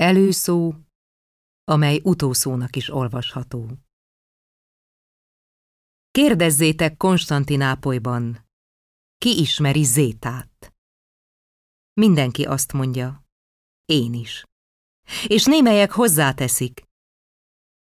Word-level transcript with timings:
Előszó, 0.00 0.74
amely 1.64 2.00
utószónak 2.04 2.76
is 2.76 2.88
olvasható. 2.90 3.78
Kérdezzétek 6.10 6.96
Konstantinápolyban, 6.96 8.46
ki 9.18 9.40
ismeri 9.40 9.84
Zétát? 9.84 10.74
Mindenki 11.92 12.44
azt 12.44 12.72
mondja, 12.72 13.24
én 13.84 14.14
is. 14.14 14.44
És 15.26 15.44
némelyek 15.44 15.90
hozzáteszik, 15.90 16.82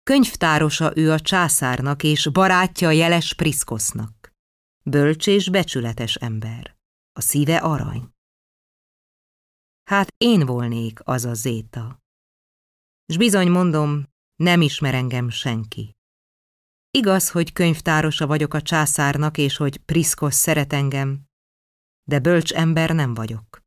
könyvtárosa 0.02 0.96
ő 0.96 1.12
a 1.12 1.20
császárnak 1.20 2.02
és 2.02 2.28
barátja 2.32 2.90
jeles 2.90 3.34
Priszkosznak. 3.34 4.32
Bölcs 4.84 5.26
és 5.26 5.50
becsületes 5.50 6.14
ember, 6.14 6.76
a 7.12 7.20
szíve 7.20 7.56
arany. 7.56 8.15
Hát 9.86 10.14
én 10.16 10.46
volnék 10.46 11.00
az 11.04 11.24
a 11.24 11.34
Zéta. 11.34 12.02
S 13.06 13.16
bizony 13.16 13.50
mondom, 13.50 14.04
nem 14.36 14.60
ismer 14.60 14.94
engem 14.94 15.28
senki. 15.28 15.96
Igaz, 16.90 17.30
hogy 17.30 17.52
könyvtárosa 17.52 18.26
vagyok 18.26 18.54
a 18.54 18.62
császárnak, 18.62 19.38
és 19.38 19.56
hogy 19.56 19.78
Priszkosz 19.78 20.36
szeret 20.36 20.72
engem, 20.72 21.24
de 22.04 22.18
bölcs 22.18 22.52
ember 22.52 22.90
nem 22.90 23.14
vagyok. 23.14 23.62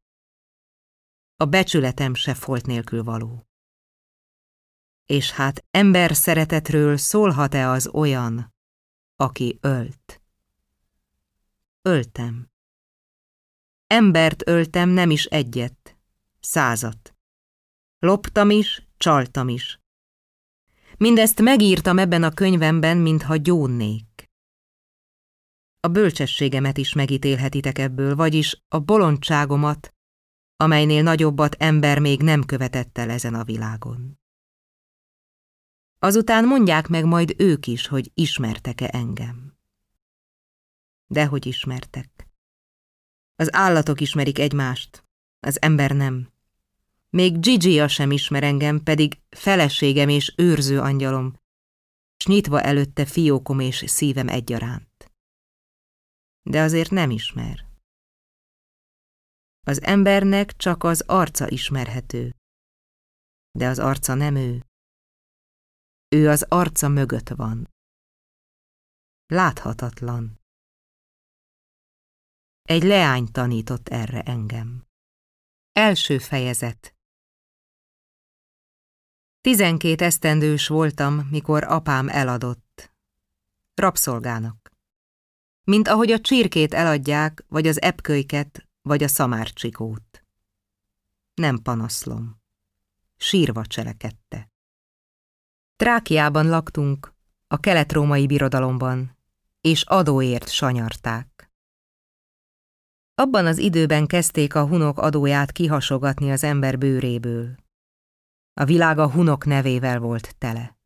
A 1.35 1.45
becsületem 1.45 2.13
se 2.13 2.33
folt 2.33 2.65
nélkül 2.65 3.03
való. 3.03 3.47
És 5.05 5.31
hát 5.31 5.65
ember 5.71 6.15
szeretetről 6.15 6.97
szólhat-e 6.97 7.69
az 7.69 7.87
olyan, 7.87 8.53
aki 9.15 9.57
ölt? 9.61 10.21
Öltem. 11.81 12.49
Embert 13.87 14.47
öltem 14.47 14.89
nem 14.89 15.09
is 15.09 15.25
egyet, 15.25 15.78
százat. 16.39 17.15
Loptam 17.99 18.49
is, 18.49 18.87
csaltam 18.97 19.49
is. 19.49 19.79
Mindezt 20.97 21.41
megírtam 21.41 21.97
ebben 21.97 22.23
a 22.23 22.31
könyvemben, 22.31 22.97
mintha 22.97 23.35
gyónnék. 23.35 24.29
A 25.79 25.87
bölcsességemet 25.87 26.77
is 26.77 26.93
megítélhetitek 26.93 27.77
ebből, 27.77 28.15
vagyis 28.15 28.63
a 28.67 28.79
bolondságomat, 28.79 29.93
amelynél 30.55 31.03
nagyobbat 31.03 31.55
ember 31.55 31.99
még 31.99 32.21
nem 32.21 32.43
követett 32.43 32.97
el 32.97 33.09
ezen 33.09 33.33
a 33.33 33.43
világon. 33.43 34.19
Azután 35.99 36.45
mondják 36.45 36.87
meg 36.87 37.05
majd 37.05 37.33
ők 37.37 37.67
is, 37.67 37.87
hogy 37.87 38.11
ismertek-e 38.13 38.89
engem. 38.91 39.57
Dehogy 41.07 41.45
ismertek. 41.45 42.27
Az 43.35 43.53
állatok 43.53 44.01
ismerik 44.01 44.39
egymást, 44.39 45.07
az 45.39 45.61
ember 45.61 45.91
nem. 45.91 46.31
Még 47.09 47.39
Gigi-a 47.39 47.87
sem 47.87 48.11
ismer 48.11 48.43
engem, 48.43 48.83
pedig 48.83 49.21
feleségem 49.29 50.09
és 50.09 50.33
őrző 50.37 50.79
angyalom, 50.79 51.33
s 52.23 52.25
nyitva 52.25 52.61
előtte 52.61 53.05
fiókom 53.05 53.59
és 53.59 53.83
szívem 53.87 54.27
egyaránt. 54.27 55.11
De 56.49 56.61
azért 56.61 56.89
nem 56.89 57.09
ismer. 57.09 57.67
Az 59.67 59.81
embernek 59.81 60.55
csak 60.55 60.83
az 60.83 61.03
arca 61.07 61.49
ismerhető, 61.49 62.35
de 63.51 63.67
az 63.67 63.79
arca 63.79 64.13
nem 64.13 64.35
ő. 64.35 64.65
Ő 66.15 66.29
az 66.29 66.45
arca 66.49 66.87
mögött 66.87 67.29
van. 67.29 67.69
Láthatatlan. 69.25 70.39
Egy 72.61 72.83
leány 72.83 73.31
tanított 73.31 73.87
erre 73.87 74.21
engem. 74.21 74.87
Első 75.71 76.17
fejezet 76.17 76.98
Tizenkét 79.49 80.01
esztendős 80.01 80.67
voltam, 80.67 81.27
mikor 81.31 81.63
apám 81.63 82.09
eladott. 82.09 82.91
Rabszolgának. 83.75 84.71
Mint 85.63 85.87
ahogy 85.87 86.11
a 86.11 86.19
csirkét 86.19 86.73
eladják, 86.73 87.45
vagy 87.47 87.67
az 87.67 87.81
epkölyket, 87.81 88.67
vagy 88.81 89.03
a 89.03 89.07
szamárcsikót. 89.07 90.23
Nem 91.33 91.61
panaszlom. 91.61 92.41
Sírva 93.17 93.65
cselekedte. 93.65 94.51
Trákiában 95.75 96.49
laktunk, 96.49 97.13
a 97.47 97.57
kelet-római 97.57 98.25
birodalomban, 98.25 99.17
és 99.61 99.83
adóért 99.83 100.49
sanyarták. 100.49 101.51
Abban 103.15 103.45
az 103.45 103.57
időben 103.57 104.07
kezdték 104.07 104.55
a 104.55 104.67
hunok 104.67 104.97
adóját 104.97 105.51
kihasogatni 105.51 106.31
az 106.31 106.43
ember 106.43 106.77
bőréből. 106.77 107.67
A 108.59 108.65
világ 108.65 108.99
a 108.99 109.11
hunok 109.11 109.45
nevével 109.45 109.99
volt 109.99 110.37
tele. 110.37 110.77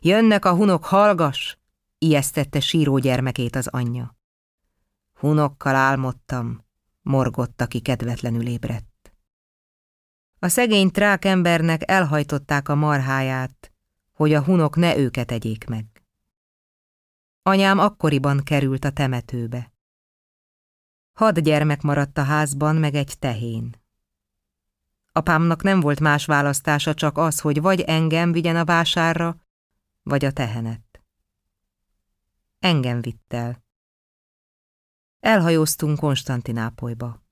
Jönnek 0.00 0.44
a 0.44 0.54
hunok, 0.54 0.84
hallgas! 0.84 1.58
ijesztette 1.98 2.60
síró 2.60 2.98
gyermekét 2.98 3.56
az 3.56 3.66
anyja. 3.66 4.16
Hunokkal 5.18 5.74
álmodtam, 5.74 6.64
morgott, 7.02 7.60
aki 7.60 7.80
kedvetlenül 7.80 8.46
ébredt. 8.46 9.12
A 10.38 10.48
szegény 10.48 10.90
trák 10.90 11.24
embernek 11.24 11.90
elhajtották 11.90 12.68
a 12.68 12.74
marháját, 12.74 13.72
hogy 14.12 14.32
a 14.32 14.42
hunok 14.42 14.76
ne 14.76 14.96
őket 14.96 15.30
egyék 15.30 15.66
meg. 15.66 16.04
Anyám 17.42 17.78
akkoriban 17.78 18.42
került 18.42 18.84
a 18.84 18.90
temetőbe. 18.90 19.72
Hat 21.12 21.40
gyermek 21.40 21.82
maradt 21.82 22.18
a 22.18 22.22
házban, 22.22 22.76
meg 22.76 22.94
egy 22.94 23.18
tehén. 23.18 23.84
Apámnak 25.16 25.62
nem 25.62 25.80
volt 25.80 26.00
más 26.00 26.24
választása, 26.24 26.94
csak 26.94 27.18
az, 27.18 27.40
hogy 27.40 27.60
vagy 27.60 27.80
engem 27.80 28.32
vigyen 28.32 28.56
a 28.56 28.64
vásárra, 28.64 29.36
vagy 30.02 30.24
a 30.24 30.30
tehenet. 30.30 31.02
Engem 32.58 33.00
vitt 33.00 33.32
el. 33.32 33.64
Elhajóztunk 35.20 35.98
Konstantinápolyba. 35.98 37.22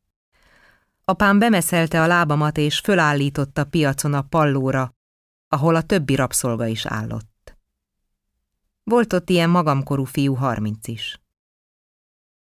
Apám 1.05 1.39
bemeszelte 1.39 2.03
a 2.03 2.06
lábamat, 2.06 2.59
és 2.59 2.78
fölállította 2.78 3.65
piacon 3.65 4.15
a 4.15 4.22
pallóra, 4.22 4.95
ahol 5.49 5.75
a 5.75 5.83
többi 5.83 6.15
rabszolga 6.15 6.66
is 6.66 6.87
állott. 6.87 7.56
Volt 8.83 9.12
ott 9.12 9.31
ilyen 9.31 9.51
magamkorú 9.51 10.05
fiú 10.05 10.34
harminc 10.34 10.89
is. 10.89 11.21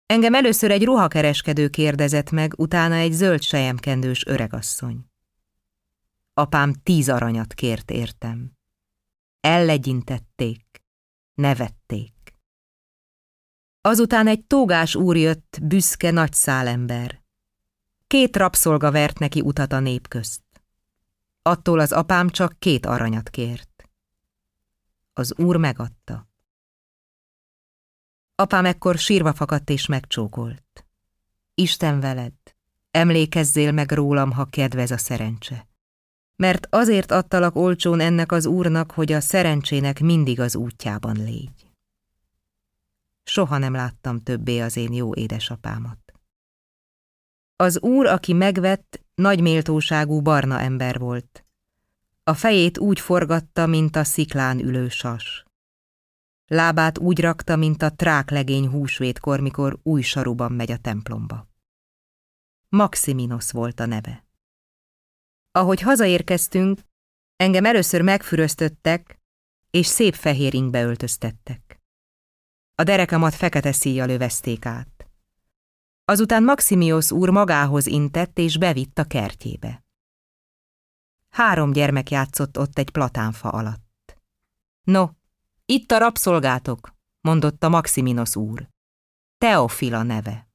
Engem 0.06 0.34
először 0.34 0.72
egy 0.72 0.84
ruhakereskedő 0.84 1.70
kérdezett 1.70 2.32
meg, 2.32 2.54
utána 2.58 2.96
egy 2.96 3.12
zöld 3.12 3.42
sejemkendős 3.42 4.26
öregasszony. 4.26 5.09
Apám 6.40 6.74
tíz 6.74 7.10
aranyat 7.10 7.54
kért 7.54 7.92
értem. 7.92 8.52
Ellegyintették, 9.40 10.84
nevették. 11.34 12.38
Azután 13.82 14.28
egy 14.28 14.46
tógás 14.46 14.96
úr 14.96 15.18
jött, 15.18 15.58
büszke 15.62 16.12
nagy 16.12 16.34
szálember. 16.34 17.24
Két 18.08 18.38
rabszolga 18.38 18.92
vert 18.92 19.20
neki 19.20 19.42
utat 19.42 19.72
a 19.72 19.80
nép 19.80 20.08
közt. 20.08 20.44
Attól 21.42 21.80
az 21.80 21.92
apám 21.92 22.30
csak 22.30 22.60
két 22.60 22.86
aranyat 22.86 23.30
kért. 23.30 23.90
Az 25.14 25.34
úr 25.38 25.56
megadta. 25.56 26.30
Apám 28.36 28.66
ekkor 28.66 28.98
sírva 28.98 29.34
fakadt 29.34 29.70
és 29.70 29.86
megcsókolt. 29.86 30.86
Isten 31.54 32.00
veled, 32.00 32.36
emlékezzél 32.92 33.72
meg 33.72 33.92
rólam, 33.92 34.32
ha 34.32 34.46
kedvez 34.46 34.92
a 34.92 34.98
szerencse. 34.98 35.69
Mert 36.40 36.68
azért 36.70 37.12
adtalak 37.12 37.56
olcsón 37.56 38.00
ennek 38.00 38.32
az 38.32 38.46
úrnak, 38.46 38.92
hogy 38.92 39.12
a 39.12 39.20
szerencsének 39.20 40.00
mindig 40.00 40.40
az 40.40 40.56
útjában 40.56 41.16
légy. 41.16 41.72
Soha 43.24 43.58
nem 43.58 43.74
láttam 43.74 44.20
többé 44.20 44.60
az 44.60 44.78
én 44.78 44.94
jó 44.94 45.14
édesapámat. 45.14 45.98
Az 47.56 47.82
úr, 47.82 48.06
aki 48.06 48.34
megvett, 48.34 49.02
nagy 49.16 49.42
méltóságú 49.42 50.22
barna 50.22 50.60
ember 50.60 51.00
volt. 51.00 51.46
A 52.24 52.34
fejét 52.34 52.78
úgy 52.78 53.00
forgatta, 53.00 53.66
mint 53.66 53.96
a 53.96 54.04
sziklán 54.04 54.60
ülő 54.60 54.90
sas. 54.90 55.46
Lábát 56.48 56.98
úgy 56.98 57.20
rakta, 57.20 57.56
mint 57.56 57.82
a 57.82 57.90
tráklegény 57.90 58.68
húsvétkor, 58.68 59.40
mikor 59.40 59.80
új 59.84 60.02
saruban 60.02 60.52
megy 60.52 60.72
a 60.72 60.78
templomba. 60.78 61.48
Maximinos 62.70 63.52
volt 63.52 63.80
a 63.80 63.86
neve. 63.86 64.28
Ahogy 65.52 65.82
hazaérkeztünk, 65.82 66.80
engem 67.36 67.66
először 67.66 68.02
megfüröztöttek, 68.02 69.20
és 69.70 69.86
szép 69.88 70.14
fehér 70.14 70.54
ingbe 70.54 70.84
öltöztettek. 70.84 71.80
A 72.76 72.84
derekamat 72.84 73.36
fekete 73.36 73.72
szíjjal 73.72 74.10
övezték 74.10 74.66
át. 74.66 75.08
Azután 76.06 76.44
Maximios 76.44 77.12
úr 77.12 77.30
magához 77.30 77.86
intett 77.86 78.38
és 78.38 78.58
bevitt 78.58 78.98
a 78.98 79.04
kertjébe. 79.04 79.84
Három 81.30 81.72
gyermek 81.72 82.10
játszott 82.10 82.58
ott 82.58 82.78
egy 82.78 82.90
platánfa 82.90 83.50
alatt. 83.50 84.18
No, 84.84 85.10
itt 85.66 85.92
a 85.92 85.98
rabszolgátok, 85.98 86.94
mondotta 87.22 87.70
Maximinos 87.70 88.36
úr. 88.36 88.70
Teofila 89.38 90.04
neve. 90.04 90.48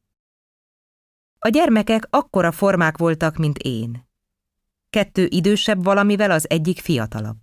A 1.39 1.49
gyermekek 1.49 2.07
akkora 2.11 2.53
formák 2.53 2.97
voltak, 2.97 3.37
mint 3.37 3.59
én. 3.59 4.13
Kettő 4.95 5.27
idősebb 5.31 5.85
valamivel, 5.85 6.31
az 6.31 6.51
egyik 6.51 6.81
fiatalabb. 6.81 7.39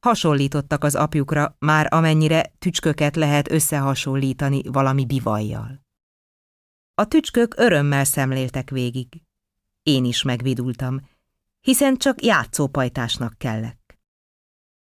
Hasonlítottak 0.00 0.84
az 0.84 0.94
apjukra, 0.94 1.56
már 1.58 1.86
amennyire 1.90 2.52
tücsköket 2.58 3.16
lehet 3.16 3.50
összehasonlítani 3.50 4.62
valami 4.62 5.06
bivajjal. 5.06 5.80
A 6.94 7.08
tücskök 7.08 7.54
örömmel 7.56 8.04
szemléltek 8.04 8.70
végig. 8.70 9.22
Én 9.82 10.04
is 10.04 10.22
megvidultam, 10.22 11.00
hiszen 11.60 11.96
csak 11.96 12.24
játszópajtásnak 12.24 13.38
kellek. 13.38 13.98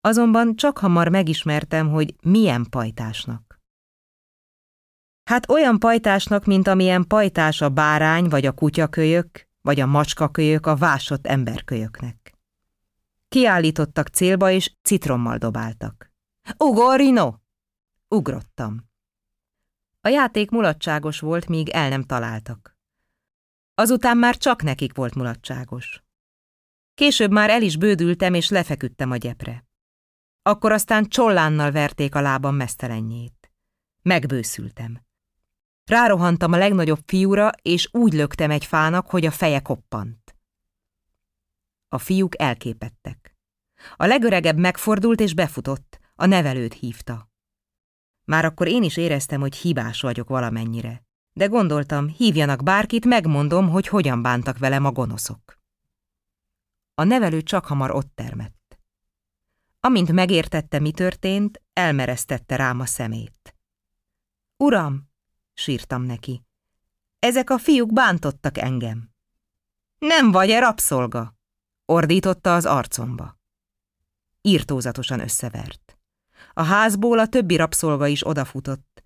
Azonban 0.01 0.57
csak 0.57 0.79
hamar 0.79 1.09
megismertem, 1.09 1.89
hogy 1.89 2.15
milyen 2.23 2.67
pajtásnak. 2.71 3.61
Hát 5.25 5.51
olyan 5.51 5.79
pajtásnak, 5.79 6.45
mint 6.45 6.69
amilyen 6.69 7.07
pajtás 7.07 7.61
a 7.61 7.69
bárány 7.69 8.29
vagy 8.29 8.47
a 8.47 8.53
kutyakölyök, 8.53 9.49
vagy 9.61 9.81
a 9.81 9.87
macskakölyök 9.87 10.67
a 10.67 10.77
vásott 10.77 11.27
emberkölyöknek. 11.27 12.39
Kiállítottak 13.29 14.09
célba, 14.09 14.51
és 14.51 14.73
citrommal 14.83 15.37
dobáltak. 15.37 16.13
Ugorino! 16.59 17.35
Ugrottam. 18.09 18.89
A 20.01 20.09
játék 20.09 20.51
mulatságos 20.51 21.21
volt, 21.21 21.49
míg 21.49 21.69
el 21.69 21.89
nem 21.89 22.03
találtak. 22.03 22.77
Azután 23.75 24.17
már 24.17 24.37
csak 24.37 24.63
nekik 24.63 24.95
volt 24.95 25.15
mulatságos. 25.15 26.03
Később 26.95 27.31
már 27.31 27.51
el 27.51 27.63
is 27.63 27.77
bődültem, 27.77 28.35
és 28.35 28.49
lefeküdtem 28.49 29.11
a 29.11 29.17
gyepre. 29.17 29.65
Akkor 30.43 30.73
aztán 30.73 31.09
csollánnal 31.09 31.71
verték 31.71 32.15
a 32.15 32.21
lábam 32.21 32.55
mesztelenjét. 32.55 33.53
Megbőszültem. 34.03 35.01
Rárohantam 35.91 36.53
a 36.53 36.57
legnagyobb 36.57 37.01
fiúra, 37.07 37.51
és 37.63 37.89
úgy 37.93 38.13
löktem 38.13 38.51
egy 38.51 38.65
fának, 38.65 39.11
hogy 39.11 39.27
a 39.27 39.31
feje 39.31 39.61
koppant. 39.61 40.37
A 41.89 41.99
fiúk 41.99 42.41
elképettek. 42.41 43.37
A 43.97 44.07
legöregebb 44.07 44.59
megfordult 44.59 45.21
és 45.21 45.35
befutott, 45.35 46.01
a 46.15 46.27
nevelőt 46.27 46.75
hívta. 46.75 47.31
Már 48.25 48.45
akkor 48.45 48.69
én 48.69 48.83
is 48.83 48.97
éreztem, 48.97 49.41
hogy 49.41 49.57
hibás 49.57 50.01
vagyok 50.01 50.29
valamennyire. 50.29 51.05
De 51.33 51.47
gondoltam, 51.47 52.09
hívjanak 52.09 52.63
bárkit, 52.63 53.05
megmondom, 53.05 53.69
hogy 53.69 53.87
hogyan 53.87 54.23
bántak 54.23 54.59
velem 54.59 54.85
a 54.85 54.93
gonoszok. 54.93 55.59
A 56.95 57.05
nevelő 57.05 57.43
csak 57.43 57.67
hamar 57.67 57.91
ott 57.91 58.15
termett. 58.15 58.79
Amint 59.81 60.13
megértette, 60.13 60.79
mi 60.79 60.91
történt, 60.91 61.63
elmeresztette 61.73 62.57
rám 62.57 62.81
a 62.81 62.87
szemét. 62.87 63.57
Uram, 64.57 65.10
sírtam 65.61 66.03
neki, 66.03 66.43
ezek 67.19 67.51
a 67.51 67.59
fiúk 67.59 67.93
bántottak 67.93 68.59
engem. 68.59 69.11
Nem 69.99 70.31
vagy-e 70.31 70.59
rabszolga? 70.59 71.35
ordította 71.85 72.55
az 72.55 72.67
arcomba. 72.67 73.39
Írtózatosan 74.41 75.21
összevert. 75.21 75.99
A 76.53 76.63
házból 76.63 77.19
a 77.19 77.27
többi 77.27 77.57
rabszolga 77.57 78.07
is 78.07 78.27
odafutott. 78.27 79.05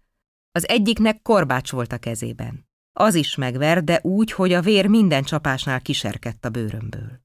Az 0.53 0.69
egyiknek 0.69 1.23
korbács 1.23 1.71
volt 1.71 1.93
a 1.93 1.99
kezében. 1.99 2.69
Az 2.93 3.15
is 3.15 3.35
megver, 3.35 3.85
de 3.85 4.01
úgy, 4.03 4.33
hogy 4.33 4.53
a 4.53 4.61
vér 4.61 4.87
minden 4.87 5.23
csapásnál 5.23 5.81
kiserkedt 5.81 6.45
a 6.45 6.51
bőrömből. 6.51 7.21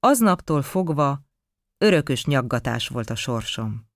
Aznaptól 0.00 0.62
fogva 0.62 1.20
örökös 1.78 2.24
nyaggatás 2.24 2.88
volt 2.88 3.10
a 3.10 3.14
sorsom. 3.14 3.88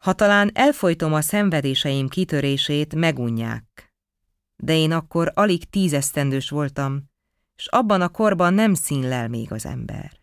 Ha 0.00 0.12
talán 0.12 0.50
elfolytom 0.54 1.12
a 1.12 1.20
szenvedéseim 1.20 2.08
kitörését, 2.08 2.94
megunják. 2.94 3.94
De 4.56 4.76
én 4.76 4.92
akkor 4.92 5.32
alig 5.34 5.70
tízesztendős 5.70 6.50
voltam, 6.50 7.10
s 7.56 7.66
abban 7.66 8.00
a 8.00 8.08
korban 8.08 8.54
nem 8.54 8.74
színlel 8.74 9.28
még 9.28 9.52
az 9.52 9.66
ember. 9.66 10.20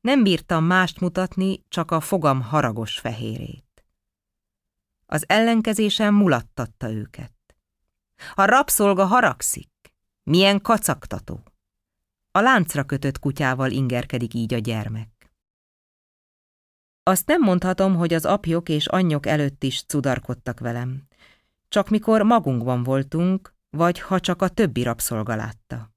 Nem 0.00 0.22
bírtam 0.22 0.64
mást 0.64 1.00
mutatni, 1.00 1.64
csak 1.68 1.90
a 1.90 2.00
fogam 2.00 2.42
haragos 2.42 2.98
fehérét. 2.98 3.84
Az 5.06 5.24
ellenkezésem 5.28 6.14
mulattatta 6.14 6.90
őket. 6.90 7.32
A 8.34 8.44
rabszolga 8.44 9.04
haragszik. 9.04 9.70
Milyen 10.22 10.60
kacagtató. 10.60 11.42
A 12.30 12.40
láncra 12.40 12.84
kötött 12.84 13.18
kutyával 13.18 13.70
ingerkedik 13.70 14.34
így 14.34 14.54
a 14.54 14.58
gyermek. 14.58 15.17
Azt 17.08 17.26
nem 17.26 17.40
mondhatom, 17.40 17.96
hogy 17.96 18.14
az 18.14 18.24
apjok 18.24 18.68
és 18.68 18.86
anyjok 18.86 19.26
előtt 19.26 19.62
is 19.62 19.82
cudarkodtak 19.82 20.60
velem. 20.60 21.02
Csak 21.68 21.88
mikor 21.88 22.22
magunkban 22.22 22.82
voltunk, 22.82 23.54
vagy 23.70 24.00
ha 24.00 24.20
csak 24.20 24.42
a 24.42 24.48
többi 24.48 24.82
rabszolga 24.82 25.34
látta. 25.34 25.90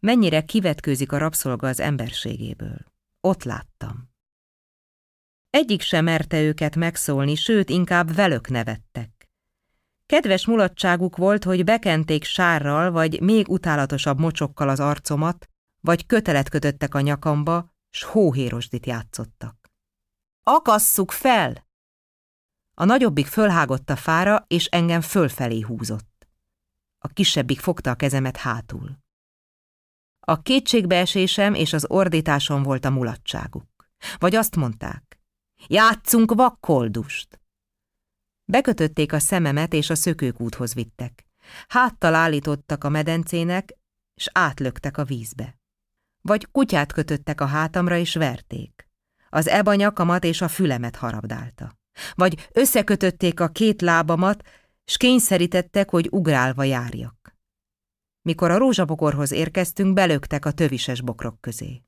Mennyire 0.00 0.44
kivetkőzik 0.44 1.12
a 1.12 1.18
rabszolga 1.18 1.68
az 1.68 1.80
emberségéből. 1.80 2.78
Ott 3.20 3.42
láttam. 3.42 4.10
Egyik 5.50 5.80
sem 5.80 6.04
merte 6.04 6.42
őket 6.42 6.76
megszólni, 6.76 7.34
sőt, 7.34 7.70
inkább 7.70 8.14
velök 8.14 8.48
nevettek. 8.48 9.28
Kedves 10.06 10.46
mulatságuk 10.46 11.16
volt, 11.16 11.44
hogy 11.44 11.64
bekenték 11.64 12.24
sárral, 12.24 12.90
vagy 12.90 13.20
még 13.20 13.48
utálatosabb 13.48 14.18
mocsokkal 14.18 14.68
az 14.68 14.80
arcomat, 14.80 15.48
vagy 15.80 16.06
kötelet 16.06 16.48
kötöttek 16.48 16.94
a 16.94 17.00
nyakamba, 17.00 17.74
s 17.90 18.02
hóhérosdit 18.02 18.86
játszottak. 18.86 19.61
Akasszuk 20.44 21.10
fel! 21.10 21.66
A 22.74 22.84
nagyobbik 22.84 23.26
fölhágott 23.26 23.90
a 23.90 23.96
fára, 23.96 24.44
és 24.48 24.66
engem 24.66 25.00
fölfelé 25.00 25.60
húzott. 25.60 26.28
A 26.98 27.08
kisebbik 27.08 27.60
fogta 27.60 27.90
a 27.90 27.94
kezemet 27.94 28.36
hátul. 28.36 28.98
A 30.20 30.42
kétségbeesésem 30.42 31.54
és 31.54 31.72
az 31.72 31.86
ordításom 31.88 32.62
volt 32.62 32.84
a 32.84 32.90
mulatságuk. 32.90 33.88
Vagy 34.18 34.34
azt 34.34 34.56
mondták, 34.56 35.20
játszunk 35.66 36.34
vakkoldust. 36.34 37.40
Bekötötték 38.44 39.12
a 39.12 39.18
szememet 39.18 39.72
és 39.72 39.90
a 39.90 39.94
szökőkúthoz 39.94 40.74
vittek. 40.74 41.26
Háttal 41.68 42.14
állítottak 42.14 42.84
a 42.84 42.88
medencének, 42.88 43.78
és 44.14 44.28
átlöktek 44.32 44.96
a 44.96 45.04
vízbe. 45.04 45.60
Vagy 46.20 46.50
kutyát 46.50 46.92
kötöttek 46.92 47.40
a 47.40 47.46
hátamra 47.46 47.96
és 47.96 48.14
verték. 48.14 48.91
Az 49.34 49.48
eba 49.48 49.74
nyakamat 49.74 50.24
és 50.24 50.40
a 50.40 50.48
fülemet 50.48 50.96
harabdálta. 50.96 51.78
Vagy 52.14 52.48
összekötötték 52.52 53.40
a 53.40 53.48
két 53.48 53.80
lábamat, 53.80 54.42
s 54.84 54.96
kényszerítettek, 54.96 55.90
hogy 55.90 56.08
ugrálva 56.10 56.64
járjak. 56.64 57.36
Mikor 58.22 58.50
a 58.50 58.58
rózsabokorhoz 58.58 59.32
érkeztünk, 59.32 59.94
belöktek 59.94 60.44
a 60.44 60.50
tövises 60.50 61.00
bokrok 61.00 61.40
közé. 61.40 61.82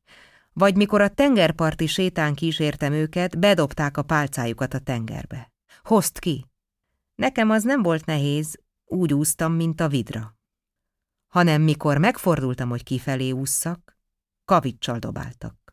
Vagy 0.53 0.77
mikor 0.77 1.01
a 1.01 1.09
tengerparti 1.09 1.87
sétán 1.87 2.35
kísértem 2.35 2.93
őket, 2.93 3.39
bedobták 3.39 3.97
a 3.97 4.03
pálcájukat 4.03 4.75
a 4.75 4.79
tengerbe. 4.79 5.53
Hozd 5.83 6.19
ki! 6.19 6.47
Nekem 7.15 7.51
az 7.51 7.63
nem 7.63 7.83
volt 7.83 8.05
nehéz, 8.05 8.59
úgy 8.85 9.15
úsztam, 9.15 9.53
mint 9.53 9.81
a 9.81 9.89
vidra. 9.89 10.37
Hanem 11.29 11.63
mikor 11.63 11.99
megfordultam, 11.99 12.69
hogy 12.69 12.83
kifelé 12.83 13.31
ússzak, 13.31 13.97
kavicsal 14.45 14.99
dobáltak. 14.99 15.64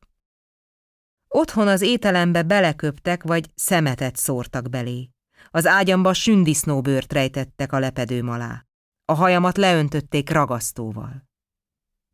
Otthon 1.33 1.67
az 1.67 1.81
ételembe 1.81 2.43
beleköptek, 2.43 3.23
vagy 3.23 3.51
szemetet 3.55 4.15
szórtak 4.15 4.69
belé. 4.69 5.09
Az 5.51 5.65
ágyamba 5.65 6.13
sündisznóbőrt 6.13 7.13
rejtettek 7.13 7.71
a 7.71 7.79
lepedőm 7.79 8.29
alá. 8.29 8.65
A 9.05 9.13
hajamat 9.13 9.57
leöntötték 9.57 10.29
ragasztóval. 10.29 11.29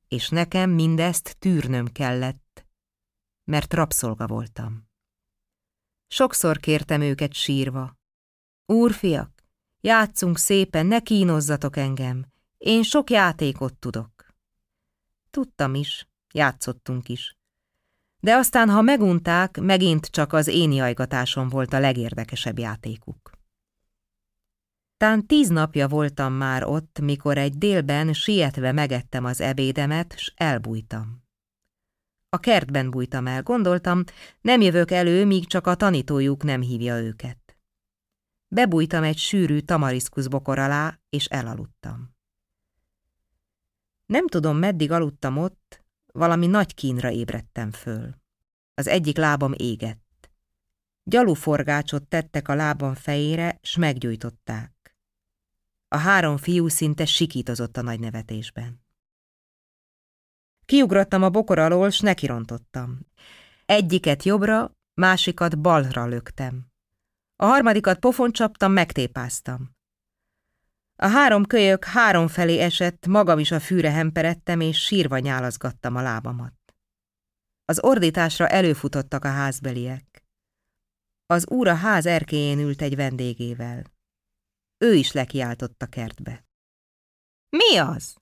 És 0.07 0.29
nekem 0.29 0.69
mindezt 0.69 1.36
tűrnöm 1.39 1.88
kellett, 1.88 2.65
mert 3.43 3.74
rabszolga 3.74 4.27
voltam. 4.27 4.88
Sokszor 6.07 6.59
kértem 6.59 7.01
őket 7.01 7.33
sírva. 7.33 7.97
Úrfiak, 8.65 9.43
játszunk 9.81 10.38
szépen, 10.38 10.86
ne 10.86 11.00
kínozzatok 11.00 11.77
engem, 11.77 12.25
én 12.57 12.83
sok 12.83 13.09
játékot 13.09 13.74
tudok. 13.74 14.25
Tudtam 15.29 15.75
is, 15.75 16.07
játszottunk 16.33 17.09
is. 17.09 17.37
De 18.19 18.36
aztán, 18.36 18.69
ha 18.69 18.81
megunták, 18.81 19.59
megint 19.59 20.05
csak 20.05 20.33
az 20.33 20.47
én 20.47 20.71
jajgatásom 20.71 21.50
volt 21.50 21.74
a 21.74 21.79
legérdekesebb 21.79 22.59
játékuk. 22.59 23.31
Tán 24.97 25.27
tíz 25.27 25.50
napja 25.50 25.88
voltam 25.88 26.33
már 26.33 26.63
ott, 26.63 27.00
mikor 27.00 27.38
egy 27.38 27.57
délben 27.57 28.13
sietve 28.13 28.71
megettem 28.71 29.25
az 29.25 29.41
ebédemet, 29.41 30.17
s 30.17 30.33
elbújtam. 30.36 31.25
A 32.29 32.38
kertben 32.39 32.89
bújtam 32.89 33.27
el, 33.27 33.43
gondoltam, 33.43 34.03
nem 34.41 34.62
jövök 34.62 34.91
elő, 34.91 35.25
míg 35.25 35.47
csak 35.47 35.67
a 35.67 35.75
tanítójuk 35.75 36.43
nem 36.43 36.62
hívja 36.62 37.00
őket. 37.00 37.57
Bebújtam 38.47 39.03
egy 39.03 39.17
sűrű 39.17 39.59
tamariszkusz 39.59 40.27
bokor 40.27 40.59
alá, 40.59 41.00
és 41.09 41.25
elaludtam. 41.25 42.15
Nem 44.05 44.27
tudom, 44.27 44.57
meddig 44.57 44.91
aludtam 44.91 45.38
ott, 45.38 45.83
valami 46.17 46.47
nagy 46.47 46.74
kínra 46.74 47.12
ébredtem 47.12 47.71
föl. 47.71 48.15
Az 48.74 48.88
egyik 48.88 49.17
lábam 49.17 49.53
égett. 49.57 50.29
Gyaluforgácsot 51.03 52.07
tettek 52.07 52.47
a 52.47 52.53
lábam 52.55 52.93
fejére, 52.93 53.59
s 53.62 53.75
meggyújtották. 53.75 54.95
A 55.88 55.97
három 55.97 56.38
fiú 56.38 56.67
szinte 56.67 57.05
sikítozott 57.05 57.77
a 57.77 57.81
nagy 57.81 58.00
nevetésben. 58.00 58.86
Kiugrottam 60.65 61.24
a 61.24 61.29
bokor 61.29 61.59
alól, 61.59 61.89
s 61.89 62.00
nekirontottam. 62.00 63.00
Egyiket 63.65 64.24
jobbra, 64.24 64.71
másikat 64.93 65.59
balra 65.59 66.05
löktem. 66.05 66.71
A 67.36 67.45
harmadikat 67.45 68.00
pofon 68.00 68.31
csaptam, 68.31 68.71
megtépáztam. 68.71 69.76
A 71.00 71.08
három 71.08 71.46
kölyök 71.46 71.86
három 71.86 72.27
felé 72.27 72.60
esett, 72.60 73.08
magam 73.08 73.39
is 73.39 73.51
a 73.51 73.60
fűre 73.60 73.92
hemperedtem, 73.92 74.60
és 74.60 74.77
sírva 74.77 75.18
nyálazgattam 75.18 75.96
a 75.96 76.01
lábamat. 76.01 76.54
Az 77.66 77.84
ordításra 77.84 78.48
előfutottak 78.48 79.25
a 79.25 79.27
házbeliek. 79.30 80.24
Az 81.25 81.48
úr 81.48 81.68
a 81.68 81.75
ház 81.75 82.06
erkéjén 82.06 82.60
ült 82.60 82.82
egy 82.82 82.96
vendégével. 82.96 83.84
Ő 84.77 84.94
is 84.94 85.12
lekiáltott 85.12 85.82
a 85.82 85.86
kertbe. 85.86 86.46
Mi 87.50 87.77
az? 87.77 88.16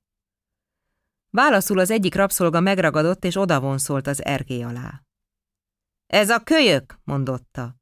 Válaszul 1.30 1.80
az 1.80 1.92
egyik 1.92 2.16
rabszolga 2.16 2.60
megragadott, 2.60 3.26
és 3.26 3.36
odavonszolt 3.36 4.08
az 4.08 4.24
erkély 4.24 4.64
alá. 4.64 5.04
Ez 6.08 6.30
a 6.30 6.40
kölyök, 6.40 7.00
mondotta. 7.04 7.76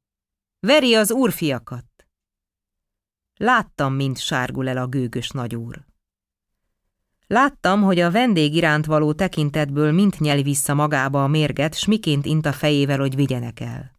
Veri 0.60 0.94
az 0.94 1.12
úrfiakat. 1.12 1.93
Láttam, 3.36 3.94
mint 3.94 4.18
sárgul 4.18 4.68
el 4.68 4.76
a 4.76 4.86
gőgös 4.86 5.30
nagyúr. 5.30 5.84
Láttam, 7.26 7.82
hogy 7.82 8.00
a 8.00 8.10
vendég 8.10 8.54
iránt 8.54 8.86
való 8.86 9.12
tekintetből 9.12 9.92
mint 9.92 10.18
nyeli 10.18 10.42
vissza 10.42 10.74
magába 10.74 11.24
a 11.24 11.28
mérget, 11.28 11.74
s 11.74 11.84
miként 11.84 12.26
int 12.26 12.46
a 12.46 12.52
fejével, 12.52 12.98
hogy 12.98 13.14
vigyenek 13.14 13.60
el. 13.60 13.98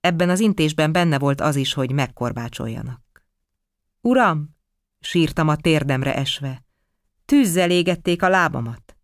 Ebben 0.00 0.30
az 0.30 0.40
intésben 0.40 0.92
benne 0.92 1.18
volt 1.18 1.40
az 1.40 1.56
is, 1.56 1.72
hogy 1.72 1.92
megkorbácsoljanak. 1.92 3.24
Uram, 4.00 4.56
sírtam 5.00 5.48
a 5.48 5.56
térdemre 5.56 6.14
esve, 6.14 6.64
tűzzel 7.24 7.70
égették 7.70 8.22
a 8.22 8.28
lábamat. 8.28 8.96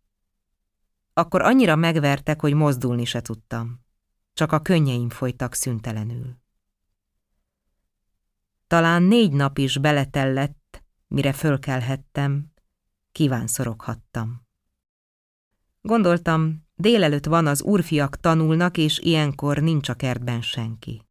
Akkor 1.13 1.43
annyira 1.43 1.77
megvertek, 1.77 2.41
hogy 2.41 2.55
mozdulni 2.55 3.05
se 3.05 3.21
tudtam. 3.21 3.81
Csak 4.33 4.53
a 4.53 4.61
könnyeim 4.61 5.09
folytak 5.09 5.55
szüntelenül. 5.55 6.42
Talán 8.73 9.03
négy 9.03 9.33
nap 9.33 9.59
is 9.59 9.79
beletellett, 9.79 10.83
mire 11.09 11.33
fölkelhettem, 11.33 12.53
kívánszoroghattam. 13.13 14.47
Gondoltam, 15.81 16.67
délelőtt 16.75 17.27
van 17.27 17.47
az 17.47 17.63
úrfiak 17.63 18.17
tanulnak, 18.17 18.77
és 18.77 18.99
ilyenkor 18.99 19.59
nincs 19.59 19.89
a 19.89 19.95
kertben 19.95 20.43
senki. 20.43 21.07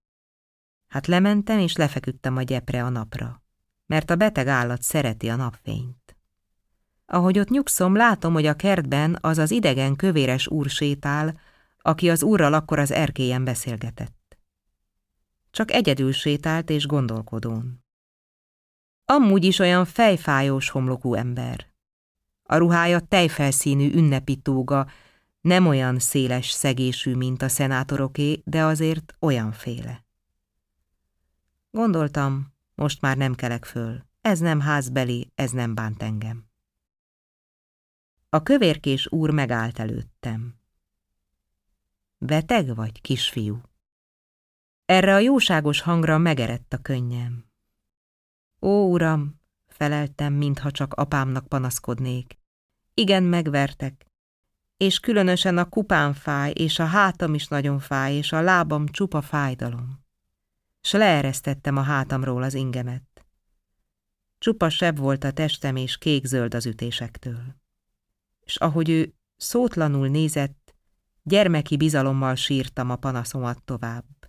Hát 0.88 1.08
lementem, 1.08 1.60
és 1.60 1.76
lefeküdtem 1.76 2.38
a 2.38 2.42
gyepre 2.42 2.84
a 2.84 2.90
napra, 2.90 3.44
mert 3.86 4.10
a 4.10 4.16
beteg 4.16 4.48
állat 4.48 4.82
szereti 4.82 5.30
a 5.30 5.36
napfényt. 5.36 6.18
Ahogy 7.06 7.40
ott 7.40 7.50
nyugszom, 7.50 7.96
látom, 7.96 8.34
hogy 8.34 8.46
a 8.46 8.56
kertben 8.56 9.18
az 9.22 9.38
az 9.38 9.52
idegen 9.52 9.96
kövéres 9.96 10.48
úr 10.48 10.70
sétál, 10.70 11.40
aki 11.82 12.10
az 12.10 12.24
úrral 12.24 12.54
akkor 12.54 12.80
az 12.80 12.92
erkélyen 12.92 13.44
beszélgetett. 13.44 14.21
Csak 15.52 15.72
egyedül 15.72 16.12
sétált 16.12 16.70
és 16.70 16.86
gondolkodón. 16.86 17.84
Amúgy 19.06 19.44
is 19.44 19.60
olyan 19.60 19.86
fejfájós 19.86 20.70
homlokú 20.70 21.14
ember. 21.14 21.70
A 22.44 22.56
ruhája 22.56 23.00
tejfelszínű 23.00 23.92
ünnepi 23.94 24.36
tóga, 24.36 24.88
nem 25.42 25.68
olyan 25.68 26.00
széles 26.00 26.50
szegésű, 26.50 27.16
mint 27.16 27.42
a 27.42 27.48
szenátoroké, 27.48 28.42
de 28.46 28.64
azért 28.64 29.16
olyan 29.20 29.52
féle. 29.52 30.06
Gondoltam, 31.72 32.54
most 32.76 33.02
már 33.02 33.18
nem 33.18 33.36
kelek 33.36 33.66
föl. 33.66 34.06
Ez 34.22 34.40
nem 34.40 34.60
házbeli, 34.60 35.32
ez 35.36 35.52
nem 35.52 35.76
bánt 35.76 36.04
engem. 36.04 36.46
A 38.30 38.44
kövérkés 38.44 39.12
úr 39.12 39.30
megállt 39.30 39.80
előttem. 39.80 40.56
Beteg 42.18 42.76
vagy, 42.76 43.02
kisfiú? 43.02 43.62
Erre 44.86 45.14
a 45.14 45.20
jóságos 45.20 45.82
hangra 45.82 46.18
megerett 46.18 46.74
a 46.74 46.78
könnyem. 46.78 47.46
Ó, 48.62 48.92
uram, 48.92 49.42
feleltem, 49.68 50.34
mintha 50.34 50.72
csak 50.72 50.94
apámnak 50.94 51.48
panaszkodnék. 51.48 52.38
Igen, 52.94 53.24
megvertek. 53.24 54.06
És 54.78 55.00
különösen 55.00 55.58
a 55.58 55.70
kupám 55.70 56.14
fáj, 56.14 56.52
és 56.52 56.80
a 56.80 56.86
hátam 56.86 57.34
is 57.34 57.48
nagyon 57.48 57.80
fáj, 57.80 58.16
és 58.16 58.32
a 58.32 58.42
lábam 58.42 58.88
csupa 58.88 59.22
fájdalom. 59.22 60.06
S 60.82 60.92
leeresztettem 60.92 61.78
a 61.78 61.82
hátamról 61.82 62.44
az 62.44 62.54
ingemet. 62.54 63.26
Csupa 64.38 64.70
sebb 64.70 64.98
volt 64.98 65.24
a 65.24 65.32
testem, 65.32 65.76
és 65.76 65.98
kék-zöld 65.98 66.54
az 66.54 66.66
ütésektől. 66.66 67.56
És 68.40 68.56
ahogy 68.56 68.90
ő 68.90 69.14
szótlanul 69.38 70.08
nézett, 70.08 70.76
gyermeki 71.24 71.78
bizalommal 71.78 72.36
sírtam 72.36 72.90
a 72.90 72.96
panaszomat 72.96 73.64
tovább. 73.64 74.21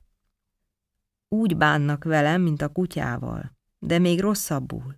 Úgy 1.33 1.57
bánnak 1.57 2.05
velem, 2.05 2.43
mint 2.43 2.63
a 2.63 2.69
kutyával, 2.69 3.53
de 3.79 3.99
még 3.99 4.21
rosszabbul. 4.21 4.97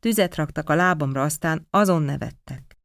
Tüzet 0.00 0.34
raktak 0.34 0.70
a 0.70 0.74
lábamra, 0.74 1.22
aztán 1.22 1.66
azon 1.70 2.02
nevettek. 2.02 2.78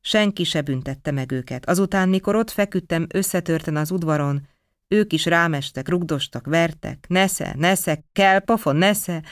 Senki 0.00 0.44
se 0.44 0.62
büntette 0.62 1.10
meg 1.10 1.32
őket. 1.32 1.68
Azután, 1.68 2.08
mikor 2.08 2.36
ott 2.36 2.50
feküdtem 2.50 3.06
összetörten 3.08 3.76
az 3.76 3.90
udvaron, 3.90 4.48
ők 4.88 5.12
is 5.12 5.24
rámestek, 5.24 5.88
rugdostak, 5.88 6.46
vertek. 6.46 7.06
Nesze, 7.08 7.54
nesze, 7.58 8.04
kell, 8.12 8.38
pofon, 8.38 8.76
nesze. 8.76 9.22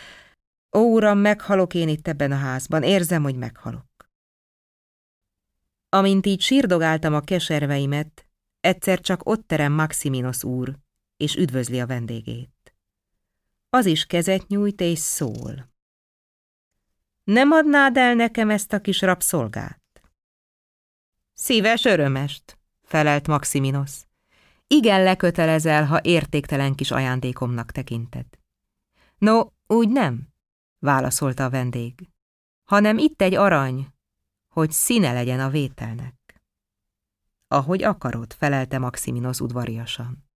Ó, 0.73 0.81
uram, 0.81 1.19
meghalok 1.19 1.75
én 1.75 1.89
itt 1.89 2.09
ebben 2.09 2.33
a 2.33 2.37
házban, 2.37 2.83
érzem, 2.83 3.23
hogy 3.23 3.37
meghalok. 3.37 4.11
Amint 5.89 6.27
így 6.27 6.41
sírdogáltam 6.41 7.15
a 7.15 7.21
keserveimet, 7.21 8.27
egyszer 8.61 9.01
csak 9.01 9.29
ott 9.29 9.47
terem 9.47 9.73
Maximinos 9.73 10.45
úr, 10.45 10.77
és 11.17 11.37
üdvözli 11.37 11.81
a 11.81 11.87
vendégét 11.87 12.62
az 13.75 13.87
is 13.87 14.07
kezet 14.07 14.47
nyújt 14.49 14.81
és 14.81 14.99
szól. 14.99 15.71
Nem 17.25 17.51
adnád 17.51 17.97
el 17.97 18.15
nekem 18.15 18.51
ezt 18.51 18.73
a 18.73 18.81
kis 18.81 19.01
rabszolgát? 19.01 20.03
Szíves 21.33 21.85
örömest, 21.85 22.59
felelt 22.83 23.27
Maximinos. 23.27 23.91
Igen 24.67 25.03
lekötelezel, 25.03 25.87
ha 25.87 26.01
értéktelen 26.03 26.75
kis 26.75 26.91
ajándékomnak 26.91 27.71
tekinted. 27.71 28.27
No, 29.19 29.47
úgy 29.67 29.89
nem, 29.89 30.29
válaszolta 30.79 31.45
a 31.45 31.51
vendég, 31.51 32.09
hanem 32.65 32.99
itt 32.99 33.23
egy 33.23 33.35
arany, 33.35 33.89
hogy 34.49 34.71
színe 34.71 35.13
legyen 35.13 35.41
a 35.41 35.51
vételnek. 35.51 36.41
Ahogy 37.49 37.83
akarod, 37.83 38.33
felelte 38.33 38.79
Maximinos 38.79 39.41
udvariasan. 39.41 40.31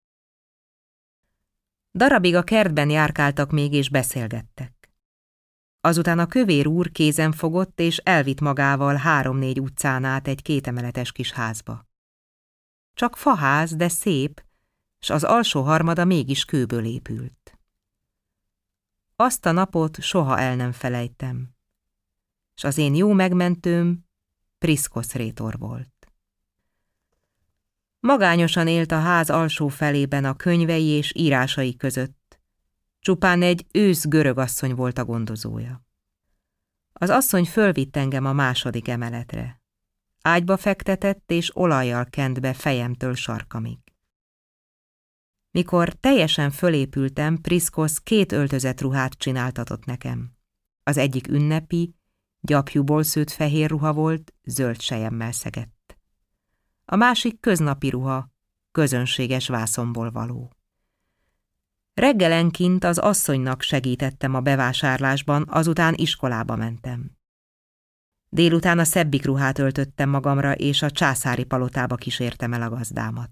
Darabig 1.96 2.36
a 2.36 2.44
kertben 2.44 2.90
járkáltak 2.90 3.52
még 3.52 3.74
és 3.74 3.90
beszélgettek. 3.90 4.94
Azután 5.82 6.20
a 6.20 6.26
kövér 6.26 6.68
úr 6.68 6.92
kézen 6.92 7.32
fogott 7.32 7.80
és 7.80 7.98
elvitt 7.98 8.42
magával 8.42 8.96
három-négy 8.96 9.60
utcán 9.60 10.04
át 10.04 10.28
egy 10.28 10.42
kétemeletes 10.42 11.12
kis 11.12 11.32
házba. 11.32 11.88
Csak 12.94 13.18
faház, 13.18 13.76
de 13.76 13.88
szép, 13.88 14.44
s 15.00 15.10
az 15.10 15.24
alsó 15.24 15.62
harmada 15.62 16.06
mégis 16.06 16.46
kőből 16.46 16.86
épült. 16.86 17.58
Azt 19.16 19.46
a 19.46 19.52
napot 19.52 20.02
soha 20.02 20.40
el 20.40 20.56
nem 20.56 20.72
felejtem, 20.72 21.56
s 22.56 22.64
az 22.64 22.78
én 22.78 22.96
jó 22.96 23.12
megmentőm 23.12 24.06
Priszkosz 24.58 25.14
rétor 25.14 25.58
volt. 25.58 25.95
Magányosan 28.06 28.68
élt 28.68 28.92
a 28.92 29.00
ház 29.00 29.30
alsó 29.30 29.68
felében 29.68 30.26
a 30.26 30.36
könyvei 30.36 30.86
és 30.86 31.12
írásai 31.16 31.76
között. 31.76 32.40
Csupán 33.00 33.42
egy 33.42 33.66
ősz 33.72 34.08
görög 34.08 34.44
volt 34.76 34.98
a 34.98 35.06
gondozója. 35.06 35.86
Az 36.94 37.10
asszony 37.10 37.46
fölvitt 37.46 37.96
engem 37.96 38.26
a 38.26 38.34
második 38.34 38.88
emeletre. 38.88 39.62
Ágyba 40.22 40.58
fektetett 40.58 41.32
és 41.32 41.56
olajjal 41.56 42.06
kent 42.10 42.42
be 42.42 42.54
fejemtől 42.54 43.16
sarkamig. 43.16 43.78
Mikor 45.52 45.94
teljesen 45.94 46.52
fölépültem, 46.52 47.42
Priszkosz 47.42 47.98
két 47.98 48.32
öltözet 48.32 48.82
ruhát 48.82 49.14
csináltatott 49.14 49.86
nekem. 49.86 50.32
Az 50.84 50.98
egyik 50.98 51.28
ünnepi, 51.28 51.96
gyapjúból 52.40 53.04
szőtt 53.04 53.32
fehér 53.32 53.70
ruha 53.70 53.94
volt, 53.94 54.34
zöld 54.44 54.82
sejemmel 54.82 55.32
szegett 55.32 55.75
a 56.86 56.96
másik 56.96 57.40
köznapi 57.40 57.90
ruha, 57.90 58.32
közönséges 58.72 59.48
vászomból 59.48 60.12
való. 60.12 60.52
Reggelenként 61.94 62.84
az 62.84 62.98
asszonynak 62.98 63.62
segítettem 63.62 64.34
a 64.34 64.40
bevásárlásban, 64.40 65.46
azután 65.50 65.94
iskolába 65.98 66.56
mentem. 66.56 67.12
Délután 68.30 68.80
a 68.80 68.84
szebbik 68.84 69.26
ruhát 69.26 69.60
öltöttem 69.60 70.10
magamra, 70.10 70.54
és 70.54 70.82
a 70.82 70.92
császári 70.92 71.44
palotába 71.44 71.96
kísértem 71.96 72.54
el 72.54 72.62
a 72.62 72.70
gazdámat. 72.70 73.32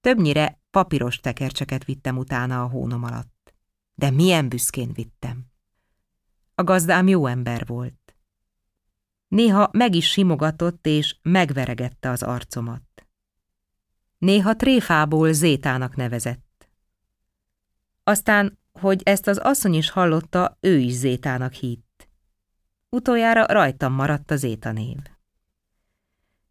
Többnyire 0.00 0.60
papíros 0.70 1.16
tekercseket 1.16 1.84
vittem 1.84 2.16
utána 2.16 2.62
a 2.62 2.68
hónom 2.68 3.04
alatt. 3.04 3.54
De 3.94 4.10
milyen 4.10 4.48
büszkén 4.48 4.92
vittem. 4.92 5.46
A 6.54 6.64
gazdám 6.64 7.08
jó 7.08 7.26
ember 7.26 7.66
volt. 7.66 8.03
Néha 9.34 9.68
meg 9.72 9.94
is 9.94 10.10
simogatott 10.10 10.86
és 10.86 11.16
megveregette 11.22 12.10
az 12.10 12.22
arcomat. 12.22 13.06
Néha 14.18 14.56
tréfából 14.56 15.32
Zétának 15.32 15.96
nevezett. 15.96 16.68
Aztán, 18.04 18.58
hogy 18.72 19.00
ezt 19.04 19.26
az 19.26 19.38
asszony 19.38 19.74
is 19.74 19.90
hallotta, 19.90 20.58
ő 20.60 20.78
is 20.78 20.92
Zétának 20.92 21.52
hitt. 21.52 22.08
Utoljára 22.88 23.46
rajtam 23.46 23.92
maradt 23.92 24.30
a 24.30 24.36
Zéta 24.36 24.72
név. 24.72 24.98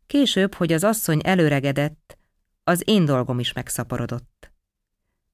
Később, 0.08 0.54
hogy 0.54 0.74
az 0.74 0.84
asszony 0.84 1.20
előregedett, 1.24 2.18
az 2.64 2.82
én 2.86 3.06
dolgom 3.06 3.40
is 3.40 3.54
megszaporodott. 3.54 4.52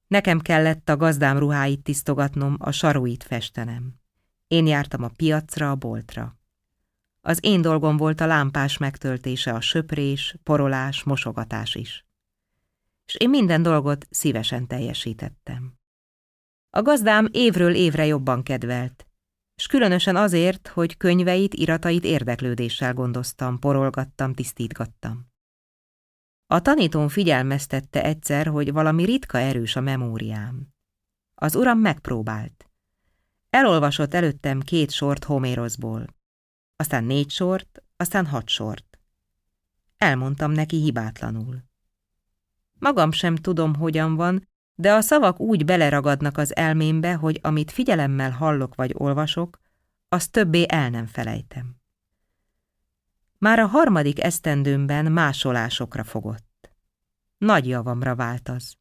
Nekem 0.06 0.40
kellett 0.40 0.88
a 0.88 0.96
gazdám 0.96 1.38
ruháit 1.38 1.82
tisztogatnom, 1.82 2.56
a 2.58 2.70
saruit 2.70 3.22
festenem. 3.22 3.94
Én 4.46 4.66
jártam 4.66 5.02
a 5.02 5.10
piacra, 5.16 5.70
a 5.70 5.76
boltra. 5.76 6.39
Az 7.20 7.38
én 7.42 7.60
dolgom 7.60 7.96
volt 7.96 8.20
a 8.20 8.26
lámpás 8.26 8.78
megtöltése, 8.78 9.52
a 9.52 9.60
söprés, 9.60 10.36
porolás, 10.42 11.02
mosogatás 11.02 11.74
is. 11.74 12.04
És 13.06 13.14
én 13.14 13.30
minden 13.30 13.62
dolgot 13.62 14.06
szívesen 14.10 14.66
teljesítettem. 14.66 15.74
A 16.70 16.82
gazdám 16.82 17.28
évről 17.32 17.74
évre 17.74 18.06
jobban 18.06 18.42
kedvelt, 18.42 19.06
és 19.54 19.66
különösen 19.66 20.16
azért, 20.16 20.68
hogy 20.68 20.96
könyveit, 20.96 21.54
iratait 21.54 22.04
érdeklődéssel 22.04 22.94
gondoztam, 22.94 23.58
porolgattam, 23.58 24.34
tisztítgattam. 24.34 25.28
A 26.46 26.60
tanítón 26.60 27.08
figyelmeztette 27.08 28.04
egyszer, 28.04 28.46
hogy 28.46 28.72
valami 28.72 29.04
ritka 29.04 29.38
erős 29.38 29.76
a 29.76 29.80
memóriám. 29.80 30.68
Az 31.34 31.54
uram 31.54 31.78
megpróbált. 31.78 32.70
Elolvasott 33.50 34.14
előttem 34.14 34.60
két 34.60 34.90
sort 34.90 35.24
Homérosból, 35.24 36.06
aztán 36.80 37.04
négy 37.04 37.30
sort, 37.30 37.82
aztán 37.96 38.26
hat 38.26 38.48
sort. 38.48 38.98
Elmondtam 39.96 40.50
neki 40.50 40.76
hibátlanul. 40.76 41.64
Magam 42.78 43.12
sem 43.12 43.36
tudom, 43.36 43.74
hogyan 43.74 44.14
van, 44.14 44.48
de 44.74 44.92
a 44.92 45.00
szavak 45.00 45.40
úgy 45.40 45.64
beleragadnak 45.64 46.36
az 46.38 46.56
elmémbe, 46.56 47.14
hogy 47.14 47.38
amit 47.42 47.70
figyelemmel 47.70 48.30
hallok 48.30 48.74
vagy 48.74 48.94
olvasok, 48.94 49.60
az 50.08 50.28
többé 50.28 50.64
el 50.68 50.90
nem 50.90 51.06
felejtem. 51.06 51.76
Már 53.38 53.58
a 53.58 53.66
harmadik 53.66 54.22
esztendőmben 54.22 55.12
másolásokra 55.12 56.04
fogott. 56.04 56.70
Nagy 57.38 57.68
javamra 57.68 58.14
vált 58.14 58.48
az. 58.48 58.74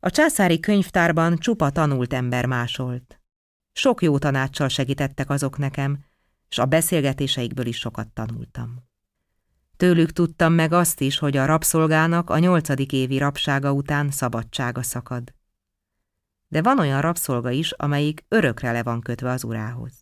A 0.00 0.10
császári 0.10 0.60
könyvtárban 0.60 1.36
csupa 1.36 1.70
tanult 1.70 2.12
ember 2.12 2.46
másolt. 2.46 3.20
Sok 3.72 4.02
jó 4.02 4.18
tanácssal 4.18 4.68
segítettek 4.68 5.30
azok 5.30 5.58
nekem, 5.58 6.06
és 6.48 6.58
a 6.58 6.66
beszélgetéseikből 6.66 7.66
is 7.66 7.78
sokat 7.78 8.08
tanultam. 8.08 8.86
Tőlük 9.76 10.12
tudtam 10.12 10.52
meg 10.52 10.72
azt 10.72 11.00
is, 11.00 11.18
hogy 11.18 11.36
a 11.36 11.46
rabszolgának 11.46 12.30
a 12.30 12.38
nyolcadik 12.38 12.92
évi 12.92 13.18
rabsága 13.18 13.72
után 13.72 14.10
szabadsága 14.10 14.82
szakad. 14.82 15.34
De 16.48 16.62
van 16.62 16.78
olyan 16.78 17.00
rabszolga 17.00 17.50
is, 17.50 17.72
amelyik 17.72 18.24
örökre 18.28 18.72
le 18.72 18.82
van 18.82 19.00
kötve 19.00 19.30
az 19.30 19.44
urához. 19.44 19.92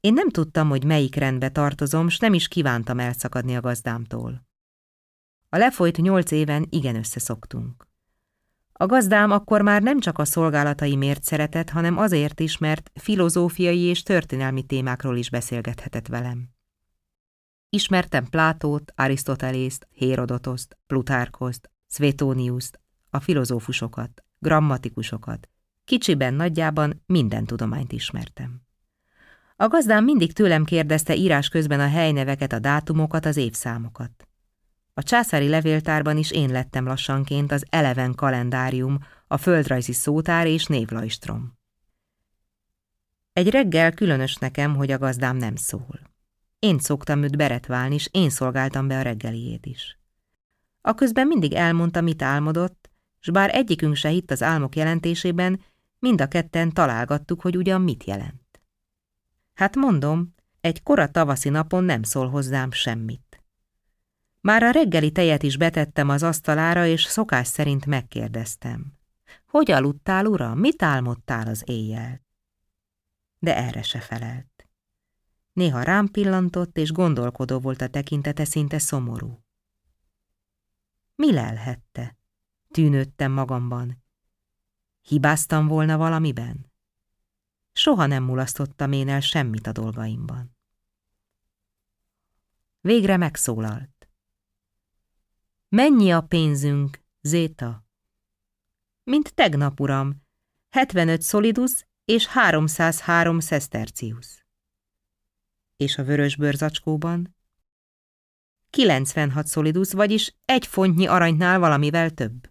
Én 0.00 0.12
nem 0.12 0.30
tudtam, 0.30 0.68
hogy 0.68 0.84
melyik 0.84 1.14
rendbe 1.14 1.48
tartozom, 1.48 2.08
s 2.08 2.18
nem 2.18 2.34
is 2.34 2.48
kívántam 2.48 2.98
elszakadni 2.98 3.56
a 3.56 3.60
gazdámtól. 3.60 4.46
A 5.48 5.56
lefolyt 5.56 5.96
nyolc 5.96 6.30
éven 6.30 6.66
igen 6.70 6.96
összeszoktunk. 6.96 7.88
A 8.76 8.86
gazdám 8.86 9.30
akkor 9.30 9.62
már 9.62 9.82
nem 9.82 10.00
csak 10.00 10.18
a 10.18 10.24
szolgálataimért 10.24 11.22
szeretett, 11.22 11.70
hanem 11.70 11.98
azért 11.98 12.40
is, 12.40 12.58
mert 12.58 12.90
filozófiai 12.94 13.80
és 13.80 14.02
történelmi 14.02 14.62
témákról 14.62 15.16
is 15.16 15.30
beszélgethetett 15.30 16.06
velem. 16.06 16.48
Ismertem 17.68 18.28
Plátót, 18.28 18.92
Arisztotelészt, 18.96 19.88
Hérodotoszt, 19.90 20.78
Plutárkoszt, 20.86 21.70
Svetóniuszt, 21.86 22.80
a 23.10 23.20
filozófusokat, 23.20 24.24
grammatikusokat. 24.38 25.48
Kicsiben, 25.84 26.34
nagyjában 26.34 27.02
minden 27.06 27.44
tudományt 27.44 27.92
ismertem. 27.92 28.62
A 29.56 29.68
gazdám 29.68 30.04
mindig 30.04 30.32
tőlem 30.32 30.64
kérdezte 30.64 31.14
írás 31.14 31.48
közben 31.48 31.80
a 31.80 31.88
helyneveket, 31.88 32.52
a 32.52 32.58
dátumokat, 32.58 33.26
az 33.26 33.36
évszámokat. 33.36 34.28
A 34.94 35.02
császári 35.02 35.48
levéltárban 35.48 36.16
is 36.16 36.30
én 36.30 36.50
lettem 36.50 36.86
lassanként 36.86 37.52
az 37.52 37.66
eleven 37.70 38.14
kalendárium, 38.14 38.98
a 39.26 39.36
földrajzi 39.36 39.92
szótár 39.92 40.46
és 40.46 40.66
névlajstrom. 40.66 41.58
Egy 43.32 43.50
reggel 43.50 43.92
különös 43.92 44.34
nekem, 44.36 44.74
hogy 44.74 44.90
a 44.90 44.98
gazdám 44.98 45.36
nem 45.36 45.56
szól. 45.56 46.00
Én 46.58 46.78
szoktam 46.78 47.22
őt 47.22 47.36
beretválni, 47.36 47.94
és 47.94 48.08
én 48.10 48.30
szolgáltam 48.30 48.88
be 48.88 48.98
a 48.98 49.02
reggeliét 49.02 49.66
is. 49.66 49.98
A 50.80 50.94
közben 50.94 51.26
mindig 51.26 51.52
elmondta, 51.52 52.00
mit 52.00 52.22
álmodott, 52.22 52.90
s 53.18 53.30
bár 53.30 53.54
egyikünk 53.54 53.96
se 53.96 54.08
hitt 54.08 54.30
az 54.30 54.42
álmok 54.42 54.76
jelentésében, 54.76 55.60
mind 55.98 56.20
a 56.20 56.28
ketten 56.28 56.72
találgattuk, 56.72 57.40
hogy 57.40 57.56
ugyan 57.56 57.80
mit 57.80 58.04
jelent. 58.04 58.60
Hát 59.54 59.74
mondom, 59.74 60.34
egy 60.60 60.82
kora 60.82 61.10
tavaszi 61.10 61.48
napon 61.48 61.84
nem 61.84 62.02
szól 62.02 62.28
hozzám 62.28 62.70
semmit. 62.70 63.23
Már 64.44 64.62
a 64.62 64.70
reggeli 64.70 65.12
tejet 65.12 65.42
is 65.42 65.56
betettem 65.56 66.08
az 66.08 66.22
asztalára, 66.22 66.86
és 66.86 67.02
szokás 67.02 67.46
szerint 67.46 67.86
megkérdeztem. 67.86 68.98
Hogy 69.46 69.70
aludtál, 69.70 70.26
uram? 70.26 70.58
Mit 70.58 70.82
álmodtál 70.82 71.46
az 71.46 71.62
éjjel? 71.66 72.22
De 73.38 73.56
erre 73.56 73.82
se 73.82 74.00
felelt. 74.00 74.68
Néha 75.52 75.82
rám 75.82 76.08
pillantott, 76.08 76.76
és 76.76 76.92
gondolkodó 76.92 77.58
volt 77.58 77.80
a 77.80 77.88
tekintete 77.88 78.44
szinte 78.44 78.78
szomorú. 78.78 79.44
Mi 81.14 81.32
lelhette? 81.32 82.16
Tűnődtem 82.70 83.32
magamban. 83.32 84.04
Hibáztam 85.00 85.66
volna 85.66 85.96
valamiben? 85.96 86.72
Soha 87.72 88.06
nem 88.06 88.22
mulasztottam 88.22 88.92
én 88.92 89.08
el 89.08 89.20
semmit 89.20 89.66
a 89.66 89.72
dolgaimban. 89.72 90.56
Végre 92.80 93.16
megszólalt. 93.16 93.93
Mennyi 95.74 96.12
a 96.12 96.20
pénzünk, 96.20 97.00
Zéta? 97.20 97.86
Mint 99.02 99.34
tegnap, 99.34 99.80
uram, 99.80 100.22
75 100.70 101.22
szolidus 101.22 101.86
és 102.04 102.26
303 102.26 103.38
szesztercius. 103.38 104.46
És 105.76 105.98
a 105.98 106.04
vörös 106.04 106.36
bőrzacskóban? 106.36 107.36
96 108.70 109.46
szolidus, 109.46 109.92
vagyis 109.92 110.36
egy 110.44 110.66
fontnyi 110.66 111.06
aranynál 111.06 111.58
valamivel 111.58 112.10
több. 112.10 112.50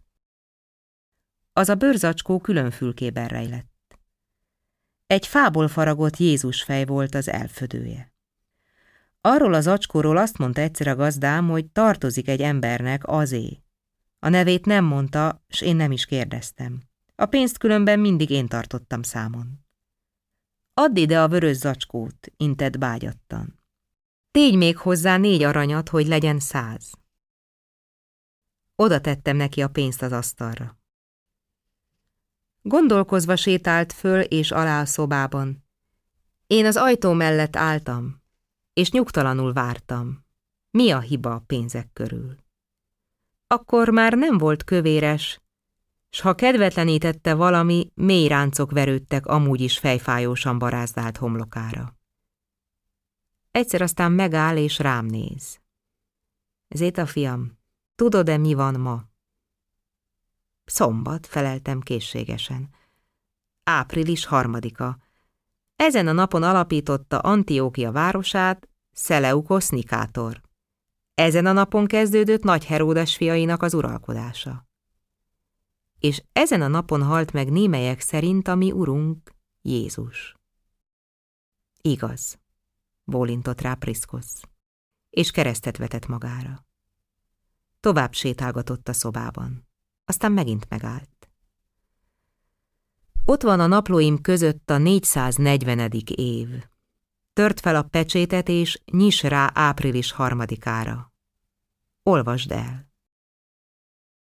Az 1.54 1.70
a 1.70 1.76
bőrzacskó 1.76 2.40
külön 2.40 2.72
fülkében 2.72 3.28
rejlett. 3.28 4.00
Egy 5.08 5.28
fából 5.28 5.68
faragott 5.68 6.18
Jézus 6.18 6.64
fej 6.64 6.86
volt 6.86 7.16
az 7.16 7.30
elfödője. 7.30 8.13
Arról 9.26 9.54
az 9.54 9.68
acskóról 9.68 10.18
azt 10.18 10.38
mondta 10.38 10.62
egyszer 10.62 10.88
a 10.88 10.96
gazdám, 10.96 11.50
hogy 11.50 11.66
tartozik 11.66 12.28
egy 12.28 12.42
embernek 12.42 13.08
azé. 13.08 13.64
A 14.20 14.30
nevét 14.30 14.66
nem 14.66 14.86
mondta, 14.86 15.44
s 15.50 15.62
én 15.62 15.76
nem 15.76 15.92
is 15.92 16.06
kérdeztem. 16.06 16.82
A 17.16 17.26
pénzt 17.26 17.58
különben 17.58 18.00
mindig 18.00 18.30
én 18.30 18.48
tartottam 18.48 19.02
számon. 19.02 19.66
Add 20.74 20.96
ide 20.98 21.22
a 21.22 21.28
vörös 21.28 21.58
zacskót, 21.58 22.32
intett 22.38 22.78
bágyattan. 22.78 23.60
Tégy 24.32 24.56
még 24.56 24.78
hozzá 24.78 25.18
négy 25.18 25.44
aranyat, 25.44 25.90
hogy 25.90 26.08
legyen 26.08 26.40
száz. 26.40 26.92
Oda 28.76 29.02
tettem 29.02 29.36
neki 29.36 29.62
a 29.62 29.68
pénzt 29.68 30.02
az 30.02 30.12
asztalra. 30.12 30.78
Gondolkozva 32.62 33.36
sétált 33.36 33.94
föl 33.94 34.22
és 34.22 34.52
alá 34.52 34.82
a 34.82 34.86
szobában. 34.86 35.66
Én 36.48 36.66
az 36.66 36.76
ajtó 36.76 37.14
mellett 37.14 37.56
álltam, 37.56 38.23
és 38.74 38.92
nyugtalanul 38.92 39.54
vártam. 39.54 40.26
Mi 40.72 40.92
a 40.92 41.00
hiba 41.00 41.34
a 41.34 41.44
pénzek 41.48 41.90
körül? 41.94 42.36
Akkor 43.48 43.90
már 43.90 44.14
nem 44.14 44.38
volt 44.38 44.64
kövéres, 44.64 45.42
s 46.10 46.20
ha 46.20 46.36
kedvetlenítette 46.36 47.34
valami, 47.34 47.92
mély 47.94 48.28
ráncok 48.28 48.72
verődtek 48.72 49.26
amúgy 49.26 49.62
is 49.62 49.80
fejfájósan 49.80 50.60
barázdált 50.60 51.18
homlokára. 51.18 51.98
Egyszer 53.52 53.82
aztán 53.82 54.12
megáll 54.12 54.58
és 54.58 54.80
rám 54.80 55.06
néz. 55.06 55.60
Zéta 56.70 57.06
fiam, 57.06 57.58
tudod-e 57.96 58.38
mi 58.38 58.54
van 58.54 58.80
ma? 58.80 59.04
Szombat, 60.66 61.28
feleltem 61.28 61.80
készségesen. 61.80 62.70
Április 63.64 64.26
harmadika. 64.26 64.98
Ezen 65.76 66.08
a 66.08 66.12
napon 66.12 66.44
alapította 66.44 67.20
Antiókia 67.20 67.92
városát 67.92 68.70
Szeleukosz 68.92 69.70
Nikátor. 69.70 70.42
Ezen 71.14 71.46
a 71.46 71.52
napon 71.52 71.86
kezdődött 71.86 72.44
Nagy 72.44 72.66
Heródes 72.66 73.16
fiainak 73.16 73.62
az 73.62 73.74
uralkodása. 73.74 74.68
És 76.00 76.24
ezen 76.34 76.62
a 76.62 76.68
napon 76.68 77.04
halt 77.04 77.32
meg 77.32 77.52
némelyek 77.52 78.00
szerint 78.00 78.48
a 78.48 78.56
mi 78.56 78.72
urunk 78.72 79.34
Jézus. 79.62 80.36
Igaz. 81.82 82.40
bólintott 83.04 83.62
rá 83.62 83.74
Priszkosz, 83.74 84.42
és 85.10 85.32
keresztet 85.32 85.78
vetett 85.78 86.08
magára. 86.08 86.66
Tovább 87.80 88.14
sétálgatott 88.14 88.88
a 88.88 88.94
szobában, 88.94 89.68
aztán 90.06 90.32
megint 90.32 90.70
megállt. 90.70 91.13
Ott 93.26 93.42
van 93.42 93.60
a 93.60 93.68
naplóim 93.68 94.22
között 94.22 94.70
a 94.70 94.78
440. 94.78 95.92
év. 96.16 96.50
Tört 97.34 97.60
fel 97.60 97.76
a 97.76 97.84
pecsétet, 97.84 98.50
és 98.50 98.82
nyis 98.92 99.24
rá 99.24 99.52
április 99.54 100.12
harmadikára. 100.12 101.14
Olvasd 102.04 102.52
el. 102.52 102.92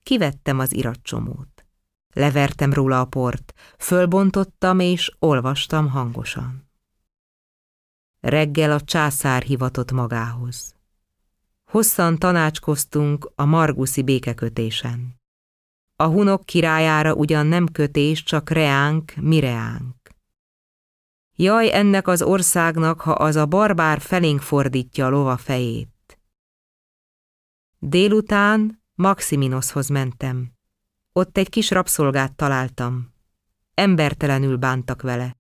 Kivettem 0.04 0.60
az 0.60 0.74
iratcsomót. 0.74 1.66
Levertem 2.14 2.74
róla 2.74 3.00
a 3.00 3.06
port, 3.06 3.54
fölbontottam 3.78 4.80
és 4.80 5.12
olvastam 5.20 5.90
hangosan. 5.90 6.70
Reggel 8.20 8.72
a 8.72 8.82
császár 8.82 9.42
hivatott 9.42 9.92
magához. 9.92 10.76
Hosszan 11.66 12.18
tanácskoztunk 12.18 13.32
a 13.36 13.46
Marguszi 13.46 14.04
békekötésen. 14.04 15.24
A 15.96 16.06
hunok 16.06 16.46
királyára 16.46 17.14
ugyan 17.14 17.46
nem 17.46 17.68
kötés, 17.68 18.24
csak 18.24 18.50
reánk, 18.50 19.14
mireánk. 19.16 19.96
Jaj 21.36 21.74
ennek 21.74 22.08
az 22.08 22.22
országnak, 22.22 23.02
ha 23.02 23.12
az 23.12 23.36
a 23.36 23.46
barbár 23.46 24.02
felénk 24.02 24.42
fordítja 24.42 25.06
a 25.06 25.10
lova 25.10 25.38
fejét. 25.38 26.20
Délután 27.80 28.84
Maximinoshoz 28.96 29.88
mentem. 29.88 30.54
Ott 31.12 31.38
egy 31.38 31.50
kis 31.50 31.72
rabszolgát 31.72 32.36
találtam. 32.36 33.14
Embertelenül 33.74 34.58
bántak 34.58 35.02
vele. 35.02 35.38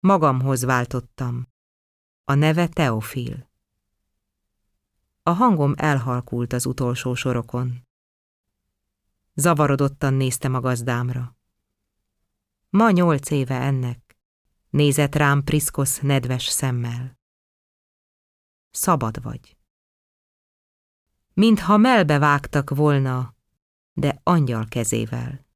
Magamhoz 0.00 0.62
váltottam. 0.64 1.48
A 2.24 2.34
neve 2.34 2.68
Teofil. 2.68 3.50
A 5.22 5.30
hangom 5.30 5.74
elhalkult 5.76 6.52
az 6.52 6.66
utolsó 6.66 7.14
sorokon. 7.14 7.86
Zavarodottan 9.34 10.14
néztem 10.14 10.54
a 10.54 10.60
gazdámra. 10.60 11.36
Ma 12.68 12.90
nyolc 12.90 13.30
éve 13.30 13.60
ennek, 13.60 14.18
nézett 14.70 15.14
rám 15.14 15.44
Priszkosz 15.44 16.00
nedves 16.00 16.44
szemmel. 16.44 17.18
Szabad 18.70 19.22
vagy. 19.22 19.56
Mintha 21.34 21.76
melbe 21.76 22.18
vágtak 22.18 22.70
volna, 22.70 23.36
de 23.92 24.20
angyal 24.22 24.66
kezével. 24.68 25.46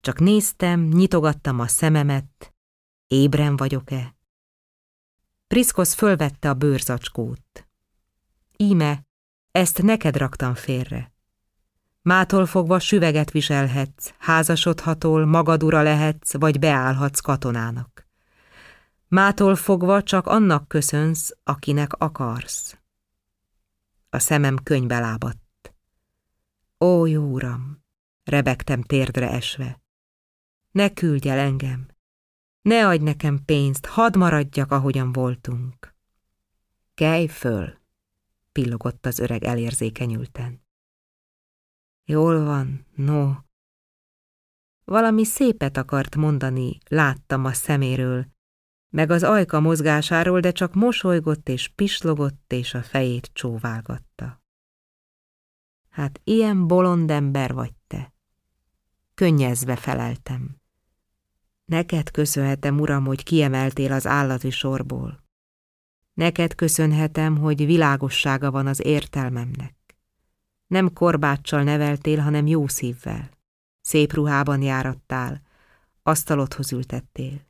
Csak 0.00 0.18
néztem, 0.18 0.80
nyitogattam 0.80 1.60
a 1.60 1.66
szememet, 1.66 2.54
ébren 3.06 3.56
vagyok-e? 3.56 4.16
Priszkosz 5.46 5.94
fölvette 5.94 6.48
a 6.48 6.54
bőrzacskót. 6.54 7.68
Íme, 8.56 9.06
ezt 9.50 9.82
neked 9.82 10.16
raktam 10.16 10.54
félre. 10.54 11.13
Mától 12.04 12.46
fogva 12.46 12.78
süveget 12.78 13.30
viselhetsz, 13.30 14.12
házasodhatol, 14.18 15.26
magad 15.26 15.62
ura 15.62 15.82
lehetsz, 15.82 16.32
vagy 16.32 16.58
beállhatsz 16.58 17.20
katonának. 17.20 18.06
Mától 19.08 19.56
fogva 19.56 20.02
csak 20.02 20.26
annak 20.26 20.68
köszönsz, 20.68 21.36
akinek 21.42 21.92
akarsz. 21.92 22.78
A 24.10 24.18
szemem 24.18 24.56
könybe 24.56 24.98
lábadt. 25.00 25.74
Ó, 26.80 27.06
jó 27.06 27.22
uram, 27.22 27.84
rebegtem 28.24 28.82
térdre 28.82 29.30
esve. 29.30 29.82
Ne 30.70 30.92
küldj 30.92 31.28
el 31.28 31.38
engem, 31.38 31.86
ne 32.62 32.86
adj 32.88 33.04
nekem 33.04 33.44
pénzt, 33.44 33.86
hadd 33.86 34.18
maradjak, 34.18 34.70
ahogyan 34.72 35.12
voltunk. 35.12 35.94
Kelj 36.94 37.26
föl, 37.26 37.78
pillogott 38.52 39.06
az 39.06 39.18
öreg 39.18 39.44
elérzékenyülten. 39.44 40.63
Jól 42.04 42.44
van, 42.44 42.86
no. 42.94 43.32
Valami 44.84 45.24
szépet 45.24 45.76
akart 45.76 46.16
mondani, 46.16 46.78
láttam 46.88 47.44
a 47.44 47.52
szeméről, 47.52 48.26
meg 48.88 49.10
az 49.10 49.22
ajka 49.22 49.60
mozgásáról, 49.60 50.40
de 50.40 50.52
csak 50.52 50.74
mosolygott 50.74 51.48
és 51.48 51.68
pislogott, 51.68 52.52
és 52.52 52.74
a 52.74 52.82
fejét 52.82 53.30
csóválgatta. 53.32 54.42
Hát 55.88 56.20
ilyen 56.24 56.66
bolond 56.66 57.10
ember 57.10 57.52
vagy 57.52 57.72
te. 57.86 58.14
Könnyezve 59.14 59.76
feleltem. 59.76 60.60
Neked 61.64 62.10
köszönhetem, 62.10 62.80
uram, 62.80 63.04
hogy 63.04 63.22
kiemeltél 63.22 63.92
az 63.92 64.06
állati 64.06 64.50
sorból. 64.50 65.24
Neked 66.14 66.54
köszönhetem, 66.54 67.36
hogy 67.36 67.66
világossága 67.66 68.50
van 68.50 68.66
az 68.66 68.84
értelmemnek. 68.84 69.83
Nem 70.74 70.92
korbáccsal 70.92 71.62
neveltél, 71.62 72.20
hanem 72.20 72.46
jó 72.46 72.66
szívvel. 72.66 73.30
Szép 73.80 74.12
ruhában 74.12 74.62
járattál, 74.62 75.42
asztalodhoz 76.02 76.72
ültettél. 76.72 77.46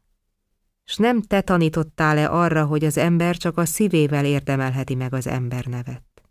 S 0.84 0.96
nem 0.96 1.22
te 1.22 1.40
tanítottál-e 1.40 2.30
arra, 2.30 2.66
hogy 2.66 2.84
az 2.84 2.96
ember 2.96 3.36
csak 3.36 3.58
a 3.58 3.64
szívével 3.64 4.24
érdemelheti 4.24 4.94
meg 4.94 5.12
az 5.12 5.26
ember 5.26 5.66
nevet? 5.66 6.22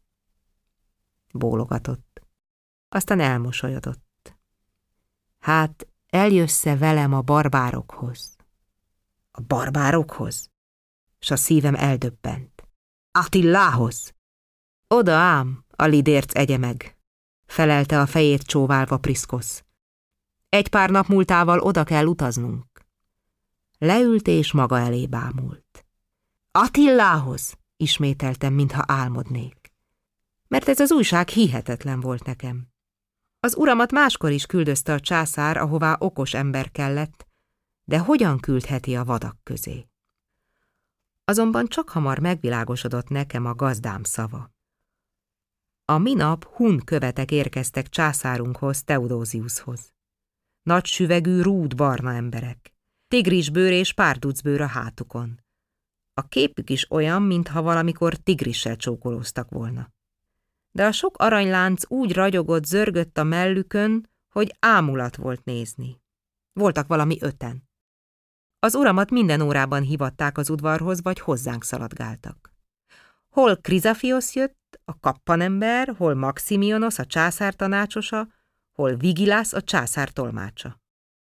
Bólogatott. 1.34 2.21
Aztán 2.89 3.19
elmosolyodott. 3.19 4.36
Hát, 5.39 5.88
eljössze 6.08 6.77
velem 6.77 7.13
a 7.13 7.21
barbárokhoz. 7.21 8.36
A 9.32 9.41
barbárokhoz? 9.41 10.51
S 11.19 11.32
a 11.32 11.36
szívem 11.36 11.75
eldöbbent. 11.75 12.67
Attilához! 13.12 14.13
Oda 14.88 15.13
ám, 15.13 15.62
a 15.84 15.86
lidérc 15.86 16.36
egye 16.36 16.58
meg, 16.58 16.98
felelte 17.46 18.00
a 18.00 18.06
fejét 18.06 18.41
csóválva 18.41 18.98
Priszkosz. 18.98 19.63
Egy 20.50 20.67
pár 20.67 20.89
nap 20.89 21.08
múltával 21.08 21.60
oda 21.60 21.84
kell 21.84 22.06
utaznunk. 22.06 22.65
Leült 23.78 24.28
és 24.28 24.52
maga 24.52 24.80
elé 24.80 25.06
bámult. 25.08 25.86
Attilához, 26.52 27.58
ismételtem, 27.78 28.54
mintha 28.54 28.84
álmodnék. 28.88 29.74
Mert 30.48 30.67
ez 30.67 30.80
az 30.80 30.91
újság 30.91 31.28
hihetetlen 31.28 32.00
volt 32.00 32.24
nekem. 32.24 32.67
Az 33.39 33.56
uramat 33.56 33.91
máskor 33.91 34.32
is 34.32 34.46
küldözte 34.46 34.93
a 34.93 35.00
császár, 35.00 35.58
ahová 35.58 35.96
okos 36.00 36.34
ember 36.34 36.72
kellett, 36.72 37.28
de 37.84 38.00
hogyan 38.00 38.39
küldheti 38.39 38.96
a 38.96 39.04
vadak 39.04 39.38
közé? 39.43 39.88
Azonban 41.26 41.67
csak 41.67 41.89
hamar 41.89 42.19
megvilágosodott 42.19 43.10
nekem 43.10 43.46
a 43.46 43.54
gazdám 43.54 44.04
szava. 44.04 44.53
A 45.86 45.98
minap 45.98 46.46
hun 46.46 46.80
követek 46.86 47.32
érkeztek 47.32 47.89
császárunkhoz, 47.89 48.84
Teodóziushoz. 48.84 49.93
Nagy 50.62 50.86
süvegű, 50.86 51.41
rúd 51.41 51.76
barna 51.76 52.13
emberek. 52.13 52.74
Tigrisbőr 53.08 53.72
és 53.72 53.93
párducbőr 53.93 54.62
a 54.62 54.65
hátukon. 54.65 55.39
A 56.13 56.28
képük 56.28 56.69
is 56.69 56.91
olyan, 56.91 57.22
mintha 57.22 57.62
valamikor 57.62 58.15
tigrissel 58.15 58.76
csókolóztak 58.76 59.50
volna. 59.50 59.91
De 60.72 60.86
a 60.86 60.91
sok 60.91 61.17
aranylánc 61.17 61.91
úgy 61.91 62.13
ragyogott, 62.13 62.65
zörgött 62.65 63.17
a 63.17 63.24
mellükön, 63.24 64.10
hogy 64.30 64.56
ámulat 64.60 65.15
volt 65.15 65.43
nézni. 65.43 66.02
Voltak 66.54 66.88
valami 66.88 67.17
öten. 67.22 67.69
Az 68.60 68.76
uramat 68.76 69.10
minden 69.10 69.41
órában 69.41 69.82
hivatták 69.82 70.38
az 70.38 70.50
udvarhoz, 70.50 71.02
vagy 71.02 71.19
hozzánk 71.19 71.63
szaladgáltak. 71.63 72.53
Hol 73.34 73.56
Krizafiosz 73.56 74.36
jött, 74.36 74.80
a 74.86 75.00
kappanember, 75.00 75.96
hol 75.98 76.13
Maximionos, 76.13 77.00
a 77.00 77.06
császár 77.06 77.54
tanácsosa, 77.54 78.28
hol 78.72 78.96
Vigilász, 78.96 79.54
a 79.54 79.62
császár 79.62 80.10
tolmácsa. 80.10 80.82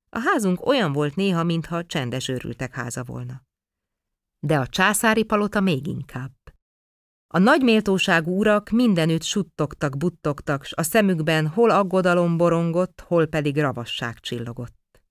A 0.10 0.20
házunk 0.20 0.66
olyan 0.66 0.94
volt 0.94 1.16
néha, 1.16 1.44
mintha 1.44 1.86
csendes 1.86 2.28
őrültek 2.28 2.76
háza 2.76 3.04
volna. 3.04 3.42
De 4.40 4.60
a 4.60 4.68
császári 4.68 5.24
palota 5.24 5.60
még 5.60 5.88
inkább. 5.88 6.32
A 7.28 7.40
nagy 7.40 7.62
méltóságú 7.62 8.38
urak 8.38 8.70
mindenütt 8.70 9.24
suttogtak, 9.24 9.98
buttogtak, 9.98 10.64
s 10.64 10.74
a 10.76 10.84
szemükben 10.84 11.48
hol 11.48 11.70
aggodalom 11.70 12.38
borongott, 12.38 13.02
hol 13.02 13.26
pedig 13.26 13.58
ravasság 13.58 14.20
csillogott. 14.20 15.02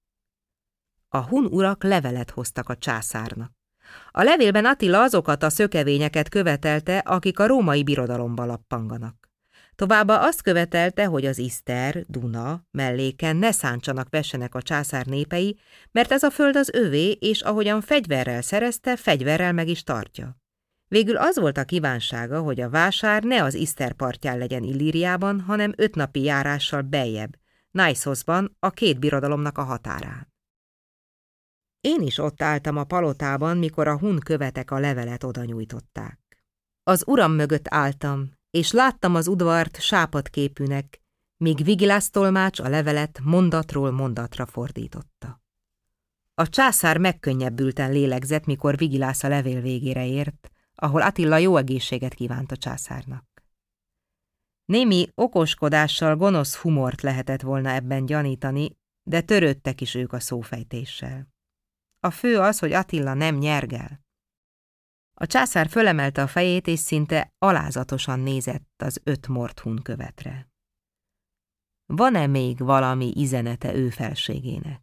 A 1.08 1.26
hun 1.26 1.44
urak 1.44 1.82
levelet 1.82 2.30
hoztak 2.30 2.68
a 2.68 2.76
császárnak. 2.76 3.61
A 4.10 4.22
levélben 4.22 4.64
Attila 4.64 5.02
azokat 5.02 5.42
a 5.42 5.50
szökevényeket 5.50 6.28
követelte, 6.28 6.98
akik 6.98 7.38
a 7.38 7.46
római 7.46 7.82
birodalomba 7.82 8.44
lappanganak. 8.44 9.30
Továbbá 9.74 10.16
azt 10.16 10.42
követelte, 10.42 11.04
hogy 11.04 11.26
az 11.26 11.38
Iszter, 11.38 12.04
Duna 12.08 12.66
melléken 12.70 13.36
ne 13.36 13.52
szántsanak 13.52 14.06
vessenek 14.10 14.54
a 14.54 14.62
császár 14.62 15.06
népei, 15.06 15.58
mert 15.90 16.12
ez 16.12 16.22
a 16.22 16.30
föld 16.30 16.56
az 16.56 16.70
övé, 16.72 17.10
és 17.10 17.40
ahogyan 17.40 17.80
fegyverrel 17.80 18.42
szerezte, 18.42 18.96
fegyverrel 18.96 19.52
meg 19.52 19.68
is 19.68 19.82
tartja. 19.82 20.36
Végül 20.88 21.16
az 21.16 21.38
volt 21.38 21.58
a 21.58 21.64
kívánsága, 21.64 22.40
hogy 22.40 22.60
a 22.60 22.70
vásár 22.70 23.22
ne 23.22 23.42
az 23.42 23.54
Iszter 23.54 23.92
partján 23.92 24.38
legyen 24.38 24.62
Illíriában, 24.62 25.40
hanem 25.40 25.72
öt 25.76 25.94
napi 25.94 26.22
járással 26.22 26.82
beljebb, 26.82 27.36
Naisosban, 27.70 28.56
a 28.58 28.70
két 28.70 28.98
birodalomnak 28.98 29.58
a 29.58 29.62
határán. 29.62 30.31
Én 31.82 32.00
is 32.00 32.18
ott 32.18 32.42
álltam 32.42 32.76
a 32.76 32.84
palotában, 32.84 33.56
mikor 33.56 33.88
a 33.88 33.98
hun 33.98 34.18
követek 34.18 34.70
a 34.70 34.78
levelet 34.78 35.24
oda 35.24 35.44
nyújtották. 35.44 36.18
Az 36.82 37.04
uram 37.06 37.32
mögött 37.32 37.66
álltam, 37.68 38.30
és 38.50 38.72
láttam 38.72 39.14
az 39.14 39.28
udvart 39.28 39.80
sápadképűnek, 39.80 41.00
míg 41.36 41.64
Vigilász 41.64 42.10
tolmács 42.10 42.58
a 42.58 42.68
levelet 42.68 43.20
mondatról 43.22 43.90
mondatra 43.90 44.46
fordította. 44.46 45.42
A 46.34 46.48
császár 46.48 46.98
megkönnyebbülten 46.98 47.92
lélegzett, 47.92 48.44
mikor 48.44 48.76
Vigilász 48.76 49.22
a 49.22 49.28
levél 49.28 49.60
végére 49.60 50.06
ért, 50.06 50.50
ahol 50.74 51.02
Attila 51.02 51.36
jó 51.36 51.56
egészséget 51.56 52.14
kívánt 52.14 52.52
a 52.52 52.56
császárnak. 52.56 53.26
Némi 54.64 55.08
okoskodással 55.14 56.16
gonosz 56.16 56.56
humort 56.56 57.00
lehetett 57.00 57.40
volna 57.40 57.70
ebben 57.70 58.06
gyanítani, 58.06 58.76
de 59.02 59.20
törődtek 59.20 59.80
is 59.80 59.94
ők 59.94 60.12
a 60.12 60.20
szófejtéssel. 60.20 61.31
A 62.04 62.10
fő 62.10 62.38
az, 62.38 62.58
hogy 62.58 62.72
Attila 62.72 63.14
nem 63.14 63.36
nyergel. 63.36 64.00
A 65.14 65.26
császár 65.26 65.68
fölemelte 65.68 66.22
a 66.22 66.26
fejét, 66.26 66.66
és 66.66 66.78
szinte 66.78 67.32
alázatosan 67.38 68.20
nézett 68.20 68.82
az 68.82 69.00
öt 69.04 69.28
morthun 69.28 69.82
követre. 69.82 70.50
Van-e 71.86 72.26
még 72.26 72.58
valami 72.58 73.12
izenete 73.14 73.74
ő 73.74 73.90
felségének? 73.90 74.82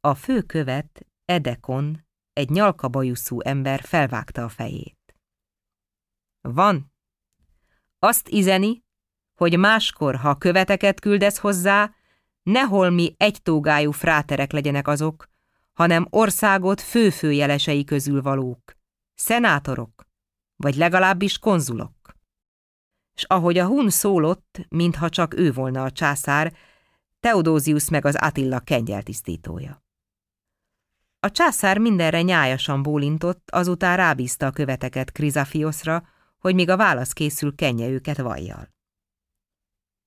A 0.00 0.14
fő 0.14 0.42
követ, 0.42 1.06
Edekon, 1.24 2.06
egy 2.32 2.50
nyalkabajuszú 2.50 3.40
ember 3.40 3.80
felvágta 3.80 4.44
a 4.44 4.48
fejét. 4.48 5.14
Van. 6.40 6.92
Azt 7.98 8.28
izeni, 8.28 8.84
hogy 9.34 9.58
máskor, 9.58 10.16
ha 10.16 10.38
követeket 10.38 11.00
küldesz 11.00 11.38
hozzá, 11.38 11.94
ne 12.42 12.88
mi 12.88 13.14
egytógájú 13.16 13.90
fráterek 13.90 14.52
legyenek 14.52 14.88
azok, 14.88 15.29
hanem 15.80 16.06
országot 16.10 16.80
főfőjelesei 16.80 17.84
közül 17.84 18.22
valók, 18.22 18.76
szenátorok, 19.14 20.06
vagy 20.56 20.74
legalábbis 20.74 21.38
konzulok. 21.38 22.14
És 23.14 23.24
ahogy 23.24 23.58
a 23.58 23.66
hun 23.66 23.90
szólott, 23.90 24.66
mintha 24.68 25.08
csak 25.08 25.38
ő 25.38 25.52
volna 25.52 25.82
a 25.82 25.90
császár, 25.90 26.54
Teodózius 27.20 27.88
meg 27.88 28.04
az 28.04 28.14
Attila 28.14 28.58
kengyeltisztítója. 28.58 29.84
A 31.20 31.30
császár 31.30 31.78
mindenre 31.78 32.22
nyájasan 32.22 32.82
bólintott, 32.82 33.50
azután 33.50 33.96
rábízta 33.96 34.46
a 34.46 34.50
követeket 34.50 35.12
Krizafioszra, 35.12 36.08
hogy 36.38 36.54
míg 36.54 36.68
a 36.68 36.76
válasz 36.76 37.12
készül, 37.12 37.54
kenje 37.54 37.88
őket 37.88 38.16
vajjal. 38.16 38.68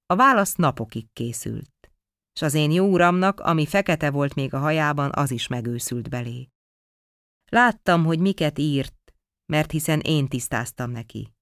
A 0.05 0.15
válasz 0.15 0.55
napokig 0.55 1.05
készült 1.13 1.72
s 2.33 2.41
az 2.41 2.53
én 2.53 2.71
jó 2.71 2.85
uramnak, 2.85 3.39
ami 3.39 3.65
fekete 3.65 4.11
volt 4.11 4.35
még 4.35 4.53
a 4.53 4.59
hajában, 4.59 5.11
az 5.13 5.31
is 5.31 5.47
megőszült 5.47 6.09
belé. 6.09 6.49
Láttam, 7.49 8.05
hogy 8.05 8.19
miket 8.19 8.59
írt, 8.59 9.13
mert 9.45 9.71
hiszen 9.71 9.99
én 9.99 10.27
tisztáztam 10.27 10.91
neki. 10.91 11.33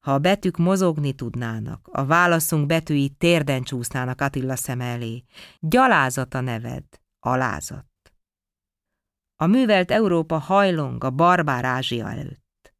Ha 0.00 0.12
a 0.14 0.18
betűk 0.18 0.56
mozogni 0.56 1.12
tudnának, 1.12 1.88
a 1.92 2.04
válaszunk 2.04 2.66
betűi 2.66 3.08
térden 3.08 3.62
csúsznának 3.62 4.20
Attila 4.20 4.56
szem 4.56 4.80
elé. 4.80 5.24
Gyalázat 5.60 6.34
a 6.34 6.40
neved, 6.40 6.84
alázat. 7.20 7.86
A 9.36 9.46
művelt 9.46 9.90
Európa 9.90 10.38
hajlong 10.38 11.04
a 11.04 11.10
barbár 11.10 11.64
Ázsia 11.64 12.10
előtt. 12.10 12.74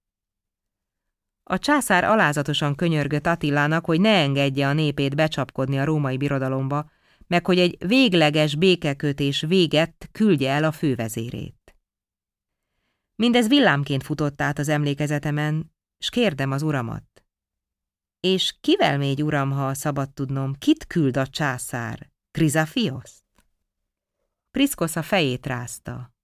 A 1.42 1.58
császár 1.58 2.04
alázatosan 2.04 2.74
könyörgött 2.74 3.26
Attilának, 3.26 3.84
hogy 3.84 4.00
ne 4.00 4.10
engedje 4.10 4.68
a 4.68 4.72
népét 4.72 5.14
becsapkodni 5.14 5.78
a 5.78 5.84
római 5.84 6.16
birodalomba, 6.16 6.90
meg 7.32 7.46
hogy 7.46 7.58
egy 7.58 7.86
végleges 7.86 8.54
békekötés 8.54 9.40
véget 9.40 10.08
küldje 10.12 10.50
el 10.50 10.64
a 10.64 10.72
fővezérét. 10.72 11.76
Mindez 13.14 13.48
villámként 13.48 14.02
futott 14.02 14.40
át 14.40 14.58
az 14.58 14.68
emlékezetemen, 14.68 15.72
s 15.98 16.10
kérdem 16.10 16.50
az 16.50 16.62
uramat. 16.62 17.24
És 18.20 18.56
kivel 18.60 18.98
még 18.98 19.24
uram, 19.24 19.50
ha 19.50 19.74
szabad 19.74 20.12
tudnom, 20.12 20.54
kit 20.54 20.86
küld 20.86 21.16
a 21.16 21.26
császár? 21.26 22.10
Krizafioszt? 22.30 23.24
Priszkosz 24.50 24.96
a 24.96 25.02
fejét 25.02 25.46
rázta. 25.46 26.14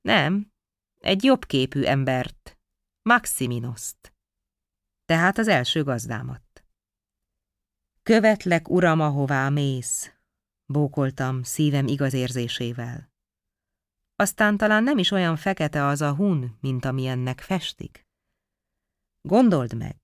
Nem, 0.00 0.52
egy 1.00 1.24
jobb 1.24 1.44
képű 1.44 1.82
embert, 1.82 2.58
Maximinoszt. 3.02 4.14
Tehát 5.04 5.38
az 5.38 5.48
első 5.48 5.82
gazdámat. 5.82 6.64
Követlek, 8.02 8.68
uram, 8.68 9.00
ahová 9.00 9.48
mész, 9.48 10.13
bókoltam 10.66 11.42
szívem 11.42 11.86
igaz 11.86 12.12
érzésével. 12.12 13.12
Aztán 14.16 14.56
talán 14.56 14.82
nem 14.82 14.98
is 14.98 15.10
olyan 15.10 15.36
fekete 15.36 15.84
az 15.84 16.00
a 16.00 16.14
hun, 16.14 16.56
mint 16.60 16.84
amilyennek 16.84 17.40
festik. 17.40 18.06
Gondold 19.20 19.76
meg, 19.76 19.96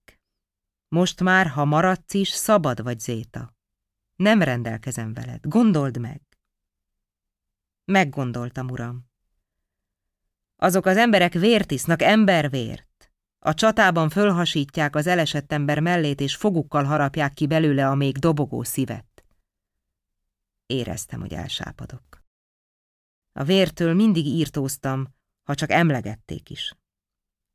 most 0.94 1.20
már, 1.20 1.46
ha 1.46 1.64
maradsz 1.64 2.14
is, 2.14 2.28
szabad 2.28 2.82
vagy 2.82 3.00
Zéta. 3.00 3.54
Nem 4.16 4.42
rendelkezem 4.42 5.14
veled, 5.14 5.46
gondold 5.46 5.98
meg. 5.98 6.22
Meggondoltam, 7.84 8.68
uram. 8.68 9.04
Azok 10.56 10.86
az 10.86 10.96
emberek 10.96 11.32
vért 11.32 11.70
isznak, 11.70 12.02
embervért. 12.02 13.12
A 13.38 13.54
csatában 13.54 14.08
fölhasítják 14.08 14.96
az 14.96 15.06
elesett 15.06 15.52
ember 15.52 15.80
mellét, 15.80 16.20
és 16.20 16.36
fogukkal 16.36 16.84
harapják 16.84 17.32
ki 17.32 17.46
belőle 17.46 17.88
a 17.88 17.94
még 17.94 18.16
dobogó 18.16 18.62
szívet. 18.62 19.09
Éreztem, 20.70 21.20
hogy 21.20 21.32
elsápadok. 21.32 22.22
A 23.32 23.44
vértől 23.44 23.94
mindig 23.94 24.26
írtóztam, 24.26 25.14
ha 25.42 25.54
csak 25.54 25.70
emlegették 25.70 26.50
is. 26.50 26.74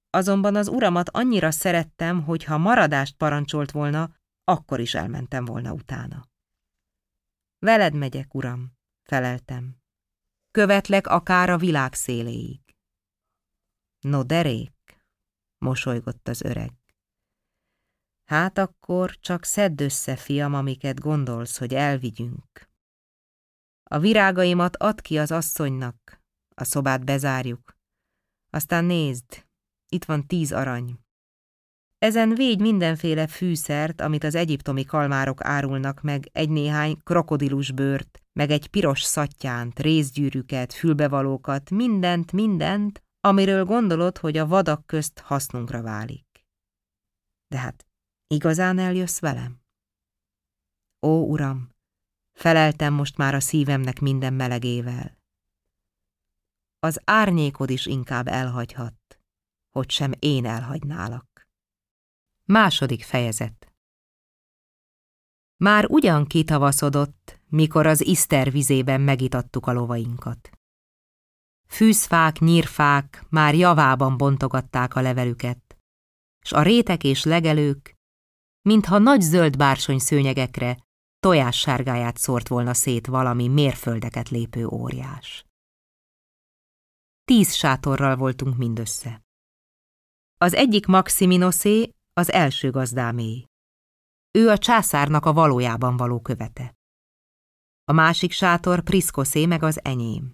Azonban 0.10 0.56
az 0.56 0.68
uramat 0.68 1.10
annyira 1.10 1.52
szerettem, 1.52 2.24
hogy 2.24 2.44
ha 2.44 2.58
maradást 2.58 3.16
parancsolt 3.16 3.72
volna, 3.72 4.16
akkor 4.44 4.80
is 4.80 4.94
elmentem 4.94 5.46
volna 5.46 5.74
utána. 5.74 6.28
Veled 7.60 7.94
megyek, 7.94 8.34
uram, 8.34 8.78
feleltem. 9.04 9.78
Követlek 10.52 11.08
akár 11.08 11.50
a 11.50 11.58
világ 11.58 11.94
széléig. 11.94 12.62
No, 14.00 14.24
derék, 14.24 15.02
mosolygott 15.58 16.28
az 16.28 16.42
öreg. 16.42 16.74
Hát 18.26 18.58
akkor 18.58 19.20
csak 19.20 19.44
szedd 19.44 19.82
össze, 19.82 20.16
fiam, 20.16 20.54
amiket 20.54 21.00
gondolsz, 21.00 21.58
hogy 21.58 21.74
elvigyünk. 21.74 22.74
A 23.90 24.00
virágaimat 24.00 24.76
add 24.76 25.02
ki 25.02 25.18
az 25.18 25.32
asszonynak, 25.32 26.22
a 26.56 26.64
szobát 26.64 27.06
bezárjuk. 27.06 27.78
Aztán 28.50 28.86
nézd, 28.86 29.46
itt 29.90 30.06
van 30.06 30.28
tíz 30.28 30.52
arany. 30.52 31.00
Ezen 31.98 32.34
végy 32.34 32.60
mindenféle 32.60 33.28
fűszert, 33.28 34.02
amit 34.02 34.24
az 34.24 34.36
egyiptomi 34.36 34.84
kalmárok 34.84 35.44
árulnak 35.44 36.02
meg, 36.02 36.30
egy-néhány 36.32 36.98
krokodilus 37.04 37.72
bőrt, 37.72 38.24
meg 38.34 38.50
egy 38.50 38.68
piros 38.68 39.02
szattyánt, 39.02 39.80
részgyűrűket, 39.80 40.74
fülbevalókat, 40.74 41.70
mindent, 41.70 42.32
mindent, 42.32 43.04
amiről 43.20 43.66
gondolod, 43.66 44.18
hogy 44.18 44.38
a 44.38 44.48
vadak 44.48 44.86
közt 44.86 45.20
hasznunkra 45.20 45.82
válik. 45.82 46.46
De 47.48 47.58
hát 47.58 47.88
igazán 48.28 48.78
eljössz 48.80 49.20
velem? 49.20 49.62
Ó, 51.02 51.30
uram, 51.30 51.75
Feleltem 52.36 52.94
most 52.94 53.18
már 53.18 53.36
a 53.36 53.40
szívemnek 53.40 54.00
minden 54.00 54.34
melegével. 54.34 55.18
Az 56.80 57.02
árnyékod 57.04 57.70
is 57.70 57.86
inkább 57.86 58.28
elhagyhat, 58.28 59.20
hogy 59.70 59.90
sem 59.90 60.12
én 60.20 60.46
elhagynálak. 60.46 61.48
Második 62.44 63.04
fejezet 63.04 63.74
Már 65.58 65.86
ugyan 65.86 66.26
kitavaszodott, 66.26 67.40
mikor 67.48 67.86
az 67.88 68.06
Iszter 68.06 68.52
vizében 68.52 69.02
megitattuk 69.02 69.68
a 69.68 69.74
lovainkat. 69.74 70.50
Fűzfák, 71.68 72.40
nyírfák 72.40 73.26
már 73.30 73.56
javában 73.56 74.18
bontogatták 74.18 74.96
a 74.96 75.02
levelüket, 75.02 75.78
s 76.42 76.52
a 76.52 76.62
rétek 76.62 77.04
és 77.04 77.24
legelők, 77.24 77.96
mintha 78.62 78.98
nagy 78.98 79.22
zöld 79.22 79.58
bársony 79.58 80.00
szőnyegekre 80.00 80.85
tojássárgáját 81.26 82.18
szórt 82.18 82.48
volna 82.48 82.74
szét 82.74 83.08
valami 83.08 83.48
mérföldeket 83.48 84.30
lépő 84.30 84.66
óriás. 84.66 85.46
Tíz 87.24 87.54
sátorral 87.54 88.16
voltunk 88.16 88.58
mindössze. 88.58 89.22
Az 90.38 90.54
egyik 90.54 90.86
Maximinoszé 90.86 91.90
az 92.14 92.32
első 92.32 92.72
gazdámé. 92.72 93.46
Ő 94.32 94.50
a 94.50 94.58
császárnak 94.58 95.26
a 95.26 95.34
valójában 95.34 95.98
való 95.98 96.22
követe. 96.22 96.76
A 97.84 97.92
másik 97.92 98.32
sátor 98.32 98.82
Priszkoszé 98.82 99.46
meg 99.46 99.64
az 99.64 99.80
enyém. 99.84 100.34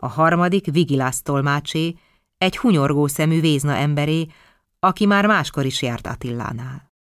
A 0.00 0.06
harmadik 0.06 0.66
Vigilász 0.66 1.22
tolmácsé, 1.22 1.96
egy 2.38 2.56
hunyorgó 2.56 3.06
szemű 3.06 3.40
vézna 3.40 3.74
emberé, 3.74 4.26
aki 4.78 5.06
már 5.06 5.26
máskor 5.26 5.64
is 5.64 5.82
járt 5.82 6.06
Attillánál. 6.06 6.91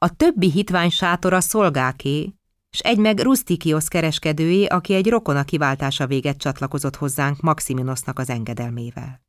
A 0.00 0.16
többi 0.16 0.50
hitvány 0.50 0.90
sátora 0.90 1.40
szolgáké, 1.40 2.34
s 2.70 2.80
egy 2.80 2.98
meg 2.98 3.18
Rustikiosz 3.18 3.88
kereskedőjé, 3.88 4.64
aki 4.64 4.94
egy 4.94 5.08
rokona 5.08 5.44
kiváltása 5.44 6.06
véget 6.06 6.36
csatlakozott 6.36 6.96
hozzánk 6.96 7.40
Maximinosznak 7.40 8.18
az 8.18 8.30
engedelmével. 8.30 9.20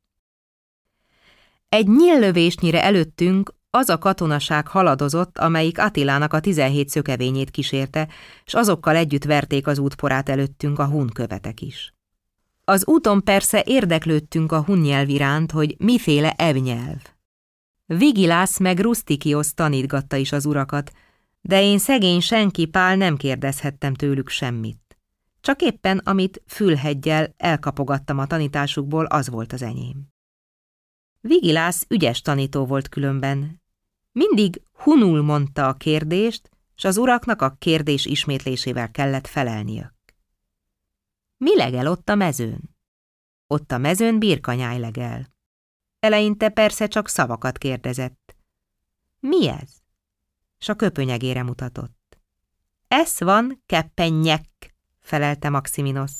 Egy 1.68 1.88
nyíllövésnyire 1.88 2.82
előttünk 2.82 3.54
az 3.70 3.88
a 3.88 3.98
katonaság 3.98 4.66
haladozott, 4.66 5.38
amelyik 5.38 5.78
Attilának 5.78 6.32
a 6.32 6.40
17 6.40 6.88
szökevényét 6.88 7.50
kísérte, 7.50 8.08
s 8.44 8.54
azokkal 8.54 8.96
együtt 8.96 9.24
verték 9.24 9.66
az 9.66 9.78
útporát 9.78 10.28
előttünk 10.28 10.78
a 10.78 10.86
hun 10.86 11.08
követek 11.08 11.60
is. 11.60 11.94
Az 12.64 12.86
úton 12.86 13.24
persze 13.24 13.62
érdeklődtünk 13.66 14.52
a 14.52 14.62
hun 14.62 14.78
nyelv 14.78 15.08
iránt, 15.08 15.50
hogy 15.50 15.74
miféle 15.78 16.32
evnyelv. 16.32 17.18
Vigilász 17.96 18.58
meg 18.58 18.78
Rustikiosz 18.78 19.54
tanítgatta 19.54 20.16
is 20.16 20.32
az 20.32 20.46
urakat, 20.46 20.92
de 21.40 21.62
én 21.62 21.78
szegény 21.78 22.20
senki 22.20 22.66
pál 22.66 22.96
nem 22.96 23.16
kérdezhettem 23.16 23.94
tőlük 23.94 24.28
semmit. 24.28 24.98
Csak 25.40 25.62
éppen, 25.62 25.98
amit 25.98 26.42
fülheggyel 26.46 27.34
elkapogattam 27.36 28.18
a 28.18 28.26
tanításukból, 28.26 29.04
az 29.04 29.28
volt 29.28 29.52
az 29.52 29.62
enyém. 29.62 30.06
Vigilász 31.20 31.86
ügyes 31.88 32.20
tanító 32.20 32.66
volt 32.66 32.88
különben. 32.88 33.62
Mindig 34.12 34.62
hunul 34.72 35.22
mondta 35.22 35.68
a 35.68 35.74
kérdést, 35.74 36.50
s 36.74 36.84
az 36.84 36.96
uraknak 36.96 37.42
a 37.42 37.56
kérdés 37.58 38.06
ismétlésével 38.06 38.90
kellett 38.90 39.26
felelniük. 39.26 39.94
Mi 41.36 41.56
legel 41.56 41.86
ott 41.86 42.08
a 42.08 42.14
mezőn? 42.14 42.76
Ott 43.46 43.72
a 43.72 43.78
mezőn 43.78 44.18
birkanyáj 44.18 44.78
legel. 44.78 45.38
Eleinte 46.00 46.48
persze 46.48 46.86
csak 46.86 47.08
szavakat 47.08 47.58
kérdezett. 47.58 48.36
Mi 49.18 49.48
ez? 49.48 49.70
S 50.58 50.68
a 50.68 50.74
köpönyegére 50.74 51.42
mutatott. 51.42 52.18
Ez 52.88 53.20
van 53.20 53.62
keppennyek, 53.66 54.74
felelte 55.00 55.48
Maximinos. 55.48 56.12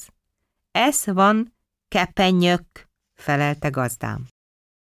Ez 0.70 1.06
van 1.06 1.54
kepenyök, 1.88 2.88
felelte 3.14 3.68
gazdám. 3.68 4.26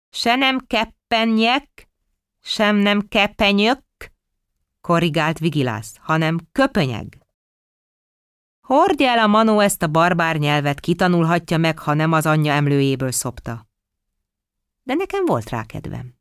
Se 0.09 0.35
nem 0.35 0.59
keppennyek, 0.67 1.89
sem 2.41 2.75
nem 2.75 3.07
kepenyök, 3.07 3.83
korrigált 4.81 5.39
Vigilász, 5.39 5.95
hanem 5.99 6.37
köpönyeg. 6.51 7.17
Hordja 8.61 9.07
el 9.07 9.19
a 9.19 9.27
Manó 9.27 9.59
ezt 9.59 9.83
a 9.83 9.87
barbár 9.87 10.37
nyelvet, 10.37 10.79
kitanulhatja 10.79 11.57
meg, 11.57 11.79
ha 11.79 11.93
nem 11.93 12.11
az 12.11 12.25
anyja 12.25 12.53
emlőjéből 12.53 13.11
szopta. 13.11 13.67
De 14.85 14.93
nekem 14.93 15.25
volt 15.25 15.49
rá 15.49 15.63
kedvem. 15.63 16.15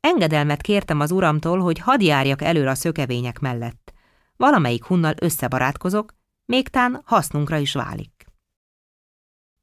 Engedelmet 0.00 0.60
kértem 0.60 1.00
az 1.00 1.10
uramtól, 1.10 1.58
hogy 1.58 1.78
hadd 1.78 2.02
járjak 2.02 2.42
elől 2.42 2.68
a 2.68 2.74
szökevények 2.74 3.38
mellett. 3.38 3.92
Valamelyik 4.36 4.84
hunnal 4.84 5.14
összebarátkozok, 5.20 6.14
mégtán 6.44 7.02
hasznunkra 7.04 7.56
is 7.56 7.72
válik. 7.72 8.26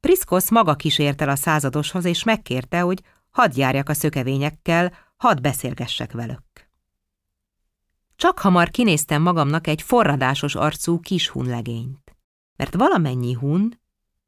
Priszkosz 0.00 0.50
maga 0.50 0.74
kísért 0.74 1.20
el 1.20 1.28
a 1.28 1.36
századoshoz, 1.36 2.04
és 2.04 2.24
megkérte, 2.24 2.80
hogy 2.80 3.02
hadd 3.30 3.50
járjak 3.54 3.88
a 3.88 3.94
szökevényekkel, 3.94 4.92
hadd 5.16 5.42
beszélgessek 5.42 6.12
velük. 6.12 6.70
Csak 8.16 8.38
hamar 8.38 8.70
kinéztem 8.70 9.22
magamnak 9.22 9.66
egy 9.66 9.82
forradásos 9.82 10.54
arcú 10.54 11.00
kis 11.00 11.28
hunlegényt, 11.28 12.16
mert 12.56 12.74
valamennyi 12.74 13.32
hun 13.32 13.80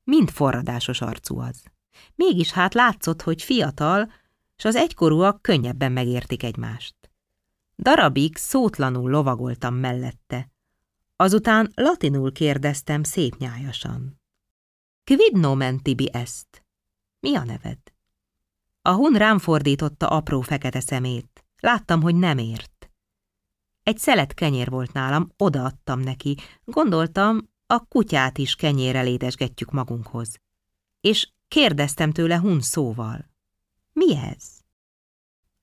mind 0.04 0.30
forradásos 0.30 1.00
arcú 1.00 1.38
az. 1.38 1.73
Mégis 2.14 2.50
hát 2.50 2.74
látszott, 2.74 3.22
hogy 3.22 3.42
fiatal, 3.42 4.12
s 4.56 4.64
az 4.64 4.76
egykorúak 4.76 5.42
könnyebben 5.42 5.92
megértik 5.92 6.42
egymást. 6.42 6.94
Darabig 7.78 8.36
szótlanul 8.36 9.10
lovagoltam 9.10 9.74
mellette. 9.74 10.50
Azután 11.16 11.72
latinul 11.74 12.32
kérdeztem 12.32 13.02
szép 13.02 13.36
nyájasan. 13.36 14.20
Quid 15.04 15.36
nomen 15.38 15.82
tibi 15.82 16.10
est? 16.12 16.64
Mi 17.20 17.36
a 17.36 17.44
neved? 17.44 17.78
A 18.82 18.92
hun 18.92 19.12
rám 19.12 19.38
fordította 19.38 20.08
apró 20.08 20.40
fekete 20.40 20.80
szemét. 20.80 21.44
Láttam, 21.60 22.02
hogy 22.02 22.14
nem 22.14 22.38
ért. 22.38 22.90
Egy 23.82 23.98
szelet 23.98 24.34
kenyér 24.34 24.70
volt 24.70 24.92
nálam, 24.92 25.30
odaadtam 25.36 26.00
neki. 26.00 26.36
Gondoltam, 26.64 27.48
a 27.66 27.84
kutyát 27.84 28.38
is 28.38 28.54
kenyérre 28.54 29.00
létesgetjük 29.00 29.70
magunkhoz. 29.70 30.40
És 31.00 31.28
kérdeztem 31.54 32.12
tőle 32.12 32.36
hun 32.36 32.60
szóval. 32.60 33.30
Mi 33.92 34.16
ez? 34.16 34.60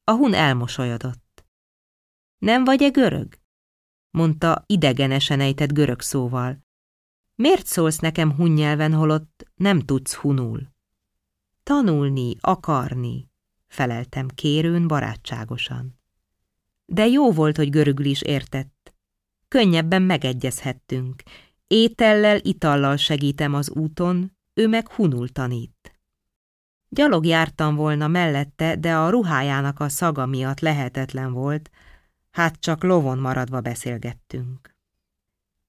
A 0.04 0.12
hun 0.12 0.34
elmosolyodott. 0.34 1.45
Nem 2.38 2.63
vagy-e 2.63 2.89
görög? 2.89 3.39
mondta 4.10 4.63
idegenesen 4.65 5.39
ejtett 5.39 5.71
görög 5.71 6.01
szóval. 6.01 6.65
Miért 7.36 7.65
szólsz 7.65 7.99
nekem 7.99 8.36
hun 8.36 8.51
nyelven, 8.51 8.93
holott 8.93 9.45
nem 9.56 9.80
tudsz 9.80 10.13
hunul? 10.13 10.73
Tanulni, 11.63 12.36
akarni, 12.39 13.30
feleltem 13.67 14.27
kérőn 14.27 14.88
barátságosan. 14.88 15.99
De 16.86 17.08
jó 17.08 17.32
volt, 17.32 17.58
hogy 17.58 17.69
görögül 17.69 18.06
is 18.06 18.21
értett. 18.21 18.93
Könnyebben 19.47 20.01
megegyezhettünk. 20.01 21.23
Étellel, 21.67 22.39
itallal 22.43 22.97
segítem 22.97 23.54
az 23.54 23.69
úton, 23.69 24.39
ő 24.54 24.68
meg 24.68 24.92
hunul 24.92 25.30
tanít. 25.30 26.00
Gyalog 26.90 27.26
jártam 27.26 27.76
volna 27.76 28.08
mellette, 28.08 28.76
de 28.76 28.96
a 28.96 29.10
ruhájának 29.10 29.80
a 29.80 29.90
szaga 29.90 30.26
miatt 30.26 30.60
lehetetlen 30.60 31.32
volt, 31.34 31.70
hát 32.32 32.60
csak 32.60 32.84
lovon 32.84 33.18
maradva 33.18 33.62
beszélgettünk. 33.62 34.76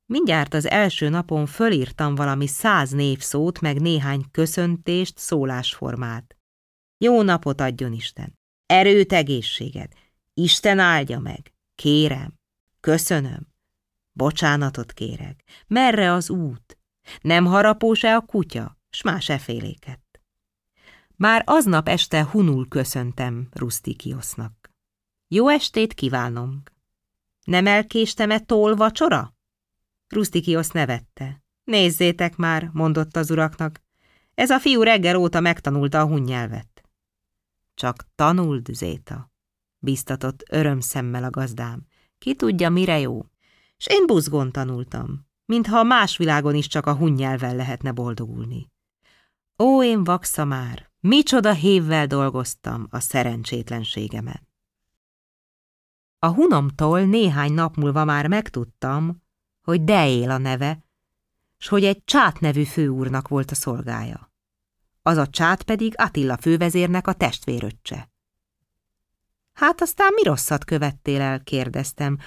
Mindjárt 0.06 0.54
az 0.54 0.66
első 0.66 1.08
napon 1.08 1.46
fölírtam 1.46 2.14
valami 2.14 2.46
száz 2.46 2.90
névszót, 2.90 3.60
meg 3.60 3.80
néhány 3.80 4.24
köszöntést, 4.30 5.18
szólásformát. 5.18 6.36
Jó 6.98 7.22
napot 7.22 7.60
adjon 7.60 7.92
Isten! 7.92 8.38
Erőt, 8.66 9.12
egészséged! 9.12 9.92
Isten 10.34 10.78
áldja 10.78 11.18
meg! 11.18 11.52
Kérem! 11.74 12.34
Köszönöm! 12.80 13.46
Bocsánatot 14.12 14.92
kérek! 14.92 15.44
Merre 15.66 16.12
az 16.12 16.30
út? 16.30 16.78
Nem 17.20 17.44
harapós-e 17.44 18.16
a 18.16 18.20
kutya? 18.20 18.78
S 18.90 19.02
más 19.02 19.28
eféléket. 19.28 20.00
Már 21.16 21.42
aznap 21.46 21.88
este 21.88 22.24
hunul 22.24 22.68
köszöntem 22.68 23.48
Rustikiosznak. 23.52 24.70
Jó 25.28 25.48
estét 25.48 25.94
kívánom! 25.94 26.62
Nem 27.44 27.66
elkéstem-e 27.66 28.38
tól 28.38 28.74
vacsora? 28.74 29.34
Rustikiosz 30.08 30.70
nevette. 30.70 31.42
Nézzétek 31.64 32.36
már, 32.36 32.70
mondott 32.72 33.16
az 33.16 33.30
uraknak. 33.30 33.82
Ez 34.34 34.50
a 34.50 34.58
fiú 34.58 34.82
reggel 34.82 35.16
óta 35.16 35.40
megtanulta 35.40 36.00
a 36.00 36.06
hun 36.06 36.20
nyelvet. 36.20 36.82
Csak 37.74 38.06
tanuld, 38.14 38.66
Zéta, 38.72 39.32
biztatott 39.78 40.42
örömszemmel 40.50 41.24
a 41.24 41.30
gazdám. 41.30 41.86
Ki 42.18 42.34
tudja, 42.34 42.70
mire 42.70 42.98
jó. 42.98 43.24
S 43.76 43.86
én 43.86 44.06
buzgon 44.06 44.52
tanultam, 44.52 45.26
mintha 45.44 45.82
más 45.82 46.16
világon 46.16 46.54
is 46.54 46.66
csak 46.66 46.86
a 46.86 46.94
hun 46.94 47.12
nyelven 47.12 47.56
lehetne 47.56 47.92
boldogulni. 47.92 48.70
Ó, 49.58 49.82
én 49.82 50.04
vaksza 50.04 50.44
már, 50.44 50.90
micsoda 51.00 51.52
hévvel 51.52 52.06
dolgoztam 52.06 52.86
a 52.90 53.00
szerencsétlenségemen. 53.00 54.48
A 56.18 56.28
hunomtól 56.28 57.00
néhány 57.00 57.52
nap 57.52 57.76
múlva 57.76 58.04
már 58.04 58.26
megtudtam, 58.26 59.22
hogy 59.62 59.84
Deél 59.84 60.30
a 60.30 60.38
neve, 60.38 60.84
s 61.58 61.68
hogy 61.68 61.84
egy 61.84 62.04
csát 62.04 62.40
nevű 62.40 62.64
főúrnak 62.64 63.28
volt 63.28 63.50
a 63.50 63.54
szolgája. 63.54 64.32
Az 65.02 65.16
a 65.16 65.26
csát 65.26 65.62
pedig 65.62 65.94
Attila 65.96 66.36
fővezérnek 66.36 67.06
a 67.06 67.12
testvéröccse. 67.12 68.10
Hát 69.52 69.80
aztán 69.80 70.12
mi 70.14 70.22
rosszat 70.22 70.64
követtél 70.64 71.20
el, 71.20 71.42
kérdeztem, 71.42 72.18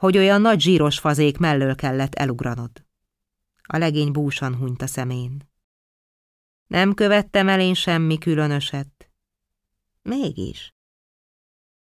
hogy 0.00 0.16
olyan 0.16 0.40
nagy 0.40 0.60
zsíros 0.60 0.98
fazék 0.98 1.38
mellől 1.38 1.74
kellett 1.74 2.14
elugranod. 2.14 2.70
A 3.62 3.76
legény 3.76 4.12
búsan 4.12 4.54
hunyt 4.54 4.82
a 4.82 4.86
szemén. 4.86 5.48
Nem 6.66 6.94
követtem 6.94 7.48
el 7.48 7.60
én 7.60 7.74
semmi 7.74 8.18
különöset. 8.18 9.10
Mégis. 10.02 10.74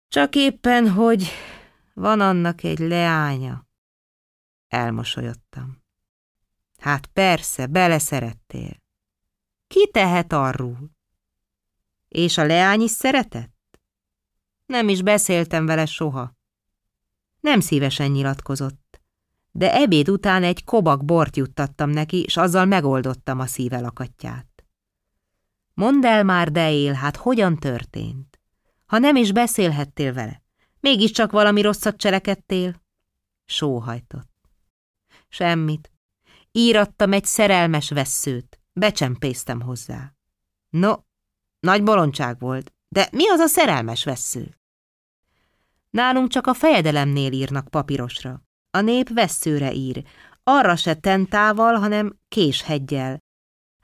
Csak 0.08 0.34
éppen, 0.34 0.90
hogy 0.90 1.28
van 1.94 2.20
annak 2.20 2.62
egy 2.62 2.78
leánya. 2.78 3.66
Elmosolyodtam. 4.68 5.82
Hát 6.78 7.06
persze, 7.06 7.66
beleszerettél. 7.66 8.82
Ki 9.66 9.90
tehet 9.92 10.32
arról? 10.32 10.90
És 12.08 12.38
a 12.38 12.44
leány 12.44 12.80
is 12.80 12.90
szeretett? 12.90 13.80
Nem 14.66 14.88
is 14.88 15.02
beszéltem 15.02 15.66
vele 15.66 15.86
soha. 15.86 16.40
Nem 17.42 17.60
szívesen 17.60 18.10
nyilatkozott, 18.10 19.00
de 19.50 19.74
ebéd 19.74 20.08
után 20.08 20.42
egy 20.42 20.64
kobak 20.64 21.04
bort 21.04 21.36
juttattam 21.36 21.90
neki, 21.90 22.22
és 22.22 22.36
azzal 22.36 22.64
megoldottam 22.64 23.38
a 23.40 23.46
szíve 23.46 23.80
lakatját. 23.80 24.64
Mondd 25.74 26.06
el 26.06 26.24
már, 26.24 26.50
de 26.50 26.72
él, 26.72 26.92
hát 26.92 27.16
hogyan 27.16 27.56
történt? 27.56 28.40
Ha 28.86 28.98
nem 28.98 29.16
is 29.16 29.32
beszélhettél 29.32 30.12
vele, 30.12 30.42
mégiscsak 30.80 31.32
valami 31.32 31.60
rosszat 31.60 31.96
cselekedtél? 31.96 32.82
Sóhajtott. 33.44 34.50
Semmit. 35.28 35.92
Írattam 36.52 37.12
egy 37.12 37.24
szerelmes 37.24 37.90
vesszőt. 37.90 38.60
Becsempésztem 38.72 39.60
hozzá. 39.60 40.14
No, 40.68 40.94
nagy 41.60 41.82
bolondság 41.82 42.38
volt, 42.38 42.72
de 42.88 43.08
mi 43.12 43.28
az 43.28 43.40
a 43.40 43.46
szerelmes 43.46 44.04
vessző? 44.04 44.60
Nálunk 45.92 46.28
csak 46.28 46.46
a 46.46 46.54
fejedelemnél 46.54 47.32
írnak 47.32 47.68
papírosra. 47.68 48.42
A 48.70 48.80
nép 48.80 49.08
vesszőre 49.08 49.72
ír, 49.72 50.04
arra 50.42 50.76
se 50.76 50.94
tentával, 50.94 51.74
hanem 51.74 52.18
késhegyel. 52.28 53.18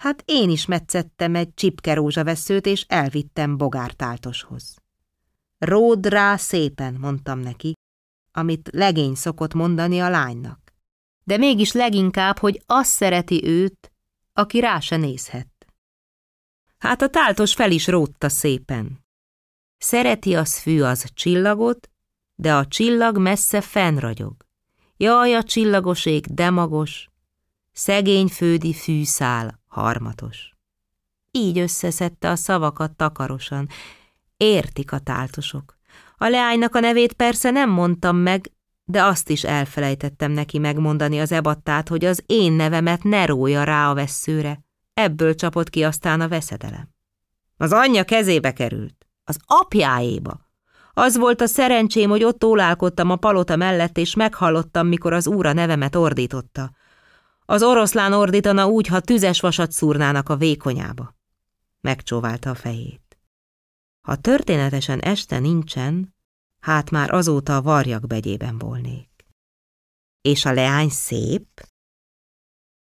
Hát 0.00 0.22
én 0.24 0.50
is 0.50 0.66
metszettem 0.66 1.34
egy 1.34 1.54
csipkerózsa 1.54 2.24
veszőt, 2.24 2.66
és 2.66 2.84
elvittem 2.88 3.56
bogártáltoshoz. 3.56 4.76
Ród 5.58 6.06
rá 6.06 6.36
szépen, 6.36 6.94
mondtam 6.94 7.38
neki, 7.38 7.72
amit 8.32 8.68
legény 8.72 9.14
szokott 9.14 9.54
mondani 9.54 10.00
a 10.00 10.08
lánynak. 10.08 10.72
De 11.24 11.36
mégis 11.36 11.72
leginkább, 11.72 12.38
hogy 12.38 12.62
azt 12.66 12.90
szereti 12.90 13.44
őt, 13.44 13.92
aki 14.32 14.60
rá 14.60 14.80
se 14.80 14.96
nézhet. 14.96 15.66
Hát 16.78 17.02
a 17.02 17.08
táltos 17.08 17.54
fel 17.54 17.70
is 17.70 17.86
rótta 17.86 18.28
szépen. 18.28 19.04
Szereti 19.78 20.34
az 20.34 20.58
fű 20.58 20.82
az 20.82 21.04
csillagot, 21.14 21.90
de 22.40 22.54
a 22.54 22.66
csillag 22.66 23.18
messze 23.18 23.60
fennragyog. 23.60 24.34
Jaj, 24.96 25.34
a 25.34 25.42
csillagoség 25.42 26.26
demagos, 26.26 27.08
szegény 27.72 28.26
fődi 28.26 28.72
fűszál 28.72 29.60
harmatos. 29.66 30.52
Így 31.30 31.58
összeszedte 31.58 32.30
a 32.30 32.36
szavakat 32.36 32.96
takarosan. 32.96 33.68
Értik 34.36 34.92
a 34.92 34.98
táltosok. 34.98 35.76
A 36.16 36.28
leánynak 36.28 36.74
a 36.74 36.80
nevét 36.80 37.12
persze 37.12 37.50
nem 37.50 37.70
mondtam 37.70 38.16
meg, 38.16 38.52
de 38.84 39.04
azt 39.04 39.28
is 39.28 39.44
elfelejtettem 39.44 40.32
neki 40.32 40.58
megmondani 40.58 41.20
az 41.20 41.32
ebattát, 41.32 41.88
hogy 41.88 42.04
az 42.04 42.22
én 42.26 42.52
nevemet 42.52 43.02
ne 43.02 43.26
rója 43.26 43.64
rá 43.64 43.90
a 43.90 43.94
vesszőre. 43.94 44.64
Ebből 44.94 45.34
csapott 45.34 45.70
ki 45.70 45.84
aztán 45.84 46.20
a 46.20 46.28
veszedelem. 46.28 46.94
Az 47.56 47.72
anyja 47.72 48.04
kezébe 48.04 48.52
került, 48.52 49.06
az 49.24 49.38
apjáéba. 49.46 50.47
Az 50.98 51.16
volt 51.16 51.40
a 51.40 51.46
szerencsém, 51.46 52.10
hogy 52.10 52.24
ott 52.24 52.44
ólálkodtam 52.44 53.10
a 53.10 53.16
palota 53.16 53.56
mellett, 53.56 53.98
és 53.98 54.14
meghallottam, 54.14 54.86
mikor 54.86 55.12
az 55.12 55.26
úra 55.26 55.52
nevemet 55.52 55.96
ordította. 55.96 56.70
Az 57.44 57.62
oroszlán 57.62 58.12
ordítana 58.12 58.66
úgy, 58.66 58.86
ha 58.86 59.00
tüzes 59.00 59.40
vasat 59.40 59.72
szúrnának 59.72 60.28
a 60.28 60.36
vékonyába. 60.36 61.16
Megcsóválta 61.80 62.50
a 62.50 62.54
fejét. 62.54 63.18
Ha 64.00 64.16
történetesen 64.16 65.00
este 65.00 65.38
nincsen, 65.38 66.14
hát 66.60 66.90
már 66.90 67.10
azóta 67.10 67.56
a 67.56 67.62
varjak 67.62 68.06
begyében 68.06 68.58
volnék. 68.58 69.26
És 70.20 70.44
a 70.44 70.52
leány 70.52 70.88
szép? 70.88 71.68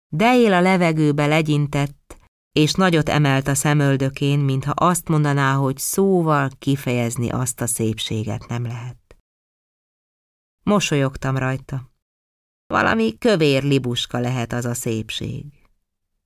Dejél 0.09 0.53
a 0.53 0.61
levegőbe 0.61 1.27
legyintett, 1.27 2.17
és 2.53 2.73
nagyot 2.73 3.09
emelt 3.09 3.49
a 3.49 3.55
szemöldökén, 3.55 4.39
mintha 4.39 4.71
azt 4.71 5.09
mondaná, 5.09 5.55
hogy 5.55 5.79
szóval 5.79 6.51
kifejezni 6.59 7.29
azt 7.29 7.61
a 7.61 7.67
szépséget 7.67 8.49
nem 8.49 8.63
lehet. 8.63 9.17
Mosolyogtam 10.63 11.37
rajta. 11.37 11.91
Valami 12.67 13.19
kövér 13.19 13.63
libuska 13.63 14.19
lehet 14.19 14.53
az 14.53 14.65
a 14.65 14.75
szépség. 14.75 15.45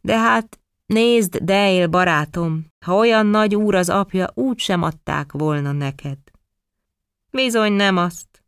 De 0.00 0.18
hát, 0.18 0.60
nézd, 0.86 1.36
Dale, 1.36 1.86
barátom, 1.86 2.66
ha 2.84 2.94
olyan 2.94 3.26
nagy 3.26 3.54
úr 3.54 3.74
az 3.74 3.88
apja, 3.88 4.30
úgy 4.34 4.58
sem 4.58 4.82
adták 4.82 5.32
volna 5.32 5.72
neked. 5.72 6.18
Bizony 7.30 7.72
nem 7.72 7.96
azt. 7.96 8.44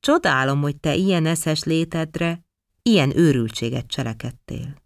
Csodálom, 0.00 0.60
hogy 0.60 0.76
te 0.76 0.94
ilyen 0.94 1.26
eszes 1.26 1.64
létedre, 1.64 2.44
ilyen 2.82 3.16
őrültséget 3.16 3.86
cselekedtél. 3.86 4.83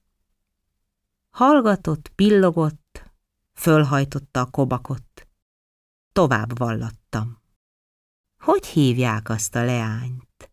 Hallgatott, 1.39 2.09
pillogott, 2.09 3.13
fölhajtotta 3.55 4.41
a 4.41 4.51
kobakot. 4.51 5.29
Tovább 6.13 6.59
vallattam. 6.59 7.43
Hogy 8.43 8.67
hívják 8.67 9.29
azt 9.29 9.55
a 9.55 9.65
leányt? 9.65 10.51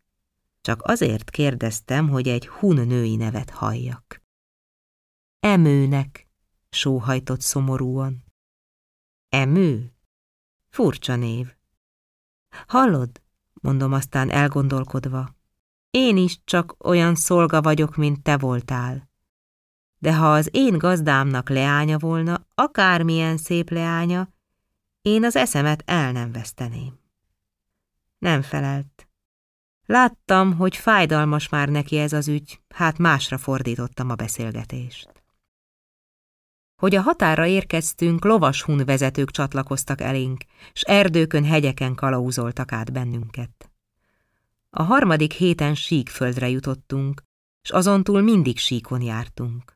Csak 0.61 0.81
azért 0.83 1.29
kérdeztem, 1.29 2.09
hogy 2.09 2.27
egy 2.27 2.47
hun 2.47 2.87
női 2.87 3.15
nevet 3.15 3.49
halljak. 3.49 4.21
Emőnek, 5.39 6.27
sóhajtott 6.69 7.41
szomorúan. 7.41 8.23
Emő? 9.29 9.93
Furcsa 10.69 11.15
név. 11.15 11.55
Hallod, 12.67 13.21
mondom 13.53 13.93
aztán 13.93 14.29
elgondolkodva, 14.29 15.35
én 15.89 16.17
is 16.17 16.39
csak 16.43 16.75
olyan 16.83 17.15
szolga 17.15 17.61
vagyok, 17.61 17.95
mint 17.95 18.23
te 18.23 18.37
voltál. 18.37 19.13
De 20.05 20.15
ha 20.15 20.33
az 20.33 20.49
én 20.51 20.77
gazdámnak 20.77 21.49
leánya 21.49 21.97
volna, 21.97 22.47
akármilyen 22.55 23.37
szép 23.37 23.69
leánya, 23.69 24.29
én 25.01 25.23
az 25.23 25.35
eszemet 25.35 25.83
el 25.85 26.11
nem 26.11 26.31
veszteném. 26.31 26.99
Nem 28.17 28.41
felelt. 28.41 29.07
Láttam, 29.85 30.57
hogy 30.57 30.75
fájdalmas 30.75 31.49
már 31.49 31.69
neki 31.69 31.97
ez 31.97 32.13
az 32.13 32.27
ügy, 32.27 32.61
hát 32.69 32.97
másra 32.97 33.37
fordítottam 33.37 34.09
a 34.09 34.15
beszélgetést. 34.15 35.23
Hogy 36.75 36.95
a 36.95 37.01
határa 37.01 37.45
érkeztünk, 37.45 38.23
lovashun 38.23 38.85
vezetők 38.85 39.31
csatlakoztak 39.31 40.01
elénk, 40.01 40.43
s 40.73 40.81
erdőkön, 40.81 41.43
hegyeken 41.45 41.95
kalauzoltak 41.95 42.71
át 42.71 42.91
bennünket. 42.91 43.71
A 44.69 44.83
harmadik 44.83 45.33
héten 45.33 45.75
síkföldre 45.75 46.49
jutottunk, 46.49 47.23
s 47.61 47.69
azontúl 47.69 48.21
mindig 48.21 48.57
síkon 48.57 49.01
jártunk. 49.01 49.74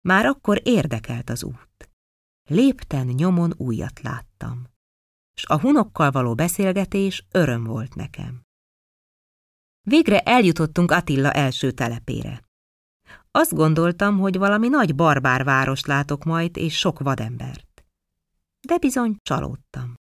Már 0.00 0.26
akkor 0.26 0.60
érdekelt 0.64 1.30
az 1.30 1.44
út. 1.44 1.90
Lépten 2.48 3.06
nyomon 3.06 3.52
újat 3.56 4.00
láttam, 4.00 4.66
s 5.34 5.44
a 5.44 5.60
hunokkal 5.60 6.10
való 6.10 6.34
beszélgetés 6.34 7.26
öröm 7.30 7.64
volt 7.64 7.94
nekem. 7.94 8.42
Végre 9.82 10.20
eljutottunk 10.20 10.90
Attila 10.90 11.32
első 11.32 11.70
telepére. 11.70 12.42
Azt 13.30 13.54
gondoltam, 13.54 14.18
hogy 14.18 14.38
valami 14.38 14.68
nagy 14.68 14.94
barbár 14.94 15.44
város 15.44 15.84
látok 15.84 16.24
majd, 16.24 16.56
és 16.56 16.78
sok 16.78 16.98
vadembert. 16.98 17.84
De 18.66 18.78
bizony 18.78 19.16
csalódtam. 19.22 19.94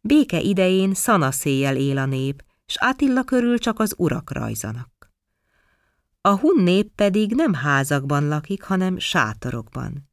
Béke 0.00 0.40
idején 0.40 0.94
szanaszéjjel 0.94 1.76
él 1.76 1.98
a 1.98 2.06
nép, 2.06 2.44
s 2.66 2.76
Attila 2.80 3.24
körül 3.24 3.58
csak 3.58 3.78
az 3.78 3.94
urak 3.98 4.30
rajzanak. 4.30 4.91
A 6.24 6.38
hun 6.38 6.62
nép 6.62 6.94
pedig 6.94 7.34
nem 7.34 7.54
házakban 7.54 8.28
lakik, 8.28 8.62
hanem 8.62 8.98
sátorokban, 8.98 10.10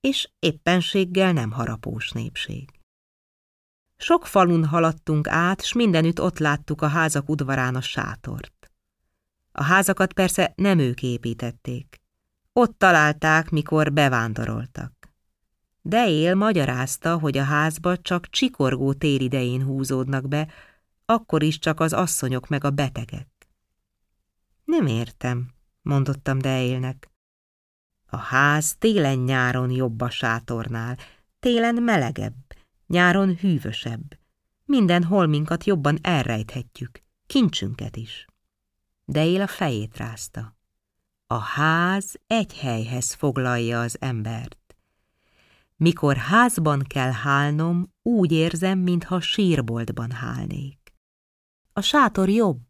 és 0.00 0.30
éppenséggel 0.38 1.32
nem 1.32 1.50
harapós 1.50 2.10
népség. 2.10 2.70
Sok 3.96 4.26
falun 4.26 4.64
haladtunk 4.64 5.28
át, 5.28 5.64
s 5.64 5.72
mindenütt 5.72 6.20
ott 6.20 6.38
láttuk 6.38 6.82
a 6.82 6.86
házak 6.86 7.28
udvarán 7.28 7.74
a 7.74 7.80
sátort. 7.80 8.70
A 9.52 9.62
házakat 9.62 10.12
persze 10.12 10.52
nem 10.56 10.78
ők 10.78 11.02
építették. 11.02 12.00
Ott 12.52 12.78
találták, 12.78 13.50
mikor 13.50 13.92
bevándoroltak. 13.92 14.92
De 15.82 16.08
él 16.08 16.34
magyarázta, 16.34 17.18
hogy 17.18 17.38
a 17.38 17.44
házba 17.44 17.96
csak 17.96 18.28
csikorgó 18.30 18.92
téridején 18.92 19.62
húzódnak 19.62 20.28
be, 20.28 20.48
akkor 21.04 21.42
is 21.42 21.58
csak 21.58 21.80
az 21.80 21.92
asszonyok 21.92 22.48
meg 22.48 22.64
a 22.64 22.70
betegek. 22.70 23.37
Nem 24.68 24.86
értem, 24.86 25.50
mondottam 25.82 26.38
Deélnek. 26.38 27.10
A 28.06 28.16
ház 28.16 28.76
télen-nyáron 28.76 29.70
jobb 29.70 30.00
a 30.00 30.10
sátornál, 30.10 30.98
télen 31.40 31.82
melegebb, 31.82 32.34
nyáron 32.86 33.36
hűvösebb. 33.36 34.18
Minden 34.64 35.04
holminkat 35.04 35.64
jobban 35.64 35.98
elrejthetjük, 36.02 37.02
kincsünket 37.26 37.96
is. 37.96 38.26
Deél 39.04 39.40
a 39.40 39.46
fejét 39.46 39.96
rázta. 39.96 40.56
A 41.26 41.38
ház 41.38 42.20
egy 42.26 42.58
helyhez 42.58 43.12
foglalja 43.14 43.80
az 43.80 43.96
embert. 44.00 44.76
Mikor 45.76 46.16
házban 46.16 46.82
kell 46.82 47.12
hálnom, 47.12 47.92
úgy 48.02 48.32
érzem, 48.32 48.78
mintha 48.78 49.20
sírboltban 49.20 50.10
hálnék. 50.10 50.94
A 51.72 51.80
sátor 51.80 52.28
jobb, 52.28 52.67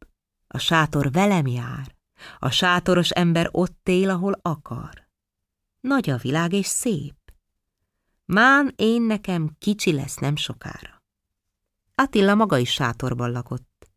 a 0.48 0.58
sátor 0.58 1.10
velem 1.10 1.46
jár, 1.46 1.96
a 2.38 2.50
sátoros 2.50 3.10
ember 3.10 3.48
ott 3.50 3.88
él, 3.88 4.10
ahol 4.10 4.38
akar. 4.42 5.08
Nagy 5.80 6.10
a 6.10 6.16
világ 6.16 6.52
és 6.52 6.66
szép. 6.66 7.16
Mán 8.24 8.72
én 8.76 9.02
nekem 9.02 9.56
kicsi 9.58 9.92
lesz 9.92 10.16
nem 10.16 10.36
sokára. 10.36 11.02
Attila 11.94 12.34
maga 12.34 12.58
is 12.58 12.72
sátorban 12.72 13.30
lakott. 13.30 13.90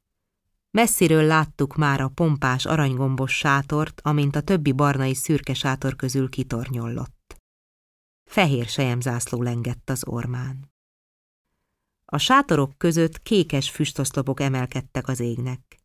Messziről 0.71 1.23
láttuk 1.23 1.75
már 1.75 2.01
a 2.01 2.07
pompás 2.07 2.65
aranygombos 2.65 3.37
sátort, 3.37 4.01
amint 4.03 4.35
a 4.35 4.41
többi 4.41 4.71
barnai 4.71 5.13
szürke 5.13 5.53
sátor 5.53 5.95
közül 5.95 6.29
kitornyollott. 6.29 7.41
Fehér 8.23 8.65
sejemzászló 8.65 9.41
lengett 9.41 9.89
az 9.89 10.07
ormán. 10.07 10.71
A 12.05 12.17
sátorok 12.17 12.77
között 12.77 13.21
kékes 13.21 13.69
füstoszlopok 13.69 14.39
emelkedtek 14.39 15.07
az 15.07 15.19
égnek. 15.19 15.80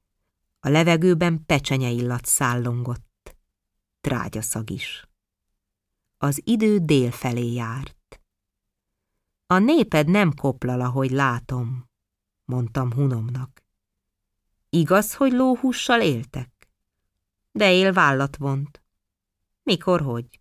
A 0.60 0.68
levegőben 0.68 1.44
pecsenye 1.46 1.88
illat 1.88 2.24
szállongott. 2.24 3.36
Trágyaszag 4.00 4.70
is. 4.70 5.08
Az 6.18 6.40
idő 6.44 6.78
dél 6.78 7.10
felé 7.10 7.52
járt. 7.52 8.20
A 9.46 9.58
néped 9.58 10.08
nem 10.08 10.34
koplal, 10.34 10.80
ahogy 10.80 11.10
látom, 11.10 11.88
mondtam 12.44 12.92
hunomnak. 12.92 13.64
Igaz, 14.68 15.14
hogy 15.14 15.32
lóhussal 15.32 16.00
éltek? 16.00 16.68
De 17.52 17.72
él 17.72 17.92
vállat 17.92 18.36
vont. 18.36 18.82
Mikor, 19.62 20.00
hogy? 20.00 20.40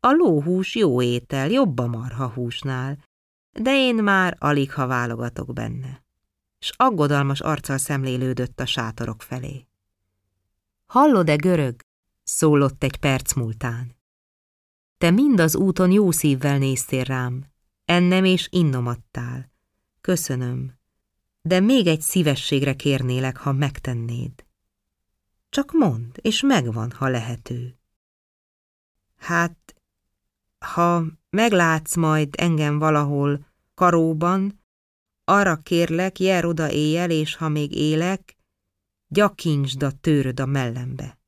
A 0.00 0.10
lóhús 0.10 0.74
jó 0.74 1.02
étel, 1.02 1.50
jobb 1.50 1.78
a 1.78 1.86
marha 1.86 2.28
húsnál, 2.28 3.04
de 3.52 3.70
én 3.70 3.94
már 3.94 4.36
alig 4.38 4.72
ha 4.72 4.86
válogatok 4.86 5.52
benne. 5.52 6.04
S 6.58 6.72
aggodalmas 6.76 7.40
arccal 7.40 7.78
szemlélődött 7.78 8.60
a 8.60 8.66
sátorok 8.66 9.22
felé. 9.22 9.66
Hallod-e, 10.86 11.36
görög? 11.36 11.80
szólott 12.22 12.82
egy 12.82 12.96
perc 12.96 13.32
múltán. 13.32 13.96
Te 14.98 15.10
mind 15.10 15.40
az 15.40 15.56
úton 15.56 15.90
jó 15.90 16.10
szívvel 16.10 16.58
néztél 16.58 17.04
rám, 17.04 17.44
ennem 17.84 18.24
és 18.24 18.48
innom 18.50 18.86
adtál. 18.86 19.52
Köszönöm, 20.00 20.78
de 21.42 21.60
még 21.60 21.86
egy 21.86 22.00
szívességre 22.00 22.74
kérnélek, 22.74 23.36
ha 23.36 23.52
megtennéd. 23.52 24.44
Csak 25.48 25.72
mondd, 25.72 26.10
és 26.20 26.40
megvan, 26.40 26.90
ha 26.90 27.08
lehető. 27.08 27.78
Hát, 29.16 29.74
ha 30.58 31.04
meglátsz 31.30 31.96
majd 31.96 32.34
engem 32.38 32.78
valahol 32.78 33.46
karóban, 33.74 34.60
arra 35.28 35.56
kérlek, 35.56 36.18
jár 36.18 36.44
oda 36.44 36.70
éjjel, 36.70 37.10
és 37.10 37.34
ha 37.34 37.48
még 37.48 37.72
élek, 37.72 38.36
gyakincsd 39.08 39.82
a 39.82 39.90
tőröd 39.90 40.40
a 40.40 40.46
mellembe. 40.46 41.18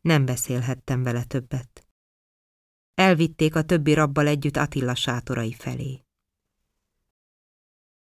Nem 0.00 0.24
beszélhettem 0.24 1.02
vele 1.02 1.24
többet. 1.24 1.86
Elvitték 2.94 3.54
a 3.54 3.62
többi 3.62 3.94
rabbal 3.94 4.26
együtt 4.26 4.56
Attila 4.56 4.94
sátorai 4.94 5.52
felé. 5.52 6.04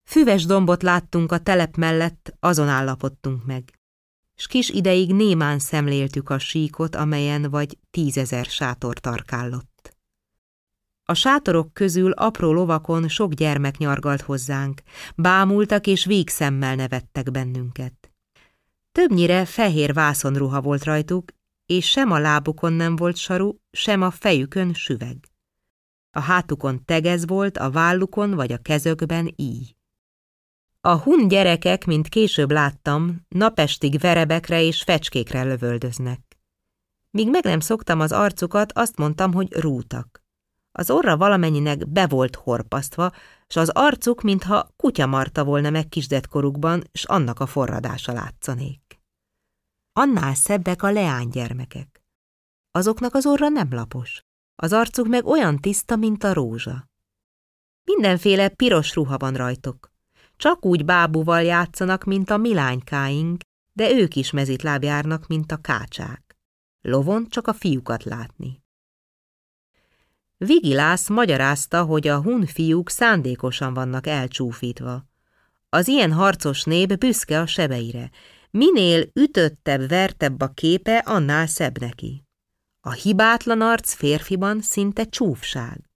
Füves 0.03 0.45
dombot 0.45 0.83
láttunk 0.83 1.31
a 1.31 1.39
telep 1.39 1.75
mellett, 1.75 2.35
azon 2.39 2.67
állapodtunk 2.67 3.45
meg, 3.45 3.79
s 4.35 4.47
kis 4.47 4.69
ideig 4.69 5.13
némán 5.13 5.59
szemléltük 5.59 6.29
a 6.29 6.39
síkot, 6.39 6.95
amelyen 6.95 7.49
vagy 7.49 7.77
tízezer 7.91 8.45
sátor 8.45 8.99
tarkállott. 8.99 9.74
A 11.07 11.13
sátorok 11.13 11.73
közül 11.73 12.11
apró 12.11 12.53
lovakon 12.53 13.07
sok 13.07 13.33
gyermek 13.33 13.77
nyargalt 13.77 14.21
hozzánk, 14.21 14.81
bámultak 15.15 15.87
és 15.87 16.05
végszemmel 16.05 16.75
nevettek 16.75 17.31
bennünket. 17.31 18.11
Többnyire 18.91 19.45
fehér 19.45 19.93
vászonruha 19.93 20.61
volt 20.61 20.83
rajtuk, 20.83 21.31
és 21.65 21.89
sem 21.89 22.11
a 22.11 22.19
lábukon 22.19 22.73
nem 22.73 22.95
volt 22.95 23.15
saru, 23.15 23.55
sem 23.71 24.01
a 24.01 24.11
fejükön 24.11 24.73
süveg. 24.73 25.17
A 26.11 26.19
hátukon 26.19 26.85
tegez 26.85 27.27
volt, 27.27 27.57
a 27.57 27.71
vállukon 27.71 28.31
vagy 28.31 28.51
a 28.51 28.57
kezökben 28.57 29.33
így. 29.35 29.75
A 30.81 30.97
hun 30.97 31.27
gyerekek, 31.27 31.85
mint 31.85 32.07
később 32.07 32.51
láttam, 32.51 33.25
napestig 33.27 33.99
verebekre 33.99 34.61
és 34.61 34.83
fecskékre 34.83 35.43
lövöldöznek. 35.43 36.19
Míg 37.11 37.29
meg 37.29 37.43
nem 37.43 37.59
szoktam 37.59 37.99
az 37.99 38.11
arcukat, 38.11 38.71
azt 38.71 38.97
mondtam, 38.97 39.33
hogy 39.33 39.53
rútak. 39.53 40.24
Az 40.77 40.89
orra 40.89 41.17
valamennyinek 41.17 41.87
be 41.89 42.07
volt 42.07 42.35
horpasztva, 42.35 43.11
s 43.47 43.55
az 43.55 43.69
arcuk, 43.69 44.21
mintha 44.21 44.69
kutya 44.75 45.05
marta 45.05 45.43
volna 45.43 45.69
meg 45.69 45.87
kisdetkorukban, 45.87 46.83
s 46.93 47.03
annak 47.03 47.39
a 47.39 47.45
forradása 47.45 48.13
látszanék. 48.13 48.99
Annál 49.91 50.33
szebbek 50.33 50.83
a 50.83 50.91
leánygyermekek. 50.91 52.03
Azoknak 52.71 53.13
az 53.13 53.25
orra 53.25 53.49
nem 53.49 53.73
lapos, 53.73 54.21
az 54.55 54.73
arcuk 54.73 55.07
meg 55.07 55.25
olyan 55.25 55.59
tiszta, 55.59 55.95
mint 55.95 56.23
a 56.23 56.33
rózsa. 56.33 56.85
Mindenféle 57.83 58.49
piros 58.49 58.93
ruha 58.93 59.17
van 59.17 59.33
rajtok, 59.33 59.91
csak 60.35 60.65
úgy 60.65 60.85
bábúval 60.85 61.41
játszanak, 61.41 62.03
mint 62.03 62.29
a 62.29 62.37
milánykáink, 62.37 63.41
de 63.73 63.91
ők 63.91 64.15
is 64.15 64.31
mezitláb 64.31 64.83
járnak, 64.83 65.27
mint 65.27 65.51
a 65.51 65.57
kácsák. 65.57 66.35
Lovon 66.81 67.29
csak 67.29 67.47
a 67.47 67.53
fiúkat 67.53 68.03
látni. 68.03 68.64
Vigilász 70.37 71.09
magyarázta, 71.09 71.83
hogy 71.83 72.07
a 72.07 72.21
hun 72.21 72.45
fiúk 72.45 72.89
szándékosan 72.89 73.73
vannak 73.73 74.07
elcsúfítva. 74.07 75.05
Az 75.69 75.87
ilyen 75.87 76.11
harcos 76.11 76.63
nép 76.63 76.97
büszke 76.97 77.39
a 77.39 77.45
sebeire. 77.45 78.09
Minél 78.51 79.09
ütöttebb, 79.13 79.87
vertebb 79.87 80.41
a 80.41 80.47
képe, 80.47 80.97
annál 80.97 81.47
szebb 81.47 81.79
neki. 81.79 82.23
A 82.79 82.91
hibátlan 82.91 83.61
arc 83.61 83.93
férfiban 83.93 84.61
szinte 84.61 85.03
csúfság. 85.03 85.89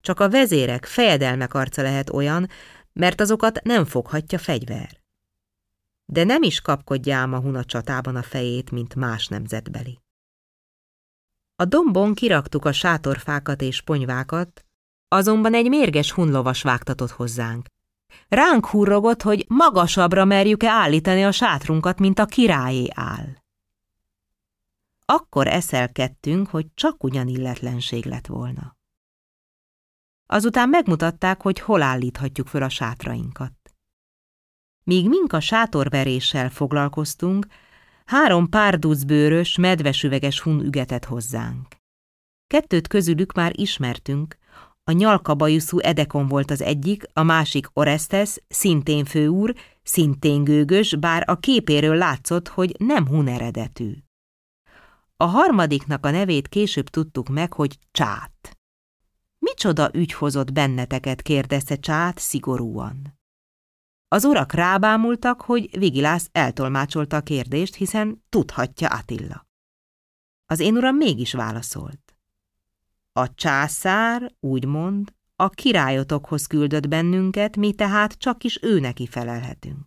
Csak 0.00 0.20
a 0.20 0.28
vezérek, 0.28 0.84
fejedelmek 0.84 1.54
arca 1.54 1.82
lehet 1.82 2.10
olyan, 2.10 2.48
mert 2.92 3.20
azokat 3.20 3.62
nem 3.62 3.84
foghatja 3.84 4.38
fegyver. 4.38 5.00
De 6.04 6.24
nem 6.24 6.42
is 6.42 6.60
kapkodja 6.60 7.22
a 7.22 7.40
Huna 7.40 7.64
csatában 7.64 8.16
a 8.16 8.22
fejét, 8.22 8.70
mint 8.70 8.94
más 8.94 9.28
nemzetbeli. 9.28 10.00
A 11.60 11.64
dombon 11.64 12.14
kiraktuk 12.14 12.64
a 12.64 12.72
sátorfákat 12.72 13.62
és 13.62 13.80
ponyvákat, 13.80 14.64
azonban 15.08 15.54
egy 15.54 15.68
mérges 15.68 16.12
hunlovas 16.12 16.62
vágtatott 16.62 17.10
hozzánk. 17.10 17.66
Ránk 18.28 18.66
hurrogott, 18.66 19.22
hogy 19.22 19.44
magasabbra 19.48 20.24
merjük-e 20.24 20.70
állítani 20.70 21.24
a 21.24 21.32
sátrunkat, 21.32 21.98
mint 21.98 22.18
a 22.18 22.26
királyé 22.26 22.88
áll. 22.94 23.26
Akkor 25.04 25.46
eszelkedtünk, 25.46 26.48
hogy 26.48 26.66
csak 26.74 27.04
ugyan 27.04 27.28
illetlenség 27.28 28.04
lett 28.04 28.26
volna. 28.26 28.76
Azután 30.26 30.68
megmutatták, 30.68 31.42
hogy 31.42 31.60
hol 31.60 31.82
állíthatjuk 31.82 32.46
föl 32.46 32.62
a 32.62 32.68
sátrainkat. 32.68 33.52
Míg 34.82 35.08
mink 35.08 35.32
a 35.32 35.40
sátorveréssel 35.40 36.50
foglalkoztunk, 36.50 37.46
három 38.10 38.48
párducbőrös, 38.48 39.56
medvesüveges 39.56 40.40
hun 40.40 40.60
ügetett 40.60 41.04
hozzánk. 41.04 41.66
Kettőt 42.46 42.88
közülük 42.88 43.32
már 43.32 43.52
ismertünk, 43.54 44.36
a 44.84 44.92
nyalkabajuszú 44.92 45.78
Edekon 45.78 46.26
volt 46.26 46.50
az 46.50 46.62
egyik, 46.62 47.04
a 47.12 47.22
másik 47.22 47.66
Orestes, 47.72 48.36
szintén 48.48 49.04
főúr, 49.04 49.54
szintén 49.82 50.44
gőgös, 50.44 50.96
bár 50.96 51.24
a 51.26 51.36
képéről 51.36 51.96
látszott, 51.96 52.48
hogy 52.48 52.74
nem 52.78 53.06
hun 53.06 53.28
eredetű. 53.28 53.92
A 55.16 55.24
harmadiknak 55.24 56.06
a 56.06 56.10
nevét 56.10 56.48
később 56.48 56.88
tudtuk 56.88 57.28
meg, 57.28 57.52
hogy 57.52 57.78
Csát. 57.90 58.58
Micsoda 59.38 59.90
ügy 59.92 60.12
hozott 60.12 60.52
benneteket, 60.52 61.22
kérdezte 61.22 61.76
Csát 61.76 62.18
szigorúan. 62.18 63.19
Az 64.12 64.24
urak 64.24 64.52
rábámultak, 64.52 65.40
hogy 65.40 65.78
Vigilász 65.78 66.28
eltolmácsolta 66.32 67.16
a 67.16 67.20
kérdést, 67.20 67.74
hiszen 67.74 68.24
tudhatja 68.28 68.88
Attila. 68.88 69.46
Az 70.46 70.60
én 70.60 70.76
uram 70.76 70.96
mégis 70.96 71.32
válaszolt. 71.32 72.14
A 73.12 73.34
császár, 73.34 74.32
úgymond, 74.40 75.14
a 75.36 75.48
királyotokhoz 75.48 76.46
küldött 76.46 76.88
bennünket, 76.88 77.56
mi 77.56 77.72
tehát 77.72 78.12
csak 78.12 78.44
is 78.44 78.58
ő 78.62 78.80
neki 78.80 79.06
felelhetünk. 79.06 79.86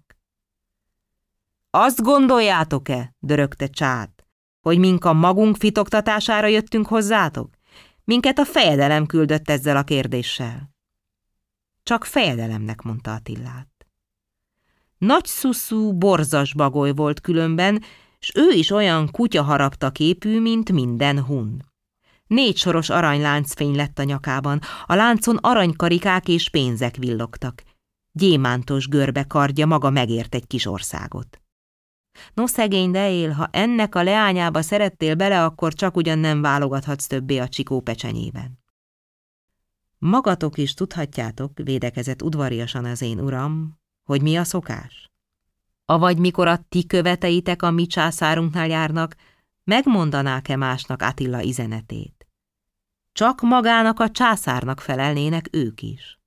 Azt 1.69 2.01
gondoljátok-e, 2.01 3.15
dörögte 3.19 3.67
Csát, 3.67 4.25
hogy 4.61 4.77
mink 4.77 5.05
a 5.05 5.13
magunk 5.13 5.55
fitoktatására 5.55 6.47
jöttünk 6.47 6.87
hozzátok? 6.87 7.49
Minket 8.03 8.39
a 8.39 8.45
fejedelem 8.45 9.05
küldött 9.05 9.49
ezzel 9.49 9.77
a 9.77 9.83
kérdéssel. 9.83 10.69
Csak 11.83 12.05
fejedelemnek 12.05 12.81
mondta 12.81 13.13
Attillát. 13.13 13.72
Nagy 15.03 15.25
szuszú, 15.25 15.97
borzas 15.97 16.53
bagoly 16.53 16.91
volt 16.91 17.21
különben, 17.21 17.83
s 18.19 18.31
ő 18.35 18.49
is 18.51 18.71
olyan 18.71 19.11
kutyaharapta 19.11 19.91
képű, 19.91 20.41
mint 20.41 20.71
minden 20.71 21.23
hun. 21.23 21.65
Négy 22.27 22.57
soros 22.57 22.89
aranyláncfény 22.89 23.75
lett 23.75 23.99
a 23.99 24.03
nyakában, 24.03 24.59
a 24.85 24.95
láncon 24.95 25.37
aranykarikák 25.41 26.27
és 26.27 26.49
pénzek 26.49 26.95
villogtak. 26.95 27.63
Gyémántos 28.11 28.87
görbe 28.87 29.23
kardja 29.23 29.65
maga 29.65 29.89
megért 29.89 30.35
egy 30.35 30.47
kis 30.47 30.65
országot. 30.65 31.41
No 32.33 32.47
szegény, 32.47 32.91
de 32.91 33.11
él, 33.11 33.31
ha 33.31 33.49
ennek 33.51 33.95
a 33.95 34.03
leányába 34.03 34.61
szerettél 34.61 35.15
bele, 35.15 35.43
akkor 35.43 35.73
csak 35.73 35.95
ugyan 35.95 36.19
nem 36.19 36.41
válogathatsz 36.41 37.07
többé 37.07 37.37
a 37.37 37.47
csikó 37.47 37.81
pecsenyében. 37.81 38.59
Magatok 39.97 40.57
is 40.57 40.73
tudhatjátok, 40.73 41.51
védekezett 41.63 42.21
udvariasan 42.21 42.85
az 42.85 43.01
én 43.01 43.19
uram, 43.19 43.81
hogy 44.03 44.21
mi 44.21 44.37
a 44.37 44.43
szokás. 44.43 45.11
Avagy 45.85 46.17
mikor 46.17 46.47
a 46.47 46.65
ti 46.69 46.85
követeitek 46.85 47.61
a 47.61 47.71
mi 47.71 47.85
császárunknál 47.85 48.67
járnak, 48.67 49.15
megmondanák-e 49.63 50.55
másnak 50.55 51.01
Attila 51.01 51.41
izenetét? 51.41 52.27
Csak 53.11 53.41
magának 53.41 53.99
a 53.99 54.09
császárnak 54.09 54.79
felelnének 54.79 55.47
ők 55.51 55.81
is. 55.81 56.19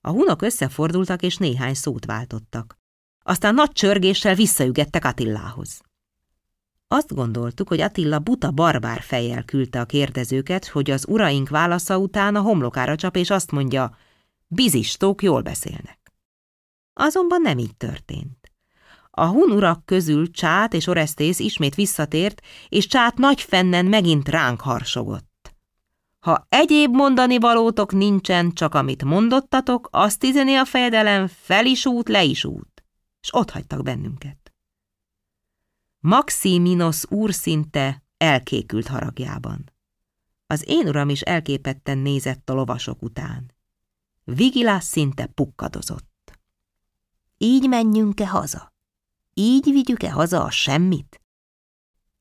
A 0.00 0.10
hunok 0.10 0.42
összefordultak 0.42 1.22
és 1.22 1.36
néhány 1.36 1.74
szót 1.74 2.04
váltottak. 2.04 2.78
aztán 3.22 3.54
nagy 3.54 3.72
csörgéssel 3.72 4.34
visszaügettek 4.34 5.04
Attilához. 5.04 5.80
Azt 6.88 7.14
gondoltuk, 7.14 7.68
hogy 7.68 7.80
Attila 7.80 8.18
buta 8.18 8.50
barbár 8.50 9.00
fejjel 9.00 9.44
küldte 9.44 9.80
a 9.80 9.84
kérdezőket, 9.84 10.66
hogy 10.66 10.90
az 10.90 11.06
uraink 11.08 11.48
válasza 11.48 11.98
után 11.98 12.36
a 12.36 12.40
homlokára 12.40 12.96
csap, 12.96 13.16
és 13.16 13.30
azt 13.30 13.50
mondja, 13.50 13.96
bizistók 14.46 15.22
jól 15.22 15.42
beszélnek. 15.42 16.05
Azonban 16.98 17.40
nem 17.40 17.58
így 17.58 17.76
történt. 17.76 18.52
A 19.10 19.26
hun 19.26 19.50
urak 19.50 19.84
közül 19.84 20.30
Csát 20.30 20.74
és 20.74 20.86
Oresztész 20.86 21.38
ismét 21.38 21.74
visszatért, 21.74 22.40
és 22.68 22.86
Csát 22.86 23.16
nagy 23.16 23.40
fennen 23.40 23.86
megint 23.86 24.28
ránk 24.28 24.60
harsogott. 24.60 25.54
Ha 26.18 26.46
egyéb 26.48 26.94
mondani 26.94 27.38
valótok 27.38 27.92
nincsen, 27.92 28.52
csak 28.52 28.74
amit 28.74 29.04
mondottatok, 29.04 29.88
azt 29.90 30.22
izeni 30.22 30.54
a 30.54 30.64
fejedelem, 30.64 31.26
fel 31.26 31.66
is 31.66 31.86
út, 31.86 32.08
le 32.08 32.24
is 32.24 32.44
út. 32.44 32.84
És 33.20 33.34
ott 33.34 33.50
hagytak 33.50 33.82
bennünket. 33.82 34.54
Maximinos 35.98 37.10
úr 37.10 37.34
szinte 37.34 38.04
elkékült 38.16 38.86
haragjában. 38.86 39.72
Az 40.46 40.64
én 40.68 40.88
uram 40.88 41.08
is 41.08 41.20
elképetten 41.20 41.98
nézett 41.98 42.50
a 42.50 42.54
lovasok 42.54 43.02
után. 43.02 43.54
Vigilás 44.24 44.84
szinte 44.84 45.26
pukkadozott. 45.26 46.05
Így 47.38 47.68
menjünk-e 47.68 48.28
haza? 48.28 48.72
Így 49.34 49.70
vigyük-e 49.70 50.10
haza 50.10 50.44
a 50.44 50.50
semmit? 50.50 51.20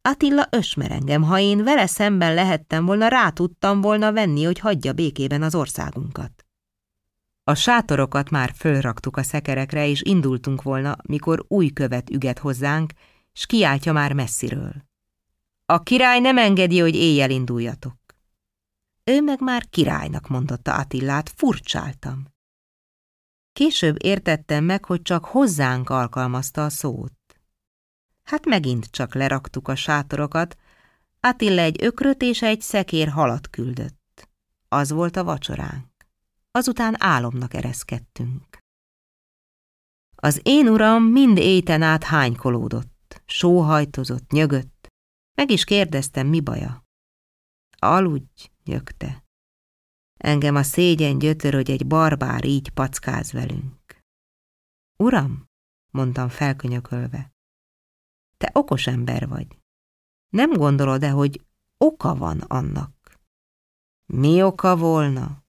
Attila 0.02 0.48
ösmer 0.50 0.92
engem, 0.92 1.24
ha 1.24 1.40
én 1.40 1.64
vele 1.64 1.88
szemben 1.88 2.34
lehettem 2.34 2.86
volna, 2.86 3.08
rá 3.08 3.30
tudtam 3.30 3.82
volna 3.82 4.12
venni, 4.12 4.44
hogy 4.44 4.60
hagyja 4.60 4.94
békében 4.94 5.42
az 5.42 5.56
országunkat. 5.56 6.46
A 7.44 7.54
sátorokat 7.54 8.30
már 8.30 8.52
fölraktuk 8.56 9.18
a 9.18 9.24
szekerekre, 9.24 9.88
és 9.88 10.02
indultunk 10.02 10.62
volna, 10.62 10.96
mikor 11.04 11.46
új 11.48 11.70
követ 11.70 12.10
üget 12.10 12.40
hozzánk, 12.40 12.92
s 13.34 13.46
kiáltja 13.46 13.94
már 13.94 14.14
messziről. 14.14 14.74
A 15.66 15.84
király 15.84 16.20
nem 16.20 16.38
engedi, 16.38 16.80
hogy 16.80 16.96
éjjel 16.96 17.30
induljatok. 17.30 17.98
Ő 19.04 19.22
meg 19.22 19.42
már 19.42 19.66
királynak 19.70 20.28
mondotta 20.28 20.76
Attillát, 20.76 21.34
furcsáltam. 21.36 22.35
Később 23.56 24.04
értettem 24.04 24.64
meg, 24.64 24.86
hogy 24.86 25.02
csak 25.02 25.26
hozzánk 25.26 25.90
alkalmazta 25.90 26.64
a 26.64 26.70
szót. 26.70 27.14
Hát 28.24 28.46
megint 28.46 28.86
csak 28.86 29.14
leraktuk 29.14 29.68
a 29.68 29.76
sátorokat, 29.76 30.58
Attila 31.20 31.62
egy 31.62 31.84
ökröt 31.84 32.22
és 32.22 32.42
egy 32.42 32.62
szekér 32.62 33.08
halat 33.08 33.50
küldött. 33.50 34.30
Az 34.68 34.92
volt 34.92 35.16
a 35.16 35.24
vacsoránk. 35.24 35.88
Azután 36.52 36.96
álomnak 37.02 37.54
ereszkedtünk. 37.54 38.58
Az 40.16 40.40
én 40.44 40.68
uram 40.68 41.04
mind 41.04 41.38
éten 41.38 41.82
át 41.82 42.04
hánykolódott, 42.04 43.22
sóhajtozott, 43.26 44.32
nyögött. 44.32 44.88
Meg 45.36 45.52
is 45.52 45.64
kérdeztem, 45.64 46.28
mi 46.28 46.42
baja. 46.42 46.84
Aludj, 47.78 48.50
nyögte. 48.64 49.25
Engem 50.20 50.56
a 50.56 50.64
szégyen 50.64 51.18
gyötör, 51.18 51.54
hogy 51.54 51.72
egy 51.72 51.88
barbár 51.88 52.46
így 52.46 52.70
packáz 52.70 53.32
velünk. 53.32 54.04
Uram, 54.98 55.50
mondtam 55.92 56.30
felkönyökölve, 56.30 57.34
te 58.38 58.50
okos 58.54 58.88
ember 58.88 59.28
vagy. 59.28 59.48
Nem 60.30 60.52
gondolod-e, 60.54 61.10
hogy 61.10 61.42
oka 61.78 62.16
van 62.16 62.40
annak? 62.40 63.20
Mi 64.06 64.44
oka 64.44 64.78
volna? 64.78 65.44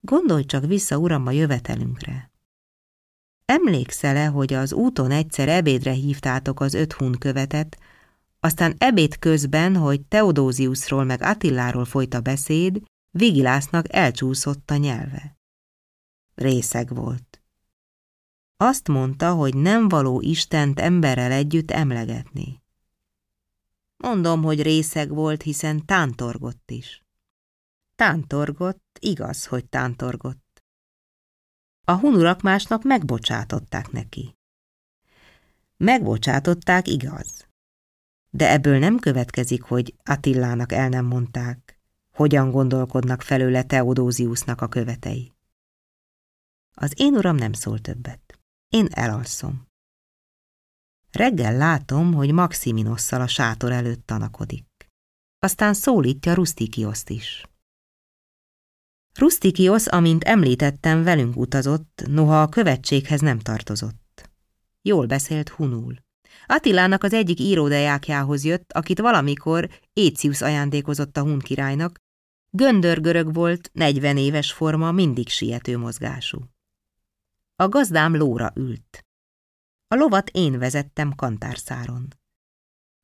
Gondolj 0.00 0.44
csak 0.44 0.64
vissza, 0.64 0.98
uram, 0.98 1.26
a 1.26 1.30
jövetelünkre. 1.30 2.30
Emlékszel-e, 3.44 4.26
hogy 4.26 4.52
az 4.52 4.72
úton 4.72 5.10
egyszer 5.10 5.48
ebédre 5.48 5.92
hívtátok 5.92 6.60
az 6.60 6.74
öt 6.74 6.92
hun 6.92 7.18
követet, 7.18 7.78
aztán 8.40 8.74
ebéd 8.78 9.18
közben, 9.18 9.76
hogy 9.76 10.02
Teodóziusról 10.02 11.04
meg 11.04 11.22
Attiláról 11.22 11.84
folyt 11.84 12.14
a 12.14 12.20
beszéd, 12.20 12.82
Vigilásznak 13.16 13.92
elcsúszott 13.94 14.70
a 14.70 14.76
nyelve. 14.76 15.38
Részeg 16.34 16.94
volt. 16.94 17.42
Azt 18.56 18.88
mondta, 18.88 19.34
hogy 19.34 19.56
nem 19.56 19.88
való 19.88 20.20
Istent 20.20 20.80
emberrel 20.80 21.32
együtt 21.32 21.70
emlegetni. 21.70 22.62
Mondom, 23.96 24.42
hogy 24.42 24.62
részeg 24.62 25.08
volt, 25.08 25.42
hiszen 25.42 25.86
tántorgott 25.86 26.70
is. 26.70 27.04
Tántorgott, 27.94 28.98
igaz, 29.00 29.46
hogy 29.46 29.68
tántorgott. 29.68 30.64
A 31.84 31.92
hunurak 31.92 32.40
másnak 32.40 32.82
megbocsátották 32.82 33.90
neki. 33.90 34.36
Megbocsátották, 35.76 36.88
igaz. 36.88 37.48
De 38.30 38.50
ebből 38.50 38.78
nem 38.78 38.98
következik, 38.98 39.62
hogy 39.62 39.94
Attilának 40.04 40.72
el 40.72 40.88
nem 40.88 41.04
mondták, 41.04 41.73
hogyan 42.14 42.50
gondolkodnak 42.50 43.22
felőle 43.22 43.62
Teodóziusnak 43.62 44.60
a 44.60 44.68
követei. 44.68 45.32
Az 46.74 46.92
én 46.96 47.14
uram 47.14 47.36
nem 47.36 47.52
szól 47.52 47.78
többet. 47.78 48.38
Én 48.68 48.86
elalszom. 48.90 49.66
Reggel 51.10 51.56
látom, 51.56 52.12
hogy 52.12 52.32
Maximinosszal 52.32 53.20
a 53.20 53.26
sátor 53.26 53.72
előtt 53.72 54.06
tanakodik. 54.06 54.66
Aztán 55.38 55.74
szólítja 55.74 56.34
Rustikioszt 56.34 57.10
is. 57.10 57.48
Rustikiosz, 59.14 59.92
amint 59.92 60.24
említettem, 60.24 61.02
velünk 61.02 61.36
utazott, 61.36 62.02
noha 62.06 62.42
a 62.42 62.48
követséghez 62.48 63.20
nem 63.20 63.38
tartozott. 63.38 64.30
Jól 64.82 65.06
beszélt 65.06 65.48
hunul. 65.48 65.96
Attilának 66.46 67.02
az 67.02 67.12
egyik 67.12 67.40
íródejákjához 67.40 68.44
jött, 68.44 68.72
akit 68.72 69.00
valamikor 69.00 69.68
Écius 69.92 70.40
ajándékozott 70.40 71.16
a 71.16 71.22
hun 71.22 71.38
királynak, 71.38 72.03
göndörgörög 72.56 73.34
volt, 73.34 73.70
negyven 73.72 74.16
éves 74.16 74.52
forma, 74.52 74.92
mindig 74.92 75.28
siető 75.28 75.78
mozgású. 75.78 76.38
A 77.56 77.68
gazdám 77.68 78.16
lóra 78.16 78.52
ült. 78.54 79.06
A 79.88 79.94
lovat 79.94 80.28
én 80.28 80.58
vezettem 80.58 81.14
kantárszáron. 81.14 82.08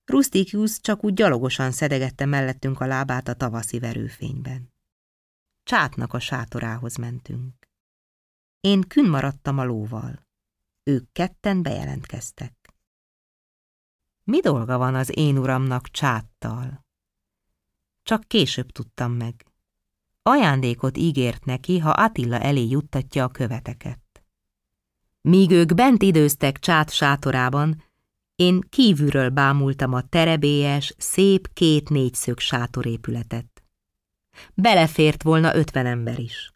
Rustikius 0.04 0.80
csak 0.80 1.04
úgy 1.04 1.14
gyalogosan 1.14 1.70
szedegette 1.70 2.24
mellettünk 2.24 2.80
a 2.80 2.86
lábát 2.86 3.28
a 3.28 3.34
tavaszi 3.34 3.78
verőfényben. 3.78 4.72
Csátnak 5.62 6.12
a 6.12 6.18
sátorához 6.18 6.96
mentünk. 6.96 7.68
Én 8.60 8.80
kün 8.80 9.08
maradtam 9.08 9.58
a 9.58 9.64
lóval. 9.64 10.26
Ők 10.82 11.12
ketten 11.12 11.62
bejelentkeztek. 11.62 12.54
Mi 14.24 14.40
dolga 14.40 14.78
van 14.78 14.94
az 14.94 15.16
én 15.16 15.38
uramnak 15.38 15.88
csáttal? 15.88 16.88
Csak 18.10 18.28
később 18.28 18.70
tudtam 18.70 19.12
meg. 19.12 19.46
Ajándékot 20.22 20.96
ígért 20.96 21.44
neki, 21.44 21.78
ha 21.78 21.90
Attila 21.90 22.38
elé 22.38 22.68
juttatja 22.68 23.24
a 23.24 23.28
követeket. 23.28 24.00
Míg 25.20 25.50
ők 25.50 25.74
bent 25.74 26.02
időztek 26.02 26.58
csát 26.58 26.92
sátorában, 26.92 27.82
én 28.34 28.60
kívülről 28.68 29.28
bámultam 29.28 29.92
a 29.92 30.08
terebélyes, 30.08 30.94
szép 30.98 31.52
két 31.52 31.88
négyszög 31.88 32.38
sátorépületet. 32.38 33.62
Belefért 34.54 35.22
volna 35.22 35.54
ötven 35.54 35.86
ember 35.86 36.18
is. 36.18 36.52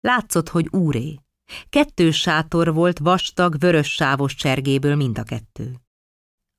Látszott, 0.00 0.48
hogy 0.48 0.68
úré. 0.70 1.20
Kettő 1.68 2.10
sátor 2.10 2.74
volt 2.74 2.98
vastag, 2.98 3.58
vörös 3.58 3.92
sávos 3.92 4.34
csergéből 4.34 4.94
mind 4.94 5.18
a 5.18 5.22
kettő. 5.22 5.80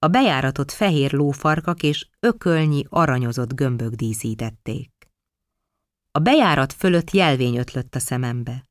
A 0.03 0.07
bejáratot 0.07 0.71
fehér 0.71 1.11
lófarkak 1.11 1.83
és 1.83 2.07
ökölnyi 2.19 2.85
aranyozott 2.89 3.53
gömbök 3.53 3.93
díszítették. 3.93 4.91
A 6.11 6.19
bejárat 6.19 6.73
fölött 6.73 7.11
jelvény 7.11 7.57
ötlött 7.57 7.95
a 7.95 7.99
szemembe. 7.99 8.69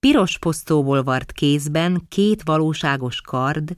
Piros 0.00 0.38
posztóból 0.38 1.02
vart 1.02 1.32
kézben 1.32 2.06
két 2.08 2.42
valóságos 2.42 3.20
kard, 3.20 3.76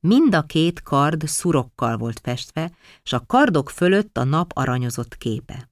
mind 0.00 0.34
a 0.34 0.42
két 0.42 0.82
kard 0.82 1.26
szurokkal 1.26 1.96
volt 1.96 2.20
festve, 2.22 2.72
s 3.02 3.12
a 3.12 3.26
kardok 3.26 3.70
fölött 3.70 4.16
a 4.16 4.24
nap 4.24 4.50
aranyozott 4.54 5.16
képe. 5.16 5.70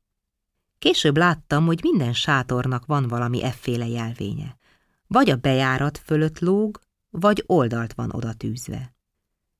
Később 0.78 1.16
láttam, 1.16 1.66
hogy 1.66 1.78
minden 1.82 2.12
sátornak 2.12 2.86
van 2.86 3.08
valami 3.08 3.42
efféle 3.42 3.86
jelvénye. 3.86 4.56
Vagy 5.06 5.30
a 5.30 5.36
bejárat 5.36 5.98
fölött 5.98 6.38
lóg, 6.38 6.80
vagy 7.10 7.42
oldalt 7.46 7.92
van 7.92 8.10
oda 8.12 8.32
tűzve. 8.32 8.96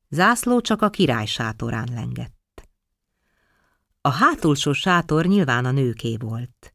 Zászló 0.09 0.61
csak 0.61 0.82
a 0.82 0.90
király 0.90 1.26
sátorán 1.26 1.88
lengett. 1.92 2.68
A 4.00 4.09
hátulsó 4.09 4.72
sátor 4.72 5.26
nyilván 5.26 5.64
a 5.64 5.70
nőké 5.70 6.16
volt. 6.16 6.74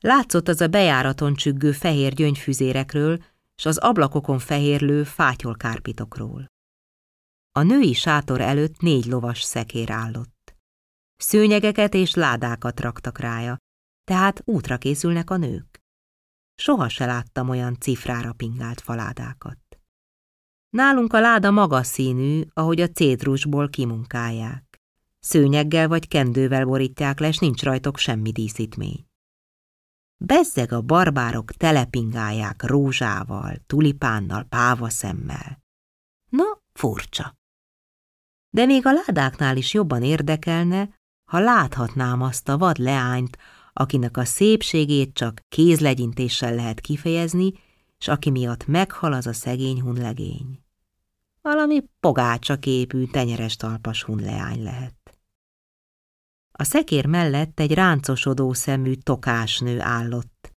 Látszott 0.00 0.48
az 0.48 0.60
a 0.60 0.66
bejáraton 0.66 1.34
csüggő 1.34 1.72
fehér 1.72 2.14
gyöngyfüzérekről, 2.14 3.24
s 3.56 3.66
az 3.66 3.78
ablakokon 3.78 4.38
fehérlő 4.38 5.04
fátyolkárpitokról. 5.04 6.50
A 7.52 7.62
női 7.62 7.92
sátor 7.92 8.40
előtt 8.40 8.80
négy 8.80 9.06
lovas 9.06 9.42
szekér 9.42 9.90
állott. 9.90 10.56
Szőnyegeket 11.16 11.94
és 11.94 12.14
ládákat 12.14 12.80
raktak 12.80 13.18
rája, 13.18 13.56
tehát 14.04 14.42
útra 14.44 14.78
készülnek 14.78 15.30
a 15.30 15.36
nők. 15.36 15.80
Soha 16.54 16.88
se 16.88 17.06
láttam 17.06 17.48
olyan 17.48 17.76
cifrára 17.80 18.32
pingált 18.32 18.80
faládákat. 18.80 19.65
Nálunk 20.70 21.12
a 21.12 21.20
láda 21.20 21.50
magas 21.50 21.86
színű, 21.86 22.42
ahogy 22.52 22.80
a 22.80 22.88
cédrusból 22.88 23.68
kimunkálják. 23.68 24.80
Szőnyeggel 25.20 25.88
vagy 25.88 26.08
kendővel 26.08 26.64
borítják 26.64 27.20
le, 27.20 27.32
s 27.32 27.38
nincs 27.38 27.62
rajtok 27.62 27.98
semmi 27.98 28.32
díszítmény. 28.32 29.06
Bezzeg 30.16 30.72
a 30.72 30.80
barbárok 30.80 31.52
telepingálják 31.52 32.62
rózsával, 32.62 33.56
tulipánnal, 33.66 34.42
pávaszemmel. 34.42 35.62
Na, 36.28 36.44
furcsa. 36.72 37.36
De 38.50 38.64
még 38.64 38.86
a 38.86 38.92
ládáknál 38.92 39.56
is 39.56 39.74
jobban 39.74 40.02
érdekelne, 40.02 40.88
ha 41.30 41.38
láthatnám 41.38 42.22
azt 42.22 42.48
a 42.48 42.58
vad 42.58 42.78
leányt, 42.78 43.38
akinek 43.72 44.16
a 44.16 44.24
szépségét 44.24 45.14
csak 45.14 45.40
kézlegyintéssel 45.48 46.54
lehet 46.54 46.80
kifejezni, 46.80 47.52
és 47.98 48.08
aki 48.08 48.30
miatt 48.30 48.66
meghal 48.66 49.12
az 49.12 49.26
a 49.26 49.32
szegény 49.32 49.80
hunlegény. 49.80 50.64
Valami 51.40 51.82
pogácsa 52.00 52.58
képű, 52.58 53.06
tenyeres 53.06 53.56
talpas 53.56 54.02
hunleány 54.02 54.62
lehet. 54.62 55.18
A 56.52 56.64
szekér 56.64 57.06
mellett 57.06 57.60
egy 57.60 57.74
ráncosodó 57.74 58.52
szemű 58.52 58.94
tokásnő 58.94 59.80
állott. 59.80 60.54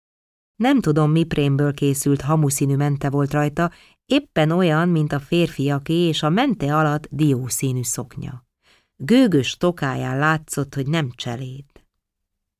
Nem 0.56 0.82
tudom, 0.82 1.12
mi 1.12 1.24
prémből 1.24 1.74
készült 1.74 2.22
hamuszínű 2.22 2.76
mente 2.76 3.10
volt 3.10 3.32
rajta, 3.32 3.72
éppen 4.06 4.52
olyan, 4.52 4.90
mint 4.90 5.12
a 5.12 5.20
férfiaké 5.20 5.94
és 5.94 6.24
a 6.24 6.30
mente 6.30 6.78
alatt 6.78 7.08
diószínű 7.12 7.84
szoknya. 7.84 8.46
Gőgös 8.96 9.58
tokáján 9.58 10.18
látszott, 10.18 10.76
hogy 10.76 10.88
nem 10.88 11.12
cseléd. 11.12 11.66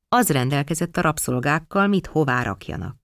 Az 0.08 0.28
rendelkezett 0.28 0.96
a 0.96 1.00
rabszolgákkal, 1.00 1.86
mit 1.86 2.06
hová 2.06 2.42
rakjanak. 2.42 2.99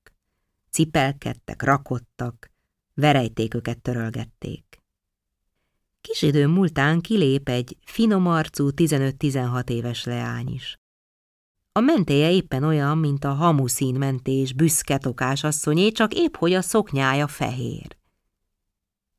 Cipelkedtek, 0.76 1.62
rakottak, 1.62 2.50
verejtéköket 2.94 3.82
törölgették. 3.82 4.82
Kis 6.00 6.22
idő 6.22 6.46
múltán 6.46 7.00
kilép 7.00 7.48
egy 7.48 7.76
finomarcú 7.84 8.68
15-16 8.74 9.70
éves 9.70 10.04
leány 10.04 10.48
is. 10.48 10.76
A 11.72 11.80
mentéje 11.80 12.30
éppen 12.30 12.64
olyan, 12.64 12.98
mint 12.98 13.24
a 13.24 13.32
hamuszín 13.32 13.94
mentés 13.94 14.52
büszke 14.52 14.98
tokás 14.98 15.44
asszonyé, 15.44 15.90
csak 15.90 16.14
épp 16.14 16.36
hogy 16.36 16.52
a 16.52 16.62
szoknyája 16.62 17.26
fehér. 17.26 17.96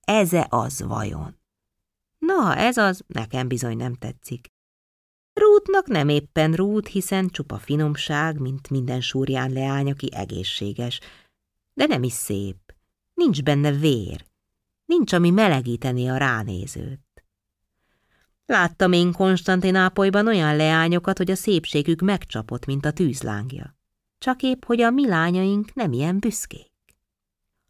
Eze 0.02 0.48
az 0.50 0.82
vajon? 0.82 1.40
Na, 2.18 2.56
ez 2.56 2.78
az, 2.78 3.04
nekem 3.08 3.48
bizony 3.48 3.78
nem 3.78 3.94
tetszik. 3.94 4.48
Rútnak 5.34 5.88
nem 5.88 6.10
éppen 6.10 6.54
rút, 6.54 6.88
hiszen 6.88 7.28
csupa 7.30 7.58
finomság, 7.58 8.40
mint 8.40 8.70
minden 8.70 9.02
súrján 9.02 9.52
leány, 9.52 9.92
aki 9.92 10.10
egészséges. 10.12 11.00
De 11.78 11.86
nem 11.86 12.04
is 12.04 12.14
szép. 12.14 12.74
Nincs 13.14 13.44
benne 13.44 13.72
vér. 13.72 14.26
Nincs, 14.86 15.14
ami 15.14 15.30
melegíteni 15.30 16.08
a 16.08 16.18
ránézőt. 16.18 17.24
Láttam 18.46 18.92
én 18.92 19.12
Konstantinápolyban 19.12 20.28
olyan 20.28 20.56
leányokat, 20.56 21.18
hogy 21.18 21.32
a 21.32 21.36
szépségük 21.36 22.02
megcsapott, 22.02 22.66
mint 22.66 22.86
a 22.86 22.92
tűzlángja. 22.92 23.76
Csak 24.18 24.42
épp, 24.42 24.64
hogy 24.66 24.82
a 24.82 24.90
mi 24.90 25.08
lányaink 25.08 25.74
nem 25.74 25.92
ilyen 25.92 26.20
büszkék. 26.20 26.72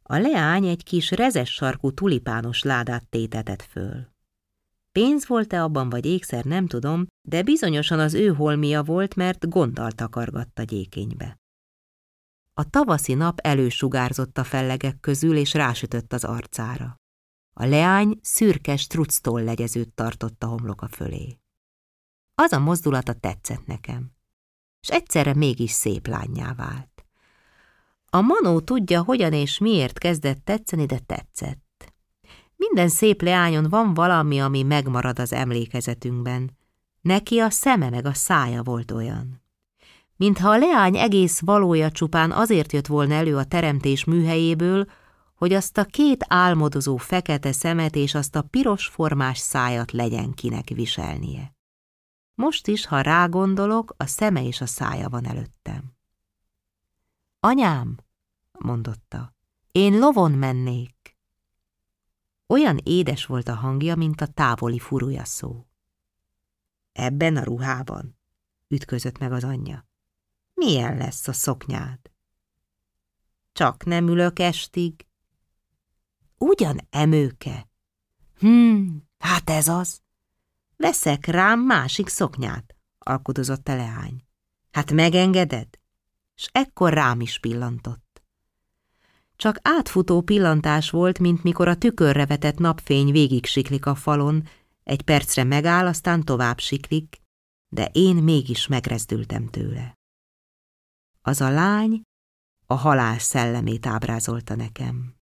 A 0.04 0.18
leány 0.18 0.66
egy 0.66 0.84
kis 0.84 1.12
rezes 1.12 1.54
sarkú 1.54 1.92
tulipános 1.92 2.64
ládát 2.64 3.10
tétetett 3.10 3.62
föl. 3.62 4.08
Pénz 4.92 5.28
volt-e 5.28 5.64
abban, 5.64 5.90
vagy 5.90 6.06
ékszer, 6.06 6.46
nem 6.46 6.68
tudom, 6.68 7.08
de 7.22 7.44
bizonyosan 7.44 8.00
az 8.00 8.14
ő 8.14 8.28
holmia 8.28 8.84
volt, 8.84 9.16
mert 9.16 9.50
gonddal 9.50 9.92
takargatta 9.92 10.64
gyékénybe. 10.64 11.38
A 12.60 12.70
tavaszi 12.70 13.14
nap 13.14 13.40
elősugárzott 13.40 14.38
a 14.38 14.44
fellegek 14.44 15.00
közül, 15.00 15.36
és 15.38 15.54
rásütött 15.54 16.14
az 16.14 16.24
arcára. 16.24 17.00
A 17.54 17.66
leány 17.66 18.20
szürke 18.22 18.78
structól 18.78 19.44
legyezőt 19.44 19.94
tartott 19.94 20.44
a 20.44 20.48
homloka 20.48 20.88
fölé. 20.88 21.40
Az 22.36 22.52
a 22.52 22.60
mozdulata 22.60 23.14
tetszett 23.14 23.66
nekem, 23.66 24.12
és 24.82 24.90
egyszerre 24.90 25.34
mégis 25.34 25.72
szép 25.72 26.08
lányjá 26.08 26.54
vált. 26.54 27.06
A 28.10 28.22
manó 28.22 28.60
tudja, 28.60 29.04
hogyan 29.04 29.34
és 29.34 29.58
miért 29.58 29.98
kezdett 29.98 30.46
tetszeni, 30.46 30.86
de 30.86 31.00
tetszett. 31.00 31.94
Minden 32.56 32.90
szép 32.90 33.22
leányon 33.22 33.70
van 33.70 33.94
valami, 33.94 34.40
ami 34.40 34.64
megmarad 34.64 35.20
az 35.20 35.34
emlékezetünkben. 35.34 36.58
Neki 37.02 37.40
a 37.40 37.50
szeme 37.50 37.90
meg 37.90 38.06
a 38.06 38.14
szája 38.14 38.64
volt 38.64 38.92
olyan. 38.92 39.46
Mintha 40.18 40.50
a 40.50 40.58
leány 40.58 40.98
egész 40.98 41.40
valója 41.40 41.92
csupán 41.92 42.32
azért 42.32 42.74
jött 42.74 42.88
volna 42.88 43.14
elő 43.14 43.38
a 43.38 43.44
teremtés 43.44 44.04
műhelyéből, 44.04 44.86
hogy 45.36 45.54
azt 45.54 45.78
a 45.78 45.86
két 45.86 46.26
álmodozó 46.28 46.98
fekete 46.98 47.52
szemet 47.52 47.96
és 47.96 48.14
azt 48.16 48.36
a 48.36 48.42
piros 48.42 48.86
formás 48.88 49.38
szájat 49.38 49.92
legyen 49.92 50.34
kinek 50.34 50.70
viselnie. 50.70 51.56
Most 52.34 52.68
is, 52.68 52.86
ha 52.86 53.02
rágondolok, 53.02 53.94
a 53.98 54.06
szeme 54.06 54.44
és 54.44 54.62
a 54.62 54.66
szája 54.66 55.10
van 55.10 55.26
előttem. 55.26 55.96
Anyám, 57.40 57.98
mondotta, 58.52 59.36
én 59.72 60.00
lovon 60.00 60.32
mennék. 60.32 61.18
Olyan 62.48 62.80
édes 62.84 63.26
volt 63.26 63.48
a 63.48 63.56
hangja, 63.56 63.96
mint 63.96 64.22
a 64.22 64.28
távoli 64.28 64.80
furúja 64.80 65.26
szó. 65.26 65.66
Ebben 66.92 67.38
a 67.38 67.44
ruhában, 67.44 68.18
ütközött 68.68 69.18
meg 69.18 69.32
az 69.32 69.44
anyja. 69.44 69.87
Milyen 70.60 70.98
lesz 70.98 71.28
a 71.28 71.34
szoknyád? 71.34 72.00
Csak 73.54 73.86
nem 73.86 74.08
ülök 74.08 74.40
estig. 74.40 75.06
Ugyan 76.38 76.88
emőke. 76.90 77.70
Hmm, 78.40 79.04
hát 79.20 79.50
ez 79.50 79.68
az. 79.68 80.02
Veszek 80.76 81.26
rám 81.26 81.60
másik 81.60 82.08
szoknyát, 82.08 82.76
alkudozott 82.98 83.68
a 83.68 83.76
leány. 83.76 84.26
Hát 84.72 84.92
megengeded? 84.92 85.68
S 86.36 86.50
ekkor 86.52 86.94
rám 86.94 87.22
is 87.22 87.40
pillantott. 87.40 88.24
Csak 89.36 89.60
átfutó 89.62 90.22
pillantás 90.22 90.90
volt, 90.90 91.20
mint 91.20 91.44
mikor 91.44 91.68
a 91.68 91.78
tükörre 91.78 92.26
vetett 92.26 92.58
napfény 92.58 93.12
végig 93.12 93.46
siklik 93.46 93.86
a 93.86 93.96
falon, 93.96 94.48
egy 94.84 95.02
percre 95.02 95.44
megáll, 95.44 95.88
aztán 95.88 96.24
tovább 96.24 96.60
siklik, 96.60 97.22
de 97.70 97.90
én 97.92 98.16
mégis 98.16 98.68
megrezdültem 98.68 99.48
tőle. 99.48 99.97
Az 101.28 101.42
a 101.42 101.50
lány 101.50 102.02
a 102.66 102.74
halál 102.74 103.20
szellemét 103.20 103.86
ábrázolta 103.86 104.56
nekem. 104.56 105.16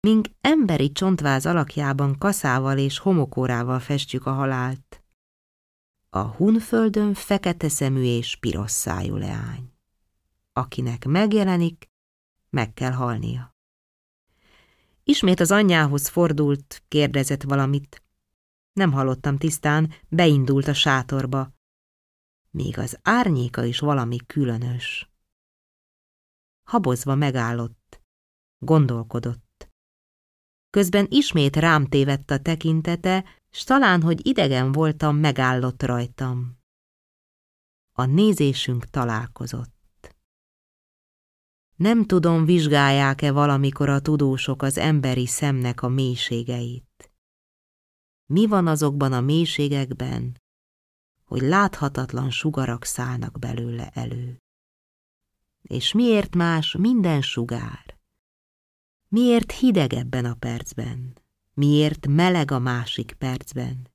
Mink 0.00 0.28
emberi 0.40 0.92
csontváz 0.92 1.46
alakjában 1.46 2.18
kaszával 2.18 2.78
és 2.78 2.98
homokórával 2.98 3.80
festjük 3.80 4.26
a 4.26 4.32
halált, 4.32 5.02
a 6.10 6.18
hunföldön 6.18 7.14
fekete 7.14 7.68
szemű 7.68 8.02
és 8.02 8.36
piros 8.36 8.70
szájú 8.70 9.16
leány, 9.16 9.72
akinek 10.52 11.04
megjelenik, 11.04 11.90
meg 12.50 12.72
kell 12.72 12.92
halnia. 12.92 13.54
Ismét 15.04 15.40
az 15.40 15.50
anyjához 15.50 16.08
fordult, 16.08 16.82
kérdezett 16.88 17.42
valamit. 17.42 18.02
Nem 18.72 18.92
hallottam 18.92 19.36
tisztán, 19.36 19.92
beindult 20.08 20.68
a 20.68 20.74
sátorba. 20.74 21.53
Még 22.54 22.78
az 22.78 22.98
árnyéka 23.02 23.64
is 23.64 23.78
valami 23.78 24.16
különös. 24.26 25.10
Habozva 26.68 27.14
megállott, 27.14 28.00
gondolkodott. 28.58 29.68
Közben 30.70 31.06
ismét 31.10 31.56
rám 31.56 31.86
tévedt 31.86 32.30
a 32.30 32.38
tekintete, 32.38 33.24
s 33.50 33.64
talán, 33.64 34.02
hogy 34.02 34.26
idegen 34.26 34.72
voltam, 34.72 35.16
megállott 35.16 35.82
rajtam. 35.82 36.58
A 37.92 38.04
nézésünk 38.04 38.84
találkozott. 38.84 40.16
Nem 41.76 42.06
tudom, 42.06 42.44
vizsgálják-e 42.44 43.32
valamikor 43.32 43.88
a 43.88 44.00
tudósok 44.00 44.62
az 44.62 44.78
emberi 44.78 45.26
szemnek 45.26 45.82
a 45.82 45.88
mélységeit. 45.88 47.12
Mi 48.26 48.46
van 48.46 48.66
azokban 48.66 49.12
a 49.12 49.20
mélységekben, 49.20 50.42
hogy 51.24 51.40
láthatatlan 51.40 52.30
sugarak 52.30 52.84
szállnak 52.84 53.38
belőle 53.38 53.88
elő? 53.88 54.42
És 55.62 55.92
miért 55.92 56.34
más 56.34 56.76
minden 56.78 57.22
sugár? 57.22 57.98
Miért 59.08 59.52
hideg 59.52 59.92
ebben 59.92 60.24
a 60.24 60.34
percben? 60.34 61.18
Miért 61.54 62.06
meleg 62.06 62.50
a 62.50 62.58
másik 62.58 63.12
percben? 63.18 63.88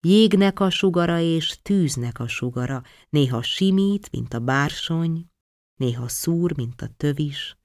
Jégnek 0.00 0.60
a 0.60 0.70
sugara 0.70 1.20
és 1.20 1.62
tűznek 1.62 2.18
a 2.18 2.28
sugara, 2.28 2.82
néha 3.08 3.42
simít, 3.42 4.10
mint 4.10 4.34
a 4.34 4.38
bársony, 4.38 5.30
néha 5.76 6.08
szúr, 6.08 6.56
mint 6.56 6.82
a 6.82 6.88
tövis, 6.96 7.56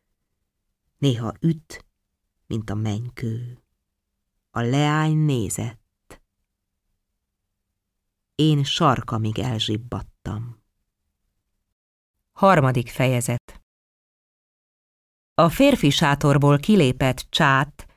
néha 0.98 1.34
üt, 1.40 1.86
mint 2.48 2.70
a 2.70 2.76
mennykő. 2.76 3.64
A 4.52 4.62
leány 4.62 5.18
nézett. 5.18 5.83
Én 8.36 8.64
sarkamig 8.64 9.40
elzsibbadtam. 9.40 10.64
Harmadik 12.32 12.90
fejezet 12.90 13.62
A 15.34 15.50
férfi 15.50 15.90
sátorból 15.90 16.58
kilépett 16.60 17.26
csát 17.30 17.88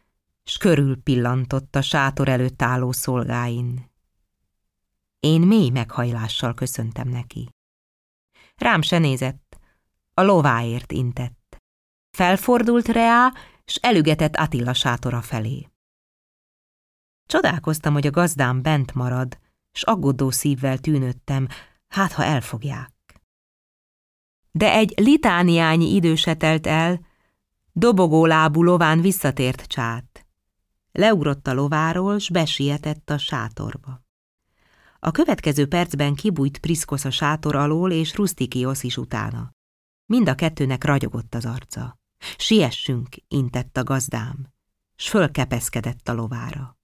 s 0.44 0.56
körül 0.56 1.02
pillantott 1.02 1.76
a 1.76 1.82
sátor 1.82 2.28
előtt 2.28 2.62
álló 2.62 2.92
szolgáin. 2.92 3.90
Én 5.20 5.40
mély 5.40 5.70
meghajlással 5.70 6.54
köszöntem 6.54 7.08
neki. 7.08 7.48
Rám 8.54 8.82
se 8.82 8.98
nézett, 8.98 9.58
a 10.14 10.22
lováért 10.22 10.92
intett. 10.92 11.62
Felfordult 12.10 12.88
reá, 12.88 13.32
s 13.64 13.76
elügetett 13.76 14.36
Attila 14.36 14.74
sátora 14.74 15.22
felé. 15.22 15.68
Csodálkoztam, 17.26 17.92
hogy 17.92 18.06
a 18.06 18.10
gazdám 18.10 18.62
bent 18.62 18.94
marad, 18.94 19.44
s 19.76 19.82
aggódó 19.82 20.30
szívvel 20.30 20.78
tűnődtem, 20.78 21.48
hát 21.88 22.12
ha 22.12 22.24
elfogják. 22.24 22.92
De 24.50 24.72
egy 24.72 24.94
litániányi 24.96 25.94
idő 25.94 26.14
se 26.14 26.34
telt 26.34 26.66
el, 26.66 27.06
dobogó 27.72 28.26
lábú 28.26 28.62
lován 28.62 29.00
visszatért 29.00 29.66
csát. 29.66 30.26
Leugrott 30.92 31.46
a 31.46 31.52
lováról, 31.52 32.18
s 32.18 32.30
besietett 32.30 33.10
a 33.10 33.18
sátorba. 33.18 34.04
A 34.98 35.10
következő 35.10 35.66
percben 35.66 36.14
kibújt 36.14 36.58
Priszkosz 36.58 37.04
a 37.04 37.10
sátor 37.10 37.54
alól, 37.54 37.92
és 37.92 38.14
Rustikiosz 38.14 38.82
is 38.82 38.96
utána. 38.96 39.54
Mind 40.06 40.28
a 40.28 40.34
kettőnek 40.34 40.84
ragyogott 40.84 41.34
az 41.34 41.44
arca. 41.44 41.98
Siessünk, 42.36 43.08
intett 43.28 43.76
a 43.76 43.82
gazdám, 43.84 44.52
s 44.94 45.08
fölkepeszkedett 45.08 46.08
a 46.08 46.12
lovára. 46.12 46.78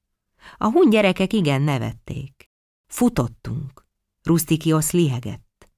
A 0.57 0.71
hun 0.71 0.91
gyerekek 0.91 1.33
igen 1.33 1.63
nevették. 1.63 2.52
Futottunk. 2.93 3.87
Rustikiosz 4.23 4.91
lihegett. 4.91 5.69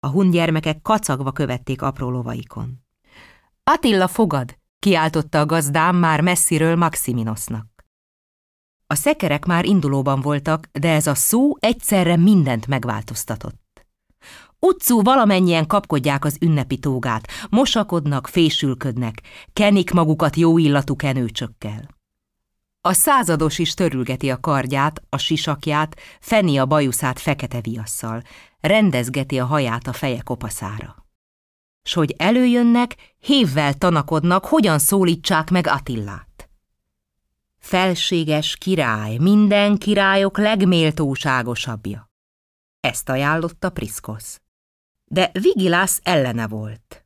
A 0.00 0.08
hun 0.08 0.30
gyermekek 0.30 0.82
kacagva 0.82 1.32
követték 1.32 1.82
apró 1.82 2.10
lovaikon. 2.10 2.84
Attila 3.62 4.08
fogad, 4.08 4.58
kiáltotta 4.78 5.40
a 5.40 5.46
gazdám 5.46 5.96
már 5.96 6.20
messziről 6.20 6.76
Maximinosznak. 6.76 7.66
A 8.86 8.94
szekerek 8.94 9.44
már 9.44 9.64
indulóban 9.64 10.20
voltak, 10.20 10.68
de 10.72 10.92
ez 10.92 11.06
a 11.06 11.14
szó 11.14 11.56
egyszerre 11.58 12.16
mindent 12.16 12.66
megváltoztatott. 12.66 13.86
Utcú 14.58 15.02
valamennyien 15.02 15.66
kapkodják 15.66 16.24
az 16.24 16.36
ünnepi 16.40 16.78
tógát, 16.78 17.28
mosakodnak, 17.50 18.26
fésülködnek, 18.26 19.22
kenik 19.52 19.90
magukat 19.90 20.36
jó 20.36 20.58
illatú 20.58 20.96
kenőcsökkel. 20.96 22.00
A 22.84 22.92
százados 22.92 23.58
is 23.58 23.74
törülgeti 23.74 24.30
a 24.30 24.40
kardját, 24.40 25.02
a 25.08 25.16
sisakját, 25.16 26.00
feni 26.20 26.58
a 26.58 26.66
bajuszát 26.66 27.20
fekete 27.20 27.60
viasszal, 27.60 28.22
rendezgeti 28.60 29.38
a 29.38 29.44
haját 29.44 29.86
a 29.86 29.92
feje 29.92 30.20
kopaszára. 30.20 31.06
S 31.82 31.94
hogy 31.94 32.14
előjönnek, 32.18 33.14
hévvel 33.18 33.74
tanakodnak, 33.74 34.44
hogyan 34.44 34.78
szólítsák 34.78 35.50
meg 35.50 35.66
Attillát. 35.66 36.50
Felséges 37.58 38.56
király, 38.56 39.16
minden 39.16 39.76
királyok 39.76 40.38
legméltóságosabbja. 40.38 42.10
Ezt 42.80 43.08
ajánlotta 43.08 43.70
Priszkosz. 43.70 44.40
De 45.04 45.30
Vigilász 45.32 46.00
ellene 46.02 46.48
volt. 46.48 47.04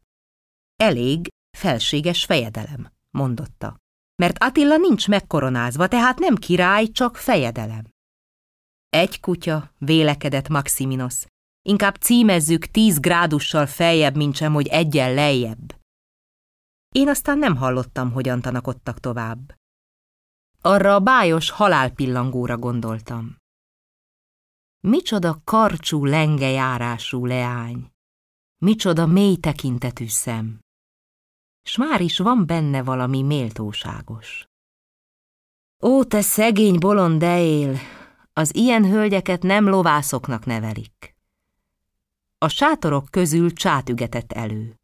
Elég 0.77 1.29
felséges 1.59 2.24
fejedelem, 2.24 2.93
mondotta. 3.11 3.77
Mert 4.17 4.43
Attila 4.43 4.77
nincs 4.77 5.09
megkoronázva, 5.09 5.89
tehát 5.89 6.19
nem 6.19 6.35
király, 6.35 6.87
csak 6.87 7.17
fejedelem. 7.17 7.85
Egy 8.89 9.21
kutya, 9.21 9.73
vélekedett 9.79 10.49
Maximinos. 10.49 11.25
Inkább 11.62 11.95
címezzük 11.95 12.67
tíz 12.67 12.99
grádussal 13.01 13.67
feljebb, 13.67 14.17
mint 14.17 14.35
sem, 14.35 14.53
hogy 14.53 14.67
egyen 14.67 15.14
lejjebb. 15.14 15.75
Én 16.95 17.09
aztán 17.09 17.39
nem 17.39 17.57
hallottam, 17.57 18.12
hogyan 18.12 18.41
tanakodtak 18.41 19.01
tovább. 19.01 19.55
Arra 20.61 20.95
a 20.95 21.01
bájos 21.01 21.51
halálpillangóra 21.51 22.57
gondoltam. 22.57 23.37
Micsoda 24.81 25.41
karcsú 25.45 26.05
lengejárású 26.05 27.27
leány, 27.27 27.91
micsoda 28.59 29.07
mély 29.07 29.37
tekintetű 29.37 30.07
szem, 30.07 30.61
s 31.67 31.77
már 31.77 32.01
is 32.01 32.19
van 32.19 32.47
benne 32.47 32.83
valami 32.83 33.23
méltóságos. 33.23 34.49
Ó, 35.83 36.05
te 36.05 36.21
szegény 36.21 36.79
bolond 36.79 37.23
él, 37.23 37.79
az 38.33 38.55
ilyen 38.55 38.85
hölgyeket 38.85 39.43
nem 39.43 39.69
lovászoknak 39.69 40.45
nevelik. 40.45 41.14
A 42.39 42.49
sátorok 42.49 43.11
közül 43.11 43.53
csátügetett 43.53 44.33
elő. 44.33 44.81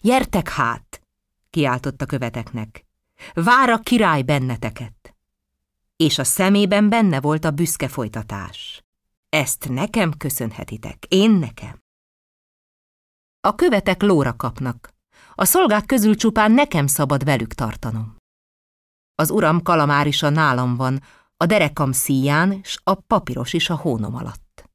Jertek 0.00 0.48
hát, 0.48 1.00
kiáltott 1.50 2.06
követeknek. 2.06 2.84
Vár 3.34 3.68
a 3.68 3.78
király 3.78 4.22
benneteket. 4.22 5.14
És 5.96 6.18
a 6.18 6.24
szemében 6.24 6.88
benne 6.88 7.20
volt 7.20 7.44
a 7.44 7.50
büszke 7.50 7.88
folytatás. 7.88 8.84
Ezt 9.28 9.68
nekem 9.68 10.12
köszönhetitek, 10.16 11.04
én 11.08 11.30
nekem. 11.30 11.82
A 13.40 13.54
követek 13.54 14.02
lóra 14.02 14.36
kapnak. 14.36 14.93
A 15.34 15.44
szolgák 15.44 15.86
közül 15.86 16.14
csupán 16.14 16.52
nekem 16.52 16.86
szabad 16.86 17.24
velük 17.24 17.52
tartanom. 17.52 18.16
Az 19.14 19.30
uram 19.30 19.62
kalamárisa 19.62 20.28
nálam 20.28 20.76
van, 20.76 21.02
a 21.36 21.46
derekam 21.46 21.92
szíján, 21.92 22.60
s 22.62 22.80
a 22.82 22.94
papíros 22.94 23.52
is 23.52 23.70
a 23.70 23.76
hónom 23.76 24.14
alatt. 24.14 24.70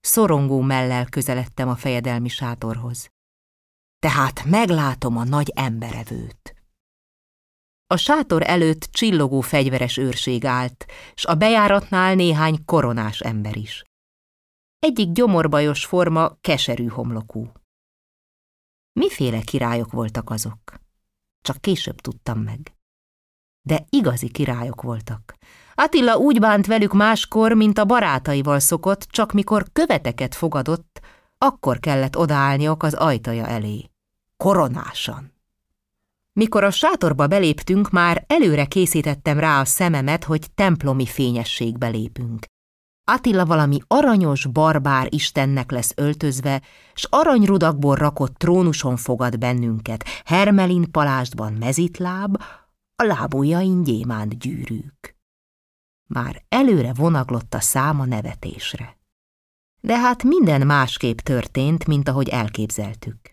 Szorongó 0.00 0.60
mellel 0.60 1.08
közeledtem 1.08 1.68
a 1.68 1.76
fejedelmi 1.76 2.28
sátorhoz. 2.28 3.10
Tehát 3.98 4.44
meglátom 4.44 5.16
a 5.16 5.24
nagy 5.24 5.52
emberevőt. 5.54 6.54
A 7.86 7.96
sátor 7.96 8.42
előtt 8.46 8.82
csillogó 8.82 9.40
fegyveres 9.40 9.96
őrség 9.96 10.44
állt, 10.44 10.86
s 11.14 11.24
a 11.24 11.34
bejáratnál 11.34 12.14
néhány 12.14 12.64
koronás 12.64 13.20
ember 13.20 13.56
is. 13.56 13.82
Egyik 14.78 15.12
gyomorbajos 15.12 15.84
forma 15.84 16.36
keserű 16.40 16.86
homlokú. 16.86 17.52
Miféle 18.92 19.40
királyok 19.40 19.92
voltak 19.92 20.30
azok? 20.30 20.58
Csak 21.42 21.60
később 21.60 22.00
tudtam 22.00 22.38
meg. 22.38 22.74
De 23.62 23.84
igazi 23.88 24.28
királyok 24.30 24.82
voltak. 24.82 25.34
Attila 25.74 26.16
úgy 26.16 26.38
bánt 26.38 26.66
velük 26.66 26.92
máskor, 26.92 27.52
mint 27.52 27.78
a 27.78 27.84
barátaival 27.84 28.58
szokott, 28.58 29.02
csak 29.02 29.32
mikor 29.32 29.66
követeket 29.72 30.34
fogadott, 30.34 31.00
akkor 31.38 31.78
kellett 31.78 32.16
odaállniok 32.16 32.82
az 32.82 32.94
ajtaja 32.94 33.46
elé. 33.46 33.90
Koronásan. 34.36 35.32
Mikor 36.32 36.64
a 36.64 36.70
sátorba 36.70 37.26
beléptünk, 37.26 37.90
már 37.90 38.24
előre 38.26 38.64
készítettem 38.64 39.38
rá 39.38 39.60
a 39.60 39.64
szememet, 39.64 40.24
hogy 40.24 40.50
templomi 40.54 41.06
fényességbe 41.06 41.88
lépünk. 41.88 42.46
Attila 43.12 43.44
valami 43.44 43.78
aranyos 43.86 44.46
barbár 44.46 45.06
istennek 45.14 45.70
lesz 45.70 45.92
öltözve, 45.96 46.62
s 46.94 47.06
aranyrudakból 47.10 47.94
rakott 47.94 48.34
trónuson 48.34 48.96
fogad 48.96 49.38
bennünket, 49.38 50.04
hermelin 50.24 50.90
palástban 50.90 51.52
mezitláb, 51.52 52.42
a 52.96 53.02
lábujjain 53.02 53.82
gyémánt 53.82 54.38
gyűrűk. 54.38 55.16
Már 56.06 56.42
előre 56.48 56.92
vonaglott 56.92 57.54
a 57.54 57.60
száma 57.60 58.04
nevetésre. 58.04 58.98
De 59.80 59.98
hát 59.98 60.22
minden 60.22 60.66
másképp 60.66 61.18
történt, 61.18 61.86
mint 61.86 62.08
ahogy 62.08 62.28
elképzeltük. 62.28 63.30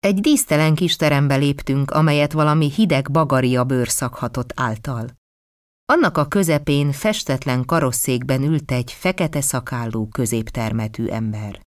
Egy 0.00 0.20
dísztelen 0.20 0.74
kis 0.74 0.96
terembe 0.96 1.36
léptünk, 1.36 1.90
amelyet 1.90 2.32
valami 2.32 2.70
hideg 2.70 3.10
bagaria 3.10 3.64
bőr 3.64 3.88
szakhatott 3.88 4.52
által. 4.56 5.20
Annak 5.92 6.18
a 6.18 6.28
közepén 6.28 6.92
festetlen 6.92 7.64
karosszékben 7.64 8.42
ült 8.42 8.70
egy 8.70 8.92
fekete 8.92 9.40
szakállú 9.40 10.08
középtermetű 10.08 11.06
ember. 11.06 11.60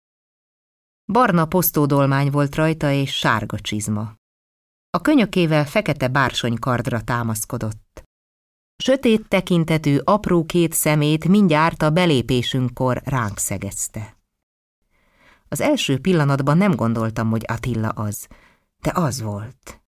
Barna 1.13 1.47
posztódolmány 1.47 2.31
volt 2.31 2.55
rajta 2.55 2.91
és 2.91 3.15
sárga 3.17 3.59
csizma. 3.59 4.15
A 4.91 5.01
könyökével 5.01 5.67
fekete 5.67 6.09
bársonykardra 6.09 7.01
támaszkodott. 7.01 8.03
Sötét 8.77 9.29
tekintetű 9.29 9.99
apró 10.05 10.45
két 10.45 10.73
szemét 10.73 11.29
mindjárt 11.29 11.83
a 11.83 11.91
belépésünkkor 11.91 13.03
ránk 13.05 13.39
szegezte. 13.39 14.17
Az 15.49 15.61
első 15.61 15.99
pillanatban 15.99 16.57
nem 16.57 16.75
gondoltam, 16.75 17.31
hogy 17.31 17.45
Attila 17.47 17.89
az, 17.89 18.27
de 18.83 18.91
az 18.95 19.23
volt. 19.23 19.83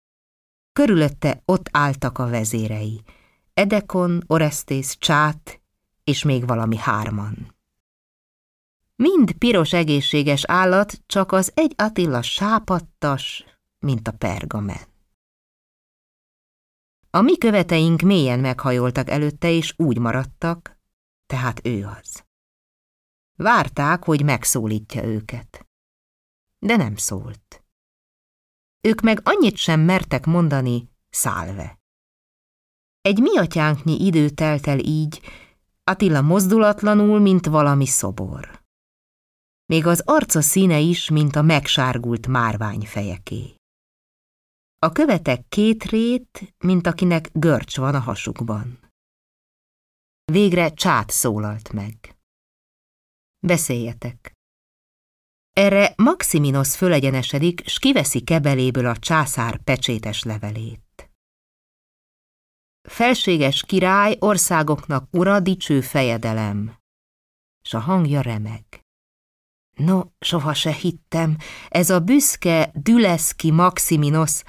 Körülötte 0.71 1.41
ott 1.45 1.69
álltak 1.71 2.17
a 2.17 2.29
vezérei. 2.29 3.03
Edekon, 3.53 4.23
Orestész, 4.27 4.95
Csát 4.97 5.61
és 6.03 6.23
még 6.23 6.47
valami 6.47 6.77
hárman. 6.77 7.55
Mind 8.95 9.31
piros 9.31 9.73
egészséges 9.73 10.43
állat, 10.45 11.01
csak 11.05 11.31
az 11.31 11.51
egy 11.55 11.73
Attila 11.77 12.21
sápattas, 12.21 13.45
mint 13.79 14.07
a 14.07 14.11
pergamen. 14.11 14.81
A 17.09 17.21
mi 17.21 17.37
követeink 17.37 18.01
mélyen 18.01 18.39
meghajoltak 18.39 19.09
előtte, 19.09 19.49
és 19.49 19.73
úgy 19.77 19.99
maradtak, 19.99 20.79
tehát 21.25 21.65
ő 21.65 21.85
az. 21.85 22.23
Várták, 23.35 24.03
hogy 24.03 24.23
megszólítja 24.23 25.03
őket. 25.03 25.67
De 26.59 26.75
nem 26.75 26.95
szólt. 26.95 27.63
Ők 28.81 29.01
meg 29.01 29.19
annyit 29.23 29.55
sem 29.55 29.79
mertek 29.79 30.25
mondani, 30.25 30.89
szálve. 31.09 31.82
Egy 33.09 33.19
miatyánknyi 33.19 34.05
idő 34.05 34.29
telt 34.29 34.67
el 34.67 34.79
így, 34.79 35.21
Attila 35.83 36.21
mozdulatlanul, 36.21 37.19
mint 37.19 37.45
valami 37.45 37.85
szobor. 37.85 38.61
Még 39.65 39.85
az 39.87 40.01
arca 40.05 40.41
színe 40.41 40.79
is, 40.79 41.09
mint 41.09 41.35
a 41.35 41.41
megsárgult 41.41 42.27
márvány 42.27 42.85
fejeké. 42.85 43.55
A 44.79 44.91
követek 44.91 45.47
két 45.49 45.83
rét, 45.83 46.55
mint 46.57 46.87
akinek 46.87 47.29
görcs 47.33 47.77
van 47.77 47.95
a 47.95 47.99
hasukban. 47.99 48.79
Végre 50.31 50.73
csát 50.73 51.09
szólalt 51.09 51.71
meg. 51.71 52.17
Beszéljetek. 53.39 54.31
Erre 55.53 55.93
Maximinos 55.97 56.75
fölegyenesedik, 56.75 57.67
s 57.67 57.79
kiveszi 57.79 58.21
kebeléből 58.21 58.85
a 58.85 58.97
császár 58.97 59.63
pecsétes 59.63 60.23
levelét. 60.23 60.92
Felséges 62.89 63.63
király, 63.63 64.15
országoknak 64.19 65.07
ura, 65.11 65.39
dicső 65.39 65.81
fejedelem, 65.81 66.75
s 67.61 67.73
a 67.73 67.79
hangja 67.79 68.21
remeg. 68.21 68.63
No, 69.77 70.01
soha 70.19 70.53
se 70.53 70.71
hittem, 70.71 71.37
ez 71.69 71.89
a 71.89 71.99
büszke 71.99 72.71
Düleszki 72.73 73.51
Maximinos, 73.51 74.43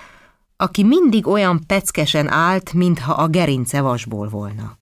aki 0.57 0.85
mindig 0.85 1.26
olyan 1.26 1.66
peckesen 1.66 2.28
állt, 2.28 2.72
mintha 2.72 3.12
a 3.12 3.28
gerince 3.28 3.80
vasból 3.80 4.28
volna. 4.28 4.78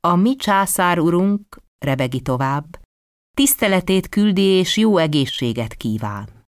A 0.00 0.14
mi 0.14 0.36
császár 0.36 0.98
urunk, 0.98 1.58
rebegi 1.78 2.20
tovább, 2.20 2.80
tiszteletét 3.36 4.08
küldi 4.08 4.42
és 4.42 4.76
jó 4.76 4.96
egészséget 4.96 5.74
kíván. 5.74 6.46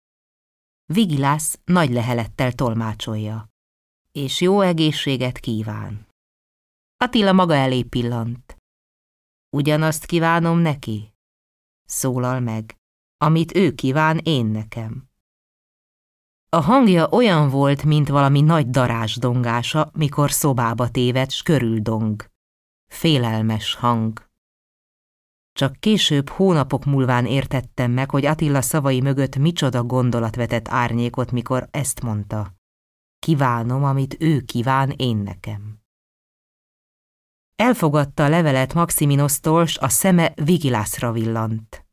Vigilász 0.93 1.59
nagy 1.65 1.91
lehelettel 1.91 2.53
tolmácsolja, 2.53 3.50
és 4.13 4.41
jó 4.41 4.61
egészséget 4.61 5.39
kíván. 5.39 6.07
Attila 6.97 7.33
maga 7.33 7.55
elé 7.55 7.83
pillant. 7.83 8.57
Ugyanazt 9.57 10.07
kívánom 10.07 10.59
neki, 10.59 11.13
szólal 11.85 12.41
meg, 12.41 12.77
amit 13.17 13.57
ő 13.57 13.73
kíván 13.73 14.19
én 14.19 14.47
nekem. 14.47 15.09
A 16.49 16.61
hangja 16.61 17.09
olyan 17.09 17.49
volt, 17.49 17.85
mint 17.85 18.09
valami 18.09 18.41
nagy 18.41 18.71
darás 18.71 19.17
dongása, 19.17 19.91
mikor 19.95 20.31
szobába 20.31 20.89
téved, 20.89 21.31
s 21.31 21.43
körül 21.43 21.81
dong. 21.81 22.27
Félelmes 22.87 23.75
hang. 23.75 24.29
Csak 25.53 25.77
később, 25.81 26.29
hónapok 26.29 26.85
múlván 26.85 27.27
értettem 27.27 27.91
meg, 27.91 28.11
hogy 28.11 28.25
Attila 28.25 28.63
szavai 28.63 29.01
mögött 29.01 29.37
micsoda 29.37 29.83
gondolat 29.85 30.37
vetett 30.37 30.69
árnyékot, 30.69 31.33
mikor 31.33 31.69
ezt 31.71 32.03
mondta. 32.03 32.60
Kívánom, 33.21 33.85
amit 33.85 34.17
ő 34.19 34.41
kíván 34.41 34.91
én 34.91 35.17
nekem. 35.17 35.79
Elfogadta 37.57 38.25
a 38.25 38.29
levelet 38.29 38.75
Maximinosztól, 38.75 39.67
s 39.67 39.79
a 39.79 39.89
szeme 39.89 40.33
Vigilászra 40.35 41.13
villant. 41.13 41.87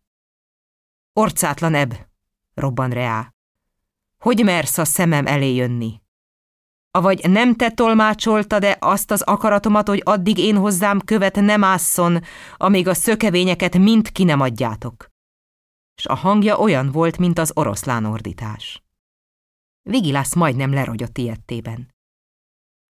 Orcátlan 1.13 1.73
ebb, 1.73 2.07
robban 2.53 2.89
reá. 2.89 3.33
Hogy 4.17 4.43
mersz 4.43 4.77
a 4.77 4.85
szemem 4.85 5.25
elé 5.25 5.55
jönni? 5.55 6.01
Avagy 6.91 7.29
nem 7.29 7.55
te 7.55 7.71
tolmácsolta-e 7.71 8.77
azt 8.79 9.11
az 9.11 9.21
akaratomat, 9.21 9.87
hogy 9.87 10.01
addig 10.05 10.37
én 10.37 10.57
hozzám 10.57 10.99
követ 10.99 11.35
nem 11.35 11.63
ásszon, 11.63 12.23
amíg 12.57 12.87
a 12.87 12.93
szökevényeket 12.93 13.77
mind 13.77 14.11
ki 14.11 14.23
nem 14.23 14.39
adjátok? 14.39 15.07
És 15.95 16.05
a 16.05 16.15
hangja 16.15 16.57
olyan 16.57 16.91
volt, 16.91 17.17
mint 17.17 17.39
az 17.39 17.51
oroszlán 17.55 18.05
ordítás. 18.05 18.86
Vigilász 19.87 20.35
majdnem 20.35 20.73
lerogyott 20.73 21.17
ilyettében. 21.17 21.95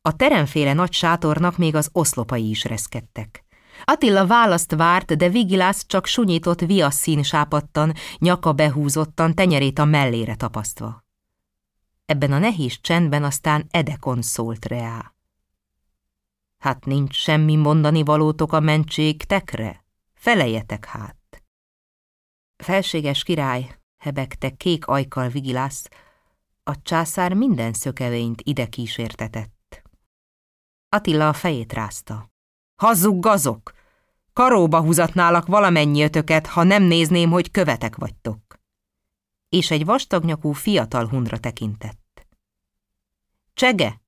A 0.01 0.15
teremféle 0.15 0.73
nagy 0.73 0.93
sátornak 0.93 1.57
még 1.57 1.75
az 1.75 1.89
oszlopai 1.91 2.49
is 2.49 2.63
reszkedtek. 2.63 3.45
Attila 3.83 4.27
választ 4.27 4.75
várt, 4.75 5.17
de 5.17 5.29
Vigilász 5.29 5.85
csak 5.85 6.05
sunyított 6.05 6.59
viasszín 6.59 7.23
sápadtan, 7.23 7.93
nyaka 8.17 8.53
behúzottan, 8.53 9.35
tenyerét 9.35 9.79
a 9.79 9.85
mellére 9.85 10.35
tapasztva. 10.35 11.05
Ebben 12.05 12.31
a 12.31 12.37
nehéz 12.37 12.77
csendben 12.81 13.23
aztán 13.23 13.67
Edekon 13.69 14.21
szólt 14.21 14.65
reá. 14.65 15.13
Hát 16.57 16.85
nincs 16.85 17.15
semmi 17.15 17.55
mondani 17.55 18.03
valótok 18.03 18.53
a 18.53 18.83
tekre? 19.27 19.85
Felejetek 20.13 20.85
hát. 20.85 21.43
Felséges 22.55 23.23
király, 23.23 23.77
hebegte 23.97 24.49
kék 24.49 24.87
ajkal 24.87 25.27
vigilász, 25.27 25.89
a 26.67 26.81
császár 26.81 27.33
minden 27.33 27.73
szökevényt 27.73 28.41
ide 28.43 28.65
kísértetett. 28.65 29.81
Attila 30.89 31.27
a 31.27 31.33
fejét 31.33 31.73
rázta. 31.73 32.31
Hazug 32.75 33.19
gazok! 33.19 33.73
Karóba 34.33 34.81
húzatnálak 34.81 35.47
valamennyi 35.47 36.03
ötöket, 36.03 36.47
ha 36.47 36.63
nem 36.63 36.83
nézném, 36.83 37.29
hogy 37.29 37.51
követek 37.51 37.95
vagytok 37.95 38.47
és 39.49 39.71
egy 39.71 39.85
vastagnyakú 39.85 40.51
fiatal 40.51 41.07
hundra 41.07 41.37
tekintett. 41.37 42.27
Csege, 43.53 44.01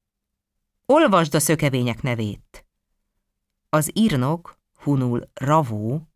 olvasd 0.86 1.36
a 1.36 1.40
szökevények 1.40 2.02
nevét. 2.02 2.66
Az 3.70 3.92
írnok, 3.94 4.60
hunul 4.84 5.30
Ravó, 5.34 6.08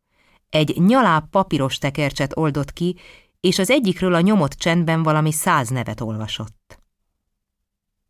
egy 0.50 0.82
nyaláb 0.82 1.30
papíros 1.30 1.78
tekercset 1.78 2.38
oldott 2.38 2.74
ki, 2.74 2.96
és 3.44 3.60
az 3.60 3.70
egyikről 3.70 4.14
a 4.14 4.22
nyomott 4.22 4.52
csendben 4.52 5.04
valami 5.04 5.32
száz 5.32 5.70
nevet 5.70 6.02
olvasott. 6.02 6.80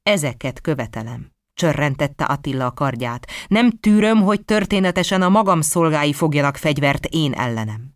Ezeket 0.03 0.61
követelem, 0.61 1.31
csörrentette 1.53 2.25
Attila 2.25 2.65
a 2.65 2.71
kardját. 2.71 3.27
Nem 3.47 3.69
tűröm, 3.69 4.21
hogy 4.21 4.45
történetesen 4.45 5.21
a 5.21 5.29
magam 5.29 5.61
szolgái 5.61 6.13
fogjanak 6.13 6.57
fegyvert 6.57 7.05
én 7.05 7.33
ellenem. 7.33 7.93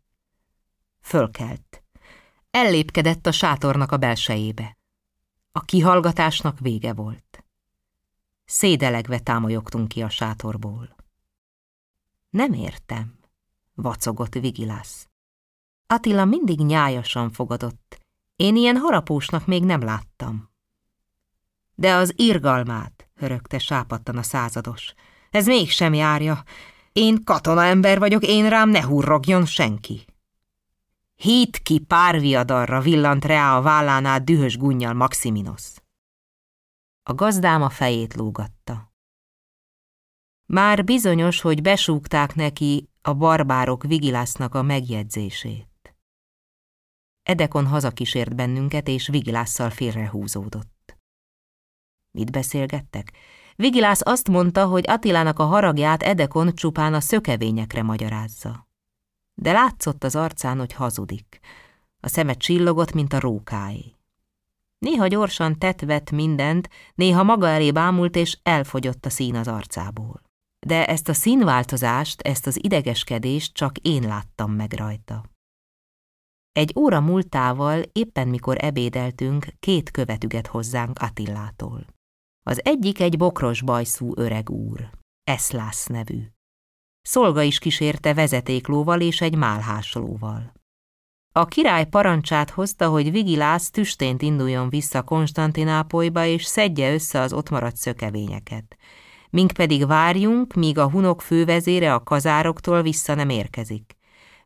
Fölkelt 1.02 1.84
ellépkedett 2.52 3.26
a 3.26 3.32
sátornak 3.32 3.92
a 3.92 3.98
belsejébe. 3.98 4.78
A 5.52 5.62
kihallgatásnak 5.62 6.60
vége 6.60 6.94
volt. 6.94 7.46
Szédelegve 8.46 9.20
támolyogtunk 9.20 9.88
ki 9.88 10.02
a 10.02 10.10
sátorból. 10.10 10.96
Nem 12.30 12.54
értem, 12.54 13.20
vacogott 13.74 14.34
Vigilász. 14.34 15.07
Attila 15.88 16.26
mindig 16.26 16.60
nyájasan 16.60 17.32
fogadott. 17.32 18.00
Én 18.36 18.56
ilyen 18.56 18.78
harapósnak 18.78 19.46
még 19.46 19.64
nem 19.64 19.82
láttam. 19.82 20.50
De 21.76 21.94
az 21.94 22.14
irgalmát, 22.16 23.10
hörögte 23.16 23.60
sápadtan 23.60 24.18
a 24.18 24.24
százados. 24.24 24.94
Ez 25.32 25.46
mégsem 25.46 25.94
járja. 25.94 26.44
Én 26.92 27.24
katona 27.24 27.64
ember 27.64 28.00
vagyok, 28.00 28.24
én 28.24 28.50
rám 28.50 28.70
ne 28.70 28.84
hurrogjon 28.84 29.46
senki. 29.46 30.06
Hít 31.16 31.58
ki 31.58 31.80
párviadarra 31.80 32.82
villant 32.82 33.26
rá 33.26 33.58
a 33.58 33.62
vállánál 33.62 34.20
dühös 34.20 34.58
gunnyal 34.58 34.94
Maximinos. 34.94 35.74
A 37.04 37.14
gazdám 37.14 37.62
a 37.62 37.70
fejét 37.70 38.14
lógatta. 38.14 38.94
Már 40.46 40.84
bizonyos, 40.84 41.42
hogy 41.42 41.62
besúgták 41.62 42.36
neki 42.36 42.90
a 43.02 43.14
barbárok 43.14 43.84
Vigilásznak 43.84 44.56
a 44.56 44.62
megjegyzését. 44.62 45.68
Edekon 47.28 47.68
hazakísért 47.68 48.36
bennünket, 48.36 48.88
és 48.88 49.08
Vigilásszal 49.08 49.70
félrehúzódott. 49.70 50.98
Mit 52.12 52.32
beszélgettek? 52.32 53.12
Vigilász 53.56 54.02
azt 54.04 54.30
mondta, 54.30 54.66
hogy 54.66 54.84
Attilának 54.88 55.40
a 55.40 55.46
haragját 55.46 56.04
Edekon 56.04 56.56
csupán 56.56 56.94
a 56.94 57.00
szökevényekre 57.00 57.84
magyarázza 57.84 58.68
de 59.42 59.52
látszott 59.52 60.04
az 60.04 60.16
arcán, 60.16 60.58
hogy 60.58 60.74
hazudik. 60.74 61.40
A 62.00 62.08
szeme 62.08 62.34
csillogott, 62.34 62.92
mint 62.94 63.14
a 63.14 63.20
rókáé. 63.20 63.96
Néha 64.78 65.08
gyorsan 65.08 65.60
tetvet 65.60 66.12
mindent, 66.12 66.70
néha 66.96 67.24
maga 67.24 67.48
elé 67.48 67.72
bámult, 67.72 68.16
és 68.16 68.38
elfogyott 68.44 69.06
a 69.06 69.10
szín 69.10 69.36
az 69.36 69.48
arcából. 69.48 70.22
De 70.60 70.86
ezt 70.86 71.10
a 71.10 71.14
színváltozást, 71.14 72.22
ezt 72.22 72.48
az 72.48 72.64
idegeskedést 72.64 73.54
csak 73.54 73.78
én 73.78 74.02
láttam 74.02 74.52
meg 74.52 74.74
rajta. 74.74 75.24
Egy 76.58 76.74
óra 76.78 77.00
múltával, 77.00 77.82
éppen 77.92 78.28
mikor 78.28 78.58
ebédeltünk, 78.60 79.46
két 79.60 79.92
követüget 79.92 80.48
hozzánk 80.48 81.00
Attillától. 81.00 81.86
Az 82.46 82.66
egyik 82.66 83.00
egy 83.00 83.18
bokros 83.18 83.62
bajszú 83.62 84.12
öreg 84.16 84.50
úr, 84.50 84.90
Eszlász 85.24 85.86
nevű. 85.86 86.22
Szolga 87.02 87.42
is 87.42 87.60
kísérte 87.60 88.14
vezetéklóval 88.14 89.02
és 89.02 89.22
egy 89.22 89.36
málháslóval. 89.36 90.54
A 91.36 91.46
király 91.46 91.86
parancsát 91.86 92.50
hozta, 92.50 92.90
hogy 92.90 93.12
Vigilász 93.12 93.70
tüstént 93.70 94.22
induljon 94.22 94.70
vissza 94.70 95.04
Konstantinápolyba, 95.04 96.26
és 96.26 96.46
szedje 96.46 96.94
össze 96.94 97.20
az 97.20 97.34
ott 97.34 97.50
maradt 97.50 97.78
szökevényeket. 97.78 98.78
Mink 99.30 99.52
pedig 99.52 99.88
várjunk, 99.88 100.54
míg 100.54 100.78
a 100.78 100.90
hunok 100.90 101.22
fővezére 101.22 101.94
a 101.94 102.04
kazároktól 102.04 102.82
vissza 102.82 103.16
nem 103.16 103.30
érkezik. 103.30 103.97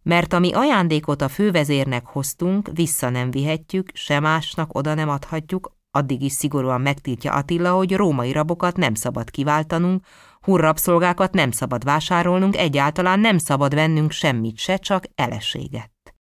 Mert 0.04 0.34
ami 0.34 0.54
ajándékot 0.54 1.22
a 1.22 1.30
fővezérnek 1.30 2.06
hoztunk, 2.06 2.70
vissza 2.74 3.10
nem 3.10 3.32
vihetjük, 3.32 3.92
se 3.94 4.20
másnak 4.20 4.76
oda 4.76 4.94
nem 4.94 5.10
adhatjuk, 5.10 5.80
Addig 5.94 6.22
is 6.22 6.32
szigorúan 6.32 6.82
megtiltja 6.82 7.34
Attila, 7.34 7.72
hogy 7.72 7.96
római 7.96 8.32
rabokat 8.32 8.78
nem 8.78 8.94
szabad 8.94 9.30
kiváltanunk, 9.30 10.06
hurrabszolgákat 10.42 11.34
nem 11.34 11.52
szabad 11.52 11.84
vásárolnunk, 11.84 12.58
egyáltalán 12.58 13.20
nem 13.20 13.38
szabad 13.38 13.74
vennünk 13.74 14.12
semmit 14.12 14.58
se, 14.58 14.78
csak 14.78 15.06
eleséget. 15.16 16.16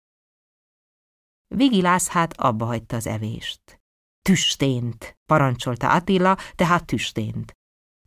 Vigilász 1.55 2.07
hát 2.07 2.33
abba 2.37 2.65
hagyta 2.65 2.95
az 2.95 3.07
evést. 3.07 3.81
Tüstént, 4.21 5.17
parancsolta 5.25 5.91
Attila, 5.91 6.37
tehát 6.55 6.85
tüstént. 6.85 7.57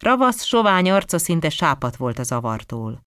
Ravasz, 0.01 0.43
sovány 0.43 0.91
arca 0.91 1.19
szinte 1.19 1.49
sápat 1.49 1.97
volt 1.97 2.19
az 2.19 2.33
avartól. 2.33 3.01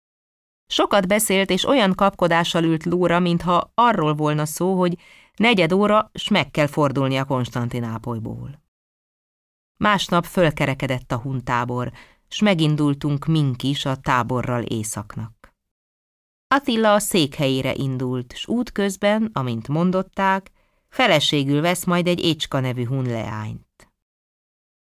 Sokat 0.67 1.07
beszélt, 1.07 1.51
és 1.51 1.65
olyan 1.65 1.95
kapkodással 1.95 2.65
ült 2.65 2.85
lóra, 2.85 3.19
mintha 3.19 3.71
arról 3.75 4.15
volna 4.15 4.47
szó, 4.47 4.79
hogy 4.79 4.99
negyed 5.37 5.73
óra, 5.73 6.11
s 6.15 6.29
meg 6.29 6.51
kell 6.51 6.67
fordulnia 6.67 7.25
Konstantinápolyból. 7.25 8.63
Másnap 9.77 10.25
fölkerekedett 10.25 11.13
a 11.13 11.19
huntábor, 11.19 11.93
s 12.29 12.41
megindultunk 12.41 13.27
mink 13.27 13.63
is 13.63 13.85
a 13.85 13.97
táborral 13.97 14.63
északnak. 14.63 15.55
Attila 16.49 16.93
a 16.93 16.99
székhelyére 16.99 17.75
indult, 17.75 18.37
s 18.37 18.47
útközben, 18.47 19.31
amint 19.33 19.69
mondották, 19.69 20.51
feleségül 20.89 21.61
vesz 21.61 21.85
majd 21.85 22.07
egy 22.07 22.21
Écska 22.21 22.61
nevű 22.61 22.85
hun. 22.85 23.09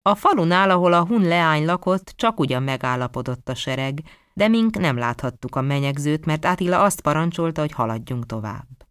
A 0.02 0.14
falunál, 0.14 0.70
ahol 0.70 0.92
a 0.92 1.06
hun 1.06 1.64
lakott, 1.64 2.12
csak 2.16 2.40
ugyan 2.40 2.62
megállapodott 2.62 3.48
a 3.48 3.54
sereg, 3.54 4.02
de 4.40 4.48
mink 4.48 4.78
nem 4.78 4.96
láthattuk 4.96 5.56
a 5.56 5.60
menyegzőt, 5.60 6.24
mert 6.24 6.44
Attila 6.44 6.82
azt 6.82 7.00
parancsolta, 7.00 7.60
hogy 7.60 7.72
haladjunk 7.72 8.26
tovább. 8.26 8.88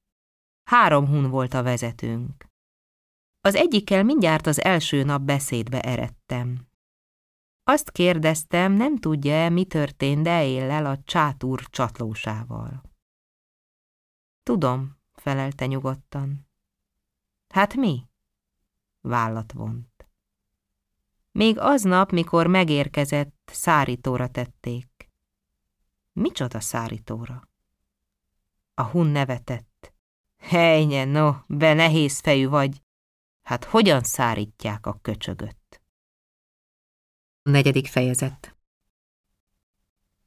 Három 0.64 1.08
hun 1.08 1.30
volt 1.30 1.54
a 1.54 1.64
vezetőnk. 1.64 2.46
Az 3.42 3.56
egyikkel 3.56 4.04
mindjárt 4.04 4.48
az 4.48 4.62
első 4.62 5.04
nap 5.04 5.22
beszédbe 5.22 5.82
eredtem. 5.82 6.68
Azt 7.64 7.92
kérdeztem, 7.92 8.72
nem 8.74 8.98
tudja-e, 8.98 9.50
mi 9.50 9.66
történt 9.66 10.24
Deéllel 10.24 10.86
a 10.86 11.02
csátúr 11.04 11.64
csatlósával. 11.70 12.82
Tudom, 14.44 14.98
felelte 15.14 15.66
nyugodtan. 15.66 16.48
Hát 17.54 17.76
mi? 17.76 18.06
Vállat 19.02 19.52
vont. 19.52 20.10
Még 21.32 21.58
aznap, 21.60 22.12
mikor 22.12 22.48
megérkezett, 22.48 23.52
szárítóra 23.52 24.28
tették. 24.28 24.89
Micsoda 26.14 26.60
szárítóra? 26.60 27.50
A 28.74 28.84
hun 28.84 29.08
nevetett. 29.08 29.94
Hejnye, 30.38 31.06
no, 31.06 31.34
be 31.48 31.74
nehéz 31.74 32.20
fejű 32.20 32.48
vagy. 32.48 32.82
Hát 33.42 33.64
hogyan 33.64 34.04
szárítják 34.04 34.86
a 34.86 35.00
köcsögöt? 35.02 35.82
Negyedik 37.42 37.88
fejezet 37.88 38.56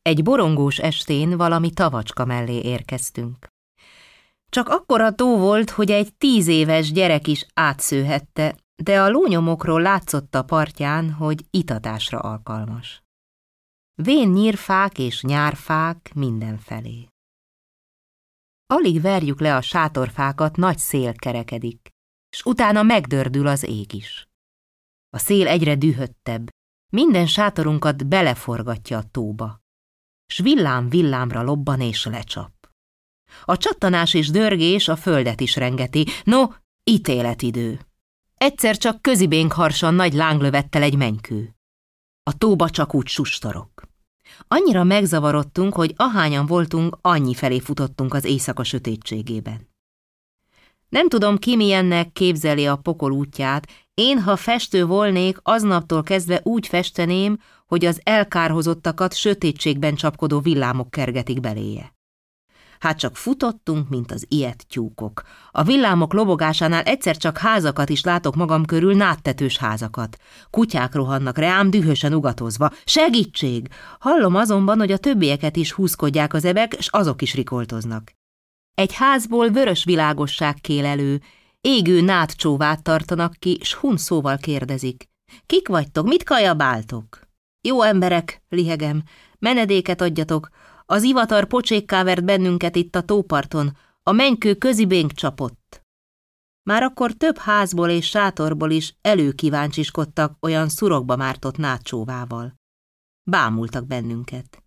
Egy 0.03 0.22
borongós 0.22 0.78
estén 0.78 1.37
valami 1.37 1.70
tavacska 1.70 2.24
mellé 2.24 2.61
érkeztünk. 2.61 3.47
Csak 4.49 4.68
akkora 4.68 5.14
tó 5.14 5.39
volt, 5.39 5.70
hogy 5.70 5.91
egy 5.91 6.14
tíz 6.14 6.47
éves 6.47 6.93
gyerek 6.93 7.26
is 7.26 7.47
átszőhette, 7.55 8.57
de 8.76 9.01
a 9.01 9.09
lónyomokról 9.09 9.83
látszott 9.83 10.35
a 10.35 10.43
partján, 10.43 11.12
hogy 11.12 11.47
itatásra 11.51 12.18
alkalmas. 12.18 13.02
Vén 13.95 14.28
nyírfák 14.28 14.99
és 14.99 15.22
nyárfák 15.22 16.12
mindenfelé. 16.14 17.07
Alig 18.66 19.01
verjük 19.01 19.40
le 19.40 19.57
a 19.57 19.61
sátorfákat, 19.61 20.57
nagy 20.57 20.78
szél 20.78 21.14
kerekedik, 21.14 21.88
s 22.36 22.43
utána 22.45 22.82
megdördül 22.82 23.47
az 23.47 23.62
ég 23.62 23.95
is. 23.95 24.28
A 25.09 25.18
szél 25.18 25.47
egyre 25.49 25.76
dühöttebb, 25.76 26.49
minden 26.93 27.26
sátorunkat 27.26 28.07
beleforgatja 28.07 28.99
a 28.99 29.03
tóba, 29.11 29.61
s 30.26 30.38
villám-villámra 30.38 31.43
lobban 31.43 31.80
és 31.80 32.05
lecsap. 32.05 32.53
A 33.45 33.57
csattanás 33.57 34.14
és 34.14 34.30
dörgés 34.30 34.88
a 34.88 34.97
földet 34.97 35.40
is 35.40 35.57
rengeti, 35.57 36.07
no, 36.24 36.47
ítéletidő. 36.84 37.86
Egyszer 38.34 38.76
csak 38.76 39.03
közibénk 39.03 39.53
harsan 39.53 39.95
nagy 39.95 40.12
lánglövettel 40.12 40.82
egy 40.82 40.97
menykő. 40.97 41.55
A 42.23 42.39
tóba 42.39 42.70
csak 42.70 42.95
úgy 42.95 43.07
sustorok. 43.07 43.83
Annyira 44.49 44.85
megzavarodtunk, 44.85 45.75
hogy 45.75 45.95
ahányan 45.97 46.47
voltunk, 46.47 46.99
annyi 47.01 47.35
felé 47.35 47.59
futottunk 47.59 48.14
az 48.14 48.25
éjszaka 48.25 48.64
sötétségében. 48.64 49.70
Nem 50.89 51.09
tudom, 51.09 51.39
ki 51.39 51.57
milyennek 51.57 52.12
képzeli 52.12 52.66
a 52.66 52.77
pokol 52.77 53.12
útját, 53.12 53.68
én, 53.95 54.20
ha 54.20 54.37
festő 54.37 54.85
volnék, 54.87 55.39
aznaptól 55.43 56.03
kezdve 56.03 56.41
úgy 56.43 56.66
festeném, 56.66 57.39
hogy 57.66 57.85
az 57.85 58.01
elkárhozottakat 58.03 59.14
sötétségben 59.14 59.95
csapkodó 59.95 60.41
villámok 60.41 60.91
kergetik 60.91 61.41
beléje. 61.41 61.95
Hát 62.83 62.99
csak 62.99 63.16
futottunk, 63.16 63.89
mint 63.89 64.12
az 64.12 64.24
ilyet 64.28 64.66
tyúkok. 64.68 65.22
A 65.51 65.62
villámok 65.62 66.12
lobogásánál 66.12 66.83
egyszer 66.83 67.16
csak 67.16 67.39
házakat 67.39 67.89
is 67.89 68.05
látok 68.05 68.35
magam 68.35 68.64
körül, 68.64 68.95
náttetős 68.95 69.59
házakat. 69.59 70.16
Kutyák 70.51 70.95
rohannak 70.95 71.39
reám, 71.39 71.70
dühösen 71.70 72.14
ugatozva. 72.14 72.70
Segítség! 72.85 73.68
Hallom 73.99 74.35
azonban, 74.35 74.78
hogy 74.78 74.93
a 74.93 74.97
többieket 74.97 75.57
is 75.57 75.72
húzkodják 75.72 76.35
az 76.35 76.45
ebek, 76.45 76.76
s 76.80 76.89
azok 76.91 77.22
is 77.22 77.35
rikoltoznak. 77.35 78.12
Egy 78.74 78.93
házból 78.93 79.49
vörös 79.49 79.85
világosság 79.85 80.55
kél 80.61 80.85
elő, 80.85 81.20
égő 81.61 82.01
nátcsóvát 82.01 82.83
tartanak 82.83 83.35
ki, 83.39 83.59
s 83.62 83.74
hun 83.74 83.97
szóval 83.97 84.37
kérdezik. 84.37 85.09
Kik 85.47 85.68
vagytok, 85.68 86.07
mit 86.07 86.24
kajabáltok? 86.24 87.20
Jó 87.61 87.83
emberek, 87.83 88.43
lihegem, 88.49 89.03
menedéket 89.39 90.01
adjatok, 90.01 90.51
az 90.93 91.03
ivatar 91.03 91.47
pocsékká 91.47 92.05
vert 92.05 92.24
bennünket 92.24 92.76
itt 92.76 92.95
a 92.95 93.03
tóparton, 93.03 93.76
a 94.03 94.12
menykő 94.12 94.55
közibénk 94.55 95.12
csapott. 95.12 95.82
Már 96.62 96.82
akkor 96.82 97.12
több 97.12 97.36
házból 97.36 97.88
és 97.88 98.09
sátorból 98.09 98.70
is 98.70 98.97
előkíváncsiskodtak 99.01 100.36
olyan 100.40 100.68
szurokba 100.68 101.16
mártott 101.16 101.57
nátcsóvával. 101.57 102.55
Bámultak 103.30 103.86
bennünket. 103.86 104.62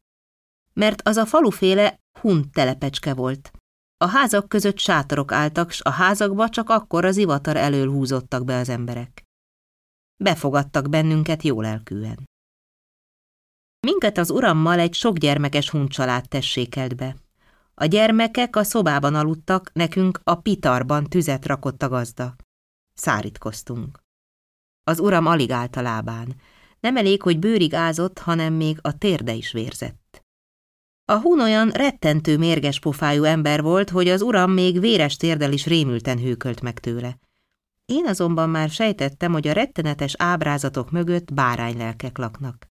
Mert 0.73 1.07
az 1.07 1.17
a 1.17 1.25
faluféle 1.25 1.99
hun 2.19 2.51
telepecske 2.51 3.13
volt, 3.13 3.51
a 3.97 4.05
házak 4.05 4.49
között 4.49 4.77
sátorok 4.77 5.31
álltak, 5.31 5.71
s 5.71 5.81
a 5.81 5.89
házakba 5.89 6.49
csak 6.49 6.69
akkor 6.69 7.05
az 7.05 7.17
ivatar 7.17 7.55
elől 7.55 7.91
húzottak 7.91 8.45
be 8.45 8.57
az 8.57 8.69
emberek. 8.69 9.23
Befogadtak 10.23 10.89
bennünket 10.89 11.43
jó 11.43 11.61
lelkűen. 11.61 12.25
Minket 13.85 14.17
az 14.17 14.29
urammal 14.29 14.79
egy 14.79 14.93
sok 14.93 15.17
gyermekes 15.17 15.69
huncsalád 15.69 16.27
tessékelt 16.29 16.95
be. 16.95 17.15
A 17.73 17.85
gyermekek 17.85 18.55
a 18.55 18.63
szobában 18.63 19.15
aludtak, 19.15 19.69
nekünk 19.73 20.19
a 20.23 20.35
pitarban 20.35 21.03
tüzet 21.03 21.45
rakott 21.45 21.83
a 21.83 21.89
gazda. 21.89 22.35
Szárítkoztunk. 22.93 23.99
Az 24.83 24.99
uram 24.99 25.25
alig 25.25 25.51
állt 25.51 25.75
a 25.75 25.81
lábán. 25.81 26.35
Nem 26.79 26.97
elég, 26.97 27.21
hogy 27.21 27.39
bőrig 27.39 27.73
ázott, 27.73 28.19
hanem 28.19 28.53
még 28.53 28.77
a 28.81 28.97
térde 28.97 29.33
is 29.33 29.51
vérzett. 29.51 30.23
A 31.05 31.19
hun 31.19 31.41
olyan 31.41 31.69
rettentő 31.69 32.37
mérges 32.37 32.79
pofájú 32.79 33.23
ember 33.23 33.61
volt, 33.61 33.89
hogy 33.89 34.07
az 34.07 34.21
uram 34.21 34.51
még 34.51 34.79
véres 34.79 35.17
térdel 35.17 35.51
is 35.51 35.65
rémülten 35.65 36.19
hőkölt 36.19 36.61
meg 36.61 36.79
tőle. 36.79 37.17
Én 37.85 38.05
azonban 38.05 38.49
már 38.49 38.69
sejtettem, 38.69 39.31
hogy 39.31 39.47
a 39.47 39.53
rettenetes 39.53 40.15
ábrázatok 40.17 40.91
mögött 40.91 41.33
báránylelkek 41.33 42.17
laknak. 42.17 42.73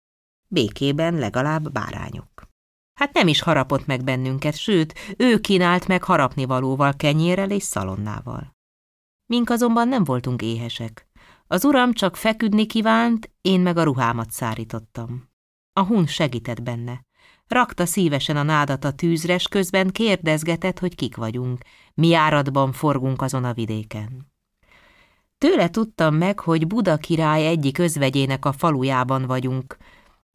Békében 0.49 1.15
legalább 1.15 1.73
bárányok. 1.73 2.49
Hát 2.95 3.13
nem 3.13 3.29
is 3.29 3.41
harapott 3.41 3.87
meg 3.87 4.05
bennünket, 4.05 4.57
sőt, 4.57 4.95
ő 5.17 5.41
kínált 5.41 5.87
meg 5.87 6.03
harapnivalóval, 6.03 6.97
kenyérrel 6.97 7.51
és 7.51 7.63
szalonnával. 7.63 8.57
Mink 9.27 9.51
azonban 9.51 9.89
nem 9.89 10.05
voltunk 10.05 10.43
éhesek. 10.43 11.07
Az 11.47 11.65
uram 11.65 11.93
csak 11.93 12.17
feküdni 12.17 12.67
kívánt, 12.67 13.31
én 13.41 13.61
meg 13.61 13.77
a 13.77 13.83
ruhámat 13.83 14.31
szárítottam. 14.31 15.29
A 15.73 15.83
hun 15.83 16.07
segített 16.07 16.63
benne. 16.63 17.07
Rakta 17.47 17.87
szívesen 17.87 18.37
a 18.37 18.43
nádat 18.43 18.85
a 18.85 18.93
tűzre, 18.93 19.39
s 19.39 19.49
közben 19.49 19.91
kérdezgetett, 19.91 20.79
hogy 20.79 20.95
kik 20.95 21.17
vagyunk, 21.17 21.63
mi 21.95 22.15
áradban 22.15 22.73
forgunk 22.73 23.23
azon 23.23 23.45
a 23.45 23.53
vidéken. 23.53 24.33
Tőle 25.39 25.71
tudtam 25.71 26.15
meg, 26.15 26.41
hogy 26.41 26.67
Buda 26.67 26.97
király 26.97 27.47
egyik 27.47 27.79
özvegyének 27.79 28.45
a 28.45 28.53
falujában 28.53 29.27
vagyunk. 29.27 29.77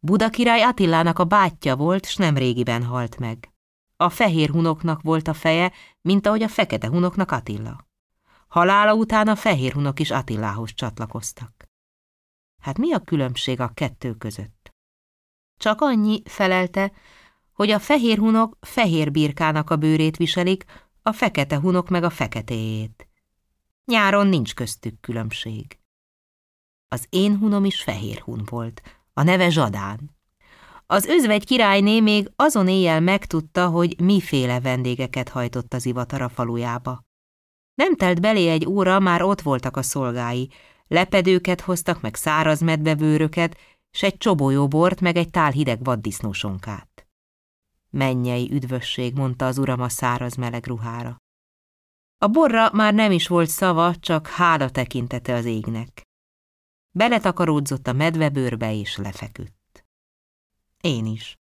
Buda 0.06 0.30
király 0.30 0.62
Attilának 0.62 1.20
a 1.20 1.24
bátyja 1.24 1.76
volt, 1.76 2.06
s 2.06 2.16
nem 2.16 2.38
régiben 2.38 2.84
halt 2.84 3.18
meg. 3.18 3.54
A 3.98 4.10
fehér 4.10 4.50
hunoknak 4.50 5.02
volt 5.02 5.28
a 5.28 5.34
feje, 5.34 5.72
mint 6.02 6.28
ahogy 6.28 6.44
a 6.44 6.48
fekete 6.48 6.88
hunoknak 6.88 7.32
Attila. 7.32 7.88
Halála 8.48 8.94
után 8.94 9.28
a 9.28 9.36
fehér 9.36 9.74
hunok 9.74 10.00
is 10.00 10.12
Attilához 10.12 10.74
csatlakoztak. 10.74 11.66
Hát 12.62 12.78
mi 12.78 12.94
a 12.94 13.00
különbség 13.00 13.60
a 13.60 13.72
kettő 13.74 14.14
között? 14.14 14.74
Csak 15.58 15.82
annyi, 15.82 16.22
felelte, 16.26 16.92
hogy 17.54 17.72
a 17.72 17.80
fehér 17.80 18.18
hunok 18.18 18.58
fehér 18.62 19.12
birkának 19.12 19.70
a 19.70 19.76
bőrét 19.76 20.18
viselik, 20.18 20.66
a 21.02 21.12
fekete 21.12 21.60
hunok 21.60 21.90
meg 21.90 22.04
a 22.04 22.10
feketéjét. 22.10 23.08
Nyáron 23.86 24.28
nincs 24.28 24.54
köztük 24.54 25.00
különbség. 25.00 25.80
Az 26.88 27.06
én 27.10 27.38
hunom 27.38 27.66
is 27.66 27.82
fehér 27.82 28.20
hun 28.20 28.42
volt, 28.50 28.82
a 29.14 29.24
neve 29.24 29.50
Zsadán. 29.50 30.16
Az 30.86 31.06
özvegy 31.06 31.46
királyné 31.46 32.00
még 32.00 32.32
azon 32.36 32.68
éjjel 32.68 33.00
megtudta, 33.00 33.68
hogy 33.68 34.00
miféle 34.00 34.60
vendégeket 34.60 35.30
hajtott 35.30 35.74
az 35.74 35.86
ivatara 35.86 36.30
falujába. 36.30 37.04
Nem 37.74 37.96
telt 37.96 38.22
belé 38.22 38.50
egy 38.50 38.66
óra, 38.66 39.00
már 39.00 39.22
ott 39.22 39.42
voltak 39.42 39.78
a 39.78 39.82
szolgái. 39.82 40.50
Lepedőket 40.88 41.62
hoztak, 41.62 42.02
meg 42.02 42.16
száraz 42.16 42.62
medvebőröket, 42.62 43.58
s 43.92 44.04
egy 44.04 44.18
csobolyóbort, 44.18 45.02
meg 45.02 45.16
egy 45.16 45.30
tál 45.30 45.52
hideg 45.52 45.84
vaddisznósonkát. 45.84 47.08
Mennyei 47.90 48.52
üdvösség, 48.52 49.16
mondta 49.16 49.46
az 49.46 49.58
uram 49.58 49.82
a 49.82 49.90
száraz 49.90 50.36
meleg 50.36 50.68
ruhára. 50.68 51.18
A 52.18 52.28
borra 52.28 52.72
már 52.74 52.94
nem 52.94 53.12
is 53.12 53.28
volt 53.28 53.50
szava, 53.50 53.96
csak 53.96 54.28
hála 54.28 54.70
tekintete 54.70 55.34
az 55.34 55.46
égnek. 55.46 56.02
Beletakaródzott 56.96 57.88
a 57.88 57.94
medvebőrbe 57.94 58.74
és 58.74 58.98
lefeküdt. 58.98 59.86
Én 60.82 61.06
is. 61.06 61.38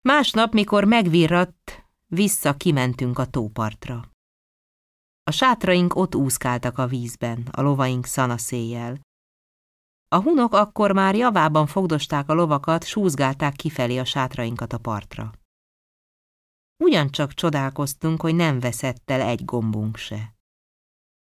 Másnap, 0.00 0.52
mikor 0.52 0.84
megvirratt, 0.84 1.84
vissza 2.06 2.54
kimentünk 2.54 3.18
a 3.18 3.26
tópartra. 3.26 4.10
A 5.22 5.30
sátraink 5.30 5.94
ott 5.94 6.14
úszkáltak 6.14 6.78
a 6.78 6.86
vízben, 6.86 7.48
a 7.50 7.60
lovaink 7.60 8.04
szanaszéjjel. 8.04 9.00
A 10.08 10.22
hunok 10.22 10.52
akkor 10.52 10.92
már 10.92 11.14
javában 11.14 11.66
fogdosták 11.66 12.28
a 12.28 12.34
lovakat, 12.34 12.84
súzgálták 12.84 13.52
kifelé 13.52 13.98
a 13.98 14.04
sátrainkat 14.04 14.72
a 14.72 14.78
partra. 14.78 15.32
Ugyancsak 16.84 17.32
csodálkoztunk, 17.32 18.20
hogy 18.20 18.34
nem 18.34 18.60
veszett 18.60 19.10
el 19.10 19.20
egy 19.20 19.44
gombunk 19.44 19.96
se. 19.96 20.34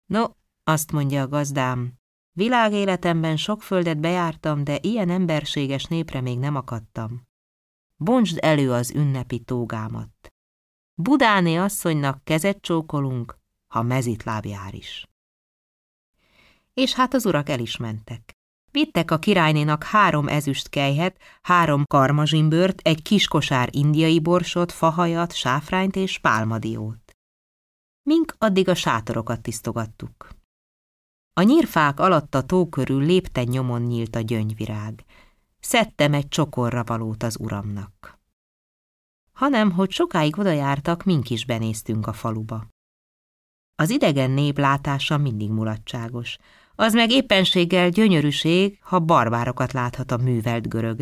No, 0.07 0.25
azt 0.65 0.93
mondja 0.93 1.23
a 1.23 1.29
gazdám, 1.29 1.98
világéletemben 2.39 3.37
sok 3.37 3.63
földet 3.63 3.99
bejártam, 3.99 4.65
de 4.65 4.79
ilyen 4.81 5.11
emberséges 5.11 5.85
népre 5.85 6.21
még 6.21 6.39
nem 6.39 6.55
akadtam. 6.55 7.23
Bontsd 7.97 8.39
elő 8.41 8.73
az 8.73 8.91
ünnepi 8.91 9.39
tógámat. 9.39 10.33
Budáné 10.95 11.57
asszonynak 11.57 12.25
kezet 12.25 12.61
csókolunk, 12.61 13.39
ha 13.75 13.83
mezitláb 13.83 14.45
jár 14.45 14.75
is. 14.75 15.07
És 16.75 16.95
hát 16.95 17.15
az 17.15 17.27
urak 17.27 17.49
el 17.49 17.61
is 17.61 17.77
mentek. 17.77 18.33
Vittek 18.71 19.11
a 19.11 19.19
királynénak 19.19 19.85
három 19.85 20.29
ezüst 20.29 20.69
kejhet, 20.69 21.17
három 21.43 21.85
karmazsimbört, 21.85 22.81
egy 22.81 23.03
kis 23.03 23.29
kosár 23.29 23.69
indiai 23.73 24.21
borsot, 24.21 24.73
fahajat, 24.73 25.35
sáfrányt 25.35 25.97
és 25.97 26.19
pálmadiót. 26.19 27.13
Mink 28.03 28.35
addig 28.39 28.69
a 28.69 28.75
sátorokat 28.75 29.41
tisztogattuk. 29.41 30.38
A 31.39 31.43
nyírfák 31.43 32.01
alatt 32.01 32.35
a 32.35 32.43
tó 32.43 32.69
körül 32.69 33.05
lépten 33.05 33.45
nyomon 33.45 33.83
nyílt 33.83 34.17
a 34.17 34.21
gyöngyvirág. 34.21 35.05
Szedtem 35.61 36.15
egy 36.15 36.29
csokorra 36.29 36.85
valót 36.85 37.23
az 37.23 37.37
uramnak. 37.41 38.19
Hanem, 39.33 39.71
hogy 39.71 39.91
sokáig 39.91 40.39
oda 40.39 40.51
jártak, 40.51 41.05
mink 41.05 41.31
is 41.31 41.45
benéztünk 41.45 42.07
a 42.07 42.13
faluba. 42.13 42.67
Az 43.75 43.91
idegen 43.91 44.31
nép 44.31 44.59
látása 44.59 45.19
mindig 45.19 45.51
mulatságos. 45.51 46.37
Az 46.75 46.93
meg 46.93 47.11
éppenséggel 47.11 47.89
gyönyörűség, 47.89 48.79
ha 48.83 48.99
barbárokat 48.99 49.73
láthat 49.73 50.11
a 50.11 50.17
művelt 50.17 50.69
görög. 50.69 51.01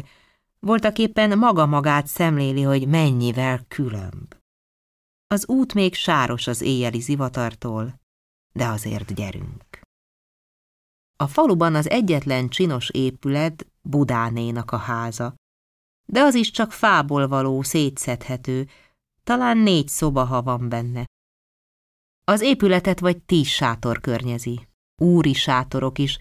Voltak 0.60 0.98
éppen 0.98 1.38
maga 1.38 1.66
magát 1.66 2.06
szemléli, 2.06 2.62
hogy 2.62 2.88
mennyivel 2.88 3.64
különb. 3.68 4.34
Az 5.26 5.48
út 5.48 5.74
még 5.74 5.94
sáros 5.94 6.46
az 6.46 6.60
éjjeli 6.60 7.00
zivatartól, 7.00 8.00
de 8.52 8.66
azért 8.66 9.14
gyerünk. 9.14 9.65
A 11.16 11.26
faluban 11.26 11.74
az 11.74 11.90
egyetlen 11.90 12.48
csinos 12.48 12.90
épület 12.90 13.66
Budánénak 13.82 14.70
a 14.70 14.76
háza, 14.76 15.34
de 16.08 16.20
az 16.20 16.34
is 16.34 16.50
csak 16.50 16.72
fából 16.72 17.28
való, 17.28 17.62
szétszedhető, 17.62 18.68
talán 19.24 19.58
négy 19.58 19.88
szoba, 19.88 20.24
ha 20.24 20.42
van 20.42 20.68
benne. 20.68 21.04
Az 22.24 22.40
épületet 22.40 23.00
vagy 23.00 23.22
tíz 23.22 23.46
sátor 23.46 24.00
környezi, 24.00 24.68
úri 25.02 25.32
sátorok 25.32 25.98
is, 25.98 26.18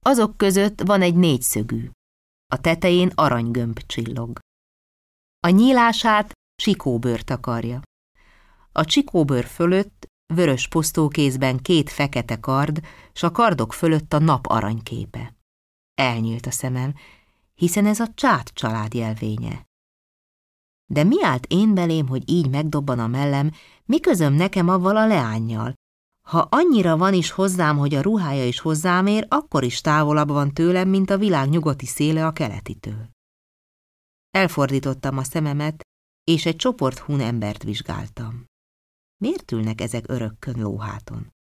azok 0.00 0.36
között 0.36 0.80
van 0.80 1.02
egy 1.02 1.14
négyszögű. 1.14 1.90
A 2.52 2.60
tetején 2.60 3.12
aranygömb 3.14 3.78
csillog. 3.86 4.38
A 5.40 5.48
nyílását 5.48 6.32
csikóbőr 6.62 7.22
takarja. 7.22 7.82
A 8.72 8.84
csikóbőr 8.84 9.44
fölött 9.44 10.06
vörös 10.34 10.68
posztókézben 10.68 11.58
két 11.58 11.90
fekete 11.90 12.40
kard, 12.40 12.80
s 13.12 13.22
a 13.22 13.30
kardok 13.30 13.72
fölött 13.72 14.12
a 14.12 14.18
nap 14.18 14.46
aranyképe. 14.46 15.34
Elnyílt 15.94 16.46
a 16.46 16.50
szemem, 16.50 16.94
hiszen 17.54 17.86
ez 17.86 18.00
a 18.00 18.12
csát 18.14 18.48
család 18.48 18.94
jelvénye. 18.94 19.66
De 20.86 21.04
mi 21.04 21.24
állt 21.24 21.46
én 21.48 21.74
belém, 21.74 22.08
hogy 22.08 22.30
így 22.30 22.50
megdobban 22.50 22.98
a 22.98 23.06
mellem, 23.06 23.50
mi 23.84 23.98
nekem 24.18 24.68
avval 24.68 24.96
a 24.96 25.06
leányjal? 25.06 25.74
Ha 26.26 26.48
annyira 26.50 26.96
van 26.96 27.14
is 27.14 27.30
hozzám, 27.30 27.78
hogy 27.78 27.94
a 27.94 28.00
ruhája 28.00 28.46
is 28.46 28.60
hozzám 28.60 29.06
ér, 29.06 29.26
akkor 29.28 29.64
is 29.64 29.80
távolabb 29.80 30.28
van 30.28 30.54
tőlem, 30.54 30.88
mint 30.88 31.10
a 31.10 31.18
világ 31.18 31.48
nyugati 31.48 31.86
széle 31.86 32.26
a 32.26 32.32
keletitől. 32.32 33.08
Elfordítottam 34.30 35.18
a 35.18 35.22
szememet, 35.22 35.82
és 36.24 36.46
egy 36.46 36.56
csoport 36.56 36.98
hun 36.98 37.20
embert 37.20 37.62
vizsgáltam. 37.62 38.45
Miért 39.16 39.52
ülnek 39.52 39.80
ezek 39.80 40.04
örökkön 40.08 40.60
lóháton? 40.60 41.34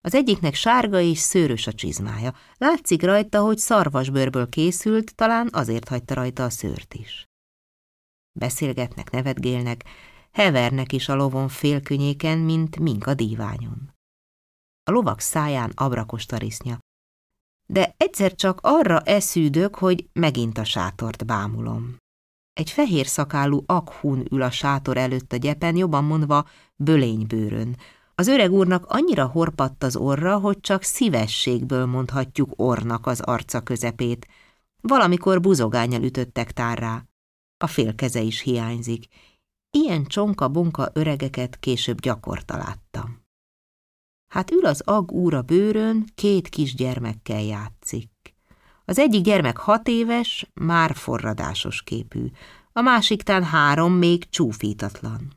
Az 0.00 0.14
egyiknek 0.14 0.54
sárga 0.54 1.00
és 1.00 1.18
szőrös 1.18 1.66
a 1.66 1.72
csizmája. 1.72 2.34
Látszik 2.56 3.02
rajta, 3.02 3.40
hogy 3.40 3.58
szarvasbőrből 3.58 4.48
készült, 4.48 5.14
talán 5.14 5.48
azért 5.52 5.88
hagyta 5.88 6.14
rajta 6.14 6.44
a 6.44 6.50
szőrt 6.50 6.94
is. 6.94 7.24
Beszélgetnek, 8.38 9.10
nevetgélnek, 9.10 9.84
hevernek 10.32 10.92
is 10.92 11.08
a 11.08 11.14
lovon 11.14 11.48
félkönyéken, 11.48 12.38
mint 12.38 12.78
mink 12.78 13.06
a 13.06 13.14
díványon. 13.14 13.94
A 14.82 14.90
lovak 14.90 15.20
száján 15.20 15.72
abrakos 15.74 16.26
tarisznya. 16.26 16.78
De 17.68 17.94
egyszer 17.96 18.34
csak 18.34 18.58
arra 18.62 19.00
eszűdök, 19.00 19.74
hogy 19.74 20.08
megint 20.12 20.58
a 20.58 20.64
sátort 20.64 21.26
bámulom. 21.26 21.96
Egy 22.52 22.70
fehér 22.70 23.06
szakálú 23.06 23.62
akhun 23.66 24.26
ül 24.30 24.42
a 24.42 24.50
sátor 24.50 24.96
előtt 24.96 25.32
a 25.32 25.36
gyepen, 25.36 25.76
jobban 25.76 26.04
mondva 26.04 26.48
bölénybőrön. 26.76 27.76
Az 28.14 28.26
öreg 28.26 28.52
úrnak 28.52 28.86
annyira 28.86 29.26
horpadt 29.26 29.82
az 29.82 29.96
orra, 29.96 30.38
hogy 30.38 30.60
csak 30.60 30.82
szívességből 30.82 31.86
mondhatjuk 31.86 32.52
ornak 32.56 33.06
az 33.06 33.20
arca 33.20 33.60
közepét. 33.60 34.26
Valamikor 34.80 35.40
buzogányal 35.40 36.02
ütöttek 36.02 36.52
tárrá. 36.52 37.04
A 37.64 37.66
félkeze 37.66 38.20
is 38.20 38.40
hiányzik. 38.40 39.06
Ilyen 39.70 40.04
csonka-bonka 40.04 40.90
öregeket 40.92 41.58
később 41.58 42.00
gyakorta 42.00 42.56
láttam. 42.56 43.24
Hát 44.26 44.50
ül 44.50 44.66
az 44.66 44.80
ag 44.80 45.12
úr 45.12 45.34
a 45.34 45.42
bőrön, 45.42 46.04
két 46.14 46.48
kisgyermekkel 46.48 47.42
játszik. 47.42 48.10
Az 48.84 48.98
egyik 48.98 49.24
gyermek 49.24 49.56
hat 49.56 49.88
éves, 49.88 50.50
már 50.54 50.94
forradásos 50.94 51.82
képű, 51.82 52.30
a 52.72 52.80
másiktán 52.80 53.44
három 53.44 53.92
még 53.92 54.28
csúfítatlan. 54.28 55.32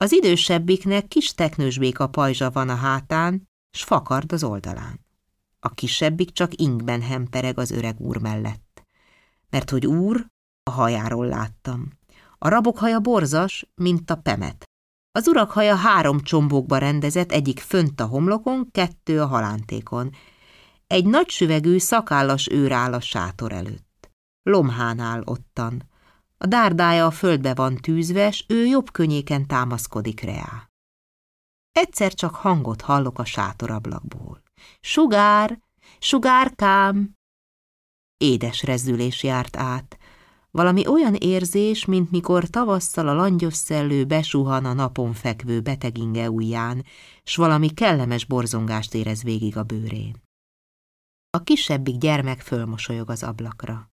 Az 0.00 0.12
idősebbiknek 0.12 1.08
kis 1.08 1.34
teknősbék 1.34 1.98
a 1.98 2.08
pajzsa 2.08 2.50
van 2.50 2.68
a 2.68 2.74
hátán, 2.74 3.48
s 3.70 3.82
fakard 3.82 4.32
az 4.32 4.44
oldalán. 4.44 5.00
A 5.60 5.68
kisebbik 5.68 6.30
csak 6.30 6.60
ingben 6.60 7.02
hempereg 7.02 7.58
az 7.58 7.70
öreg 7.70 8.00
úr 8.00 8.16
mellett. 8.16 8.82
Mert 9.50 9.70
hogy 9.70 9.86
úr, 9.86 10.26
a 10.62 10.70
hajáról 10.70 11.26
láttam. 11.26 11.88
A 12.38 12.48
rabok 12.48 12.78
haja 12.78 13.00
borzas, 13.00 13.70
mint 13.74 14.10
a 14.10 14.16
pemet. 14.16 14.64
Az 15.12 15.28
urak 15.28 15.50
haja 15.50 15.74
három 15.74 16.20
csombókba 16.20 16.78
rendezett, 16.78 17.32
egyik 17.32 17.60
fönt 17.60 18.00
a 18.00 18.06
homlokon, 18.06 18.68
kettő 18.70 19.20
a 19.20 19.26
halántékon, 19.26 20.10
egy 20.86 21.06
nagy 21.06 21.28
süvegű, 21.28 21.78
szakállas 21.78 22.48
őr 22.48 22.72
áll 22.72 22.92
a 22.92 23.00
sátor 23.00 23.52
előtt. 23.52 24.10
Lomhán 24.42 24.98
áll 24.98 25.22
ottan. 25.24 25.87
A 26.38 26.46
dárdája 26.46 27.06
a 27.06 27.10
földbe 27.10 27.54
van 27.54 27.76
tűzve, 27.76 28.30
s 28.30 28.44
ő 28.48 28.66
jobb 28.66 28.90
könnyéken 28.90 29.46
támaszkodik 29.46 30.20
reá. 30.20 30.70
Egyszer 31.72 32.14
csak 32.14 32.34
hangot 32.34 32.80
hallok 32.80 33.18
a 33.18 33.24
sátorablakból. 33.24 34.42
Sugár, 34.80 35.60
sugárkám! 35.98 37.16
Édes 38.16 38.62
rezzülés 38.62 39.22
járt 39.22 39.56
át. 39.56 39.98
Valami 40.50 40.86
olyan 40.86 41.14
érzés, 41.14 41.84
mint 41.84 42.10
mikor 42.10 42.48
tavasszal 42.48 43.08
a 43.08 43.14
langyos 43.14 43.54
szellő 43.54 44.04
besuhan 44.04 44.64
a 44.64 44.72
napon 44.72 45.12
fekvő 45.12 45.60
beteginge 45.60 46.30
ujján, 46.30 46.84
s 47.22 47.36
valami 47.36 47.68
kellemes 47.74 48.24
borzongást 48.24 48.94
érez 48.94 49.22
végig 49.22 49.56
a 49.56 49.62
bőrén. 49.62 50.22
A 51.30 51.42
kisebbik 51.42 51.96
gyermek 51.96 52.40
fölmosolyog 52.40 53.10
az 53.10 53.22
ablakra. 53.22 53.90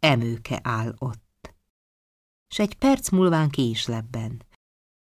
Emőke 0.00 0.60
áll 0.62 0.94
ott. 0.98 1.25
S 2.48 2.58
egy 2.58 2.74
perc 2.74 3.10
múlván 3.10 3.50
ki 3.50 3.68
is 3.68 3.86
lebben. 3.86 4.42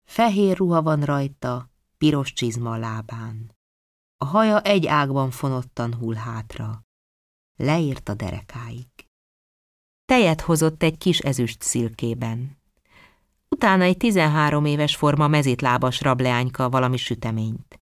Fehér 0.09 0.57
ruha 0.57 0.83
van 0.83 1.03
rajta, 1.03 1.71
piros 1.99 2.33
csizma 2.33 2.73
a 2.73 2.77
lábán. 2.77 3.55
A 4.17 4.25
haja 4.25 4.63
egy 4.63 4.87
ágban 4.87 5.31
fonottan 5.31 5.95
hull 5.95 6.15
hátra. 6.15 6.85
leért 7.57 8.09
a 8.09 8.15
derekáig. 8.15 8.89
Tejet 10.05 10.41
hozott 10.41 10.83
egy 10.83 10.99
kis 10.99 11.19
ezüst 11.19 11.63
szilkében. 11.63 12.59
Utána 13.49 13.83
egy 13.85 13.97
tizenhárom 13.97 14.65
éves 14.65 14.97
forma 14.97 15.29
mezítlábas 15.29 16.01
rableányka 16.01 16.71
valami 16.71 16.97
süteményt. 16.97 17.81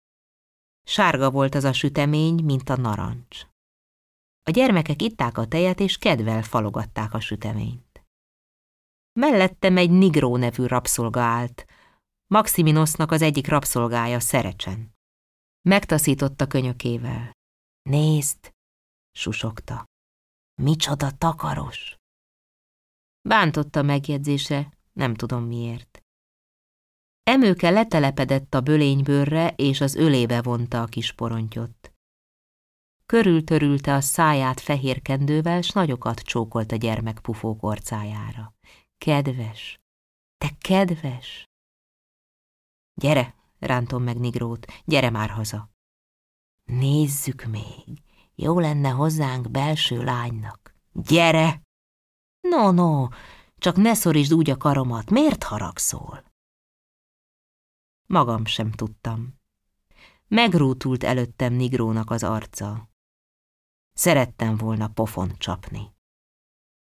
Sárga 0.86 1.30
volt 1.30 1.54
az 1.54 1.64
a 1.64 1.72
sütemény, 1.72 2.44
mint 2.44 2.68
a 2.68 2.76
narancs. 2.76 3.46
A 4.42 4.50
gyermekek 4.50 5.02
itták 5.02 5.38
a 5.38 5.46
tejet, 5.46 5.80
és 5.80 5.98
kedvel 5.98 6.42
falogatták 6.42 7.14
a 7.14 7.20
süteményt. 7.20 7.83
Mellettem 9.20 9.76
egy 9.76 9.90
Nigró 9.90 10.36
nevű 10.36 10.66
rabszolga 10.66 11.20
állt, 11.20 11.66
Maximinosznak 12.26 13.10
az 13.10 13.22
egyik 13.22 13.48
rabszolgája 13.48 14.20
Szerecsen. 14.20 14.94
Megtaszította 15.68 16.46
könyökével. 16.46 17.32
Nézd, 17.82 18.52
susogta. 19.12 19.84
Micsoda 20.62 21.10
takaros! 21.18 21.96
Bántotta 23.28 23.82
megjegyzése, 23.82 24.72
nem 24.92 25.14
tudom 25.14 25.44
miért. 25.44 26.02
Emőke 27.22 27.70
letelepedett 27.70 28.54
a 28.54 28.60
bölénybőrre, 28.60 29.54
és 29.56 29.80
az 29.80 29.94
ölébe 29.94 30.42
vonta 30.42 30.82
a 30.82 30.86
kis 30.86 31.12
porontyot. 31.12 31.92
Körültörülte 33.06 33.94
a 33.94 34.00
száját 34.00 34.60
fehér 34.60 35.02
kendővel, 35.02 35.62
s 35.62 35.70
nagyokat 35.70 36.20
csókolt 36.20 36.72
a 36.72 36.76
gyermek 36.76 37.18
pufók 37.20 37.62
orcájára. 37.62 38.53
Kedves, 39.04 39.78
te 40.38 40.50
kedves! 40.60 41.44
Gyere, 42.94 43.34
rántom 43.58 44.02
meg 44.02 44.18
Nigrót, 44.18 44.66
gyere 44.84 45.10
már 45.10 45.30
haza. 45.30 45.70
Nézzük 46.64 47.44
még, 47.44 48.02
jó 48.34 48.58
lenne 48.58 48.88
hozzánk 48.88 49.50
belső 49.50 50.02
lánynak. 50.02 50.74
Gyere! 50.92 51.62
No, 52.40 52.70
no, 52.70 53.08
csak 53.56 53.76
ne 53.76 53.94
szorítsd 53.94 54.34
úgy 54.34 54.50
a 54.50 54.56
karomat, 54.56 55.10
miért 55.10 55.42
haragszol? 55.42 56.24
Magam 58.06 58.44
sem 58.44 58.70
tudtam. 58.70 59.40
Megrútult 60.28 61.04
előttem 61.04 61.52
Nigrónak 61.52 62.10
az 62.10 62.22
arca. 62.22 62.88
Szerettem 63.92 64.56
volna 64.56 64.88
pofon 64.88 65.38
csapni. 65.38 65.94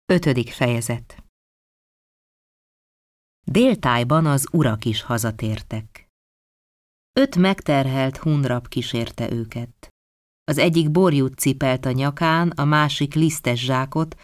Ötödik 0.05 0.53
fejezet 0.53 1.26
Déltájban 3.51 4.27
az 4.27 4.49
urak 4.53 4.85
is 4.85 5.03
hazatértek. 5.03 6.09
Öt 7.13 7.37
megterhelt 7.37 8.17
hunrab 8.17 8.69
kísérte 8.69 9.33
őket. 9.33 9.89
Az 10.45 10.59
egyik 10.59 10.91
borjút 10.91 11.39
cipelt 11.39 11.85
a 11.85 11.91
nyakán, 11.91 12.51
a 12.51 12.65
másik 12.65 13.15
lisztes 13.15 13.65
zsákot, 13.65 14.21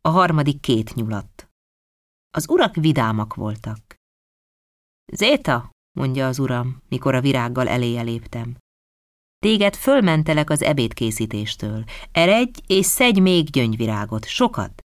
a 0.00 0.08
harmadik 0.08 0.60
két 0.60 0.94
nyulat. 0.94 1.48
Az 2.30 2.48
urak 2.48 2.74
vidámak 2.74 3.34
voltak. 3.34 3.96
Zéta, 5.12 5.70
mondja 5.98 6.26
az 6.26 6.38
uram, 6.38 6.82
mikor 6.88 7.14
a 7.14 7.20
virággal 7.20 7.68
eléje 7.68 8.02
léptem. 8.02 8.56
Téged 9.38 9.74
fölmentelek 9.76 10.50
az 10.50 10.62
ebédkészítéstől. 10.62 11.84
Eredj 12.12 12.60
és 12.66 12.86
szedj 12.86 13.20
még 13.20 13.50
gyöngyvirágot, 13.50 14.26
sokat. 14.26 14.82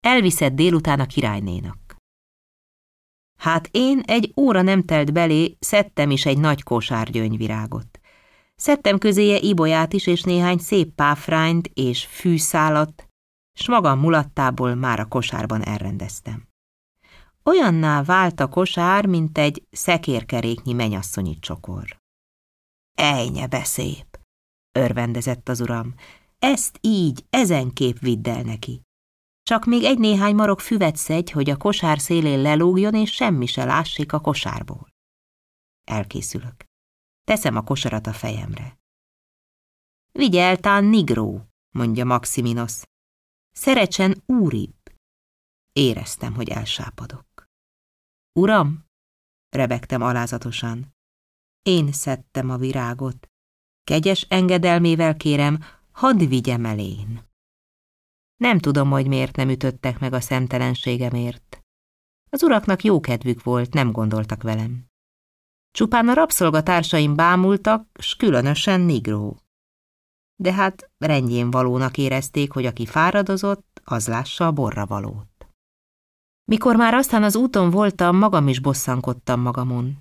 Elviszed 0.00 0.54
délután 0.54 1.00
a 1.00 1.06
királynénak. 1.06 1.87
Hát 3.38 3.68
én 3.72 4.00
egy 4.00 4.32
óra 4.36 4.62
nem 4.62 4.82
telt 4.84 5.12
belé, 5.12 5.56
szedtem 5.60 6.10
is 6.10 6.26
egy 6.26 6.38
nagy 6.38 6.62
kosár 6.62 7.10
gyöngyvirágot. 7.10 8.00
Szedtem 8.56 8.98
közéje 8.98 9.38
ibolyát 9.38 9.92
is, 9.92 10.06
és 10.06 10.22
néhány 10.22 10.58
szép 10.58 10.94
páfrányt 10.94 11.70
és 11.74 12.04
fűszálat, 12.04 13.08
s 13.52 13.68
magam 13.68 14.00
mulattából 14.00 14.74
már 14.74 15.00
a 15.00 15.06
kosárban 15.06 15.64
elrendeztem. 15.64 16.48
Olyanná 17.44 18.02
vált 18.02 18.40
a 18.40 18.48
kosár, 18.48 19.06
mint 19.06 19.38
egy 19.38 19.66
szekérkeréknyi 19.70 20.72
menyasszonyi 20.72 21.38
csokor. 21.38 21.98
Ejnye 22.94 23.46
beszép, 23.46 24.18
örvendezett 24.72 25.48
az 25.48 25.60
uram, 25.60 25.94
ezt 26.38 26.78
így, 26.80 27.24
ezen 27.30 27.72
kép 27.72 27.98
vidd 27.98 28.28
el 28.28 28.42
neki. 28.42 28.82
Csak 29.48 29.64
még 29.64 29.84
egy-néhány 29.84 30.34
marok 30.34 30.60
füvet 30.60 30.96
szedj, 30.96 31.32
hogy 31.32 31.50
a 31.50 31.56
kosár 31.56 31.98
szélén 31.98 32.42
lelógjon, 32.42 32.94
és 32.94 33.12
semmi 33.12 33.46
se 33.46 33.64
lássék 33.64 34.12
a 34.12 34.20
kosárból. 34.20 34.88
Elkészülök. 35.84 36.64
Teszem 37.24 37.56
a 37.56 37.62
kosarat 37.62 38.06
a 38.06 38.12
fejemre. 38.12 38.78
Vigyeltán 40.12 40.84
nigró, 40.84 41.48
mondja 41.70 42.04
Maximinos. 42.04 42.82
Szerecsen 43.50 44.22
úribb. 44.26 44.76
Éreztem, 45.72 46.34
hogy 46.34 46.48
elsápadok. 46.48 47.44
Uram, 48.32 48.84
rebegtem 49.48 50.02
alázatosan. 50.02 50.94
Én 51.62 51.92
szedtem 51.92 52.50
a 52.50 52.56
virágot. 52.56 53.28
Kegyes 53.84 54.22
engedelmével 54.22 55.16
kérem, 55.16 55.58
hadd 55.90 56.28
vigyem 56.28 56.64
el 56.64 56.78
én. 56.78 57.27
Nem 58.38 58.58
tudom, 58.58 58.90
hogy 58.90 59.08
miért 59.08 59.36
nem 59.36 59.48
ütöttek 59.48 59.98
meg 59.98 60.12
a 60.12 60.20
szemtelenségemért. 60.20 61.62
Az 62.30 62.42
uraknak 62.42 62.84
jó 62.84 63.00
kedvük 63.00 63.42
volt, 63.42 63.72
nem 63.72 63.92
gondoltak 63.92 64.42
velem. 64.42 64.86
Csupán 65.70 66.08
a 66.08 66.14
rabszolgatársaim 66.14 67.14
bámultak, 67.14 67.88
s 67.98 68.16
különösen 68.16 68.80
Nigró. 68.80 69.38
De 70.36 70.52
hát 70.52 70.90
rendjén 70.98 71.50
valónak 71.50 71.98
érezték, 71.98 72.52
hogy 72.52 72.66
aki 72.66 72.86
fáradozott, 72.86 73.80
az 73.84 74.08
lássa 74.08 74.46
a 74.46 74.52
borra 74.52 74.86
valót. 74.86 75.48
Mikor 76.44 76.76
már 76.76 76.94
aztán 76.94 77.22
az 77.22 77.36
úton 77.36 77.70
voltam, 77.70 78.16
magam 78.16 78.48
is 78.48 78.60
bosszankodtam 78.60 79.40
magamon, 79.40 79.98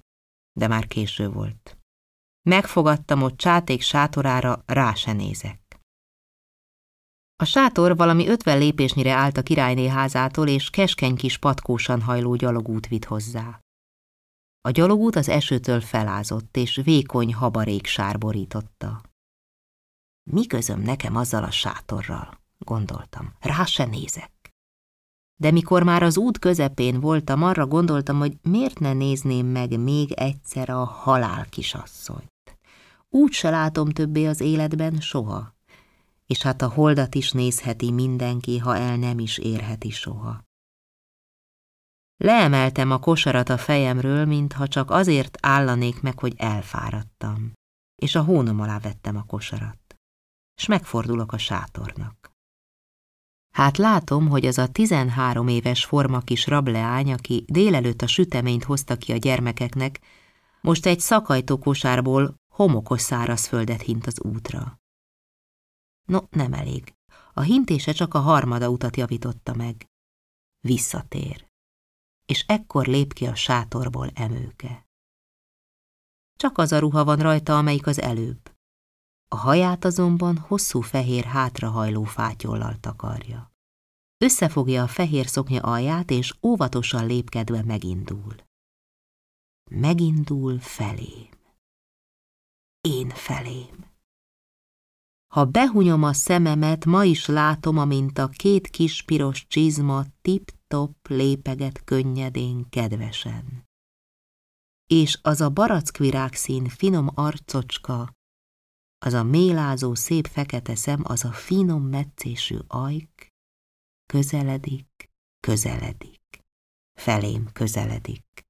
de 0.54 0.68
már 0.68 0.88
késő 0.88 1.30
volt. 1.30 1.78
Megfogadtam 2.42 3.22
ott 3.22 3.38
csáték 3.38 3.82
sátorára, 3.82 4.64
rá 4.66 4.94
se 4.94 5.14
nézek. 5.14 5.67
A 7.40 7.46
sátor 7.46 7.96
valami 7.96 8.28
ötven 8.28 8.58
lépésnyire 8.58 9.12
állt 9.12 9.38
a 9.38 9.42
királyné 9.42 9.88
házától, 9.88 10.48
és 10.48 10.70
keskeny 10.70 11.16
kis 11.16 11.38
patkósan 11.38 12.02
hajló 12.02 12.36
gyalogút 12.36 12.88
vitt 12.88 13.06
hozzá. 13.06 13.60
A 14.62 14.70
gyalogút 14.72 15.16
az 15.16 15.30
esőtől 15.30 15.82
felázott, 15.82 16.58
és 16.58 16.82
vékony 16.84 17.34
habarék 17.34 17.86
sárborította. 17.86 19.02
Mi 20.32 20.46
közöm 20.46 20.82
nekem 20.82 21.16
azzal 21.16 21.44
a 21.44 21.52
sátorral, 21.52 22.40
gondoltam, 22.58 23.34
rá 23.40 23.66
se 23.66 23.86
nézek. 23.86 24.32
De 25.36 25.52
mikor 25.52 25.84
már 25.84 26.04
az 26.04 26.18
út 26.18 26.40
közepén 26.40 27.00
voltam, 27.00 27.44
arra 27.44 27.68
gondoltam, 27.68 28.18
hogy 28.18 28.38
miért 28.42 28.80
ne 28.80 28.94
nézném 28.94 29.46
meg 29.46 29.80
még 29.80 30.12
egyszer 30.12 30.70
a 30.70 30.84
halál 30.84 31.46
kisasszonyt. 31.50 32.58
Úgy 33.10 33.32
se 33.32 33.50
látom 33.50 33.90
többé 33.90 34.26
az 34.26 34.42
életben 34.42 35.00
soha. 35.00 35.57
És 36.28 36.42
hát 36.42 36.62
a 36.62 36.70
holdat 36.70 37.16
is 37.16 37.32
nézheti 37.32 37.92
mindenki, 37.92 38.58
ha 38.58 38.76
el 38.76 38.98
nem 38.98 39.20
is 39.20 39.38
érheti 39.38 39.90
soha. 39.90 40.46
Leemeltem 42.18 42.92
a 42.92 43.00
kosarat 43.00 43.50
a 43.50 43.58
fejemről, 43.58 44.26
mintha 44.26 44.68
csak 44.68 44.92
azért 44.92 45.38
állanék 45.42 46.02
meg, 46.02 46.20
hogy 46.20 46.34
elfáradtam, 46.38 47.52
és 48.02 48.16
a 48.16 48.24
hónom 48.24 48.60
alá 48.60 48.80
vettem 48.80 49.18
a 49.18 49.24
kosarat, 49.24 49.96
és 50.56 50.66
megfordulok 50.66 51.32
a 51.32 51.38
sátornak. 51.38 52.32
Hát 53.54 53.78
látom, 53.78 54.28
hogy 54.28 54.46
az 54.46 54.58
a 54.58 54.68
tizenhárom 54.68 55.48
éves 55.48 55.86
forma 55.86 56.20
kis 56.20 56.48
rableány, 56.48 57.14
aki 57.14 57.46
délelőtt 57.48 58.02
a 58.02 58.08
süteményt 58.08 58.64
hozta 58.64 58.98
ki 58.98 59.12
a 59.12 59.18
gyermekeknek, 59.18 60.00
most 60.62 60.86
egy 60.86 61.00
szakajtókosárból 61.00 62.36
homokos 62.54 63.02
szárazföldet 63.02 63.82
hint 63.82 64.08
az 64.08 64.22
útra. 64.22 64.80
No, 66.08 66.20
nem 66.30 66.54
elég. 66.54 66.96
A 67.34 67.42
hintése 67.42 67.92
csak 67.92 68.14
a 68.14 68.20
harmada 68.20 68.70
utat 68.70 68.96
javította 68.96 69.54
meg. 69.54 69.86
Visszatér. 70.60 71.48
És 72.26 72.46
ekkor 72.48 72.86
lép 72.86 73.14
ki 73.14 73.26
a 73.26 73.36
sátorból 73.36 74.10
emőke. 74.14 74.86
Csak 76.36 76.58
az 76.58 76.72
a 76.72 76.80
ruha 76.80 77.04
van 77.04 77.18
rajta, 77.18 77.58
amelyik 77.58 77.88
az 77.88 78.00
előbb. 78.00 78.56
A 79.28 79.36
haját 79.36 79.86
azonban 79.86 80.38
hosszú 80.38 80.82
fehér 80.82 81.24
hátrahajló 81.24 82.04
fátyollal 82.04 82.80
takarja. 82.80 83.52
Összefogja 84.18 84.84
a 84.84 84.88
fehér 84.88 85.28
szoknya 85.28 85.62
alját, 85.62 86.12
és 86.12 86.36
óvatosan 86.42 87.06
lépkedve 87.06 87.64
megindul. 87.64 88.36
Megindul 89.70 90.60
felém. 90.60 91.30
Én 92.82 93.10
felém. 93.10 93.87
Ha 95.38 95.46
behunyom 95.46 96.04
a 96.04 96.14
szememet, 96.14 96.86
ma 96.86 97.04
is 97.04 97.26
látom, 97.26 97.78
amint 97.78 98.18
a 98.18 98.28
két 98.28 98.68
kis 98.68 99.04
piros 99.04 99.48
csizma 99.48 100.04
tip-top 100.22 101.08
lépeget 101.08 101.84
könnyedén 101.84 102.70
kedvesen. 102.70 103.66
És 104.88 105.20
az 105.22 105.42
a 105.42 105.50
barackvirágszín 105.50 106.70
finom 106.70 107.10
arcocska, 107.14 108.14
az 109.06 109.14
a 109.14 109.24
mélázó 109.24 109.96
szép 109.96 110.28
fekete 110.28 110.76
szem, 110.76 111.02
az 111.04 111.26
a 111.26 111.32
finom 111.32 111.84
metszésű 111.84 112.58
ajk, 112.68 113.28
közeledik, 114.06 115.10
közeledik, 115.40 116.44
felém 117.00 117.52
közeledik. 117.54 118.46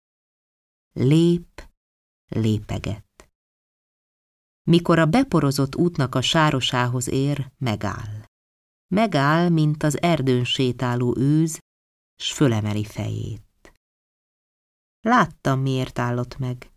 Lép, 0.93 1.69
lépeget. 2.27 3.06
Mikor 4.67 4.99
a 4.99 5.05
beporozott 5.05 5.75
útnak 5.75 6.15
a 6.15 6.21
sárosához 6.21 7.07
ér, 7.09 7.51
megáll. 7.57 8.25
Megáll, 8.87 9.49
mint 9.49 9.83
az 9.83 10.01
erdőn 10.01 10.43
sétáló 10.43 11.15
őz, 11.17 11.59
s 12.15 12.31
fölemeli 12.31 12.83
fejét. 12.83 13.73
Láttam, 15.01 15.59
miért 15.59 15.99
állott 15.99 16.37
meg. 16.37 16.71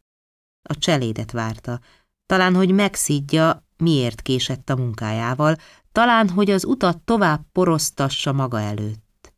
A 0.63 0.79
cselédet 0.79 1.31
várta, 1.31 1.81
talán, 2.27 2.55
hogy 2.55 2.71
megszidja, 2.71 3.67
miért 3.77 4.23
késett 4.23 4.71
a 4.71 4.77
munkájával, 4.77 5.57
talán, 5.93 6.29
hogy 6.29 6.51
az 6.51 6.65
utat 6.65 6.99
tovább 6.99 7.45
porosztassa 7.53 8.33
maga 8.33 8.61
előtt. 8.61 9.33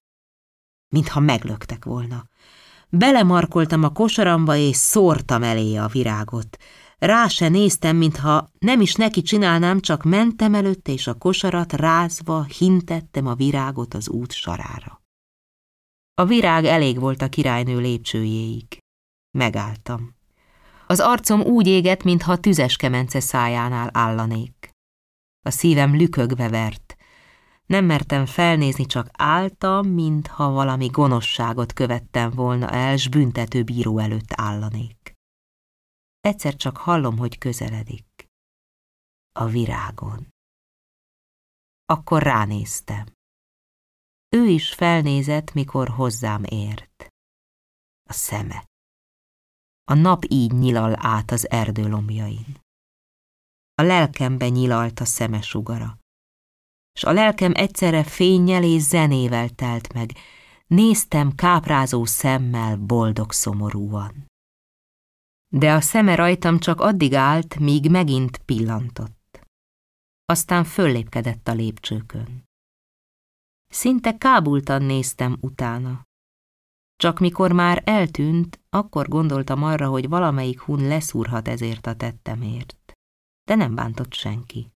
Mintha 0.88 1.20
meglöktek 1.20 1.84
volna. 1.84 2.28
Belemarkoltam 2.88 3.82
a 3.82 3.92
kosaramba, 3.92 4.56
és 4.56 4.76
szórtam 4.76 5.42
elé 5.42 5.76
a 5.76 5.86
virágot. 5.86 6.56
Rá 7.02 7.28
se 7.28 7.48
néztem, 7.48 7.96
mintha 7.96 8.50
nem 8.58 8.80
is 8.80 8.94
neki 8.94 9.22
csinálnám, 9.22 9.80
csak 9.80 10.02
mentem 10.02 10.54
előtte, 10.54 10.92
és 10.92 11.06
a 11.06 11.14
kosarat 11.14 11.72
rázva 11.72 12.42
hintettem 12.42 13.26
a 13.26 13.34
virágot 13.34 13.94
az 13.94 14.08
út 14.08 14.32
sarára. 14.32 15.02
A 16.14 16.24
virág 16.24 16.64
elég 16.64 16.98
volt 16.98 17.22
a 17.22 17.28
királynő 17.28 17.78
lépcsőjéig. 17.78 18.78
Megálltam. 19.38 20.14
Az 20.86 21.00
arcom 21.00 21.40
úgy 21.40 21.66
égett, 21.66 22.02
mintha 22.02 22.36
tüzes 22.36 22.76
kemence 22.76 23.20
szájánál 23.20 23.90
állanék. 23.92 24.70
A 25.46 25.50
szívem 25.50 25.96
lükögve 25.96 26.48
vert. 26.48 26.96
Nem 27.66 27.84
mertem 27.84 28.26
felnézni, 28.26 28.86
csak 28.86 29.08
álltam, 29.12 29.88
mintha 29.88 30.50
valami 30.50 30.86
gonoszságot 30.86 31.72
követtem 31.72 32.30
volna 32.30 32.68
el, 32.68 32.96
s 32.96 33.08
büntető 33.08 33.62
bíró 33.62 33.98
előtt 33.98 34.32
állanék. 34.34 35.01
Egyszer 36.22 36.56
csak 36.56 36.76
hallom, 36.76 37.18
hogy 37.18 37.38
közeledik. 37.38 38.28
A 39.32 39.46
virágon. 39.46 40.28
Akkor 41.84 42.22
ránéztem. 42.22 43.06
Ő 44.28 44.46
is 44.46 44.74
felnézett, 44.74 45.52
mikor 45.52 45.88
hozzám 45.88 46.44
ért. 46.44 47.06
A 48.08 48.12
szeme. 48.12 48.64
A 49.84 49.94
nap 49.94 50.24
így 50.28 50.52
nyilal 50.52 50.94
át 50.98 51.30
az 51.30 51.50
erdő 51.50 51.88
lombjain. 51.88 52.60
A 53.74 53.82
lelkembe 53.82 54.48
nyilalt 54.48 55.00
a 55.00 55.04
szeme 55.04 55.40
sugara. 55.40 55.98
S 56.98 57.04
a 57.04 57.12
lelkem 57.12 57.52
egyszerre 57.54 58.04
fényjel 58.04 58.64
és 58.64 58.82
zenével 58.82 59.48
telt 59.48 59.92
meg. 59.92 60.10
Néztem 60.66 61.34
káprázó 61.34 62.04
szemmel 62.04 62.76
boldog 62.76 63.32
szomorúan. 63.32 64.31
De 65.54 65.72
a 65.72 65.80
szeme 65.80 66.14
rajtam 66.14 66.58
csak 66.58 66.80
addig 66.80 67.14
állt, 67.14 67.58
míg 67.58 67.90
megint 67.90 68.38
pillantott. 68.38 69.40
Aztán 70.24 70.64
föllépkedett 70.64 71.48
a 71.48 71.52
lépcsőkön. 71.52 72.44
Szinte 73.66 74.18
kábultan 74.18 74.82
néztem 74.82 75.36
utána. 75.40 76.02
Csak 76.96 77.18
mikor 77.18 77.52
már 77.52 77.82
eltűnt, 77.84 78.60
akkor 78.70 79.08
gondoltam 79.08 79.62
arra, 79.62 79.88
hogy 79.88 80.08
valamelyik 80.08 80.60
hun 80.60 80.86
leszúrhat 80.86 81.48
ezért 81.48 81.86
a 81.86 81.96
tettemért. 81.96 82.92
De 83.44 83.54
nem 83.54 83.74
bántott 83.74 84.12
senki. 84.12 84.72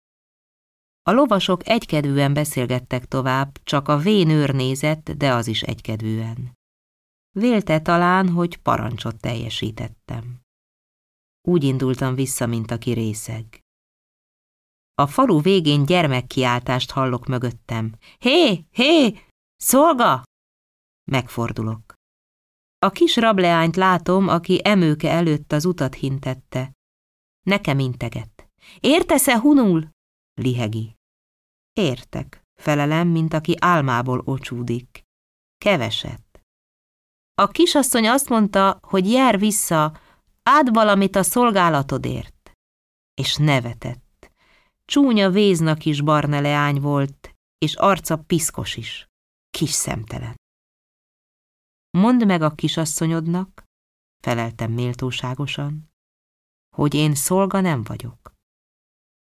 A 1.02 1.12
lovasok 1.12 1.68
egykedvűen 1.68 2.34
beszélgettek 2.34 3.06
tovább, 3.06 3.60
csak 3.64 3.88
a 3.88 3.98
vénőr 3.98 4.54
nézett, 4.56 5.12
de 5.12 5.34
az 5.34 5.48
is 5.48 5.62
egykedvűen. 5.62 6.54
Vélte 7.32 7.82
talán, 7.82 8.30
hogy 8.30 8.58
parancsot 8.58 9.20
teljesítettem. 9.20 10.44
Úgy 11.48 11.64
indultam 11.64 12.16
vissza, 12.16 12.46
mint 12.46 12.72
aki 12.72 12.92
részeg. 12.92 13.60
A 14.94 15.08
falu 15.08 15.42
végén 15.42 15.86
gyermekkiáltást 15.86 16.92
hallok 16.92 17.26
mögöttem. 17.26 17.96
Hé, 18.20 18.66
hé, 18.72 19.20
szolga! 19.56 20.24
Megfordulok. 21.12 21.94
A 22.80 22.90
kis 22.90 23.16
rableányt 23.16 23.76
látom, 23.76 24.28
aki 24.28 24.60
emőke 24.64 25.12
előtt 25.12 25.52
az 25.52 25.66
utat 25.66 25.96
hintette. 25.96 26.72
Nekem 27.46 27.80
integet. 27.80 28.48
Értesz-e, 28.80 29.40
hunul? 29.40 29.90
Lihegi. 30.34 30.96
Értek, 31.74 32.42
felelem, 32.62 33.08
mint 33.08 33.34
aki 33.34 33.56
álmából 33.60 34.22
ocsúdik. 34.26 35.04
Keveset. 35.58 36.42
A 37.34 37.48
kisasszony 37.48 38.08
azt 38.08 38.30
mondta, 38.30 38.80
hogy 38.82 39.12
jár 39.12 39.40
vissza, 39.40 40.00
áld 40.50 40.74
valamit 40.74 41.16
a 41.16 41.24
szolgálatodért. 41.24 42.52
És 43.14 43.36
nevetett. 43.36 44.32
Csúnya 44.86 45.30
véznak 45.30 45.86
is 45.86 46.02
barna 46.02 46.42
leány 46.42 46.82
volt, 46.82 47.36
és 47.58 47.76
arca 47.76 48.18
piszkos 48.18 48.76
is. 48.76 49.08
Kis 49.50 49.70
szemtelen. 49.70 50.36
Mondd 51.98 52.26
meg 52.26 52.42
a 52.42 52.56
kisasszonyodnak, 52.56 53.64
feleltem 54.24 54.72
méltóságosan, 54.72 55.92
hogy 56.76 56.94
én 56.94 57.16
szolga 57.16 57.62
nem 57.62 57.84
vagyok. 57.84 58.34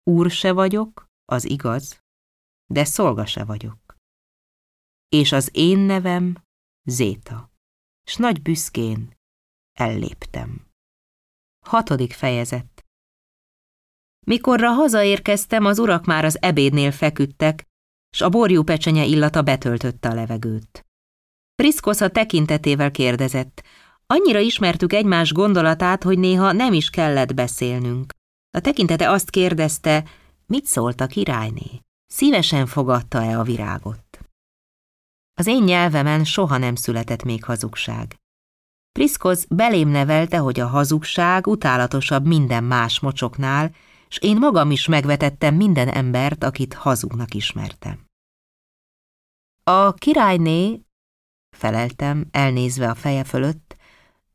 Úr 0.02 0.30
se 0.30 0.52
vagyok, 0.52 1.06
az 1.24 1.44
igaz, 1.44 1.98
de 2.66 2.84
szolga 2.84 3.26
se 3.26 3.44
vagyok. 3.44 3.96
És 5.08 5.32
az 5.32 5.50
én 5.52 5.78
nevem 5.78 6.42
Zéta, 6.82 7.50
s 8.02 8.16
nagy 8.16 8.42
büszkén 8.42 9.16
elléptem. 9.72 10.73
Hatodik 11.64 12.12
fejezet 12.12 12.84
Mikorra 14.26 14.70
hazaérkeztem, 14.70 15.64
az 15.64 15.78
urak 15.78 16.04
már 16.04 16.24
az 16.24 16.42
ebédnél 16.42 16.90
feküdtek, 16.90 17.64
s 18.16 18.20
a 18.20 18.28
borjú 18.28 18.62
pecsenye 18.62 19.04
illata 19.04 19.42
betöltötte 19.42 20.08
a 20.08 20.14
levegőt. 20.14 20.86
Priszkosz 21.54 22.00
a 22.00 22.08
tekintetével 22.08 22.90
kérdezett. 22.90 23.62
Annyira 24.06 24.38
ismertük 24.38 24.92
egymás 24.92 25.32
gondolatát, 25.32 26.02
hogy 26.02 26.18
néha 26.18 26.52
nem 26.52 26.72
is 26.72 26.90
kellett 26.90 27.34
beszélnünk. 27.34 28.12
A 28.50 28.60
tekintete 28.60 29.10
azt 29.10 29.30
kérdezte, 29.30 30.04
mit 30.46 30.66
szólt 30.66 31.00
a 31.00 31.06
királyné? 31.06 31.80
Szívesen 32.06 32.66
fogadta-e 32.66 33.38
a 33.38 33.42
virágot? 33.42 34.18
Az 35.34 35.46
én 35.46 35.62
nyelvemen 35.62 36.24
soha 36.24 36.58
nem 36.58 36.74
született 36.74 37.22
még 37.22 37.44
hazugság. 37.44 38.16
Priszkosz 38.98 39.46
belém 39.50 39.88
nevelte, 39.88 40.38
hogy 40.38 40.60
a 40.60 40.66
hazugság 40.66 41.46
utálatosabb 41.46 42.26
minden 42.26 42.64
más 42.64 43.00
mocsoknál, 43.00 43.70
s 44.08 44.18
én 44.20 44.36
magam 44.36 44.70
is 44.70 44.86
megvetettem 44.86 45.54
minden 45.54 45.88
embert, 45.88 46.44
akit 46.44 46.74
hazugnak 46.74 47.34
ismertem. 47.34 48.04
A 49.64 49.92
királyné, 49.92 50.80
feleltem, 51.56 52.26
elnézve 52.30 52.90
a 52.90 52.94
feje 52.94 53.24
fölött, 53.24 53.76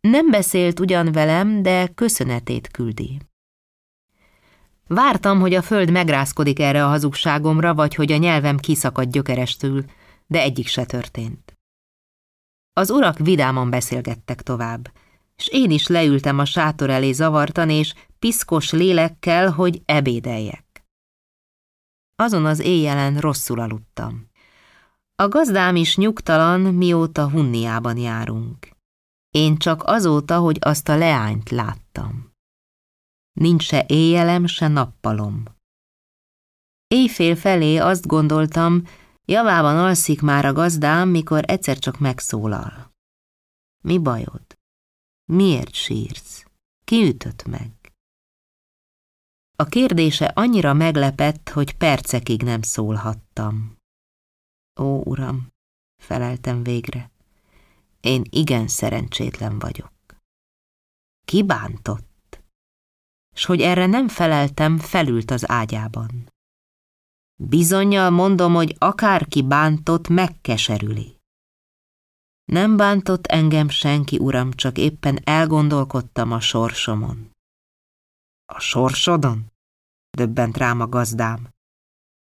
nem 0.02 0.30
beszélt 0.30 0.80
ugyan 0.80 1.12
velem, 1.12 1.62
de 1.62 1.88
köszönetét 1.88 2.68
küldi. 2.68 3.20
Vártam, 4.88 5.40
hogy 5.40 5.54
a 5.54 5.62
föld 5.62 5.92
megrázkodik 5.92 6.60
erre 6.60 6.86
a 6.86 6.90
hazugságomra, 6.90 7.74
vagy 7.74 7.96
hogy 7.96 8.12
a 8.12 8.18
nyelvem 8.18 8.58
kiszakad 8.58 9.10
gyökerestül, 9.10 9.84
de 10.28 10.42
egyik 10.42 10.68
se 10.68 10.86
történt. 10.86 11.59
Az 12.74 12.90
urak 12.90 13.18
vidáman 13.18 13.70
beszélgettek 13.70 14.42
tovább, 14.42 14.92
és 15.38 15.48
én 15.48 15.72
is 15.72 15.88
leültem 15.88 16.40
a 16.40 16.46
sátor 16.46 16.90
elé 16.90 17.12
zavartan, 17.12 17.70
és 17.70 17.94
piszkos 18.20 18.72
lélekkel, 18.72 19.52
hogy 19.52 19.82
ebédeljek. 19.86 20.86
Azon 22.16 22.46
az 22.46 22.60
éjjelen 22.60 23.18
rosszul 23.18 23.60
aludtam. 23.60 24.28
A 25.16 25.28
gazdám 25.28 25.76
is 25.76 25.98
nyugtalan, 25.98 26.62
mióta 26.62 27.30
Hunniában 27.30 27.98
járunk. 27.98 28.70
Én 29.30 29.58
csak 29.58 29.84
azóta, 29.84 30.38
hogy 30.38 30.58
azt 30.62 30.90
a 30.90 30.98
leányt 30.98 31.50
láttam. 31.50 32.32
Nincs 33.40 33.64
se 33.64 33.86
éjjelem, 33.88 34.46
se 34.46 34.68
nappalom. 34.68 35.44
Éjfél 36.88 37.36
felé 37.36 37.78
azt 37.78 38.08
gondoltam, 38.08 38.84
javában 39.30 39.78
alszik 39.78 40.22
már 40.22 40.46
a 40.46 40.54
gazdám, 40.54 41.10
mikor 41.10 41.44
egyszer 41.48 41.80
csak 41.80 42.00
megszólal. 42.00 42.92
Mi 43.84 43.98
bajod? 43.98 44.58
Miért 45.26 45.74
sírsz? 45.74 46.46
Ki 46.86 47.08
ütött 47.08 47.46
meg? 47.46 47.72
A 49.56 49.64
kérdése 49.64 50.26
annyira 50.26 50.74
meglepett, 50.74 51.50
hogy 51.50 51.78
percekig 51.78 52.44
nem 52.44 52.62
szólhattam. 52.62 53.78
Ó, 54.80 55.02
uram, 55.04 55.48
feleltem 56.02 56.64
végre, 56.64 57.12
én 58.00 58.24
igen 58.30 58.68
szerencsétlen 58.68 59.60
vagyok. 59.60 59.94
Kibántott? 61.26 62.08
s 63.40 63.46
hogy 63.46 63.62
erre 63.62 63.86
nem 63.86 64.08
feleltem, 64.08 64.78
felült 64.78 65.32
az 65.32 65.50
ágyában. 65.50 66.32
Bizonyal 67.44 68.10
mondom, 68.10 68.54
hogy 68.54 68.76
akárki 68.78 69.42
bántott, 69.42 70.08
megkeserüli. 70.08 71.18
Nem 72.46 72.78
bántott 72.78 73.26
engem 73.26 73.70
senki, 73.70 74.18
uram, 74.18 74.52
csak 74.52 74.78
éppen 74.78 75.20
elgondolkodtam 75.24 76.32
a 76.32 76.40
sorsomon. 76.40 77.32
A 78.46 78.60
sorsodon? 78.60 79.52
Döbbent 80.18 80.58
rám 80.58 80.82
a 80.82 80.88
gazdám. 80.88 81.50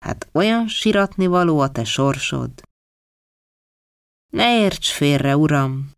Hát 0.05 0.29
olyan 0.31 0.67
siratni 0.67 1.27
való 1.27 1.59
a 1.59 1.71
te 1.71 1.83
sorsod. 1.83 2.51
Ne 4.33 4.61
érts 4.61 4.91
félre, 4.91 5.37
uram, 5.37 5.91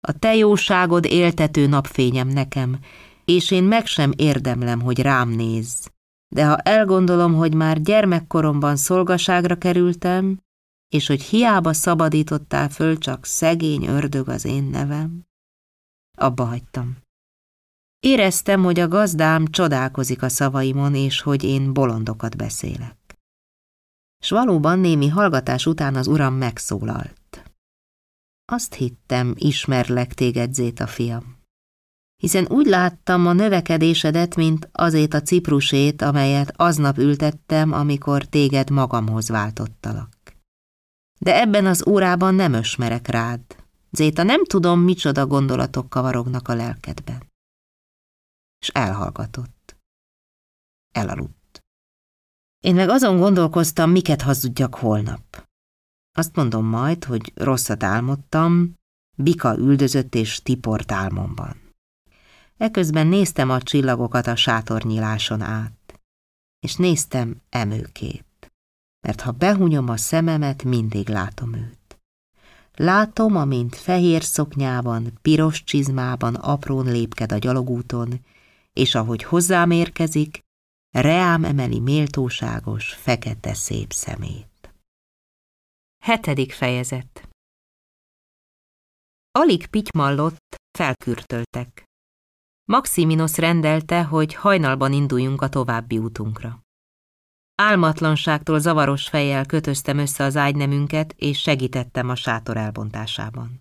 a 0.00 0.18
te 0.18 0.34
jóságod 0.34 1.04
éltető 1.04 1.66
napfényem 1.66 2.28
nekem, 2.28 2.80
és 3.24 3.50
én 3.50 3.64
meg 3.64 3.86
sem 3.86 4.12
érdemlem, 4.16 4.80
hogy 4.80 5.00
rám 5.00 5.28
nézz. 5.28 5.86
De 6.34 6.46
ha 6.46 6.56
elgondolom, 6.56 7.34
hogy 7.34 7.54
már 7.54 7.80
gyermekkoromban 7.80 8.76
szolgaságra 8.76 9.56
kerültem, 9.56 10.40
és 10.88 11.06
hogy 11.06 11.22
hiába 11.22 11.72
szabadítottál 11.72 12.68
föl, 12.68 12.98
csak 12.98 13.24
szegény 13.24 13.86
ördög 13.86 14.28
az 14.28 14.44
én 14.44 14.64
nevem, 14.64 15.26
abba 16.18 16.44
hagytam. 16.44 16.96
Éreztem, 18.00 18.62
hogy 18.62 18.80
a 18.80 18.88
gazdám 18.88 19.46
csodálkozik 19.46 20.22
a 20.22 20.28
szavaimon, 20.28 20.94
és 20.94 21.20
hogy 21.20 21.44
én 21.44 21.72
bolondokat 21.72 22.36
beszélek. 22.36 22.96
S 24.24 24.30
valóban 24.30 24.78
némi 24.78 25.08
hallgatás 25.08 25.66
után 25.66 25.94
az 25.94 26.06
uram 26.06 26.34
megszólalt. 26.34 27.42
Azt 28.44 28.74
hittem, 28.74 29.34
ismerlek 29.36 30.14
téged, 30.14 30.54
Zéta 30.54 30.86
fiam. 30.86 31.39
Hiszen 32.20 32.46
úgy 32.48 32.66
láttam 32.66 33.26
a 33.26 33.32
növekedésedet, 33.32 34.36
mint 34.36 34.68
azét 34.72 35.14
a 35.14 35.22
ciprusét, 35.22 36.02
amelyet 36.02 36.52
aznap 36.56 36.98
ültettem, 36.98 37.72
amikor 37.72 38.24
téged 38.24 38.70
magamhoz 38.70 39.28
váltottalak. 39.28 40.16
De 41.18 41.40
ebben 41.40 41.66
az 41.66 41.86
órában 41.86 42.34
nem 42.34 42.52
ösmerek 42.52 43.06
rád. 43.08 43.40
Zéta, 43.90 44.22
nem 44.22 44.44
tudom, 44.44 44.80
micsoda 44.80 45.26
gondolatok 45.26 45.90
kavarognak 45.90 46.48
a 46.48 46.54
lelkedben 46.54 47.28
és 48.60 48.68
elhallgatott. 48.68 49.76
Elaludt. 50.94 51.62
Én 52.64 52.74
meg 52.74 52.88
azon 52.88 53.18
gondolkoztam, 53.18 53.90
miket 53.90 54.22
hazudjak 54.22 54.74
holnap. 54.74 55.48
Azt 56.16 56.36
mondom 56.36 56.64
majd, 56.66 57.04
hogy 57.04 57.32
rosszat 57.34 57.82
álmodtam, 57.82 58.74
bika 59.16 59.56
üldözött 59.56 60.14
és 60.14 60.42
tiport 60.42 60.92
álmomban. 60.92 61.59
Eközben 62.60 63.06
néztem 63.06 63.50
a 63.50 63.62
csillagokat 63.62 64.26
a 64.26 64.36
sátornyíláson 64.36 65.40
át, 65.40 66.00
és 66.58 66.76
néztem 66.76 67.40
emőkét, 67.48 68.52
mert 69.06 69.20
ha 69.20 69.30
behunyom 69.30 69.88
a 69.88 69.96
szememet, 69.96 70.62
mindig 70.62 71.08
látom 71.08 71.54
őt. 71.54 71.98
Látom, 72.74 73.36
amint 73.36 73.76
fehér 73.76 74.22
szoknyában, 74.22 75.18
piros 75.22 75.64
csizmában 75.64 76.34
aprón 76.34 76.84
lépked 76.84 77.32
a 77.32 77.38
gyalogúton, 77.38 78.24
és 78.72 78.94
ahogy 78.94 79.22
hozzám 79.22 79.70
érkezik, 79.70 80.40
reám 80.90 81.44
emeli 81.44 81.80
méltóságos, 81.80 82.94
fekete 82.94 83.54
szép 83.54 83.92
szemét. 83.92 84.74
Hetedik 86.04 86.52
fejezet 86.52 87.28
Alig 89.38 89.66
pitymallott, 89.66 90.54
felkürtöltek. 90.78 91.88
Maximinos 92.64 93.36
rendelte, 93.36 94.04
hogy 94.04 94.34
hajnalban 94.34 94.92
induljunk 94.92 95.42
a 95.42 95.48
további 95.48 95.98
útunkra. 95.98 96.60
Álmatlanságtól 97.54 98.58
zavaros 98.58 99.08
fejjel 99.08 99.46
kötöztem 99.46 99.98
össze 99.98 100.24
az 100.24 100.36
ágynemünket, 100.36 101.14
és 101.16 101.40
segítettem 101.40 102.08
a 102.08 102.14
sátor 102.14 102.56
elbontásában 102.56 103.60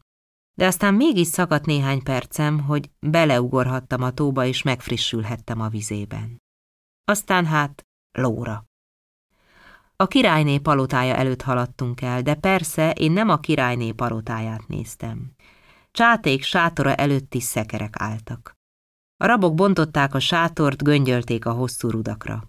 de 0.60 0.66
aztán 0.66 0.94
mégis 0.94 1.28
szakadt 1.28 1.66
néhány 1.66 2.04
percem, 2.04 2.60
hogy 2.60 2.92
beleugorhattam 3.00 4.02
a 4.02 4.12
tóba 4.12 4.46
és 4.46 4.62
megfrissülhettem 4.62 5.62
a 5.62 5.68
vizében. 5.68 6.42
Aztán 7.04 7.46
hát 7.46 7.86
lóra. 8.12 8.66
A 9.96 10.08
királyné 10.08 10.58
palotája 10.58 11.16
előtt 11.16 11.42
haladtunk 11.42 12.02
el, 12.02 12.22
de 12.22 12.36
persze 12.36 12.92
én 12.92 13.12
nem 13.12 13.30
a 13.30 13.40
királyné 13.40 13.92
palotáját 13.92 14.68
néztem. 14.68 15.32
Csáték 15.92 16.44
sátora 16.44 16.96
előtt 16.96 17.34
is 17.34 17.44
szekerek 17.44 17.94
álltak. 17.98 18.54
A 19.22 19.26
rabok 19.26 19.56
bontották 19.56 20.14
a 20.14 20.20
sátort, 20.20 20.84
göngyölték 20.84 21.46
a 21.46 21.52
hosszú 21.52 21.90
rudakra. 21.90 22.48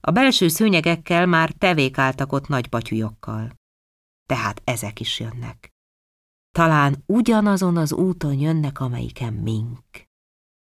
A 0.00 0.10
belső 0.10 0.48
szőnyegekkel 0.48 1.26
már 1.26 1.52
tevék 1.52 1.98
álltak 1.98 2.32
ott 2.32 2.48
nagy 2.48 2.68
batyujokkal. 2.68 3.52
Tehát 4.28 4.62
ezek 4.64 5.00
is 5.00 5.20
jönnek. 5.20 5.70
Talán 6.54 7.02
ugyanazon 7.06 7.76
az 7.76 7.92
úton 7.92 8.34
jönnek, 8.38 8.80
amelyiken 8.80 9.32
mink. 9.32 10.04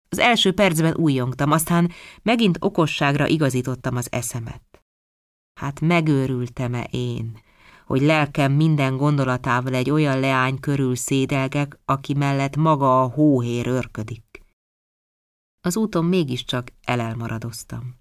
Az 0.09 0.19
első 0.19 0.53
percben 0.53 0.95
újjongtam, 0.95 1.51
aztán 1.51 1.91
megint 2.23 2.57
okosságra 2.61 3.27
igazítottam 3.27 3.97
az 3.97 4.13
eszemet. 4.13 4.85
Hát 5.61 5.81
megőrültem-e 5.81 6.89
én, 6.91 7.41
hogy 7.87 8.01
lelkem 8.03 8.53
minden 8.53 8.97
gondolatával 8.97 9.75
egy 9.75 9.91
olyan 9.91 10.21
leány 10.21 10.61
körül 10.61 10.97
szédelgek, 10.97 11.79
aki 11.85 12.15
mellett 12.15 12.57
maga 12.57 13.03
a 13.03 13.09
hóhér 13.09 13.67
örködik. 13.67 14.26
Az 15.67 15.77
úton 15.77 16.05
mégiscsak 16.05 16.73
elelmaradoztam. 16.85 17.95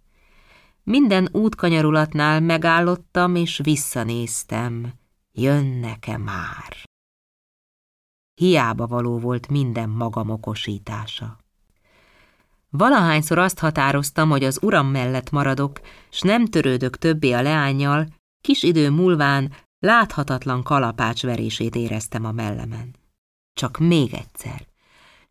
Minden 0.84 1.30
útkanyarulatnál 1.32 2.40
megállottam 2.40 3.36
és 3.36 3.60
visszanéztem. 3.64 4.94
Jönnek-e 5.32 6.18
már? 6.18 6.84
hiába 8.42 8.88
való 8.88 9.20
volt 9.20 9.48
minden 9.48 9.90
magam 9.90 10.30
okosítása. 10.30 11.38
Valahányszor 12.70 13.38
azt 13.38 13.60
határoztam, 13.60 14.30
hogy 14.30 14.44
az 14.44 14.60
uram 14.62 14.88
mellett 14.88 15.30
maradok, 15.30 15.80
s 16.10 16.22
nem 16.22 16.46
törődök 16.46 16.98
többé 16.98 17.32
a 17.32 17.42
leányjal, 17.42 18.08
kis 18.42 18.64
idő 18.64 18.90
múlván 18.90 19.54
láthatatlan 19.80 20.64
kalapácsverését 20.64 21.76
éreztem 21.76 22.26
a 22.26 22.32
mellemen. 22.32 22.96
Csak 23.54 23.78
még 23.78 24.14
egyszer, 24.14 24.68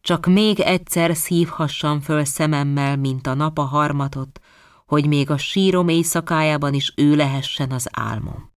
csak 0.04 0.26
még 0.26 0.60
egyszer 0.60 1.16
szívhassam 1.16 2.00
föl 2.00 2.24
szememmel, 2.24 2.96
mint 2.96 3.26
a 3.26 3.34
nap 3.34 3.58
a 3.58 3.62
harmatot, 3.62 4.40
hogy 4.86 5.06
még 5.06 5.30
a 5.30 5.36
sírom 5.36 5.88
éjszakájában 5.88 6.74
is 6.74 6.92
ő 6.96 7.16
lehessen 7.16 7.70
az 7.70 7.88
álmom. 7.92 8.52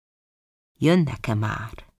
Jönnek-e 0.80 1.34
már? 1.34 1.94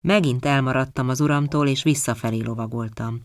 Megint 0.00 0.44
elmaradtam 0.44 1.08
az 1.08 1.20
uramtól, 1.20 1.68
és 1.68 1.82
visszafelé 1.82 2.40
lovagoltam. 2.40 3.20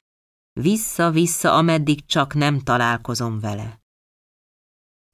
Vissza-vissza, 0.60 1.53
ameddig 1.53 2.06
csak 2.06 2.34
nem 2.34 2.60
találkozom 2.60 3.40
vele. 3.40 3.80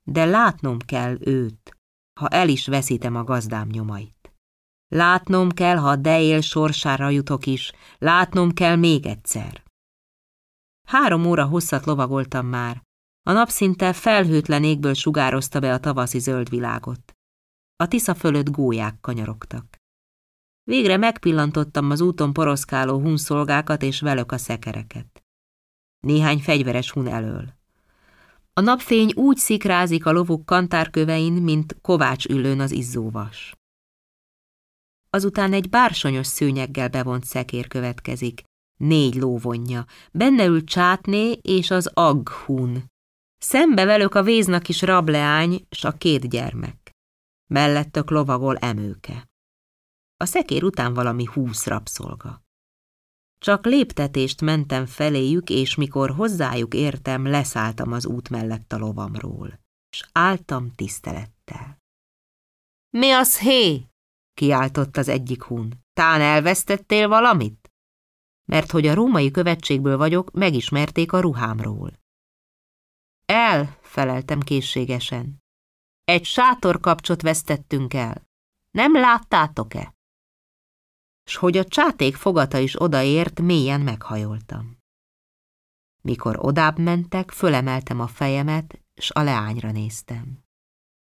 De 0.03 0.25
látnom 0.25 0.79
kell 0.79 1.17
őt, 1.19 1.77
ha 2.19 2.27
el 2.27 2.49
is 2.49 2.67
veszítem 2.67 3.15
a 3.15 3.23
gazdám 3.23 3.67
nyomait. 3.67 4.33
Látnom 4.87 5.51
kell, 5.51 5.77
ha 5.77 5.95
Deél 5.95 6.41
sorsára 6.41 7.09
jutok 7.09 7.45
is, 7.45 7.71
látnom 7.97 8.51
kell 8.51 8.75
még 8.75 9.05
egyszer. 9.05 9.69
Három 10.91 11.25
óra 11.25 11.45
hosszat 11.45 11.85
lovagoltam 11.85 12.47
már. 12.47 12.81
A 13.23 13.31
nap 13.31 13.49
szinte 13.49 13.93
felhőtlen 13.93 14.63
égből 14.63 14.93
sugározta 14.93 15.59
be 15.59 15.73
a 15.73 15.79
tavaszi 15.79 16.19
zöld 16.19 16.49
világot. 16.49 17.13
A 17.75 17.87
tisza 17.87 18.15
fölött 18.15 18.49
gólyák 18.49 18.99
kanyarogtak. 19.01 19.75
Végre 20.63 20.97
megpillantottam 20.97 21.91
az 21.91 22.01
úton 22.01 22.33
poroszkáló 22.33 22.99
hunszolgákat 22.99 23.81
és 23.81 24.01
velük 24.01 24.31
a 24.31 24.37
szekereket. 24.37 25.23
Néhány 25.99 26.39
fegyveres 26.39 26.91
hun 26.91 27.07
elől. 27.07 27.53
A 28.53 28.61
napfény 28.61 29.13
úgy 29.15 29.37
szikrázik 29.37 30.05
a 30.05 30.11
lovuk 30.11 30.45
kantárkövein, 30.45 31.33
mint 31.33 31.75
kovács 31.81 32.25
ülőn 32.25 32.59
az 32.59 32.71
izzóvas. 32.71 33.55
Azután 35.09 35.53
egy 35.53 35.69
bársonyos 35.69 36.27
szőnyeggel 36.27 36.89
bevont 36.89 37.23
szekér 37.23 37.67
következik, 37.67 38.43
négy 38.81 39.15
lóvonja, 39.15 39.85
benne 40.11 40.45
ül 40.45 40.63
csátné 40.63 41.31
és 41.31 41.71
az 41.71 41.91
aghun. 41.93 42.89
Szembe 43.37 43.85
velük 43.85 44.15
a 44.15 44.23
véznak 44.23 44.69
is 44.69 44.81
rableány, 44.81 45.67
s 45.69 45.83
a 45.83 45.91
két 45.91 46.29
gyermek. 46.29 46.91
Mellettök 47.53 48.09
lovagol 48.09 48.57
emőke. 48.57 49.29
A 50.17 50.25
szekér 50.25 50.63
után 50.63 50.93
valami 50.93 51.25
húsz 51.25 51.65
rabszolga. 51.65 52.41
Csak 53.37 53.65
léptetést 53.65 54.41
mentem 54.41 54.85
feléjük, 54.85 55.49
és 55.49 55.75
mikor 55.75 56.11
hozzájuk 56.11 56.73
értem, 56.73 57.25
leszálltam 57.25 57.91
az 57.91 58.05
út 58.05 58.29
mellett 58.29 58.73
a 58.73 58.77
lovamról, 58.77 59.59
és 59.89 60.03
álltam 60.11 60.71
tisztelettel. 60.75 61.77
Mi 62.97 63.11
az, 63.11 63.39
hé? 63.39 63.85
kiáltott 64.33 64.97
az 64.97 65.07
egyik 65.07 65.41
hún. 65.41 65.73
Tán 65.93 66.21
elvesztettél 66.21 67.07
valamit? 67.07 67.60
Mert 68.51 68.71
hogy 68.71 68.87
a 68.87 68.93
római 68.93 69.31
követségből 69.31 69.97
vagyok, 69.97 70.31
megismerték 70.31 71.11
a 71.11 71.19
ruhámról. 71.19 71.99
El, 73.25 73.77
feleltem 73.81 74.39
készségesen. 74.39 75.37
Egy 76.03 76.25
sátorkapcsot 76.25 77.21
vesztettünk 77.21 77.93
el. 77.93 78.27
Nem 78.71 78.93
láttátok-e? 78.93 79.93
S 81.23 81.35
hogy 81.35 81.57
a 81.57 81.63
csáték 81.63 82.15
fogata 82.15 82.57
is 82.57 82.81
odaért, 82.81 83.41
mélyen 83.41 83.81
meghajoltam. 83.81 84.77
Mikor 86.01 86.37
odább 86.39 86.79
mentek, 86.79 87.31
fölemeltem 87.31 87.99
a 87.99 88.07
fejemet, 88.07 88.81
s 88.95 89.09
a 89.09 89.21
leányra 89.21 89.71
néztem. 89.71 90.43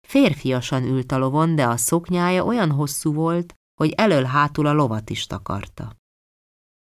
Férfiasan 0.08 0.84
ült 0.84 1.12
a 1.12 1.18
lovon, 1.18 1.56
de 1.56 1.68
a 1.68 1.78
szoknyája 1.78 2.45
olyan 2.45 2.72
hosszú 2.72 3.14
volt, 3.14 3.53
hogy 3.74 3.91
elől-hátul 3.91 4.66
a 4.66 4.74
lovat 4.74 5.10
is 5.10 5.28
takarta. 5.28 5.99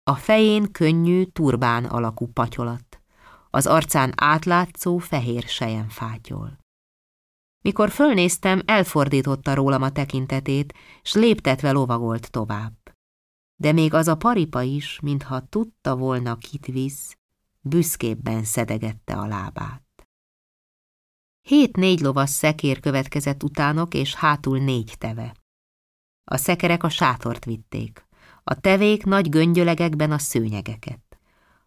A 0.07 0.15
fején 0.15 0.71
könnyű, 0.71 1.23
turbán 1.23 1.85
alakú 1.85 2.27
patyolat, 2.27 3.01
az 3.49 3.67
arcán 3.67 4.13
átlátszó 4.15 4.97
fehér 4.97 5.43
sejen 5.43 5.89
fátyol. 5.89 6.57
Mikor 7.61 7.89
fölnéztem, 7.89 8.61
elfordította 8.65 9.53
rólam 9.53 9.81
a 9.81 9.91
tekintetét, 9.91 10.73
s 11.01 11.13
léptetve 11.13 11.71
lovagolt 11.71 12.31
tovább. 12.31 12.73
De 13.55 13.71
még 13.71 13.93
az 13.93 14.07
a 14.07 14.15
paripa 14.15 14.61
is, 14.61 14.99
mintha 14.99 15.47
tudta 15.47 15.95
volna, 15.95 16.37
kit 16.37 16.65
visz, 16.65 17.17
büszkébben 17.61 18.43
szedegette 18.43 19.17
a 19.17 19.25
lábát. 19.25 20.07
Hét-négy 21.41 21.99
lovas 21.99 22.29
szekér 22.29 22.79
következett 22.79 23.43
utánok, 23.43 23.93
és 23.93 24.15
hátul 24.15 24.59
négy 24.59 24.95
teve. 24.97 25.35
A 26.23 26.37
szekerek 26.37 26.83
a 26.83 26.89
sátort 26.89 27.45
vitték, 27.45 28.04
a 28.47 28.59
tevék 28.59 29.05
nagy 29.05 29.29
göngyölegekben 29.29 30.11
a 30.11 30.17
szőnyegeket. 30.17 30.99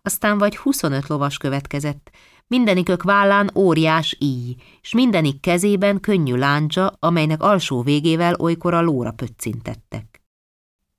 Aztán 0.03 0.39
vagy 0.39 0.57
huszonöt 0.57 1.07
lovas 1.07 1.37
következett, 1.37 2.11
mindenikök 2.47 3.03
vállán 3.03 3.51
óriás 3.55 4.17
íj, 4.19 4.57
s 4.81 4.93
mindenik 4.93 5.41
kezében 5.41 6.01
könnyű 6.01 6.35
láncsa, 6.35 6.97
amelynek 6.99 7.43
alsó 7.43 7.83
végével 7.83 8.35
olykor 8.35 8.75
a 8.75 8.83
lóra 8.83 9.11
pöccintettek. 9.11 10.23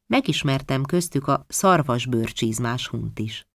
Megismertem 0.07 0.83
köztük 0.83 1.27
a 1.27 1.45
szarvasbőrcsizmás 1.47 2.87
hunt 2.87 3.19
is. 3.19 3.47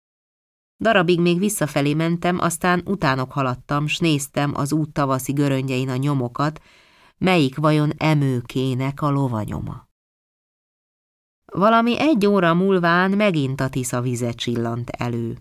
Darabig 0.79 1.21
még 1.21 1.39
visszafelé 1.39 1.95
mentem, 1.95 2.39
aztán 2.39 2.83
utánok 2.85 3.33
haladtam, 3.33 3.87
s 3.87 3.99
néztem 3.99 4.57
az 4.57 4.73
út 4.73 4.93
tavaszi 4.93 5.33
göröngyein 5.33 5.89
a 5.89 5.97
nyomokat, 5.97 6.61
melyik 7.19 7.57
vajon 7.57 7.93
emőkének 7.97 9.03
a 9.03 9.11
lovanyoma. 9.11 9.89
Valami 11.59 11.99
egy 11.99 12.27
óra 12.27 12.55
múlván 12.55 13.11
megint 13.11 13.61
a 13.61 13.69
Tisza 13.69 14.01
vize 14.01 14.33
csillant 14.33 14.91
elő. 14.91 15.39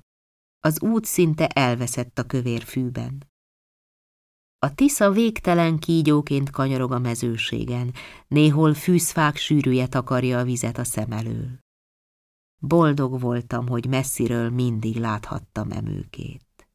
Az 0.59 0.81
út 0.81 1.05
szinte 1.05 1.47
elveszett 1.47 2.19
a 2.19 2.23
kövér 2.23 2.63
fűben. 2.63 3.31
A 4.59 4.73
Tisza 4.73 5.11
végtelen 5.11 5.79
kígyóként 5.79 6.49
kanyarog 6.49 6.91
a 6.91 6.99
mezőségen, 6.99 7.93
néhol 8.27 8.73
fűzfák 8.73 9.35
sűrűje 9.35 9.87
takarja 9.87 10.39
a 10.39 10.43
vizet 10.43 10.77
a 10.77 10.83
szem 10.83 11.11
elől. 11.11 11.59
Boldog 12.61 13.19
voltam, 13.19 13.67
hogy 13.67 13.85
messziről 13.85 14.49
mindig 14.49 14.95
láthattam 14.95 15.71
emőkét. 15.71 16.67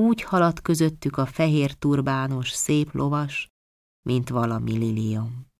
Úgy 0.00 0.22
haladt 0.22 0.60
közöttük 0.60 1.16
a 1.16 1.26
fehér 1.26 1.72
turbános, 1.72 2.50
szép 2.50 2.92
lovas, 2.92 3.48
mint 4.02 4.28
valami 4.28 4.72
lilium. 4.78 5.52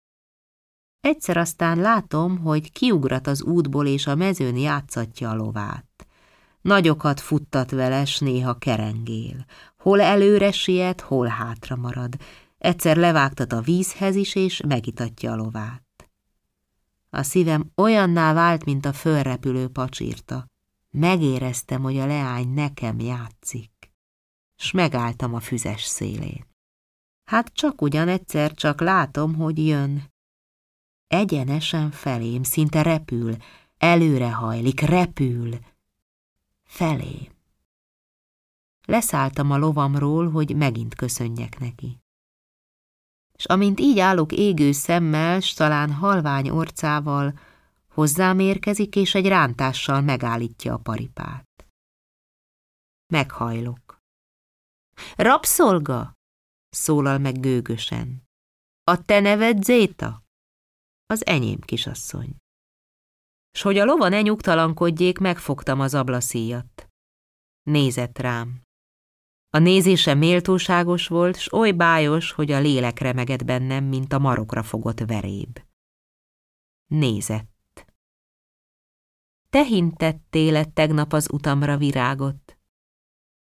Egyszer 1.04 1.36
aztán 1.36 1.78
látom, 1.78 2.38
hogy 2.38 2.72
kiugrat 2.72 3.26
az 3.26 3.42
útból, 3.42 3.86
és 3.86 4.06
a 4.06 4.14
mezőn 4.14 4.56
játszatja 4.56 5.30
a 5.30 5.34
lovát. 5.34 6.06
Nagyokat 6.60 7.20
futtat 7.20 7.70
vele, 7.70 8.04
s 8.04 8.18
néha 8.18 8.54
kerengél. 8.54 9.44
Hol 9.78 10.00
előre 10.00 10.52
siet, 10.52 11.00
hol 11.00 11.26
hátra 11.26 11.76
marad. 11.76 12.14
Egyszer 12.58 12.96
levágtat 12.96 13.52
a 13.52 13.60
vízhez 13.60 14.16
is, 14.16 14.34
és 14.34 14.60
megitatja 14.60 15.32
a 15.32 15.36
lovát. 15.36 16.08
A 17.10 17.22
szívem 17.22 17.70
olyanná 17.76 18.32
vált, 18.32 18.64
mint 18.64 18.86
a 18.86 18.92
fölrepülő 18.92 19.68
pacsírta. 19.68 20.46
Megéreztem, 20.90 21.82
hogy 21.82 21.98
a 21.98 22.06
leány 22.06 22.48
nekem 22.48 23.00
játszik, 23.00 23.92
s 24.56 24.70
megálltam 24.70 25.34
a 25.34 25.40
füzes 25.40 25.82
szélén. 25.82 26.46
Hát 27.24 27.52
csak 27.54 27.82
ugyan 27.82 28.08
egyszer 28.08 28.52
csak 28.52 28.80
látom, 28.80 29.34
hogy 29.34 29.66
jön. 29.66 30.12
Egyenesen 31.14 31.90
felém, 31.90 32.42
szinte 32.42 32.82
repül, 32.82 33.36
előrehajlik, 33.78 34.80
repül. 34.80 35.58
Felém. 36.64 37.32
Leszálltam 38.86 39.50
a 39.50 39.56
lovamról, 39.56 40.30
hogy 40.30 40.56
megint 40.56 40.94
köszönjek 40.94 41.58
neki 41.58 42.02
és 43.38 43.44
amint 43.44 43.80
így 43.80 43.98
állok 43.98 44.32
égő 44.32 44.72
szemmel, 44.72 45.40
s 45.40 45.52
talán 45.52 45.92
halvány 45.92 46.50
orcával, 46.50 47.38
hozzám 47.88 48.38
érkezik, 48.38 48.96
és 48.96 49.14
egy 49.14 49.26
rántással 49.26 50.00
megállítja 50.00 50.74
a 50.74 50.78
paripát. 50.78 51.66
Meghajlok. 53.12 53.98
Rabszolga? 55.16 56.12
szólal 56.68 57.18
meg 57.18 57.40
gőgösen. 57.40 58.22
A 58.84 59.04
te 59.04 59.20
neved 59.20 59.62
Zéta? 59.62 60.23
Az 61.06 61.26
enyém, 61.26 61.60
kisasszony. 61.60 62.36
S 63.58 63.62
hogy 63.62 63.78
a 63.78 63.84
lova 63.84 64.08
ne 64.08 64.20
nyugtalankodjék, 64.20 65.18
megfogtam 65.18 65.80
az 65.80 65.94
ablaszíjat. 65.94 66.88
Nézett 67.62 68.18
rám. 68.18 68.62
A 69.50 69.58
nézése 69.58 70.14
méltóságos 70.14 71.08
volt, 71.08 71.36
s 71.38 71.52
oly 71.52 71.72
bájos, 71.72 72.32
hogy 72.32 72.50
a 72.52 72.60
lélek 72.60 72.98
remegett 72.98 73.44
bennem, 73.44 73.84
mint 73.84 74.12
a 74.12 74.18
marokra 74.18 74.62
fogott 74.62 75.00
veréb. 75.00 75.58
Nézett. 76.86 77.86
Te 79.50 79.64
hintettél 79.64 80.72
tegnap 80.72 81.12
az 81.12 81.28
utamra 81.32 81.76
virágot? 81.76 82.58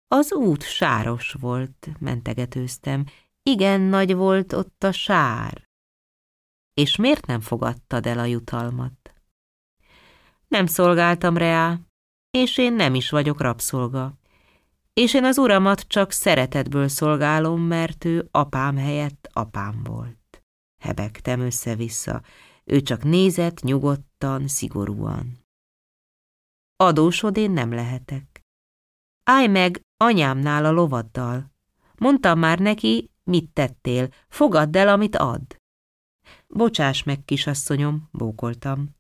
Az 0.09 0.33
út 0.33 0.63
sáros 0.63 1.33
volt, 1.33 1.89
mentegetőztem. 1.99 3.05
Igen 3.43 3.81
nagy 3.81 4.15
volt 4.15 4.53
ott 4.53 4.85
a 4.85 4.93
sár. 4.93 5.69
És 6.75 6.97
miért 6.97 7.27
nem 7.27 7.41
fogadtad 7.41 8.07
el 8.07 8.19
a 8.19 8.25
jutalmat? 8.25 9.15
Nem 10.49 10.67
szolgáltam 10.67 11.37
reá, 11.37 11.79
és 12.31 12.59
én 12.59 12.73
nem 12.73 12.95
is 12.95 13.11
vagyok 13.11 13.41
rabszolga 13.41 14.19
és 14.95 15.15
én 15.15 15.25
az 15.25 15.39
uramat 15.39 15.81
csak 15.81 16.11
szeretetből 16.11 16.89
szolgálom, 16.89 17.61
mert 17.61 18.05
ő 18.05 18.29
apám 18.31 18.77
helyett 18.77 19.29
apám 19.33 19.83
volt. 19.83 20.43
Hebegtem 20.83 21.41
össze-vissza, 21.41 22.23
ő 22.65 22.81
csak 22.81 23.03
nézett 23.03 23.61
nyugodtan, 23.61 24.49
szigorúan. 24.49 25.39
Adósod 26.77 27.37
én 27.37 27.51
nem 27.51 27.73
lehetek. 27.73 28.41
Állj 29.25 29.47
meg 29.47 29.81
anyámnál 29.97 30.65
a 30.65 30.71
lovaddal. 30.71 31.53
Mondtam 31.99 32.39
már 32.39 32.59
neki, 32.59 33.11
mit 33.25 33.51
tettél, 33.53 34.09
fogadd 34.29 34.77
el, 34.77 34.89
amit 34.89 35.17
ad. 35.17 35.57
Bocsáss 36.49 37.03
meg, 37.03 37.25
kisasszonyom, 37.25 38.09
bókoltam. 38.13 38.95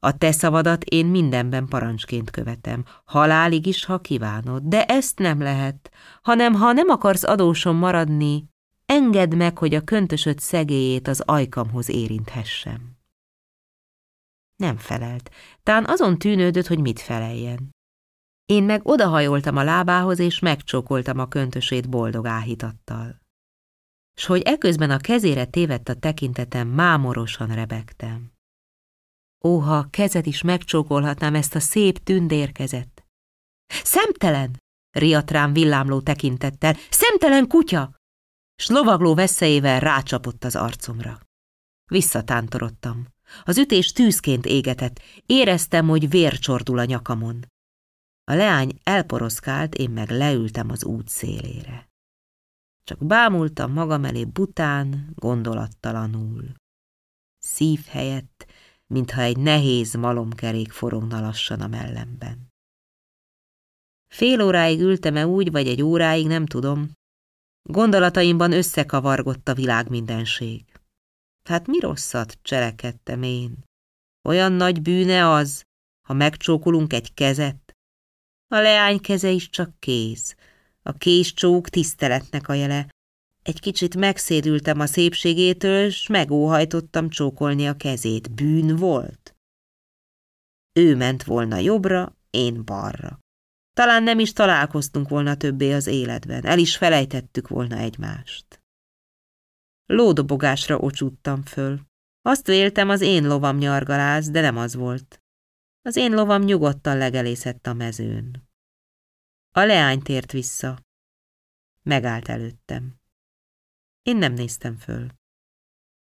A 0.00 0.18
te 0.18 0.32
szavadat 0.32 0.84
én 0.84 1.06
mindenben 1.06 1.66
parancsként 1.66 2.30
követem, 2.30 2.84
halálig 3.04 3.66
is, 3.66 3.84
ha 3.84 4.00
kívánod, 4.00 4.62
de 4.62 4.84
ezt 4.84 5.18
nem 5.18 5.40
lehet, 5.40 5.90
hanem 6.22 6.54
ha 6.54 6.72
nem 6.72 6.88
akarsz 6.88 7.24
adósom 7.24 7.76
maradni, 7.76 8.48
engedd 8.86 9.36
meg, 9.36 9.58
hogy 9.58 9.74
a 9.74 9.84
köntösöd 9.84 10.38
szegélyét 10.38 11.08
az 11.08 11.20
ajkamhoz 11.20 11.88
érinthessem. 11.88 12.96
Nem 14.56 14.76
felelt, 14.76 15.30
tán 15.62 15.84
azon 15.84 16.18
tűnődött, 16.18 16.66
hogy 16.66 16.80
mit 16.80 17.00
feleljen. 17.00 17.70
Én 18.46 18.64
meg 18.64 18.86
odahajoltam 18.86 19.56
a 19.56 19.62
lábához, 19.62 20.18
és 20.18 20.38
megcsókoltam 20.38 21.18
a 21.18 21.28
köntösét 21.28 21.88
boldog 21.88 22.26
áhítattal. 22.26 23.20
S 24.18 24.26
hogy 24.26 24.42
eközben 24.42 24.90
a 24.90 24.98
kezére 24.98 25.44
tévedt 25.44 25.88
a 25.88 25.94
tekintetem, 25.94 26.68
mámorosan 26.68 27.54
rebegtem. 27.54 28.32
Óha 29.44 29.86
kezed 29.90 30.26
is 30.26 30.42
megcsókolhatnám 30.42 31.34
ezt 31.34 31.54
a 31.54 31.60
szép 31.60 31.98
tündérkezet. 31.98 33.06
Szemtelen! 33.66 34.56
riadt 34.90 35.30
rám 35.30 35.52
villámló 35.52 36.00
tekintettel. 36.00 36.76
Szemtelen 36.90 37.46
kutya! 37.46 37.94
S 38.62 38.68
lovagló 38.68 39.14
veszélyével 39.14 39.80
rácsapott 39.80 40.44
az 40.44 40.56
arcomra. 40.56 41.20
Visszatántorodtam. 41.90 43.06
Az 43.42 43.58
ütés 43.58 43.92
tűzként 43.92 44.46
égetett. 44.46 45.00
Éreztem, 45.26 45.88
hogy 45.88 46.10
vér 46.10 46.38
csordul 46.38 46.78
a 46.78 46.84
nyakamon. 46.84 47.46
A 48.24 48.34
leány 48.34 48.78
elporoszkált, 48.82 49.74
én 49.74 49.90
meg 49.90 50.10
leültem 50.10 50.70
az 50.70 50.84
út 50.84 51.08
szélére. 51.08 51.87
Csak 52.88 53.06
bámultam 53.06 53.72
magam 53.72 54.04
elé 54.04 54.24
bután, 54.24 55.12
gondolattalanul. 55.14 56.54
Szív 57.38 57.84
helyett 57.84 58.46
mintha 58.86 59.20
egy 59.20 59.36
nehéz 59.36 59.94
malomkerék 59.94 60.72
forogna 60.72 61.20
lassan 61.20 61.60
a 61.60 61.66
mellemben. 61.66 62.48
Fél 64.14 64.42
óráig 64.42 64.80
ültem-e 64.80 65.26
úgy, 65.26 65.50
vagy 65.50 65.68
egy 65.68 65.82
óráig, 65.82 66.26
nem 66.26 66.46
tudom, 66.46 66.90
Gondolataimban 67.62 68.52
összekavargott 68.52 69.48
a 69.48 69.54
világ 69.54 69.88
mindenség. 69.88 70.64
Hát 71.44 71.66
mi 71.66 71.78
rosszat 71.78 72.38
cselekedtem 72.42 73.22
én? 73.22 73.64
Olyan 74.28 74.52
nagy 74.52 74.82
bűne 74.82 75.30
az, 75.30 75.62
ha 76.06 76.12
megcsókolunk 76.12 76.92
egy 76.92 77.14
kezet? 77.14 77.72
A 78.46 78.56
leány 78.56 79.00
keze 79.00 79.30
is 79.30 79.48
csak 79.48 79.80
kéz. 79.80 80.36
A 80.88 80.92
késcsók 80.92 81.68
tiszteletnek 81.68 82.48
a 82.48 82.52
jele. 82.52 82.88
Egy 83.42 83.60
kicsit 83.60 83.96
megszédültem 83.96 84.80
a 84.80 84.86
szépségétől, 84.86 85.90
s 85.90 86.06
megóhajtottam 86.06 87.08
csókolni 87.08 87.66
a 87.66 87.76
kezét. 87.76 88.34
Bűn 88.34 88.76
volt? 88.76 89.36
Ő 90.72 90.96
ment 90.96 91.24
volna 91.24 91.56
jobbra, 91.56 92.16
én 92.30 92.64
balra. 92.64 93.18
Talán 93.72 94.02
nem 94.02 94.18
is 94.18 94.32
találkoztunk 94.32 95.08
volna 95.08 95.36
többé 95.36 95.72
az 95.72 95.86
életben, 95.86 96.44
el 96.44 96.58
is 96.58 96.76
felejtettük 96.76 97.48
volna 97.48 97.76
egymást. 97.76 98.62
Lódobogásra 99.86 100.78
ocsúttam 100.78 101.42
föl. 101.42 101.80
Azt 102.22 102.46
véltem, 102.46 102.88
az 102.88 103.00
én 103.00 103.26
lovam 103.26 103.56
nyargaláz, 103.56 104.30
de 104.30 104.40
nem 104.40 104.56
az 104.56 104.74
volt. 104.74 105.22
Az 105.82 105.96
én 105.96 106.12
lovam 106.12 106.42
nyugodtan 106.42 106.96
legelészett 106.96 107.66
a 107.66 107.72
mezőn. 107.72 108.47
A 109.58 109.64
leány 109.64 110.02
tért 110.02 110.32
vissza. 110.32 110.78
Megállt 111.82 112.28
előttem. 112.28 112.94
Én 114.02 114.16
nem 114.16 114.32
néztem 114.32 114.76
föl. 114.76 115.06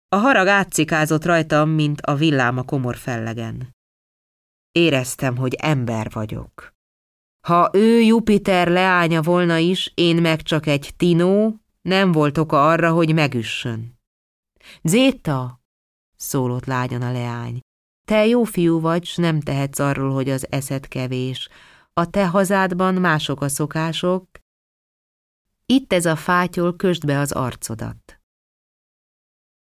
A 0.09 0.17
harag 0.17 0.47
átszikázott 0.47 1.25
rajtam, 1.25 1.71
mint 1.71 2.01
a 2.01 2.15
villám 2.15 2.59
a 2.59 2.63
komor 2.63 2.97
fellegen. 2.97 3.71
Éreztem, 4.73 5.37
hogy 5.37 5.55
ember 5.55 6.11
vagyok. 6.11 6.75
Ha 7.47 7.71
ő 7.73 8.01
Jupiter 8.01 8.69
leánya 8.69 9.23
volna 9.23 9.57
is, 9.57 9.93
én 9.95 10.21
meg 10.21 10.43
csak 10.43 10.67
egy 10.67 10.93
tinó, 10.97 11.61
nem 11.81 12.13
volt 12.13 12.39
oka 12.39 12.69
arra, 12.69 12.93
hogy 12.93 13.15
megüssön. 13.15 13.99
Zéta, 14.83 15.61
szólott 16.17 16.65
lágyan 16.65 17.03
a 17.03 17.13
leány, 17.13 17.61
te 18.07 18.27
jó 18.27 18.45
fiú 18.45 18.81
vagy, 18.81 19.05
s 19.05 19.17
nem 19.17 19.41
tehetsz 19.41 19.79
arról, 19.79 20.13
hogy 20.13 20.31
az 20.31 20.47
eszed 20.51 20.89
kevés. 20.89 21.49
A 21.95 22.11
te 22.11 22.29
hazádban 22.29 22.95
mások 22.95 23.41
a 23.41 23.49
szokások. 23.49 24.29
Itt 25.67 25.93
ez 25.93 26.07
a 26.07 26.17
fátyol, 26.17 26.77
kösd 26.77 27.07
be 27.07 27.19
az 27.19 27.33
arcodat. 27.33 28.21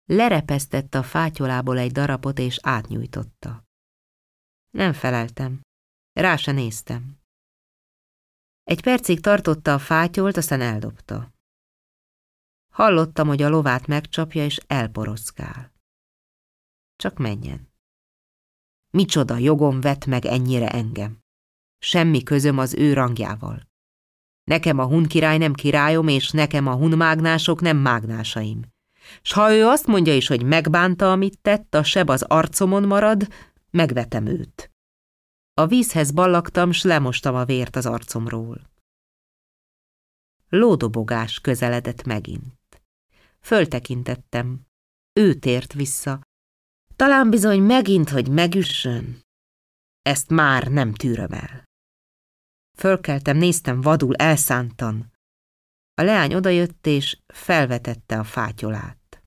Lerepesztette 0.05 0.97
a 0.97 1.03
fátyolából 1.03 1.77
egy 1.77 1.91
darabot, 1.91 2.39
és 2.39 2.59
átnyújtotta. 2.61 3.63
Nem 4.71 4.93
feleltem. 4.93 5.61
Rá 6.13 6.35
se 6.35 6.51
néztem. 6.51 7.19
Egy 8.63 8.81
percig 8.81 9.21
tartotta 9.21 9.73
a 9.73 9.79
fátyolt, 9.79 10.37
aztán 10.37 10.61
eldobta. 10.61 11.33
Hallottam, 12.71 13.27
hogy 13.27 13.41
a 13.41 13.49
lovát 13.49 13.87
megcsapja, 13.87 14.43
és 14.43 14.57
elporoszkál. 14.67 15.73
Csak 16.95 17.17
menjen. 17.17 17.73
Micsoda 18.89 19.37
jogom 19.37 19.81
vett 19.81 20.05
meg 20.05 20.25
ennyire 20.25 20.69
engem. 20.69 21.23
Semmi 21.85 22.23
közöm 22.23 22.57
az 22.57 22.73
ő 22.73 22.93
rangjával. 22.93 23.67
Nekem 24.43 24.79
a 24.79 24.85
hun 24.85 25.05
király 25.05 25.37
nem 25.37 25.53
királyom, 25.53 26.07
és 26.07 26.31
nekem 26.31 26.67
a 26.67 26.75
hun 26.75 26.97
mágnások 26.97 27.61
nem 27.61 27.77
mágnásaim. 27.77 28.61
S 29.21 29.31
ha 29.31 29.53
ő 29.53 29.65
azt 29.65 29.87
mondja 29.87 30.15
is, 30.15 30.27
hogy 30.27 30.43
megbánta, 30.43 31.11
amit 31.11 31.41
tett, 31.41 31.73
a 31.73 31.83
seb 31.83 32.09
az 32.09 32.21
arcomon 32.21 32.83
marad, 32.83 33.27
megvetem 33.69 34.25
őt. 34.25 34.71
A 35.53 35.65
vízhez 35.65 36.11
ballagtam, 36.11 36.71
s 36.71 36.83
lemostam 36.83 37.35
a 37.35 37.45
vért 37.45 37.75
az 37.75 37.85
arcomról. 37.85 38.69
Lódobogás 40.49 41.39
közeledett 41.39 42.03
megint. 42.03 42.81
Föltekintettem. 43.39 44.61
Ő 45.13 45.33
tért 45.33 45.73
vissza. 45.73 46.21
Talán 46.95 47.29
bizony 47.29 47.61
megint, 47.61 48.09
hogy 48.09 48.29
megüssön. 48.29 49.19
Ezt 50.01 50.29
már 50.29 50.67
nem 50.67 50.93
tűröm 50.93 51.31
el. 51.31 51.63
Fölkeltem, 52.75 53.37
néztem 53.37 53.81
vadul, 53.81 54.15
elszántan. 54.15 55.11
A 55.93 56.01
leány 56.01 56.33
odajött, 56.33 56.85
és 56.85 57.21
felvetette 57.27 58.19
a 58.19 58.23
fátyolát. 58.23 59.23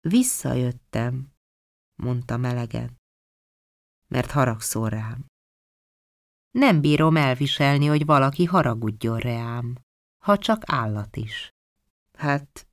Visszajöttem, 0.00 1.32
mondta 2.02 2.36
melegen 2.36 3.02
mert 4.14 4.30
haragszol 4.30 4.88
rám. 4.88 5.26
Nem 6.50 6.80
bírom 6.80 7.16
elviselni, 7.16 7.86
hogy 7.86 8.04
valaki 8.04 8.44
haragudjon 8.44 9.18
reám, 9.18 9.78
ha 10.24 10.38
csak 10.38 10.62
állat 10.66 11.16
is. 11.16 11.50
Hát, 12.18 12.68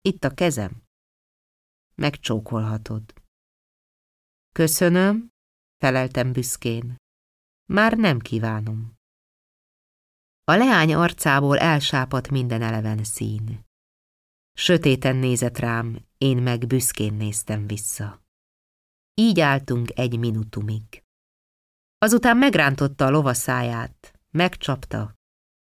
itt 0.00 0.24
a 0.24 0.34
kezem. 0.34 0.82
Megcsókolhatod. 1.94 3.14
Köszönöm, 4.54 5.28
feleltem 5.78 6.32
büszkén. 6.32 6.96
Már 7.72 7.96
nem 7.96 8.18
kívánom. 8.18 8.96
A 10.44 10.52
leány 10.52 10.94
arcából 10.94 11.58
elsápadt 11.58 12.30
minden 12.30 12.62
eleven 12.62 13.04
szín. 13.04 13.64
Sötéten 14.52 15.16
nézett 15.16 15.58
rám, 15.58 16.06
én 16.18 16.36
meg 16.42 16.66
büszkén 16.66 17.14
néztem 17.14 17.66
vissza. 17.66 18.22
Így 19.14 19.40
álltunk 19.40 19.98
egy 19.98 20.18
minutumig. 20.18 21.02
Azután 21.98 22.36
megrántotta 22.36 23.04
a 23.04 23.10
lovaszáját, 23.10 24.20
megcsapta, 24.30 25.14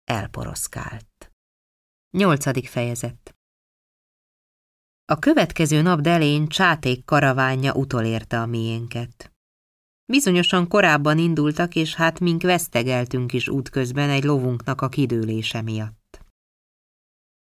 elporoszkált. 0.04 1.32
Nyolcadik 2.10 2.68
fejezet 2.68 3.34
A 5.04 5.18
következő 5.18 5.82
nap 5.82 6.00
delén 6.00 6.48
csáték 6.48 7.04
karavánja 7.04 7.74
utolérte 7.74 8.40
a 8.40 8.46
miénket. 8.46 9.35
Bizonyosan 10.06 10.68
korábban 10.68 11.18
indultak, 11.18 11.74
és 11.74 11.94
hát 11.94 12.20
mink 12.20 12.42
vesztegeltünk 12.42 13.32
is 13.32 13.48
útközben 13.48 14.10
egy 14.10 14.24
lovunknak 14.24 14.80
a 14.80 14.88
kidőlése 14.88 15.62
miatt. 15.62 16.20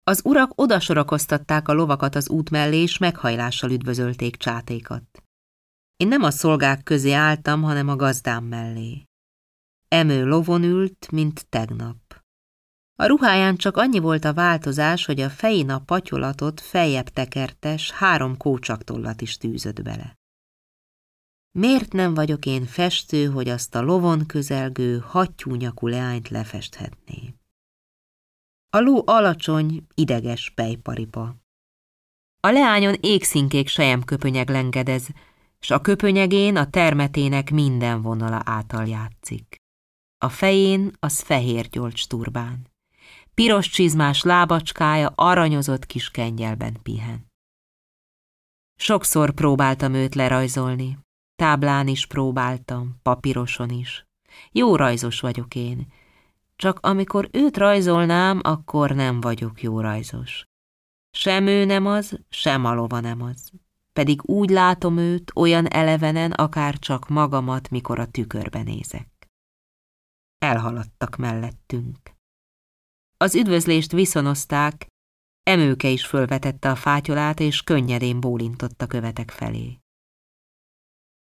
Az 0.04 0.22
urak 0.24 0.52
odasorakoztatták 0.56 1.68
a 1.68 1.74
lovakat 1.74 2.16
az 2.16 2.30
út 2.30 2.50
mellé, 2.50 2.82
és 2.82 2.98
meghajlással 2.98 3.72
üdvözölték 3.72 4.36
csátékat. 4.36 5.24
Én 5.98 6.08
nem 6.08 6.24
a 6.24 6.32
szolgák 6.32 6.84
közé 6.84 7.12
álltam, 7.12 7.62
hanem 7.62 7.88
a 7.88 7.96
gazdám 7.96 8.44
mellé. 8.44 9.04
Emő 9.88 10.26
lovon 10.26 10.64
ült, 10.64 11.12
mint 11.12 11.50
tegnap. 11.50 12.22
A 12.96 13.06
ruháján 13.06 13.56
csak 13.56 13.78
annyi 13.78 14.00
volt 14.00 14.26
a 14.26 14.34
változás, 14.34 15.06
hogy 15.06 15.22
a 15.22 15.30
fején 15.30 15.70
a 15.70 15.80
patyolatot 15.80 16.62
feljebb 16.62 17.10
tekertes, 17.10 17.92
három 17.92 18.38
kócsaktollat 18.38 19.22
is 19.22 19.38
tűzött 19.38 19.82
bele. 19.82 20.18
Miért 21.60 21.92
nem 21.92 22.14
vagyok 22.14 22.46
én 22.46 22.66
festő, 22.66 23.26
hogy 23.26 23.50
azt 23.50 23.76
a 23.76 23.82
lovon 23.82 24.26
közelgő, 24.26 25.00
hattyúnyakú 25.00 25.88
leányt 25.88 26.30
lefesthetné? 26.30 27.34
A 28.70 28.80
ló 28.80 29.04
alacsony, 29.06 29.88
ideges 29.94 30.50
pejparipa. 30.50 31.36
A 32.40 32.50
leányon 32.50 32.96
égszínkék 33.00 33.68
sejemköpönyeg 33.68 34.50
lengedez, 34.50 35.08
s 35.60 35.72
a 35.72 35.82
köpönyegén 35.82 36.58
a 36.58 36.70
termetének 36.70 37.52
minden 37.52 38.02
vonala 38.02 38.42
által 38.46 38.88
játszik. 38.88 39.56
A 40.18 40.30
fején 40.30 40.92
az 41.00 41.22
fehér 41.22 41.70
gyolcs 41.70 42.08
turbán. 42.08 42.68
Piros 43.34 43.70
csizmás 43.70 44.24
lábacskája 44.24 45.12
aranyozott 45.16 45.86
kis 45.86 46.12
kengyelben 46.12 46.82
pihen. 46.84 47.28
Sokszor 48.76 49.34
próbáltam 49.34 49.94
őt 49.94 50.16
lerajzolni. 50.16 51.03
Táblán 51.36 51.88
is 51.88 52.06
próbáltam, 52.06 53.00
papíroson 53.02 53.70
is. 53.70 54.06
Jó 54.52 54.76
rajzos 54.76 55.20
vagyok 55.20 55.56
én. 55.56 55.88
Csak 56.56 56.80
amikor 56.82 57.30
őt 57.32 57.58
rajzolnám, 57.58 58.40
akkor 58.44 58.92
nem 58.92 59.22
vagyok 59.22 59.62
jó 59.62 59.80
rajzos. 59.80 60.46
Sem 61.12 61.48
ő 61.48 61.66
nem 61.66 61.86
az, 61.86 62.20
sem 62.30 62.66
a 62.66 62.74
lova 62.74 63.00
nem 63.00 63.22
az 63.22 63.52
pedig 63.94 64.30
úgy 64.30 64.50
látom 64.50 64.98
őt 64.98 65.32
olyan 65.36 65.68
elevenen, 65.68 66.32
akár 66.32 66.80
csak 66.80 67.08
magamat, 67.08 67.70
mikor 67.70 68.00
a 68.00 68.06
tükörbe 68.06 68.64
nézek. 68.64 69.08
Elhaladtak 70.38 71.16
mellettünk. 71.16 71.98
Az 73.18 73.36
üdvözlést 73.36 73.92
viszonozták, 73.92 74.88
Emőke 75.44 75.88
is 75.88 76.06
fölvetette 76.06 76.70
a 76.70 76.76
fátyolát, 76.76 77.40
és 77.40 77.62
könnyedén 77.62 78.20
bólintott 78.20 78.82
a 78.82 78.88
követek 78.88 79.32
felé. 79.32 79.80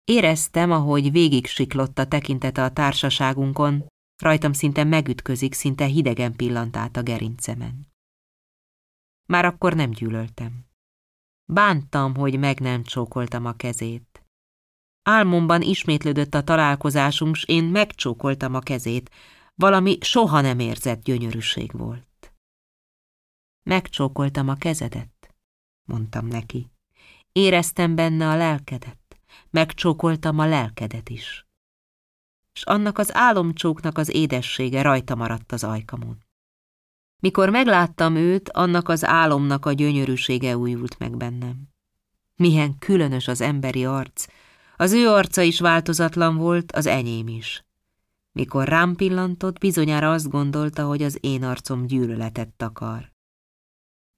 Éreztem, 0.03 0.71
ahogy 0.71 1.11
végig 1.11 1.45
siklott 1.45 1.99
a 1.99 2.07
tekintete 2.07 2.63
a 2.63 2.71
társaságunkon, 2.71 3.85
rajtam 4.21 4.53
szinte 4.53 4.83
megütközik, 4.83 5.53
szinte 5.53 5.85
hidegen 5.85 6.35
pillant 6.35 6.77
át 6.77 6.97
a 6.97 7.03
gerincemen. 7.03 7.87
Már 9.25 9.45
akkor 9.45 9.73
nem 9.73 9.89
gyűlöltem. 9.89 10.65
Bántam, 11.45 12.15
hogy 12.15 12.39
meg 12.39 12.59
nem 12.59 12.83
csókoltam 12.83 13.45
a 13.45 13.55
kezét. 13.55 14.25
Álmomban 15.03 15.61
ismétlődött 15.61 16.33
a 16.33 16.43
találkozásunk, 16.43 17.35
s 17.35 17.43
én 17.43 17.63
megcsókoltam 17.63 18.55
a 18.55 18.59
kezét. 18.59 19.11
Valami 19.55 19.97
soha 20.01 20.41
nem 20.41 20.59
érzett 20.59 21.03
gyönyörűség 21.03 21.71
volt. 21.71 22.33
Megcsókoltam 23.63 24.47
a 24.47 24.55
kezedet, 24.55 25.35
mondtam 25.83 26.27
neki. 26.27 26.71
Éreztem 27.31 27.95
benne 27.95 28.29
a 28.29 28.35
lelkedet, 28.35 29.02
megcsókoltam 29.49 30.39
a 30.39 30.45
lelkedet 30.45 31.09
is. 31.09 31.47
És 32.53 32.63
annak 32.63 32.97
az 32.97 33.15
álomcsóknak 33.15 33.97
az 33.97 34.15
édessége 34.15 34.81
rajta 34.81 35.15
maradt 35.15 35.51
az 35.51 35.63
ajkamon. 35.63 36.17
Mikor 37.19 37.49
megláttam 37.49 38.15
őt, 38.15 38.49
annak 38.49 38.89
az 38.89 39.05
álomnak 39.05 39.65
a 39.65 39.71
gyönyörűsége 39.71 40.57
újult 40.57 40.99
meg 40.99 41.17
bennem. 41.17 41.67
Milyen 42.35 42.77
különös 42.77 43.27
az 43.27 43.41
emberi 43.41 43.85
arc, 43.85 44.25
az 44.77 44.91
ő 44.91 45.09
arca 45.09 45.41
is 45.41 45.59
változatlan 45.59 46.37
volt, 46.37 46.71
az 46.71 46.85
enyém 46.85 47.27
is. 47.27 47.65
Mikor 48.31 48.67
rám 48.67 48.95
pillantott, 48.95 49.59
bizonyára 49.59 50.11
azt 50.11 50.29
gondolta, 50.29 50.85
hogy 50.85 51.03
az 51.03 51.17
én 51.21 51.43
arcom 51.43 51.85
gyűlöletet 51.85 52.49
takar. 52.49 53.11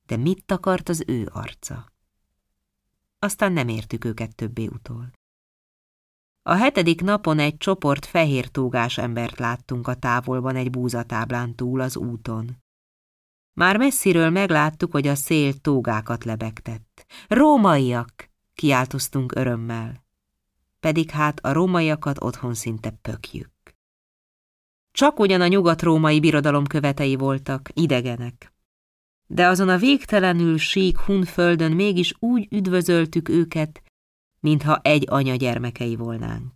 De 0.06 0.18
mit 0.18 0.46
takart 0.46 0.90
az 0.90 1.04
ő 1.08 1.30
arca? 1.34 1.94
Aztán 3.26 3.52
nem 3.52 3.68
értük 3.68 4.06
őket 4.06 4.36
többé 4.36 4.68
utol. 4.68 5.12
A 6.42 6.54
hetedik 6.54 7.02
napon 7.02 7.40
egy 7.40 7.58
csoport 7.58 8.06
fehér 8.06 8.48
tógás 8.48 8.98
embert 8.98 9.40
láttunk 9.40 9.88
a 9.88 9.94
távolban 9.94 10.56
egy 10.56 10.70
búzatáblán 10.70 11.56
túl 11.56 11.82
az 11.82 11.98
úton. 11.98 12.58
Már 13.54 13.78
messziről 13.78 14.30
megláttuk, 14.30 14.92
hogy 14.92 15.08
a 15.08 15.16
szél 15.16 15.54
tógákat 15.54 16.24
lebegtett. 16.24 17.06
Rómaiak! 17.28 18.30
kiáltoztunk 18.54 19.36
örömmel. 19.36 20.04
Pedig 20.80 21.10
hát 21.10 21.40
a 21.40 21.52
rómaiakat 21.52 22.24
otthon 22.24 22.54
szinte 22.54 22.90
pökjük. 22.90 23.76
Csak 24.92 25.20
ugyan 25.20 25.42
a 25.42 25.48
nyugat-római 25.48 26.20
birodalom 26.20 26.66
követei 26.66 27.16
voltak, 27.16 27.70
idegenek. 27.74 28.55
De 29.28 29.48
azon 29.48 29.70
a 29.70 29.78
végtelenül 29.78 30.58
sík 30.58 31.00
hun 31.00 31.24
földön 31.24 31.72
mégis 31.72 32.14
úgy 32.20 32.48
üdvözöltük 32.52 33.30
őket, 33.30 33.82
mintha 34.40 34.80
egy 34.82 35.06
anya 35.10 35.36
gyermekei 35.36 35.96
volnánk. 35.96 36.54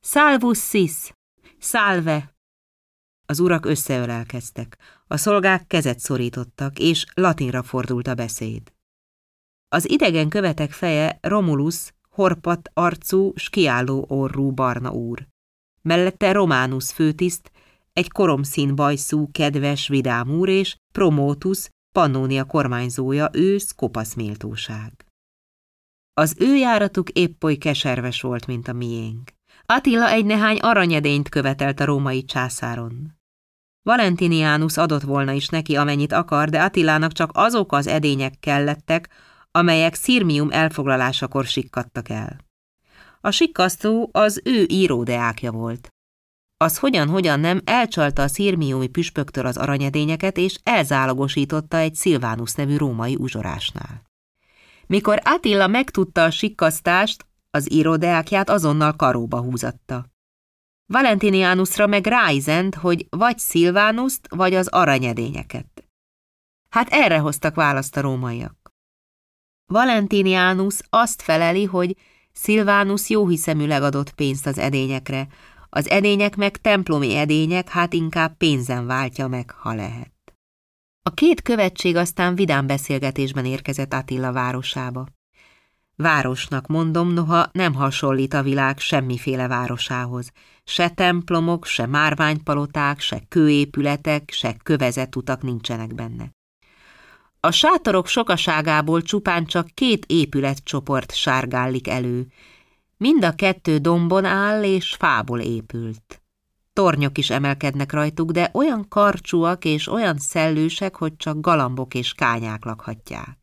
Salvus 0.00 0.68
sis! 0.68 1.12
Salve! 1.58 2.34
Az 3.26 3.40
urak 3.40 3.66
összeölelkeztek, 3.66 4.78
a 5.06 5.16
szolgák 5.16 5.66
kezet 5.66 5.98
szorítottak, 5.98 6.78
és 6.78 7.06
latinra 7.14 7.62
fordult 7.62 8.06
a 8.06 8.14
beszéd. 8.14 8.72
Az 9.68 9.90
idegen 9.90 10.28
követek 10.28 10.72
feje 10.72 11.18
Romulus, 11.20 11.92
horpat 12.08 12.70
arcú, 12.74 13.32
skiálló 13.36 14.04
orrú 14.08 14.50
barna 14.50 14.90
úr. 14.90 15.26
Mellette 15.82 16.32
Románus 16.32 16.92
főtiszt, 16.92 17.50
egy 18.00 18.10
koromszín 18.10 18.74
bajszú, 18.74 19.30
kedves, 19.32 19.88
vidám 19.88 20.30
úr 20.30 20.48
és 20.48 20.76
Promotus, 20.92 21.68
Pannónia 21.92 22.44
kormányzója, 22.44 23.28
ősz, 23.32 23.72
kopasz 23.72 24.14
méltóság. 24.14 24.92
Az 26.14 26.34
ő 26.38 26.56
járatuk 26.56 27.10
épp 27.10 27.44
oly 27.44 27.56
keserves 27.56 28.20
volt, 28.20 28.46
mint 28.46 28.68
a 28.68 28.72
miénk. 28.72 29.30
Attila 29.66 30.08
egy 30.10 30.24
nehány 30.24 30.58
aranyedényt 30.58 31.28
követelt 31.28 31.80
a 31.80 31.84
római 31.84 32.24
császáron. 32.24 33.18
Valentinianus 33.82 34.76
adott 34.76 35.02
volna 35.02 35.32
is 35.32 35.48
neki, 35.48 35.76
amennyit 35.76 36.12
akar, 36.12 36.48
de 36.48 36.62
Attilának 36.62 37.12
csak 37.12 37.30
azok 37.34 37.72
az 37.72 37.86
edények 37.86 38.34
kellettek, 38.40 39.08
amelyek 39.50 39.94
Szirmium 39.94 40.50
elfoglalásakor 40.50 41.44
sikkadtak 41.44 42.08
el. 42.08 42.36
A 43.20 43.30
sikkasztó 43.30 44.10
az 44.12 44.40
ő 44.44 44.64
íródeákja 44.68 45.52
volt. 45.52 45.88
Az 46.64 46.78
hogyan-hogyan 46.78 47.40
nem 47.40 47.60
elcsalta 47.64 48.22
a 48.22 48.28
szirmiumi 48.28 48.86
püspöktől 48.86 49.46
az 49.46 49.56
aranyedényeket, 49.56 50.36
és 50.36 50.58
elzálogosította 50.62 51.76
egy 51.76 51.94
Szilvánus 51.94 52.54
nevű 52.54 52.76
római 52.76 53.16
uzsorásnál. 53.16 54.02
Mikor 54.86 55.20
Attila 55.24 55.66
megtudta 55.66 56.24
a 56.24 56.30
sikkasztást, 56.30 57.26
az 57.50 57.72
íródeákját 57.72 58.50
azonnal 58.50 58.96
karóba 58.96 59.40
húzatta. 59.40 60.06
Valentinianusra 60.86 61.86
meg 61.86 62.06
ráizent, 62.06 62.74
hogy 62.74 63.06
vagy 63.10 63.38
Szilvánuszt, 63.38 64.26
vagy 64.34 64.54
az 64.54 64.68
aranyedényeket. 64.68 65.88
Hát 66.68 66.88
erre 66.88 67.18
hoztak 67.18 67.54
választ 67.54 67.96
a 67.96 68.00
rómaiak. 68.00 68.72
Valentinianus 69.66 70.78
azt 70.88 71.22
feleli, 71.22 71.64
hogy 71.64 71.96
Szilvánus 72.32 73.08
jóhiszeműleg 73.08 73.82
adott 73.82 74.12
pénzt 74.12 74.46
az 74.46 74.58
edényekre, 74.58 75.28
az 75.70 75.90
edények 75.90 76.36
meg 76.36 76.56
templomi 76.56 77.16
edények, 77.16 77.68
hát 77.68 77.92
inkább 77.92 78.36
pénzen 78.36 78.86
váltja 78.86 79.28
meg, 79.28 79.50
ha 79.50 79.74
lehet. 79.74 80.12
A 81.02 81.10
két 81.10 81.42
követség 81.42 81.96
aztán 81.96 82.34
vidám 82.34 82.66
beszélgetésben 82.66 83.44
érkezett 83.44 83.92
Attila 83.92 84.32
városába. 84.32 85.06
Városnak 85.96 86.66
mondom, 86.66 87.12
noha 87.12 87.48
nem 87.52 87.74
hasonlít 87.74 88.34
a 88.34 88.42
világ 88.42 88.78
semmiféle 88.78 89.46
városához. 89.46 90.32
Se 90.64 90.88
templomok, 90.88 91.66
se 91.66 91.86
márványpaloták, 91.86 93.00
se 93.00 93.20
kőépületek, 93.28 94.30
se 94.30 94.56
kövezett 94.62 95.16
utak 95.16 95.42
nincsenek 95.42 95.94
benne. 95.94 96.30
A 97.40 97.50
sátorok 97.50 98.06
sokaságából 98.06 99.02
csupán 99.02 99.46
csak 99.46 99.66
két 99.74 100.04
épületcsoport 100.06 101.14
sárgállik 101.14 101.88
elő. 101.88 102.26
Mind 103.00 103.24
a 103.24 103.34
kettő 103.34 103.78
dombon 103.78 104.24
áll 104.24 104.62
és 104.62 104.94
fából 104.94 105.40
épült. 105.40 106.22
Tornyok 106.72 107.18
is 107.18 107.30
emelkednek 107.30 107.92
rajtuk, 107.92 108.30
de 108.30 108.50
olyan 108.52 108.88
karcsúak 108.88 109.64
és 109.64 109.86
olyan 109.86 110.18
szellősek, 110.18 110.96
hogy 110.96 111.16
csak 111.16 111.40
galambok 111.40 111.94
és 111.94 112.12
kányák 112.12 112.64
lakhatják. 112.64 113.38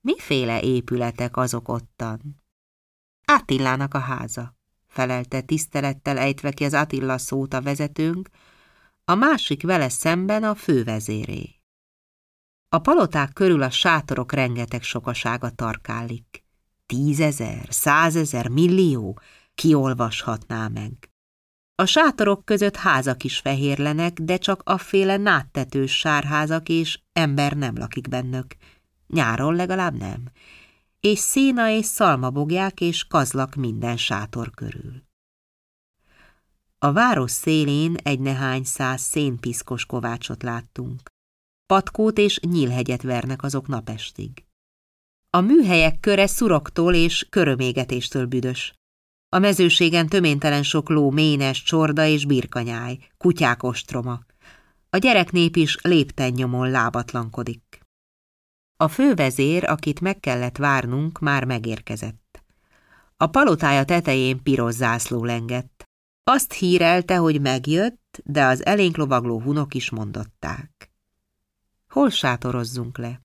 Miféle 0.00 0.60
épületek 0.60 1.36
azok 1.36 1.68
ottan? 1.68 2.42
Attilának 3.24 3.94
a 3.94 3.98
háza, 3.98 4.56
felelte 4.86 5.40
tisztelettel 5.40 6.18
ejtve 6.18 6.50
ki 6.52 6.64
az 6.64 6.74
Attila 6.74 7.18
szót 7.18 7.54
a 7.54 7.62
vezetőnk, 7.62 8.28
a 9.04 9.14
másik 9.14 9.62
vele 9.62 9.88
szemben 9.88 10.44
a 10.44 10.54
fővezéré. 10.54 11.60
A 12.68 12.78
paloták 12.78 13.32
körül 13.32 13.62
a 13.62 13.70
sátorok 13.70 14.32
rengeteg 14.32 14.82
sokasága 14.82 15.50
tarkálik. 15.50 16.41
Tízezer, 16.92 17.66
százezer, 17.68 18.48
millió, 18.48 19.20
kiolvashatná 19.54 20.68
meg. 20.68 21.10
A 21.74 21.84
sátorok 21.84 22.44
között 22.44 22.76
házak 22.76 23.24
is 23.24 23.38
fehérlenek, 23.38 24.20
de 24.20 24.36
csak 24.36 24.62
afféle 24.64 25.16
náttetős 25.16 25.98
sárházak 25.98 26.68
és 26.68 27.00
ember 27.12 27.52
nem 27.52 27.76
lakik 27.76 28.08
bennök. 28.08 28.46
Nyáron 29.06 29.54
legalább 29.54 29.94
nem. 29.94 30.22
És 31.00 31.18
széna 31.18 31.68
és 31.68 31.86
szalmabogják 31.86 32.80
és 32.80 33.04
kazlak 33.04 33.54
minden 33.54 33.96
sátor 33.96 34.50
körül. 34.50 35.02
A 36.78 36.92
város 36.92 37.30
szélén 37.30 37.94
egy 38.02 38.20
nehány 38.20 38.64
száz 38.64 39.00
szénpiszkos 39.00 39.86
kovácsot 39.86 40.42
láttunk. 40.42 41.00
Patkót 41.66 42.18
és 42.18 42.40
nyílhegyet 42.40 43.02
vernek 43.02 43.42
azok 43.42 43.66
napestig. 43.66 44.44
A 45.34 45.40
műhelyek 45.40 46.00
köre 46.00 46.26
szuroktól 46.26 46.94
és 46.94 47.26
körömégetéstől 47.30 48.26
büdös. 48.26 48.74
A 49.28 49.38
mezőségen 49.38 50.08
töméntelen 50.08 50.62
sok 50.62 50.88
ló, 50.88 51.10
ménes, 51.10 51.62
csorda 51.62 52.04
és 52.04 52.26
birkanyáj, 52.26 52.98
kutyák 53.16 53.62
ostroma. 53.62 54.20
A 54.90 54.96
gyereknép 54.96 55.56
is 55.56 55.78
lépten 55.82 56.32
nyomon 56.32 56.70
lábatlankodik. 56.70 57.80
A 58.76 58.88
fővezér, 58.88 59.64
akit 59.64 60.00
meg 60.00 60.20
kellett 60.20 60.56
várnunk, 60.56 61.18
már 61.18 61.44
megérkezett. 61.44 62.42
A 63.16 63.26
palotája 63.26 63.84
tetején 63.84 64.42
piros 64.42 64.74
zászló 64.74 65.24
lengett. 65.24 65.84
Azt 66.24 66.52
hírelte, 66.52 67.16
hogy 67.16 67.40
megjött, 67.40 68.20
de 68.24 68.44
az 68.44 68.64
elénk 68.64 68.96
lovagló 68.96 69.40
hunok 69.40 69.74
is 69.74 69.90
mondották. 69.90 70.90
Hol 71.88 72.10
sátorozzunk 72.10 72.98
le? 72.98 73.20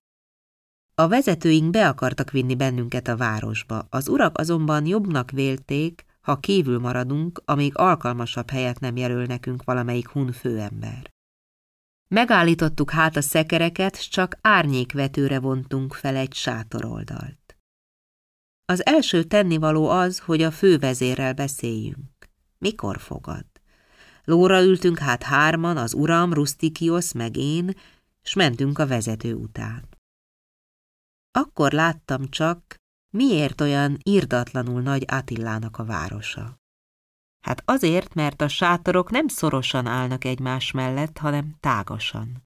A 0.98 1.08
vezetőink 1.08 1.70
be 1.70 1.88
akartak 1.88 2.30
vinni 2.30 2.54
bennünket 2.54 3.08
a 3.08 3.16
városba, 3.16 3.86
az 3.90 4.08
urak 4.08 4.38
azonban 4.38 4.86
jobbnak 4.86 5.30
vélték, 5.30 6.04
ha 6.20 6.36
kívül 6.36 6.78
maradunk, 6.78 7.42
amíg 7.44 7.78
alkalmasabb 7.78 8.50
helyet 8.50 8.80
nem 8.80 8.96
jelöl 8.96 9.24
nekünk 9.24 9.64
valamelyik 9.64 10.08
hun 10.08 10.32
főember. 10.32 11.10
Megállítottuk 12.08 12.90
hát 12.90 13.16
a 13.16 13.20
szekereket, 13.20 14.10
csak 14.10 14.38
árnyékvetőre 14.40 15.40
vontunk 15.40 15.94
fel 15.94 16.16
egy 16.16 16.34
sátoroldalt. 16.34 17.56
Az 18.64 18.86
első 18.86 19.22
tennivaló 19.22 19.88
az, 19.88 20.18
hogy 20.18 20.42
a 20.42 20.50
fővezérrel 20.50 21.32
beszéljünk. 21.32 22.30
Mikor 22.58 23.00
fogad? 23.00 23.46
Lóra 24.24 24.62
ültünk 24.62 24.98
hát 24.98 25.22
hárman, 25.22 25.76
az 25.76 25.94
uram, 25.94 26.32
Rustikiosz 26.32 27.12
meg 27.12 27.36
én, 27.36 27.74
s 28.22 28.34
mentünk 28.34 28.78
a 28.78 28.86
vezető 28.86 29.34
után. 29.34 29.87
Akkor 31.30 31.72
láttam 31.72 32.28
csak, 32.28 32.74
miért 33.16 33.60
olyan 33.60 33.98
irdatlanul 34.02 34.80
nagy 34.82 35.04
Attilának 35.06 35.78
a 35.78 35.84
városa. 35.84 36.56
Hát 37.44 37.62
azért, 37.64 38.14
mert 38.14 38.40
a 38.40 38.48
sátorok 38.48 39.10
nem 39.10 39.28
szorosan 39.28 39.86
állnak 39.86 40.24
egymás 40.24 40.70
mellett, 40.70 41.18
hanem 41.18 41.56
tágasan. 41.60 42.42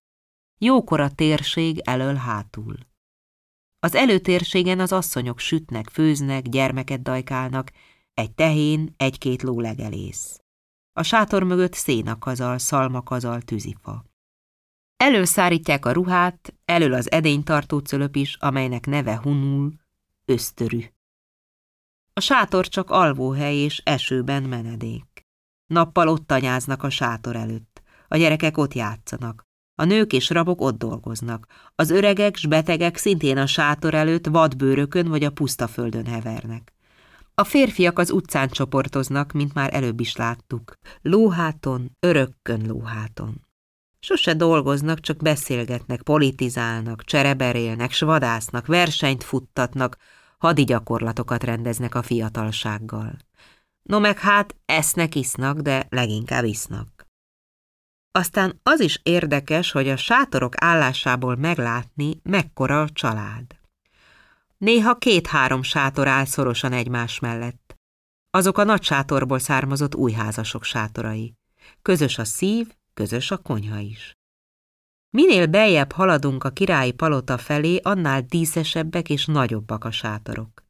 jókora 0.58 1.10
térség 1.10 1.78
elől-hátul. 1.78 2.76
Az 3.78 3.94
előtérségen 3.94 4.80
az 4.80 4.92
asszonyok 4.92 5.38
sütnek, 5.38 5.88
főznek, 5.88 6.48
gyermeket 6.48 7.02
dajkálnak, 7.02 7.72
egy 8.14 8.34
tehén, 8.34 8.94
egy-két 8.96 9.42
ló 9.42 9.60
legelész. 9.60 10.40
A 10.92 11.02
sátor 11.02 11.42
mögött 11.42 11.74
szénakazal, 11.74 12.58
szalmakazal, 12.58 13.40
tűzifa. 13.40 14.04
Előszárítják 15.02 15.86
a 15.86 15.92
ruhát, 15.92 16.54
elől 16.64 16.92
az 16.92 17.10
edénytartó 17.10 17.78
cölöp 17.78 18.16
is, 18.16 18.36
amelynek 18.40 18.86
neve 18.86 19.20
hunul, 19.22 19.72
ösztörű. 20.24 20.84
A 22.12 22.20
sátor 22.20 22.68
csak 22.68 22.90
alvóhely 22.90 23.56
és 23.56 23.80
esőben 23.84 24.42
menedék. 24.42 25.26
Nappal 25.66 26.08
ott 26.08 26.26
tanyáznak 26.26 26.82
a 26.82 26.90
sátor 26.90 27.36
előtt. 27.36 27.82
A 28.08 28.16
gyerekek 28.16 28.56
ott 28.56 28.74
játszanak. 28.74 29.46
A 29.74 29.84
nők 29.84 30.12
és 30.12 30.30
rabok 30.30 30.60
ott 30.60 30.78
dolgoznak. 30.78 31.46
Az 31.74 31.90
öregek 31.90 32.36
s 32.36 32.46
betegek 32.46 32.96
szintén 32.96 33.38
a 33.38 33.46
sátor 33.46 33.94
előtt 33.94 34.26
vadbőrökön 34.26 35.08
vagy 35.08 35.24
a 35.24 35.30
puszta 35.30 35.68
földön 35.68 36.06
hevernek. 36.06 36.72
A 37.34 37.44
férfiak 37.44 37.98
az 37.98 38.10
utcán 38.10 38.48
csoportoznak, 38.48 39.32
mint 39.32 39.54
már 39.54 39.74
előbb 39.74 40.00
is 40.00 40.16
láttuk. 40.16 40.72
Lóháton, 41.00 41.96
örökkön 42.00 42.66
lóháton. 42.66 43.50
Sose 44.04 44.34
dolgoznak, 44.34 45.00
csak 45.00 45.16
beszélgetnek, 45.16 46.02
politizálnak, 46.02 47.04
csereberélnek, 47.04 47.92
s 47.92 48.00
vadásznak, 48.00 48.66
versenyt 48.66 49.24
futtatnak, 49.24 49.96
hadi 50.38 50.64
gyakorlatokat 50.64 51.44
rendeznek 51.44 51.94
a 51.94 52.02
fiatalsággal. 52.02 53.16
No 53.82 54.00
meg 54.00 54.18
hát 54.18 54.56
esznek, 54.64 55.14
isznak, 55.14 55.58
de 55.58 55.86
leginkább 55.90 56.44
isznak. 56.44 57.06
Aztán 58.10 58.60
az 58.62 58.80
is 58.80 59.00
érdekes, 59.02 59.70
hogy 59.70 59.88
a 59.88 59.96
sátorok 59.96 60.54
állásából 60.56 61.36
meglátni, 61.36 62.20
mekkora 62.22 62.82
a 62.82 62.88
család. 62.88 63.46
Néha 64.58 64.98
két-három 64.98 65.62
sátor 65.62 66.08
áll 66.08 66.24
szorosan 66.24 66.72
egymás 66.72 67.18
mellett. 67.18 67.76
Azok 68.30 68.58
a 68.58 68.64
nagy 68.64 68.82
sátorból 68.82 69.38
származott 69.38 69.94
újházasok 69.94 70.64
sátorai. 70.64 71.34
Közös 71.82 72.18
a 72.18 72.24
szív, 72.24 72.74
közös 72.94 73.30
a 73.30 73.36
konyha 73.36 73.78
is. 73.78 74.12
Minél 75.10 75.46
beljebb 75.46 75.92
haladunk 75.92 76.44
a 76.44 76.50
királyi 76.50 76.92
palota 76.92 77.38
felé, 77.38 77.76
annál 77.82 78.20
díszesebbek 78.20 79.10
és 79.10 79.26
nagyobbak 79.26 79.84
a 79.84 79.90
sátorok. 79.90 80.64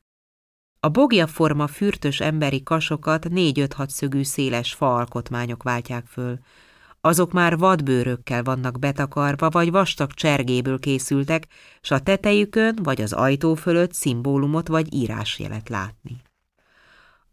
A 0.81 0.89
bogjaforma 0.89 1.67
fürtös 1.67 2.21
emberi 2.21 2.63
kasokat 2.63 3.29
négy-öt 3.29 3.73
hatszögű 3.73 4.23
széles 4.23 4.73
faalkotmányok 4.73 5.63
váltják 5.63 6.07
föl. 6.07 6.39
Azok 7.01 7.33
már 7.33 7.59
vadbőrökkel 7.59 8.43
vannak 8.43 8.79
betakarva, 8.79 9.51
vagy 9.51 9.71
vastag 9.71 10.13
csergéből 10.13 10.79
készültek, 10.79 11.47
s 11.81 11.91
a 11.91 12.01
tetejükön 12.01 12.79
vagy 12.83 13.03
az 13.03 13.13
ajtó 13.13 13.55
fölött 13.55 13.93
szimbólumot 13.93 14.69
vagy 14.69 14.95
írásjelet 14.95 15.69
látni. 15.69 16.23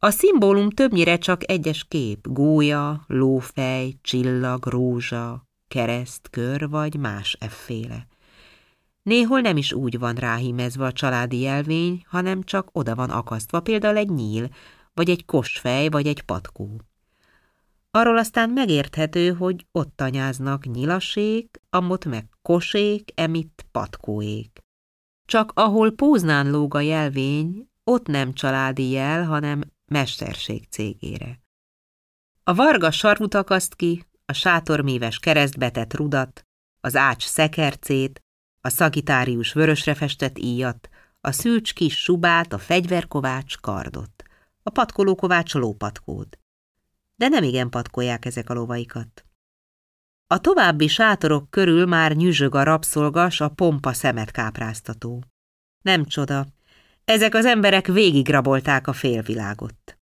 A 0.02 0.10
szimbólum 0.10 0.70
többnyire 0.70 1.18
csak 1.18 1.50
egyes 1.50 1.86
kép, 1.88 2.28
gólya, 2.28 3.04
lófej, 3.08 3.94
csillag, 4.02 4.66
rózsa, 4.66 5.48
kereszt, 5.68 6.30
kör 6.30 6.70
vagy 6.70 6.96
más 6.96 7.38
efféle. 7.40 8.08
Néhol 9.04 9.40
nem 9.40 9.58
is 9.58 9.74
úgy 9.74 10.00
van 10.00 10.16
ráhímezve 10.16 10.86
a 10.86 10.92
családi 10.92 11.40
jelvény, 11.40 12.04
hanem 12.08 12.44
csak 12.44 12.70
oda 12.72 12.96
van 12.96 13.10
akasztva, 13.10 13.60
például 13.60 13.98
egy 13.98 14.10
nyíl, 14.10 14.50
vagy 14.94 15.10
egy 15.10 15.26
kosfej, 15.26 15.90
vagy 15.90 16.08
egy 16.08 16.22
patkó. 16.22 16.82
Arról 17.92 18.18
aztán 18.18 18.50
megérthető, 18.50 19.34
hogy 19.34 19.66
ott 19.72 19.96
tanyáznak 19.96 20.66
nyilasék, 20.66 21.62
amott 21.70 22.06
meg 22.06 22.26
kosék, 22.42 23.12
emitt 23.16 23.66
patkóék. 23.72 24.60
Csak 25.26 25.52
ahol 25.56 25.92
póznán 25.92 26.50
lóg 26.52 26.76
a 26.76 26.80
jelvény, 26.80 27.70
ott 27.84 28.08
nem 28.08 28.34
családi 28.34 28.90
jel, 28.90 29.26
hanem 29.26 29.62
mesterség 29.90 30.68
cégére. 30.70 31.40
A 32.44 32.54
varga 32.54 32.92
sarmut 32.92 33.34
akaszt 33.34 33.76
ki, 33.76 34.06
a 34.26 34.34
sátorméves 34.34 35.20
keresztbetett 35.20 35.94
rudat, 35.94 36.44
az 36.82 36.96
ács 36.96 37.26
szekercét, 37.26 38.22
a 38.62 38.70
szagitárius 38.70 39.54
vörösre 39.54 39.96
festett 39.96 40.38
íjat, 40.38 40.90
a 41.22 41.32
szűcs 41.32 41.74
kis 41.74 42.02
subát, 42.02 42.54
a 42.54 42.58
fegyverkovács 42.58 43.58
kardot, 43.58 44.24
a 44.64 44.70
patkolókovács 44.70 45.54
lópatkót. 45.54 46.40
De 47.16 47.28
nem 47.28 47.44
igen 47.44 47.70
patkolják 47.70 48.26
ezek 48.26 48.50
a 48.50 48.54
lovaikat. 48.54 49.26
A 50.28 50.40
további 50.40 50.88
sátorok 50.88 51.50
körül 51.50 51.86
már 51.86 52.16
nyüzsög 52.16 52.56
a 52.56 52.64
rabszolgas, 52.64 53.42
a 53.42 53.50
pompa 53.50 53.94
szemet 53.94 54.32
kápráztató. 54.32 55.24
Nem 55.82 56.06
csoda, 56.06 56.48
ezek 57.10 57.34
az 57.34 57.46
emberek 57.46 57.88
végigrabolták 57.88 58.88
a 58.88 58.94
félvilágot. 58.94 59.98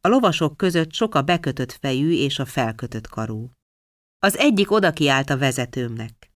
A 0.00 0.08
lovasok 0.08 0.56
között 0.56 0.92
sok 0.92 1.14
a 1.14 1.22
bekötött 1.22 1.72
fejű 1.72 2.12
és 2.12 2.38
a 2.38 2.44
felkötött 2.44 3.06
karú. 3.06 3.50
Az 4.18 4.36
egyik 4.36 4.70
oda 4.70 4.92
kiállt 4.92 5.30
a 5.30 5.38
vezetőmnek. 5.38 6.30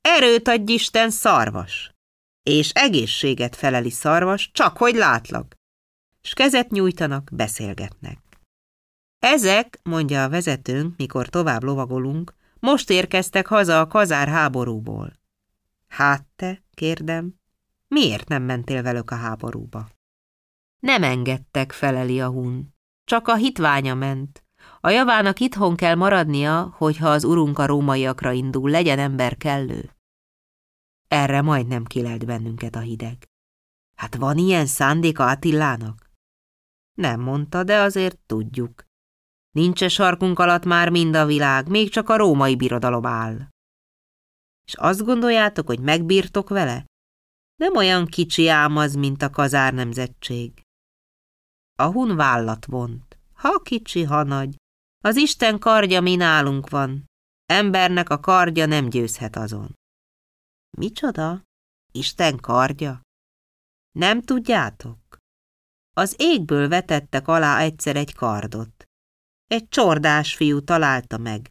Erőt 0.00 0.48
adj 0.48 0.72
Isten, 0.72 1.10
szarvas! 1.10 1.90
És 2.42 2.70
egészséget 2.70 3.56
feleli 3.56 3.90
szarvas, 3.90 4.50
csak 4.52 4.76
hogy 4.76 4.94
látlak. 4.94 5.54
S 6.22 6.34
kezet 6.34 6.70
nyújtanak, 6.70 7.28
beszélgetnek. 7.32 8.18
Ezek, 9.18 9.80
mondja 9.82 10.24
a 10.24 10.28
vezetőnk, 10.28 10.96
mikor 10.96 11.28
tovább 11.28 11.62
lovagolunk, 11.62 12.34
most 12.60 12.90
érkeztek 12.90 13.46
haza 13.46 13.80
a 13.80 13.86
kazár 13.86 14.28
háborúból. 14.28 15.12
Hát 15.88 16.26
te, 16.36 16.62
kérdem, 16.74 17.39
miért 17.94 18.28
nem 18.28 18.42
mentél 18.42 18.82
velük 18.82 19.10
a 19.10 19.14
háborúba? 19.14 19.88
Nem 20.78 21.02
engedtek, 21.02 21.72
feleli 21.72 22.20
a 22.20 22.28
hun. 22.28 22.74
Csak 23.04 23.28
a 23.28 23.36
hitványa 23.36 23.94
ment. 23.94 24.44
A 24.80 24.88
javának 24.88 25.40
itthon 25.40 25.76
kell 25.76 25.94
maradnia, 25.94 26.74
hogyha 26.76 27.08
az 27.08 27.24
urunk 27.24 27.58
a 27.58 27.66
rómaiakra 27.66 28.32
indul, 28.32 28.70
legyen 28.70 28.98
ember 28.98 29.36
kellő. 29.36 29.96
Erre 31.08 31.42
majdnem 31.42 31.84
kilelt 31.84 32.26
bennünket 32.26 32.74
a 32.74 32.80
hideg. 32.80 33.28
Hát 33.96 34.14
van 34.14 34.38
ilyen 34.38 34.66
szándéka 34.66 35.26
Attilának? 35.26 36.10
Nem 36.92 37.20
mondta, 37.20 37.64
de 37.64 37.80
azért 37.80 38.18
tudjuk. 38.26 38.84
Nincs 39.50 39.82
-e 39.82 39.88
sarkunk 39.88 40.38
alatt 40.38 40.64
már 40.64 40.88
mind 40.88 41.14
a 41.14 41.26
világ, 41.26 41.68
még 41.68 41.90
csak 41.90 42.08
a 42.08 42.16
római 42.16 42.56
birodalom 42.56 43.06
áll. 43.06 43.48
És 44.64 44.74
azt 44.74 45.04
gondoljátok, 45.04 45.66
hogy 45.66 45.80
megbírtok 45.80 46.48
vele? 46.48 46.84
Nem 47.60 47.76
olyan 47.76 48.06
kicsi 48.06 48.48
ám 48.48 48.76
az, 48.76 48.94
mint 48.94 49.22
a 49.22 49.30
kazár 49.30 49.74
nemzetség. 49.74 50.62
A 51.74 51.84
hun 51.84 52.16
vállat 52.16 52.66
vont, 52.66 53.18
ha 53.34 53.58
kicsi, 53.58 54.02
ha 54.02 54.22
nagy, 54.22 54.56
az 55.04 55.16
Isten 55.16 55.58
kardja 55.58 56.00
mi 56.00 56.14
nálunk 56.16 56.68
van. 56.68 57.04
Embernek 57.46 58.08
a 58.08 58.20
kardja 58.20 58.66
nem 58.66 58.88
győzhet 58.88 59.36
azon. 59.36 59.74
Micsoda? 60.78 61.42
Isten 61.92 62.36
kardja? 62.36 63.00
Nem 63.98 64.22
tudjátok? 64.22 65.16
Az 65.96 66.14
égből 66.18 66.68
vetettek 66.68 67.28
alá 67.28 67.58
egyszer 67.58 67.96
egy 67.96 68.14
kardot. 68.14 68.84
Egy 69.46 69.68
csordás 69.68 70.34
fiú 70.34 70.60
találta 70.60 71.18
meg. 71.18 71.50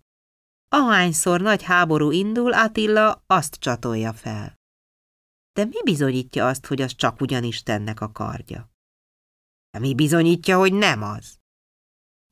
Ahányszor 0.67 1.41
nagy 1.41 1.63
háború 1.63 2.11
indul, 2.11 2.53
Attila 2.53 3.23
azt 3.25 3.55
csatolja 3.55 4.13
fel. 4.13 4.58
De 5.53 5.65
mi 5.65 5.83
bizonyítja 5.83 6.47
azt, 6.47 6.65
hogy 6.65 6.81
az 6.81 6.95
csak 6.95 7.21
ugyan 7.21 7.43
Istennek 7.43 8.01
a 8.01 8.11
kardja? 8.11 8.71
De 9.71 9.79
mi 9.79 9.95
bizonyítja, 9.95 10.57
hogy 10.57 10.73
nem 10.73 11.03
az? 11.03 11.37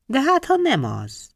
De 0.06 0.20
hát, 0.20 0.44
ha 0.44 0.56
nem 0.56 0.84
az. 0.84 1.30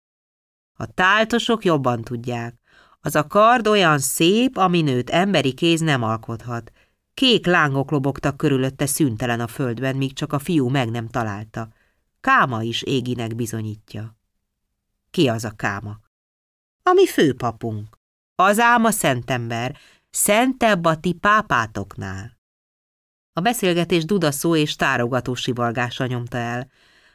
A 0.78 0.86
táltosok 0.86 1.64
jobban 1.64 2.02
tudják. 2.02 2.60
Az 3.00 3.14
a 3.14 3.26
kard 3.26 3.66
olyan 3.66 3.98
szép, 3.98 4.56
ami 4.56 4.82
nőt 4.82 5.10
emberi 5.10 5.54
kéz 5.54 5.80
nem 5.80 6.02
alkothat. 6.02 6.72
Kék 7.14 7.46
lángok 7.46 7.90
lobogtak 7.90 8.36
körülötte 8.36 8.86
szüntelen 8.86 9.40
a 9.40 9.46
földben, 9.46 9.96
míg 9.96 10.12
csak 10.12 10.32
a 10.32 10.38
fiú 10.38 10.68
meg 10.68 10.90
nem 10.90 11.08
találta. 11.08 11.68
Káma 12.20 12.62
is 12.62 12.82
éginek 12.82 13.34
bizonyítja. 13.34 14.16
Ki 15.10 15.28
az 15.28 15.44
a 15.44 15.50
káma? 15.50 16.00
A 16.82 16.92
mi 16.92 17.06
főpapunk. 17.06 17.98
Az 18.34 18.58
ám 18.58 18.84
a 18.84 18.90
szentember, 18.90 19.78
szentebb 20.14 20.84
a 20.84 21.00
ti 21.00 21.12
pápátoknál. 21.12 22.38
A 23.32 23.40
beszélgetés 23.40 24.04
dudaszó 24.04 24.56
és 24.56 24.76
tárogató 24.76 25.34
sivalgása 25.34 26.06
nyomta 26.06 26.36
el. 26.36 26.70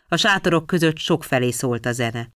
A 0.07 0.15
sátorok 0.15 0.67
között 0.67 0.97
sok 0.97 1.23
felé 1.23 1.51
szólt 1.51 1.85
a 1.85 1.91
zene. 1.91 2.29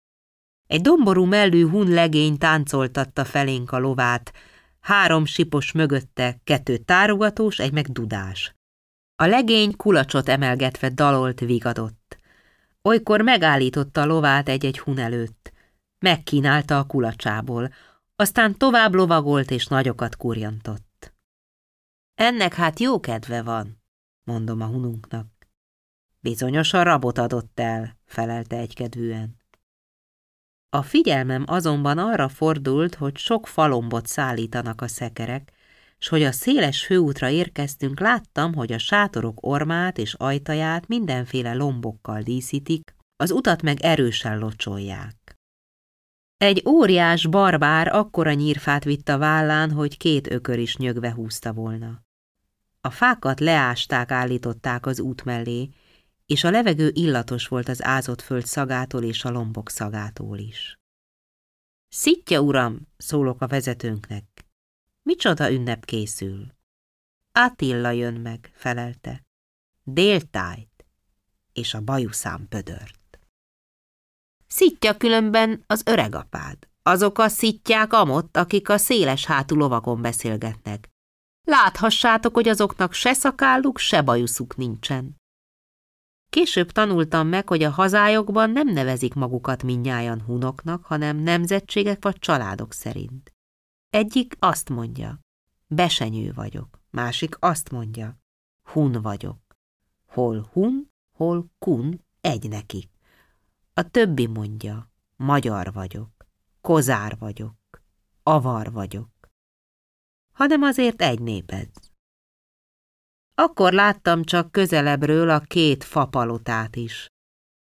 Egy 0.66 0.81
domború 0.81 1.24
mellű 1.24 1.69
hun 1.69 1.89
legény 1.89 2.39
táncoltatta 2.39 3.24
felénk 3.24 3.73
a 3.73 3.78
lovát, 3.78 4.32
három 4.81 5.24
sipos 5.24 5.73
mögötte, 5.73 6.41
kettő 6.45 6.77
tárogatós, 6.77 7.59
egy 7.59 7.73
meg 7.73 7.87
dudás. 7.87 8.55
A 9.16 9.27
legény 9.27 9.77
kulacsot 9.77 10.28
emelgetve 10.28 10.89
dalolt, 10.89 11.41
vigadott. 11.41 12.19
Olykor 12.82 13.20
megállította 13.20 14.01
a 14.01 14.07
lovát 14.07 14.49
egy-egy 14.49 14.78
hun 14.78 14.99
előtt. 14.99 15.53
Megkínálta 15.99 16.78
a 16.78 16.87
kulacsából. 16.87 17.70
Aztán 18.21 18.59
tovább 18.59 18.95
lovagolt 18.95 19.51
és 19.51 19.67
nagyokat 19.67 20.17
kurjantott. 20.17 21.15
Ennek 22.15 22.55
hát 22.55 22.81
jó 22.81 23.01
kedve 23.01 23.43
van, 23.43 23.83
mondom 24.25 24.61
a 24.61 24.67
hununknak. 24.67 25.27
Bizonyosan 26.19 26.85
rabot 26.85 27.19
adott 27.19 27.61
el, 27.61 27.97
felelte 28.05 28.57
egykedvűen. 28.57 29.37
A 30.69 30.83
figyelmem 30.83 31.45
azonban 31.47 31.99
arra 31.99 32.29
fordult, 32.29 32.95
hogy 32.95 33.17
sok 33.17 33.47
falombot 33.47 34.07
szállítanak 34.07 34.81
a 34.81 34.89
szekerek, 34.89 35.53
s 35.99 36.09
hogy 36.09 36.23
a 36.23 36.33
széles 36.33 36.85
főútra 36.85 37.29
érkeztünk, 37.29 38.01
láttam, 38.01 38.55
hogy 38.55 38.73
a 38.73 38.79
sátorok 38.79 39.47
ormát 39.47 39.99
és 39.99 40.15
ajtaját 40.15 40.89
mindenféle 40.89 41.55
lombokkal 41.55 42.23
díszítik, 42.23 42.95
az 43.17 43.31
utat 43.31 43.63
meg 43.63 43.81
erősen 43.81 44.39
locsolják. 44.39 45.20
Egy 46.41 46.62
óriás 46.67 47.27
barbár 47.27 47.95
akkora 47.95 48.33
nyírfát 48.33 48.85
vitt 48.85 49.09
a 49.09 49.19
vállán, 49.19 49.71
hogy 49.71 49.97
két 49.97 50.31
ökör 50.31 50.59
is 50.59 50.77
nyögve 50.77 51.12
húzta 51.12 51.53
volna. 51.53 52.03
A 52.81 52.91
fákat 52.91 53.41
leásták, 53.41 54.11
állították 54.11 54.87
az 54.87 55.01
út 55.01 55.25
mellé, 55.25 55.71
és 56.27 56.45
a 56.45 56.51
levegő 56.51 56.91
illatos 56.95 57.49
volt 57.49 57.69
az 57.69 57.85
ázott 57.85 58.21
föld 58.21 58.47
szagától 58.47 59.03
és 59.03 59.25
a 59.25 59.31
lombok 59.31 59.71
szagától 59.71 60.39
is. 60.39 60.79
Szitja, 61.89 62.41
uram, 62.41 62.89
szólok 62.97 63.41
a 63.41 63.47
vezetőnknek. 63.47 64.25
Micsoda 65.03 65.51
ünnep 65.51 65.85
készül? 65.85 66.47
Attila 67.33 67.91
jön 67.91 68.15
meg, 68.15 68.51
felelte. 68.55 69.23
Déltájt, 69.83 70.85
és 71.53 71.75
a 71.75 71.81
bajuszám 71.81 72.49
pödört. 72.49 72.99
Szitja 74.52 74.97
különben 74.97 75.64
az 75.66 75.82
öregapád. 75.86 76.59
Azok 76.82 77.18
a 77.18 77.28
szitják 77.28 77.93
amott, 77.93 78.36
akik 78.36 78.68
a 78.68 78.77
széles 78.77 79.27
hátú 79.27 79.56
lovakon 79.56 80.02
beszélgetnek. 80.02 80.89
Láthassátok, 81.43 82.35
hogy 82.35 82.48
azoknak 82.48 82.93
se 82.93 83.12
szakálluk, 83.12 83.78
se 83.78 84.02
bajuszuk 84.02 84.56
nincsen. 84.56 85.16
Később 86.31 86.70
tanultam 86.70 87.28
meg, 87.28 87.48
hogy 87.48 87.62
a 87.62 87.70
hazájokban 87.70 88.51
nem 88.51 88.68
nevezik 88.68 89.14
magukat 89.14 89.62
minnyájan 89.62 90.22
hunoknak, 90.22 90.85
hanem 90.85 91.16
nemzetségek 91.16 92.02
vagy 92.02 92.18
családok 92.18 92.72
szerint. 92.72 93.32
Egyik 93.90 94.36
azt 94.39 94.68
mondja, 94.68 95.20
besenyő 95.66 96.32
vagyok, 96.32 96.81
másik 96.90 97.36
azt 97.39 97.70
mondja, 97.70 98.18
hun 98.72 98.93
vagyok. 98.93 99.39
Hol 100.06 100.48
hun, 100.52 100.90
hol 101.16 101.51
kun, 101.59 102.05
egy 102.20 102.48
nekik. 102.48 102.90
A 103.75 103.91
többi 103.91 104.27
mondja, 104.27 104.91
magyar 105.17 105.73
vagyok, 105.73 106.11
kozár 106.61 107.17
vagyok, 107.19 107.83
avar 108.23 108.73
vagyok. 108.73 109.09
Hanem 110.33 110.63
azért 110.63 111.03
egy 111.03 111.21
néped. 111.21 111.69
Akkor 113.35 113.73
láttam 113.73 114.25
csak 114.25 114.53
közelebbről 114.53 115.31
a 115.31 115.41
két 115.41 115.85
fapalotát 115.85 116.77
is. 116.77 117.07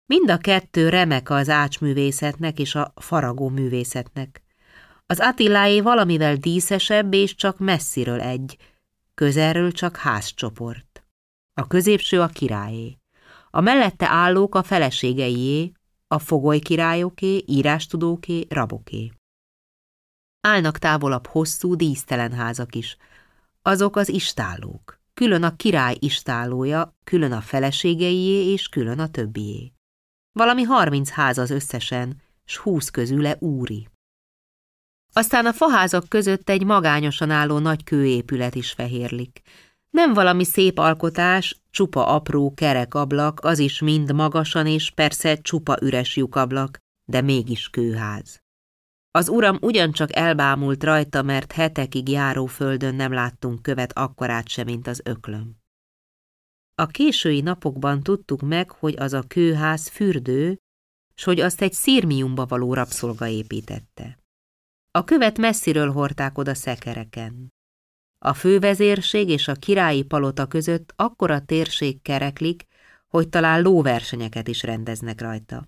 Mind 0.06 0.30
a 0.30 0.38
kettő 0.38 0.90
remek 0.90 1.30
az 1.30 1.50
ácsművészetnek 1.50 2.60
és 2.60 2.76
a 2.76 2.94
faragó 2.96 3.50
művészetnek. 3.50 4.42
Az 5.06 5.20
Attiláé 5.20 5.82
valamivel 5.82 6.36
díszesebb 6.36 7.14
és 7.14 7.36
csak 7.36 7.58
messziről 7.58 8.22
egy, 8.22 8.58
közelről 9.14 9.72
csak 9.72 9.96
házcsoport. 9.96 11.04
A 11.54 11.68
középső 11.68 12.22
a 12.22 12.28
királyé. 12.28 12.98
A 13.50 13.62
mellette 13.62 14.08
állók 14.08 14.56
a 14.56 14.64
feleségeié, 14.64 15.72
a 16.08 16.20
fogoly 16.20 16.60
királyoké, 16.60 17.44
írástudóké, 17.46 18.46
raboké. 18.50 19.12
Állnak 20.42 20.78
távolabb 20.78 21.28
hosszú, 21.28 21.76
dísztelen 21.76 22.32
házak 22.32 22.76
is. 22.76 22.98
Azok 23.62 23.96
az 23.96 24.10
istállók. 24.10 25.00
Külön 25.14 25.44
a 25.44 25.56
király 25.56 25.96
istállója, 26.00 26.96
külön 27.04 27.32
a 27.32 27.42
feleségeié 27.42 28.52
és 28.52 28.68
külön 28.68 29.00
a 29.00 29.10
többié. 29.10 29.72
Valami 30.32 30.64
harminc 30.64 31.10
ház 31.10 31.38
az 31.38 31.50
összesen, 31.50 32.22
s 32.46 32.58
húsz 32.58 32.90
közüle 32.90 33.36
úri. 33.40 33.88
Aztán 35.14 35.46
a 35.46 35.54
faházak 35.54 36.10
között 36.10 36.50
egy 36.50 36.66
magányosan 36.66 37.30
álló 37.30 37.60
nagy 37.60 37.84
kőépület 37.84 38.56
is 38.56 38.72
fehérlik. 38.72 39.42
Nem 39.90 40.14
valami 40.14 40.44
szép 40.44 40.78
alkotás, 40.78 41.62
csupa 41.70 42.08
apró 42.08 42.54
kerek 42.54 42.94
ablak, 42.94 43.40
az 43.44 43.60
is 43.60 43.82
mind 43.82 44.14
magasan 44.14 44.68
és 44.68 44.92
persze 44.92 45.36
csupa 45.36 45.78
üres 45.82 46.16
lyukablak, 46.16 46.78
de 47.06 47.22
mégis 47.22 47.70
kőház. 47.70 48.40
Az 49.12 49.30
uram 49.30 49.58
ugyancsak 49.62 50.16
elbámult 50.16 50.84
rajta, 50.84 51.22
mert 51.22 51.52
hetekig 51.52 52.10
járó 52.10 52.46
földön 52.46 52.96
nem 52.96 53.14
láttunk 53.14 53.62
követ 53.62 53.98
akkorát 53.98 54.48
sem, 54.48 54.66
mint 54.66 54.88
az 54.88 55.02
öklöm. 55.04 55.56
A 56.76 56.86
késői 56.86 57.42
napokban 57.42 58.04
tudtuk 58.04 58.42
meg, 58.42 58.72
hogy 58.72 58.96
az 58.98 59.14
a 59.14 59.22
kőház 59.28 59.88
fürdő, 59.88 60.58
s 61.16 61.24
hogy 61.24 61.40
azt 61.40 61.62
egy 61.62 61.74
szírmiumba 61.74 62.46
való 62.46 62.74
rabszolga 62.74 63.28
építette. 63.28 64.20
A 64.92 65.04
követ 65.04 65.38
messziről 65.38 65.92
hordták 65.92 66.38
oda 66.38 66.54
szekereken. 66.54 67.54
A 68.28 68.34
fővezérség 68.34 69.30
és 69.30 69.48
a 69.48 69.54
királyi 69.54 70.04
palota 70.04 70.46
között 70.46 70.94
akkora 70.96 71.40
térség 71.40 72.02
kereklik, 72.02 72.66
hogy 73.08 73.30
talán 73.30 73.62
lóversenyeket 73.62 74.48
is 74.48 74.64
rendeznek 74.64 75.22
rajta. 75.22 75.68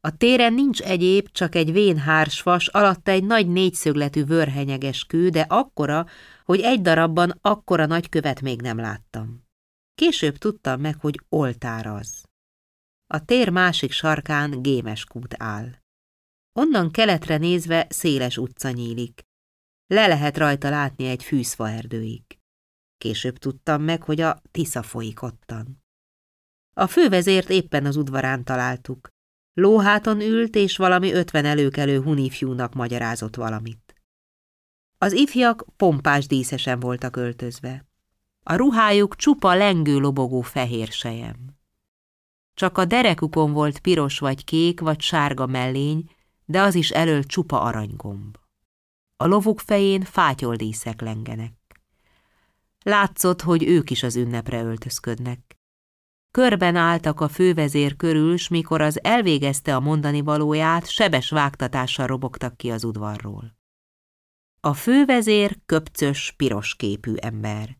A 0.00 0.16
téren 0.16 0.52
nincs 0.52 0.80
egyéb, 0.80 1.28
csak 1.32 1.54
egy 1.54 1.72
vén 1.72 1.98
hársfas, 1.98 2.66
alatta 2.68 3.10
egy 3.10 3.24
nagy 3.24 3.48
négyszögletű 3.48 4.24
vörhenyeges 4.24 5.04
kő, 5.04 5.28
de 5.28 5.40
akkora, 5.48 6.06
hogy 6.44 6.60
egy 6.60 6.80
darabban 6.80 7.38
akkora 7.40 7.86
nagy 7.86 8.08
követ 8.08 8.40
még 8.40 8.62
nem 8.62 8.78
láttam. 8.78 9.44
Később 9.94 10.36
tudtam 10.36 10.80
meg, 10.80 10.96
hogy 11.00 11.20
oltár 11.28 11.86
az. 11.86 12.24
A 13.06 13.24
tér 13.24 13.48
másik 13.48 13.92
sarkán 13.92 14.62
gémes 14.62 15.04
kút 15.04 15.34
áll. 15.38 15.68
Onnan 16.52 16.90
keletre 16.90 17.36
nézve 17.36 17.86
széles 17.88 18.38
utca 18.38 18.70
nyílik. 18.70 19.28
Le 19.90 20.06
lehet 20.06 20.38
rajta 20.38 20.70
látni 20.70 21.06
egy 21.06 21.24
fűszfaerdőig. 21.24 22.22
Később 22.98 23.38
tudtam 23.38 23.82
meg, 23.82 24.02
hogy 24.02 24.20
a 24.20 24.42
Tisza 24.50 24.82
folyik 24.82 25.22
ottan. 25.22 25.82
A 26.76 26.86
fővezért 26.86 27.50
éppen 27.50 27.86
az 27.86 27.96
udvarán 27.96 28.44
találtuk. 28.44 29.08
Lóháton 29.52 30.20
ült, 30.20 30.54
és 30.54 30.76
valami 30.76 31.12
ötven 31.12 31.44
előkelő 31.44 32.02
hunifjúnak 32.02 32.74
magyarázott 32.74 33.36
valamit. 33.36 33.94
Az 34.98 35.12
ifjak 35.12 35.64
pompás 35.76 36.26
díszesen 36.26 36.80
voltak 36.80 37.16
öltözve. 37.16 37.86
A 38.42 38.54
ruhájuk 38.54 39.16
csupa 39.16 39.54
lengő 39.54 39.98
lobogó 39.98 40.40
fehér 40.40 40.88
sejem. 40.88 41.36
Csak 42.54 42.78
a 42.78 42.84
derekukon 42.84 43.52
volt 43.52 43.78
piros 43.78 44.18
vagy 44.18 44.44
kék 44.44 44.80
vagy 44.80 45.00
sárga 45.00 45.46
mellény, 45.46 46.10
de 46.44 46.60
az 46.60 46.74
is 46.74 46.90
elől 46.90 47.24
csupa 47.24 47.60
aranygomb. 47.60 48.39
A 49.22 49.26
lovuk 49.26 49.60
fején 49.60 50.02
fátyoldíszek 50.02 51.00
lengenek. 51.00 51.52
Látszott, 52.82 53.42
hogy 53.42 53.62
ők 53.62 53.90
is 53.90 54.02
az 54.02 54.16
ünnepre 54.16 54.62
öltözködnek. 54.62 55.58
Körben 56.30 56.76
álltak 56.76 57.20
a 57.20 57.28
fővezér 57.28 57.96
körül, 57.96 58.36
s 58.36 58.48
mikor 58.48 58.80
az 58.80 59.04
elvégezte 59.04 59.74
a 59.74 59.80
mondani 59.80 60.20
valóját, 60.20 60.88
sebes 60.88 61.30
vágtatással 61.30 62.06
robogtak 62.06 62.56
ki 62.56 62.70
az 62.70 62.84
udvarról. 62.84 63.56
A 64.60 64.74
fővezér 64.74 65.58
köpcös, 65.66 66.34
piros 66.36 66.74
képű 66.74 67.14
ember. 67.14 67.78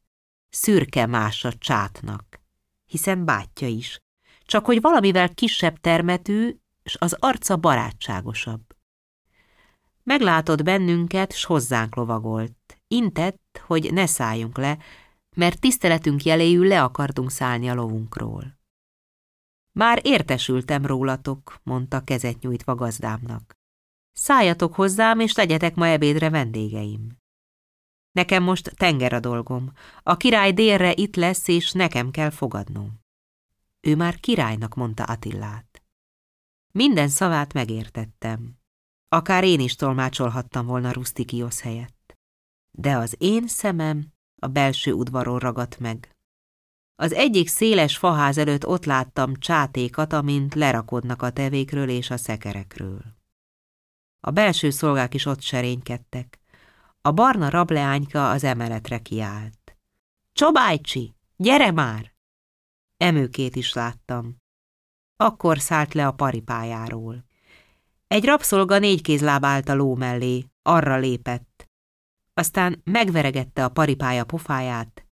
Szürke 0.49 1.07
más 1.07 1.45
a 1.45 1.53
csátnak, 1.53 2.41
hiszen 2.85 3.25
bátyja 3.25 3.69
is, 3.69 4.01
csak 4.43 4.67
hogy 4.67 4.81
valamivel 4.81 5.35
kisebb 5.35 5.77
termetű, 5.77 6.57
s 6.85 6.97
az 6.99 7.17
arca 7.19 7.57
barátságosabb. 7.57 8.70
Meglátott 10.03 10.63
bennünket, 10.63 11.33
s 11.33 11.45
hozzánk 11.45 11.95
lovagolt. 11.95 12.81
Intett, 12.89 13.63
hogy 13.67 13.93
ne 13.93 14.07
szálljunk 14.07 14.57
le, 14.59 14.79
mert 15.37 15.61
tiszteletünk 15.61 16.23
jeléül 16.23 16.67
le 16.67 16.83
akartunk 16.83 17.31
szállni 17.31 17.69
a 17.69 17.75
lovunkról. 17.75 18.59
Már 19.73 20.01
értesültem 20.03 20.87
rólatok, 20.87 21.61
mondta 21.63 22.05
kezet 22.05 22.41
nyújtva 22.41 22.75
gazdámnak. 22.75 23.59
Szálljatok 24.13 24.75
hozzám, 24.75 25.21
és 25.21 25.35
legyetek 25.35 25.75
ma 25.75 25.87
ebédre 25.87 26.31
vendégeim. 26.31 27.19
Nekem 28.13 28.43
most 28.43 28.77
tenger 28.77 29.13
a 29.13 29.21
dolgom. 29.21 29.73
A 30.03 30.17
király 30.17 30.53
délre 30.53 30.93
itt 30.95 31.17
lesz, 31.17 31.49
és 31.49 31.73
nekem 31.73 32.11
kell 32.11 32.31
fogadnom. 32.31 33.01
Ő 33.81 33.97
már 33.97 34.21
királynak 34.21 34.75
mondta 34.75 35.05
Attillát. 35.05 35.83
Minden 36.73 37.09
szavát 37.09 37.53
megértettem. 37.53 38.60
Akár 39.13 39.45
én 39.45 39.61
is 39.61 39.75
tolmácsolhattam 39.75 40.67
volna 40.67 40.93
Rustikiosz 40.93 41.61
helyett. 41.61 42.19
De 42.71 42.97
az 42.97 43.15
én 43.19 43.49
szemem 43.49 44.13
a 44.43 44.47
belső 44.47 44.93
udvaron 44.93 45.39
ragadt 45.39 45.79
meg. 45.79 46.17
Az 46.97 47.13
egyik 47.13 47.49
széles 47.49 47.97
faház 47.97 48.39
előtt 48.39 48.67
ott 48.67 48.85
láttam 48.85 49.37
csátékat, 49.37 50.13
amint 50.13 50.55
lerakodnak 50.55 51.23
a 51.23 51.31
tevékről 51.31 51.89
és 51.89 52.11
a 52.11 52.17
szekerekről. 52.17 53.03
A 54.21 54.31
belső 54.31 54.71
szolgák 54.71 55.15
is 55.15 55.27
ott 55.27 55.41
serénykedtek. 55.41 56.41
A 57.01 57.11
barna 57.11 57.49
rableányka 57.49 58.31
az 58.31 58.45
emeletre 58.45 58.99
kiállt. 58.99 59.77
Csobájcsi, 60.33 61.15
gyere 61.37 61.71
már! 61.71 62.15
Emőkét 62.97 63.57
is 63.57 63.73
láttam. 63.73 64.37
Akkor 65.17 65.59
szállt 65.59 65.95
le 65.95 66.07
a 66.07 66.13
paripájáról. 66.13 67.29
Egy 68.15 68.25
rabszolga 68.25 68.79
négy 68.79 69.03
kézláb 69.03 69.45
állt 69.45 69.69
a 69.69 69.75
ló 69.75 69.95
mellé, 69.95 70.45
arra 70.63 70.97
lépett. 70.97 71.67
Aztán 72.33 72.81
megveregette 72.85 73.65
a 73.65 73.69
paripája 73.69 74.25
pofáját, 74.25 75.07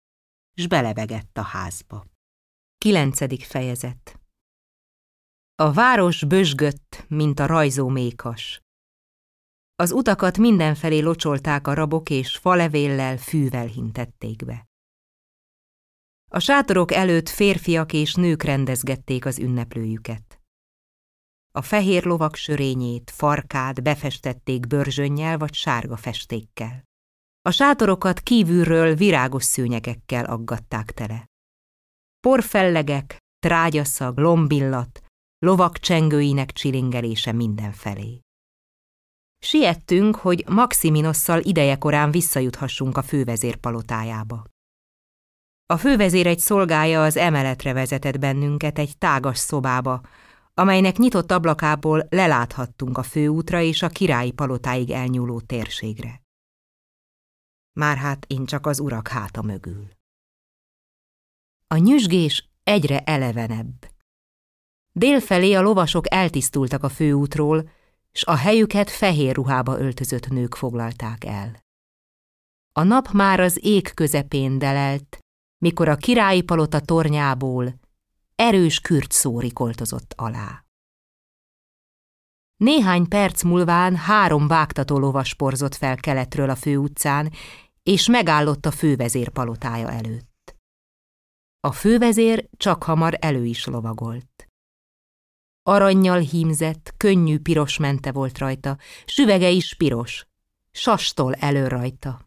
s 0.54 0.66
belebegett 0.66 1.38
a 1.38 1.42
házba. 1.42 2.06
Kilencedik 2.78 3.44
fejezet 3.44 4.20
A 5.54 5.72
város 5.72 6.24
bösgött, 6.24 7.04
mint 7.08 7.38
a 7.38 7.46
rajzó 7.46 7.88
mékas. 7.88 8.60
Az 9.74 9.92
utakat 9.92 10.38
mindenfelé 10.38 10.98
locsolták 10.98 11.66
a 11.66 11.74
rabok, 11.74 12.10
és 12.10 12.36
falevéllel, 12.36 13.16
fűvel 13.16 13.66
hintették 13.66 14.44
be. 14.44 14.66
A 16.30 16.38
sátorok 16.38 16.92
előtt 16.92 17.28
férfiak 17.28 17.92
és 17.92 18.14
nők 18.14 18.42
rendezgették 18.42 19.24
az 19.24 19.38
ünneplőjüket. 19.38 20.38
A 21.59 21.62
fehér 21.62 22.05
lovak 22.05 22.35
sörényét, 22.35 23.10
farkát 23.10 23.82
befestették 23.82 24.66
bőrzsönnyel 24.66 25.39
vagy 25.39 25.55
sárga 25.55 25.97
festékkel. 25.97 26.82
A 27.43 27.51
sátorokat 27.51 28.20
kívülről 28.20 28.94
virágos 28.94 29.44
szőnyegekkel 29.44 30.24
aggatták 30.24 30.90
tele. 30.90 31.26
Porfellegek, 32.20 33.16
trágyaszag, 33.39 34.18
lombillat, 34.18 35.01
lovak 35.39 35.78
csengőinek 35.78 36.52
csilingelése 36.52 37.32
mindenfelé. 37.32 38.20
Siettünk, 39.39 40.16
hogy 40.16 40.44
Maximinosszal 40.48 41.40
idejekorán 41.43 42.10
visszajuthassunk 42.10 42.97
a 42.97 43.02
fővezér 43.02 43.56
palotájába. 43.56 44.44
A 45.66 45.76
fővezér 45.76 46.26
egy 46.26 46.39
szolgája 46.39 47.02
az 47.02 47.16
emeletre 47.16 47.72
vezetett 47.72 48.18
bennünket 48.18 48.78
egy 48.78 48.98
tágas 48.98 49.39
szobába, 49.39 50.01
amelynek 50.59 50.97
nyitott 50.97 51.30
ablakából 51.30 52.06
leláthattunk 52.10 52.98
a 52.98 53.02
főútra 53.02 53.60
és 53.60 53.82
a 53.82 53.89
királyi 53.89 54.30
palotáig 54.30 54.90
elnyúló 54.90 55.40
térségre. 55.40 56.22
Már 57.72 57.97
hát 57.97 58.24
én 58.28 58.47
csak 58.47 58.66
az 58.66 58.80
urak 58.80 59.09
háta 59.09 59.43
mögül. 59.43 59.89
A 61.66 61.76
nyüzsgés 61.76 62.48
egyre 62.62 63.01
elevenebb. 63.01 63.90
Délfelé 64.93 65.52
a 65.52 65.60
lovasok 65.60 66.12
eltisztultak 66.12 66.82
a 66.82 66.89
főútról, 66.89 67.70
s 68.12 68.24
a 68.24 68.35
helyüket 68.35 68.90
fehér 68.90 69.35
ruhába 69.35 69.78
öltözött 69.78 70.28
nők 70.28 70.55
foglalták 70.55 71.24
el. 71.24 71.64
A 72.72 72.82
nap 72.82 73.09
már 73.09 73.40
az 73.40 73.64
ég 73.64 73.94
közepén 73.94 74.59
delelt, 74.59 75.18
mikor 75.59 75.89
a 75.89 75.97
királyi 75.97 76.43
palota 76.43 76.80
tornyából 76.80 77.74
erős 78.39 78.81
kürt 78.81 79.12
szó 79.12 79.40
rikoltozott 79.40 80.15
alá. 80.16 80.65
Néhány 82.56 83.09
perc 83.09 83.43
múlván 83.43 83.97
három 83.97 84.47
vágtató 84.47 84.98
lovas 84.98 85.35
porzott 85.35 85.74
fel 85.74 85.97
keletről 85.97 86.51
a 86.51 86.55
főutcán, 86.55 87.32
és 87.82 88.09
megállott 88.09 88.66
a 88.66 88.70
fővezér 88.70 89.28
palotája 89.28 89.90
előtt. 89.90 90.56
A 91.60 91.73
fővezér 91.73 92.48
csak 92.56 92.82
hamar 92.82 93.16
elő 93.20 93.44
is 93.44 93.66
lovagolt. 93.66 94.48
Aranyjal 95.62 96.19
hímzett, 96.19 96.94
könnyű 96.97 97.39
piros 97.39 97.78
mente 97.78 98.12
volt 98.12 98.39
rajta, 98.39 98.78
süvege 99.05 99.48
is 99.48 99.74
piros, 99.74 100.27
sastól 100.70 101.35
elő 101.35 101.66
rajta. 101.66 102.23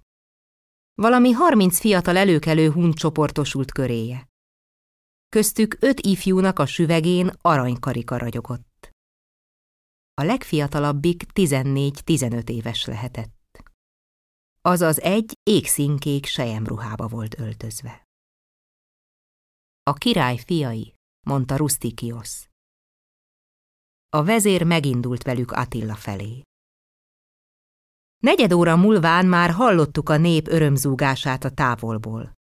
Valami 0.93 1.31
harminc 1.31 1.79
fiatal 1.79 2.17
előkelő 2.17 2.69
hun 2.71 2.91
csoportosult 2.91 3.71
köréje. 3.71 4.30
Köztük 5.35 5.77
öt 5.79 5.99
ifjúnak 5.99 6.59
a 6.59 6.65
süvegén 6.65 7.31
aranykarika 7.41 8.17
ragyogott. 8.17 8.89
A 10.13 10.23
legfiatalabbik 10.23 11.23
tizennégy-tizenöt 11.23 12.49
éves 12.49 12.85
lehetett. 12.85 13.63
Azaz 14.61 14.99
egy 15.01 15.39
égszínkék 15.43 16.25
sejemruhába 16.25 17.07
volt 17.07 17.39
öltözve. 17.39 18.03
A 19.83 19.93
király 19.93 20.37
fiai, 20.37 20.93
mondta 21.25 21.55
Rustikiosz. 21.55 22.49
A 24.09 24.23
vezér 24.23 24.63
megindult 24.63 25.23
velük 25.23 25.51
Attila 25.51 25.95
felé. 25.95 26.41
Negyed 28.23 28.51
óra 28.51 28.75
múlván 28.75 29.25
már 29.25 29.49
hallottuk 29.49 30.09
a 30.09 30.17
nép 30.17 30.47
örömzúgását 30.47 31.43
a 31.43 31.51
távolból. 31.51 32.39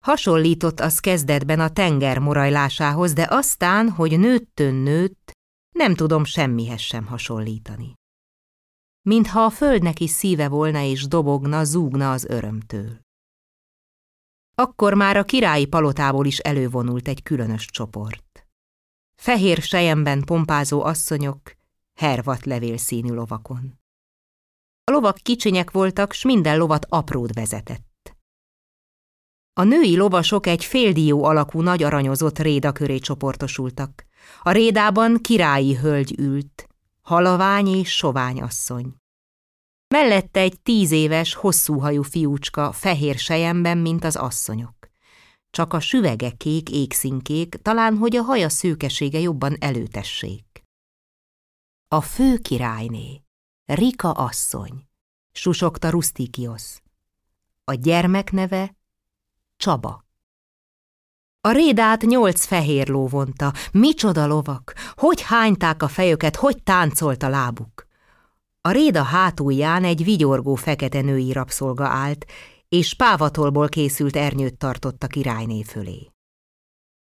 Hasonlított 0.00 0.80
az 0.80 0.98
kezdetben 0.98 1.60
a 1.60 1.70
tenger 1.70 2.18
morajlásához, 2.18 3.12
de 3.12 3.26
aztán, 3.30 3.90
hogy 3.90 4.18
nőttön 4.18 4.74
nőtt, 4.74 5.32
nem 5.70 5.94
tudom 5.94 6.24
semmihez 6.24 6.80
sem 6.80 7.06
hasonlítani. 7.06 7.94
Mintha 9.02 9.44
a 9.44 9.50
földnek 9.50 10.00
is 10.00 10.10
szíve 10.10 10.48
volna 10.48 10.82
és 10.82 11.06
dobogna, 11.06 11.64
zúgna 11.64 12.10
az 12.10 12.24
örömtől. 12.24 13.00
Akkor 14.54 14.94
már 14.94 15.16
a 15.16 15.24
királyi 15.24 15.66
palotából 15.66 16.26
is 16.26 16.38
elővonult 16.38 17.08
egy 17.08 17.22
különös 17.22 17.66
csoport. 17.66 18.46
Fehér 19.16 19.62
sejemben 19.62 20.24
pompázó 20.24 20.82
asszonyok, 20.82 21.56
hervat 21.98 22.44
levélszínű 22.44 23.12
lovakon. 23.12 23.78
A 24.84 24.90
lovak 24.90 25.16
kicsinyek 25.16 25.70
voltak, 25.70 26.12
s 26.12 26.24
minden 26.24 26.58
lovat 26.58 26.86
apród 26.88 27.34
vezetett. 27.34 27.89
A 29.60 29.64
női 29.64 29.96
lovasok 29.96 30.46
egy 30.46 30.64
féldió 30.64 31.24
alakú 31.24 31.60
nagy 31.60 31.82
aranyozott 31.82 32.38
réda 32.38 32.72
köré 32.72 32.98
csoportosultak. 32.98 34.04
A 34.42 34.50
rédában 34.50 35.18
királyi 35.20 35.76
hölgy 35.76 36.14
ült, 36.18 36.68
halavány 37.02 37.66
és 37.66 37.96
sovány 37.96 38.40
asszony. 38.40 38.94
Mellette 39.88 40.40
egy 40.40 40.60
tíz 40.60 40.90
éves, 40.90 41.34
hosszúhajú 41.34 42.02
fiúcska, 42.02 42.72
fehér 42.72 43.18
sejemben, 43.18 43.78
mint 43.78 44.04
az 44.04 44.16
asszonyok. 44.16 44.90
Csak 45.50 45.72
a 45.72 45.80
süvege 45.80 46.30
kék 46.30 46.70
égszínkék, 46.70 47.54
talán 47.62 47.96
hogy 47.96 48.16
a 48.16 48.22
haja 48.22 48.48
szőkesége 48.48 49.18
jobban 49.18 49.56
előtessék. 49.58 50.62
A 51.88 52.00
fő 52.00 52.38
királyné, 52.38 53.22
Rika 53.64 54.10
asszony, 54.10 54.86
susogta 55.32 55.90
Rustikiosz. 55.90 56.82
A 57.64 57.74
gyermek 57.74 58.32
neve 58.32 58.78
Csaba. 59.60 60.04
A 61.40 61.50
rédát 61.50 62.02
nyolc 62.02 62.44
fehér 62.44 62.88
ló 62.88 63.08
vonta. 63.08 63.52
Micsoda 63.72 64.26
lovak! 64.26 64.74
Hogy 64.94 65.20
hányták 65.20 65.82
a 65.82 65.88
fejüket, 65.88 66.36
hogy 66.36 66.62
táncolt 66.62 67.22
a 67.22 67.28
lábuk! 67.28 67.86
A 68.60 68.70
réda 68.70 69.02
hátulján 69.02 69.84
egy 69.84 70.04
vigyorgó 70.04 70.54
fekete 70.54 71.00
női 71.00 71.32
rabszolga 71.32 71.86
állt, 71.86 72.26
és 72.68 72.94
pávatolból 72.94 73.68
készült 73.68 74.16
ernyőt 74.16 74.56
tartott 74.56 75.02
a 75.02 75.06
királyné 75.06 75.62
fölé. 75.62 76.10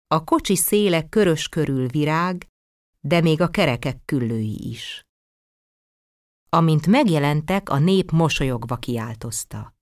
A 0.07 0.23
kocsi 0.23 0.55
széle 0.55 1.09
körös 1.09 1.49
körül 1.49 1.87
virág, 1.87 2.47
de 2.99 3.21
még 3.21 3.41
a 3.41 3.47
kerekek 3.47 3.97
küllői 4.05 4.69
is. 4.69 5.05
Amint 6.49 6.87
megjelentek, 6.87 7.69
a 7.69 7.77
nép 7.77 8.11
mosolyogva 8.11 8.75
kiáltozta. 8.75 9.73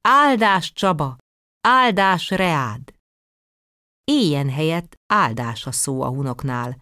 Áldás 0.00 0.72
Csaba! 0.72 1.16
Áldás 1.68 2.30
Reád! 2.30 2.94
Éjjen 4.04 4.50
helyett 4.50 4.96
áldás 5.06 5.66
a 5.66 5.72
szó 5.72 6.02
a 6.02 6.08
hunoknál, 6.08 6.80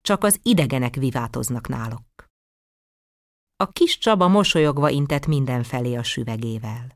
csak 0.00 0.24
az 0.24 0.38
idegenek 0.42 0.94
vivátoznak 0.94 1.68
náluk. 1.68 2.26
A 3.56 3.66
kis 3.66 3.98
Csaba 3.98 4.28
mosolyogva 4.28 4.88
intett 4.88 5.26
mindenfelé 5.26 5.94
a 5.94 6.02
süvegével. 6.02 6.94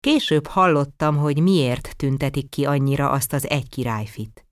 Később 0.00 0.46
hallottam, 0.46 1.16
hogy 1.16 1.42
miért 1.42 1.96
tüntetik 1.96 2.48
ki 2.48 2.66
annyira 2.66 3.10
azt 3.10 3.32
az 3.32 3.48
egy 3.48 3.68
királyfit. 3.68 4.46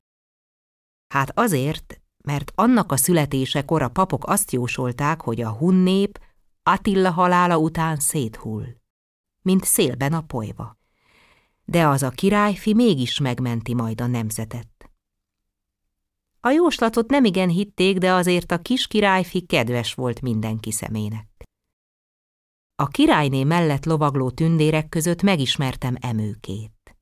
Hát 1.15 1.39
azért, 1.39 2.01
mert 2.25 2.53
annak 2.55 2.93
a 2.93 2.97
születésekor 2.97 3.83
a 3.83 3.89
papok 3.89 4.25
azt 4.27 4.51
jósolták, 4.51 5.21
hogy 5.21 5.41
a 5.41 5.53
hun 5.53 5.75
nép 5.75 6.21
Attila 6.63 7.11
halála 7.11 7.59
után 7.59 7.97
széthull, 7.97 8.67
mint 9.43 9.65
szélben 9.65 10.13
a 10.13 10.23
polyva. 10.23 10.78
De 11.71 11.87
az 11.87 12.03
a 12.03 12.11
királyfi 12.11 12.75
mégis 12.75 13.19
megmenti 13.19 13.75
majd 13.75 14.01
a 14.01 14.07
nemzetet. 14.07 14.91
A 16.41 16.51
jóslatot 16.51 17.11
nemigen 17.11 17.49
hitték, 17.49 17.99
de 17.99 18.13
azért 18.13 18.53
a 18.53 18.59
kis 18.59 18.87
királyfi 18.87 19.41
kedves 19.41 19.95
volt 19.95 20.21
mindenki 20.21 20.73
szemének. 20.73 21.27
A 22.77 22.87
királyné 22.87 23.45
mellett 23.45 23.85
lovagló 23.85 24.31
tündérek 24.31 24.89
között 24.89 25.23
megismertem 25.23 25.97
emőkét. 26.01 26.97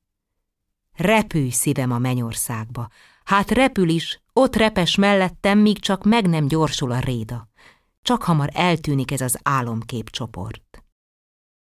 Repülj 0.91 1.49
szívem 1.49 1.91
a 1.91 1.99
mennyországba, 1.99 2.89
hát 3.23 3.51
repül 3.51 3.89
is, 3.89 4.21
ott 4.33 4.55
repes 4.55 4.95
mellettem, 4.95 5.59
míg 5.59 5.79
csak 5.79 6.03
meg 6.03 6.27
nem 6.27 6.47
gyorsul 6.47 6.91
a 6.91 6.99
réda. 6.99 7.49
Csak 8.01 8.23
hamar 8.23 8.49
eltűnik 8.53 9.11
ez 9.11 9.21
az 9.21 9.39
álomkép 9.43 10.09
csoport. 10.09 10.83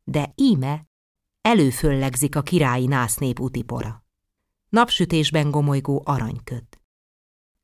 de 0.04 0.34
íme 0.36 0.90
előföllegzik 1.42 2.36
a 2.36 2.42
királyi 2.42 2.86
násznép 2.86 3.40
utipora. 3.40 4.04
Napsütésben 4.70 5.52
gomolygó 5.52 6.02
aranyköd. 6.06 6.64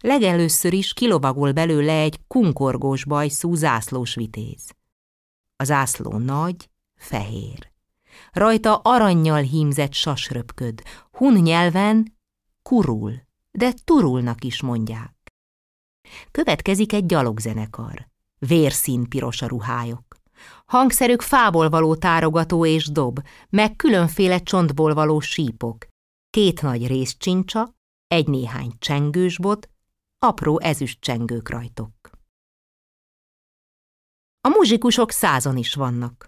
Legelőször 0.04 0.74
is 0.74 0.94
kilovagol 0.94 1.52
belőle 1.52 1.94
egy 1.94 2.20
kunkorgós 2.28 3.06
bajszú 3.06 3.54
zászlós 3.54 4.16
vitéz. 4.16 4.76
A 5.56 5.64
zászló 5.64 6.18
nagy, 6.18 6.70
fehér. 6.96 7.72
Rajta 8.32 8.76
arannyal 8.76 9.42
hímzett 9.42 9.94
sasröpköd, 9.94 10.82
hun 11.12 11.34
nyelven 11.34 12.18
kurul, 12.62 13.14
de 13.52 13.74
turulnak 13.84 14.44
is 14.44 14.62
mondják. 14.62 15.34
Következik 16.32 16.94
egy 16.94 17.06
gyalogzenekar. 17.06 18.08
Vérszín 18.40 19.10
piros 19.10 19.42
a 19.42 19.48
ruhájuk. 19.48 20.17
Hangszerük 20.66 21.22
fából 21.22 21.70
való 21.70 21.96
tárogató 21.96 22.66
és 22.66 22.88
dob, 22.88 23.20
meg 23.50 23.76
különféle 23.76 24.40
csontból 24.40 24.94
való 24.94 25.20
sípok, 25.20 25.88
két 26.30 26.62
nagy 26.62 26.88
részcsincsa, 26.88 27.76
egy 28.08 28.28
néhány 28.28 28.72
csengősbot, 28.80 29.70
apró 30.20 30.60
ezüst 30.60 31.02
csengők 31.02 31.50
rajtok. 31.50 31.92
A 34.42 34.50
muzsikusok 34.50 35.12
százon 35.12 35.58
is 35.58 35.74
vannak. 35.74 36.26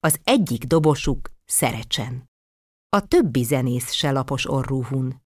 Az 0.00 0.20
egyik 0.24 0.64
dobosuk 0.64 1.30
szerecsen. 1.44 2.30
A 2.88 3.06
többi 3.06 3.42
zenész 3.42 3.92
se 3.92 4.10
lapos 4.10 4.50
orrú 4.50 4.84
hun. 4.84 5.22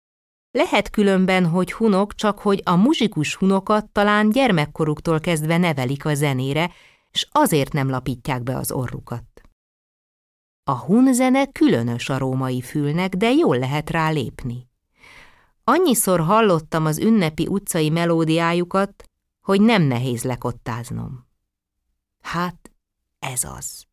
Lehet 0.50 0.90
különben, 0.90 1.46
hogy 1.46 1.72
hunok, 1.72 2.14
csak 2.14 2.38
hogy 2.38 2.60
a 2.64 2.76
muzsikus 2.76 3.34
hunokat 3.34 3.90
talán 3.90 4.30
gyermekkoruktól 4.30 5.20
kezdve 5.20 5.56
nevelik 5.56 6.04
a 6.04 6.14
zenére, 6.14 6.70
és 7.12 7.26
azért 7.30 7.72
nem 7.72 7.90
lapítják 7.90 8.42
be 8.42 8.56
az 8.56 8.72
orrukat. 8.72 9.24
A 10.64 10.78
hun 10.78 11.12
zene 11.12 11.46
különös 11.46 12.08
a 12.08 12.18
római 12.18 12.60
fülnek, 12.60 13.14
de 13.14 13.30
jól 13.30 13.58
lehet 13.58 13.90
rá 13.90 14.10
lépni. 14.10 14.68
Annyiszor 15.64 16.20
hallottam 16.20 16.86
az 16.86 16.98
ünnepi 16.98 17.46
utcai 17.46 17.90
melódiájukat, 17.90 19.04
hogy 19.40 19.60
nem 19.60 19.82
nehéz 19.82 20.24
lekottáznom. 20.24 21.26
Hát, 22.20 22.72
ez 23.18 23.44
az. 23.44 23.86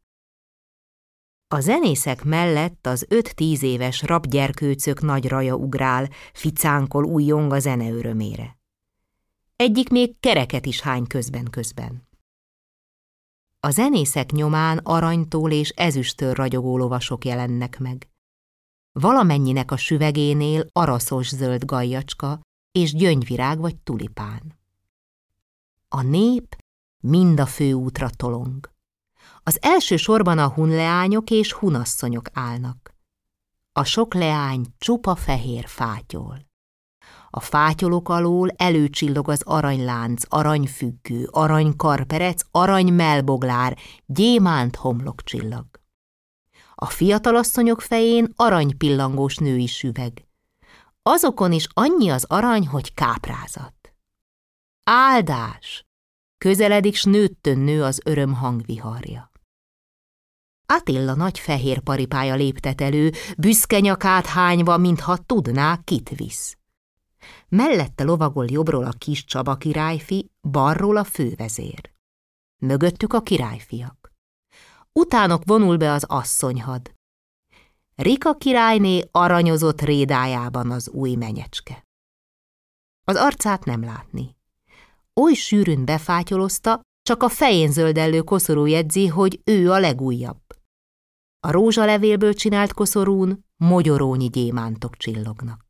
A 1.48 1.60
zenészek 1.60 2.24
mellett 2.24 2.88
az 2.88 3.06
öt-tíz 3.10 3.64
éves 3.64 4.02
rabgyerkőcök 4.02 5.02
nagy 5.02 5.28
raja 5.28 5.56
ugrál, 5.56 6.10
ficánkol 6.34 7.04
újjong 7.04 7.54
a 7.54 7.60
zene 7.60 7.90
örömére. 7.90 8.58
Egyik 9.56 9.90
még 9.90 10.20
kereket 10.20 10.66
is 10.66 10.82
hány 10.82 11.08
közben-közben. 11.08 12.08
A 13.66 13.72
zenészek 13.72 14.32
nyomán 14.32 14.78
aranytól 14.78 15.52
és 15.52 15.70
ezüstől 15.70 16.34
ragyogó 16.34 16.78
lovasok 16.78 17.26
jelennek 17.26 17.80
meg. 17.80 18.10
Valamennyinek 18.92 19.72
a 19.72 19.78
süvegénél 19.78 20.66
araszos 20.72 21.28
zöld 21.28 21.66
gajjacska 21.66 22.42
és 22.72 22.94
gyöngyvirág 22.94 23.60
vagy 23.60 23.78
tulipán. 23.78 24.60
A 25.88 26.02
nép 26.02 26.56
mind 27.04 27.40
a 27.40 27.46
főútra 27.46 28.10
tolong. 28.10 28.70
Az 29.44 29.58
első 29.62 29.98
sorban 29.98 30.38
a 30.38 30.50
hunleányok 30.50 31.30
és 31.30 31.54
hunasszonyok 31.54 32.30
állnak. 32.34 32.96
A 33.72 33.84
sok 33.84 34.14
leány 34.14 34.66
csupa 34.78 35.16
fehér 35.16 35.68
fátyol. 35.68 36.45
A 37.38 37.40
fátyolok 37.40 38.10
alól 38.10 38.49
előcsillog 38.56 39.30
az 39.30 39.41
aranylánc, 39.45 40.24
aranyfüggő, 40.30 41.28
aranykarperec, 41.32 42.41
aranymelboglár, 42.52 43.78
gyémánt 44.06 44.76
homlokcsillag. 44.76 45.66
A 46.76 46.86
fiatalasszonyok 46.86 47.82
fején 47.82 48.34
aranypillangós 48.36 49.36
női 49.36 49.68
süveg. 49.68 50.28
Azokon 51.02 51.52
is 51.52 51.68
annyi 51.74 52.10
az 52.10 52.26
arany, 52.28 52.68
hogy 52.68 52.94
káprázat. 52.94 53.94
Áldás! 54.84 55.86
Közeledik, 56.38 56.95
s 56.95 57.03
nőttön 57.03 57.57
nő 57.57 57.84
az 57.84 58.02
öröm 58.06 58.34
hangviharja. 58.34 59.32
Attila 60.66 61.14
nagy 61.14 61.40
fehér 61.40 61.80
paripája 61.80 62.36
léptet 62.36 62.82
elő, 62.82 63.12
büszke 63.38 63.80
nyakát 63.80 64.26
hányva, 64.26 64.78
mintha 64.78 65.18
tudná, 65.18 65.80
kit 65.84 66.10
visz. 66.10 66.57
Mellette 67.47 68.03
lovagol 68.03 68.45
jobbról 68.49 68.85
a 68.85 68.93
kis 68.97 69.26
Csaba 69.26 69.56
királyfi, 69.56 70.31
balról 70.41 70.97
a 70.97 71.03
fővezér. 71.03 71.91
Mögöttük 72.61 73.14
a 73.14 73.22
királyfiak. 73.22 74.14
Utánok 74.91 75.41
vonul 75.45 75.77
be 75.77 75.91
az 75.91 76.03
asszonyhad. 76.07 76.93
Rika 77.95 78.34
királyné 78.34 79.02
aranyozott 79.11 79.81
rédájában 79.81 80.72
az 80.72 80.89
új 80.89 81.15
menyecske. 81.15 81.84
Az 83.03 83.15
arcát 83.15 83.65
nem 83.65 83.84
látni. 83.84 84.35
Oly 85.14 85.34
sűrűn 85.34 85.85
befátyolozta, 85.85 86.81
csak 87.02 87.23
a 87.23 87.30
fején 87.30 87.72
zöldellő 87.72 88.22
koszorú 88.22 88.65
jegyzi, 88.65 89.07
hogy 89.07 89.41
ő 89.43 89.72
a 89.72 89.80
legújabb. 89.80 90.41
A 91.39 91.52
rózsalevélből 91.52 92.34
csinált 92.34 92.73
koszorún 92.73 93.45
mogyorónyi 93.57 94.27
gyémántok 94.27 94.97
csillognak. 94.97 95.65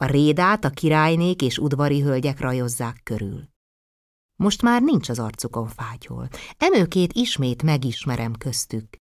A 0.00 0.06
rédát 0.06 0.64
a 0.64 0.70
királynék 0.70 1.42
és 1.42 1.58
udvari 1.58 2.00
hölgyek 2.00 2.40
rajozzák 2.40 3.00
körül. 3.02 3.48
Most 4.36 4.62
már 4.62 4.82
nincs 4.82 5.08
az 5.08 5.18
arcukon 5.18 5.68
fátyol. 5.68 6.28
Emőkét 6.56 7.12
ismét 7.12 7.62
megismerem 7.62 8.32
köztük. 8.32 8.96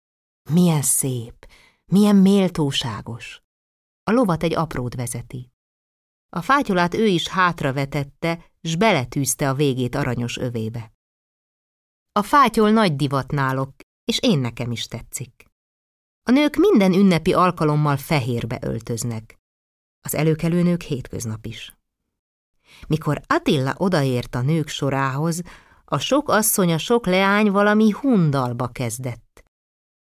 Milyen 0.50 0.82
szép, 0.82 1.48
milyen 1.92 2.16
méltóságos. 2.16 3.40
A 4.02 4.10
lovat 4.10 4.42
egy 4.42 4.54
aprót 4.54 4.94
vezeti. 4.94 5.50
A 6.28 6.42
fátyolát 6.42 6.94
ő 6.94 7.06
is 7.06 7.28
hátravetette, 7.28 8.44
s 8.62 8.76
beletűzte 8.76 9.48
a 9.48 9.54
végét 9.54 9.94
aranyos 9.94 10.36
övébe. 10.36 10.92
A 12.12 12.22
fátyol 12.22 12.70
nagy 12.70 12.96
divat 12.96 13.30
nálok, 13.30 13.74
és 14.04 14.18
én 14.20 14.38
nekem 14.38 14.70
is 14.70 14.86
tetszik. 14.86 15.44
A 16.22 16.30
nők 16.30 16.56
minden 16.56 16.92
ünnepi 16.92 17.32
alkalommal 17.32 17.96
fehérbe 17.96 18.58
öltöznek. 18.62 19.41
Az 20.02 20.14
előkelő 20.14 20.62
nők 20.62 20.82
hétköznap 20.82 21.46
is. 21.46 21.76
Mikor 22.86 23.20
Attila 23.26 23.74
odaért 23.76 24.34
a 24.34 24.40
nők 24.40 24.68
sorához, 24.68 25.40
a 25.84 25.98
sok 25.98 26.28
asszony, 26.28 26.72
a 26.72 26.78
sok 26.78 27.06
leány 27.06 27.50
valami 27.50 27.90
hundalba 27.90 28.68
kezdett. 28.68 29.44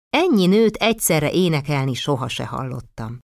Ennyi 0.10 0.46
nőt 0.46 0.76
egyszerre 0.76 1.32
énekelni 1.32 1.94
soha 1.94 2.28
se 2.28 2.46
hallottam. 2.46 3.20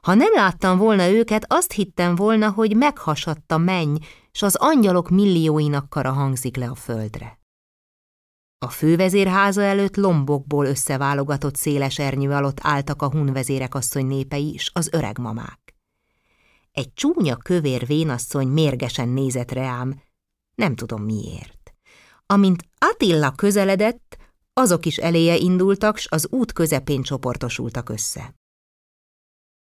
Ha 0.00 0.14
nem 0.14 0.32
láttam 0.34 0.78
volna 0.78 1.08
őket, 1.08 1.44
azt 1.48 1.72
hittem 1.72 2.14
volna, 2.14 2.50
hogy 2.50 2.76
meghasadt 2.76 3.52
a 3.52 3.58
menny, 3.58 3.96
s 4.32 4.42
az 4.42 4.54
angyalok 4.54 5.10
millióinak 5.10 5.88
kara 5.88 6.12
hangzik 6.12 6.56
le 6.56 6.68
a 6.68 6.74
földre. 6.74 7.38
A 8.58 8.68
fővezérháza 8.68 9.62
előtt 9.62 9.96
lombokból 9.96 10.66
összeválogatott 10.66 11.56
széles 11.56 11.98
ernyő 11.98 12.30
alatt 12.30 12.58
álltak 12.62 13.02
a 13.02 13.10
hunvezérek 13.10 13.74
asszony 13.74 14.06
népei 14.06 14.52
és 14.52 14.70
az 14.72 14.88
öreg 14.92 15.18
mamák. 15.18 15.63
Egy 16.74 16.94
csúnya 16.94 17.36
kövér 17.36 17.86
vénasszony 17.86 18.48
mérgesen 18.48 19.08
nézett 19.08 19.50
reám, 19.50 20.02
nem 20.54 20.74
tudom 20.74 21.02
miért. 21.02 21.74
Amint 22.26 22.64
Attila 22.78 23.32
közeledett, 23.32 24.16
azok 24.52 24.86
is 24.86 24.96
eléje 24.96 25.36
indultak, 25.36 25.96
s 25.96 26.06
az 26.10 26.28
út 26.30 26.52
közepén 26.52 27.02
csoportosultak 27.02 27.88
össze. 27.88 28.34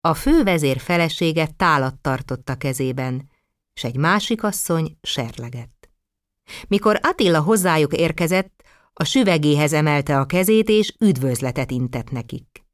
A 0.02 0.14
fővezér 0.14 0.80
felesége 0.80 1.48
tálat 1.48 1.96
tartott 2.02 2.50
a 2.50 2.56
kezében, 2.56 3.30
s 3.74 3.84
egy 3.84 3.98
másik 3.98 4.44
asszony 4.44 4.98
serlegett. 5.02 5.90
Mikor 6.68 7.00
Attila 7.02 7.42
hozzájuk 7.42 7.94
érkezett, 7.94 8.64
a 8.94 9.04
süvegéhez 9.04 9.74
emelte 9.74 10.20
a 10.20 10.26
kezét, 10.26 10.70
és 10.70 10.96
üdvözletet 11.00 11.72
intett 11.72 12.12
nekik. 12.12 12.66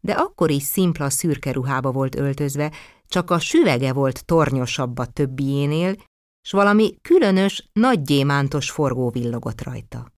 De 0.00 0.12
akkor 0.12 0.50
is 0.50 0.62
szimpla 0.62 1.10
szürke 1.10 1.52
ruhába 1.52 1.92
volt 1.92 2.14
öltözve, 2.14 2.72
csak 3.12 3.30
a 3.30 3.38
süvege 3.38 3.92
volt 3.92 4.24
tornyosabb 4.24 4.98
a 4.98 5.06
többiénél, 5.06 5.94
s 6.40 6.50
valami 6.50 6.96
különös, 7.02 7.68
nagy 7.72 8.02
gyémántos 8.02 8.70
forgó 8.70 9.10
villogott 9.10 9.62
rajta. 9.62 10.12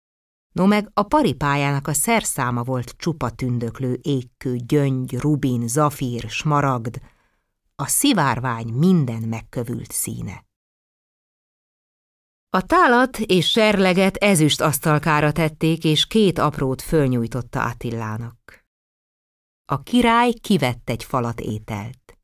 No 0.52 0.66
meg 0.66 0.90
a 0.92 1.02
paripájának 1.02 1.88
a 1.88 1.92
szerszáma 1.92 2.62
volt 2.62 2.94
csupa 2.96 3.30
tündöklő 3.30 3.98
égkő, 4.02 4.56
gyöngy, 4.56 5.18
rubin, 5.18 5.68
zafír, 5.68 6.28
smaragd, 6.28 7.00
a 7.74 7.86
szivárvány 7.86 8.68
minden 8.68 9.22
megkövült 9.22 9.92
színe. 9.92 10.44
A 12.50 12.62
tálat 12.62 13.18
és 13.18 13.50
serleget 13.50 14.16
ezüst 14.16 14.60
asztalkára 14.60 15.32
tették, 15.32 15.84
és 15.84 16.06
két 16.06 16.38
aprót 16.38 16.82
fölnyújtotta 16.82 17.64
Attilának. 17.64 18.64
A 19.64 19.82
király 19.82 20.32
kivett 20.32 20.90
egy 20.90 21.04
falat 21.04 21.40
ételt. 21.40 22.18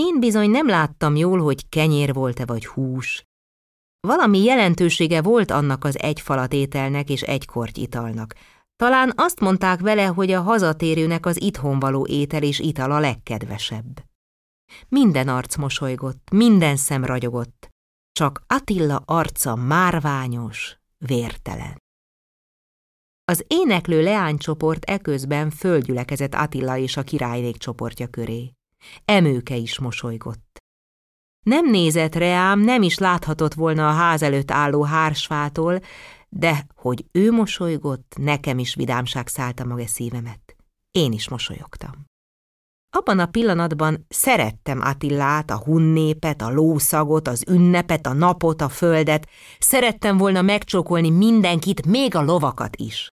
Én 0.00 0.20
bizony 0.20 0.50
nem 0.50 0.68
láttam 0.68 1.16
jól, 1.16 1.42
hogy 1.42 1.68
kenyér 1.68 2.12
volt-e 2.12 2.44
vagy 2.44 2.66
hús. 2.66 3.24
Valami 4.00 4.42
jelentősége 4.42 5.22
volt 5.22 5.50
annak 5.50 5.84
az 5.84 5.98
egy 5.98 6.20
falat 6.20 6.52
ételnek 6.52 7.10
és 7.10 7.22
egy 7.22 7.46
korty 7.46 7.80
italnak. 7.80 8.34
Talán 8.76 9.12
azt 9.16 9.40
mondták 9.40 9.80
vele, 9.80 10.06
hogy 10.06 10.30
a 10.30 10.40
hazatérőnek 10.40 11.26
az 11.26 11.42
itthon 11.42 11.78
való 11.78 12.06
étel 12.06 12.42
és 12.42 12.58
ital 12.58 12.90
a 12.90 12.98
legkedvesebb. 13.00 14.04
Minden 14.88 15.28
arc 15.28 15.56
mosolygott, 15.56 16.30
minden 16.30 16.76
szem 16.76 17.04
ragyogott, 17.04 17.68
csak 18.12 18.42
Attila 18.46 19.02
arca 19.04 19.54
márványos, 19.54 20.78
vértelen. 20.98 21.82
Az 23.24 23.44
éneklő 23.46 24.02
leánycsoport 24.02 24.84
eközben 24.84 25.50
földgyülekezett 25.50 26.34
Attila 26.34 26.76
és 26.76 26.96
a 26.96 27.02
királynék 27.02 27.56
csoportja 27.56 28.06
köré. 28.06 28.55
Emőke 29.04 29.56
is 29.56 29.78
mosolygott. 29.78 30.58
Nem 31.42 31.70
nézett 31.70 32.14
reám, 32.14 32.60
nem 32.60 32.82
is 32.82 32.98
láthatott 32.98 33.54
volna 33.54 33.88
a 33.88 33.92
ház 33.92 34.22
előtt 34.22 34.50
álló 34.50 34.82
hársfától, 34.82 35.80
de 36.28 36.66
hogy 36.74 37.04
ő 37.12 37.32
mosolygott, 37.32 38.14
nekem 38.18 38.58
is 38.58 38.74
vidámság 38.74 39.28
szállta 39.28 39.64
meg 39.64 39.78
a 39.78 39.86
szívemet. 39.86 40.56
Én 40.90 41.12
is 41.12 41.28
mosolyogtam. 41.28 42.04
Abban 42.96 43.18
a 43.18 43.26
pillanatban 43.26 44.06
szerettem 44.08 44.80
Attillát, 44.80 45.50
a 45.50 45.58
hunnépet, 45.58 46.42
a 46.42 46.50
lószagot, 46.50 47.28
az 47.28 47.44
ünnepet, 47.48 48.06
a 48.06 48.12
napot, 48.12 48.60
a 48.60 48.68
földet, 48.68 49.28
szerettem 49.58 50.16
volna 50.16 50.42
megcsókolni 50.42 51.10
mindenkit, 51.10 51.86
még 51.86 52.14
a 52.14 52.22
lovakat 52.22 52.76
is. 52.76 53.08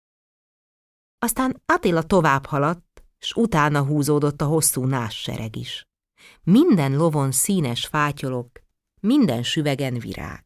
Aztán 1.18 1.62
Attila 1.66 2.02
tovább 2.02 2.46
haladt, 2.46 2.91
s 3.24 3.32
utána 3.32 3.84
húzódott 3.84 4.40
a 4.40 4.44
hosszú 4.44 4.88
sereg 5.08 5.56
is. 5.56 5.86
Minden 6.42 6.96
lovon 6.96 7.32
színes 7.32 7.86
fátyolok, 7.86 8.60
minden 9.00 9.42
süvegen 9.42 9.98
virág. 9.98 10.44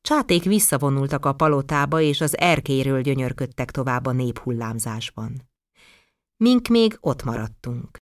Csáték 0.00 0.44
visszavonultak 0.44 1.24
a 1.24 1.32
palotába, 1.32 2.00
és 2.00 2.20
az 2.20 2.38
erkéről 2.38 3.00
gyönyörködtek 3.00 3.70
tovább 3.70 4.06
a 4.06 4.12
néphullámzásban. 4.12 5.48
Mink 6.36 6.68
még 6.68 6.96
ott 7.00 7.22
maradtunk. 7.22 7.96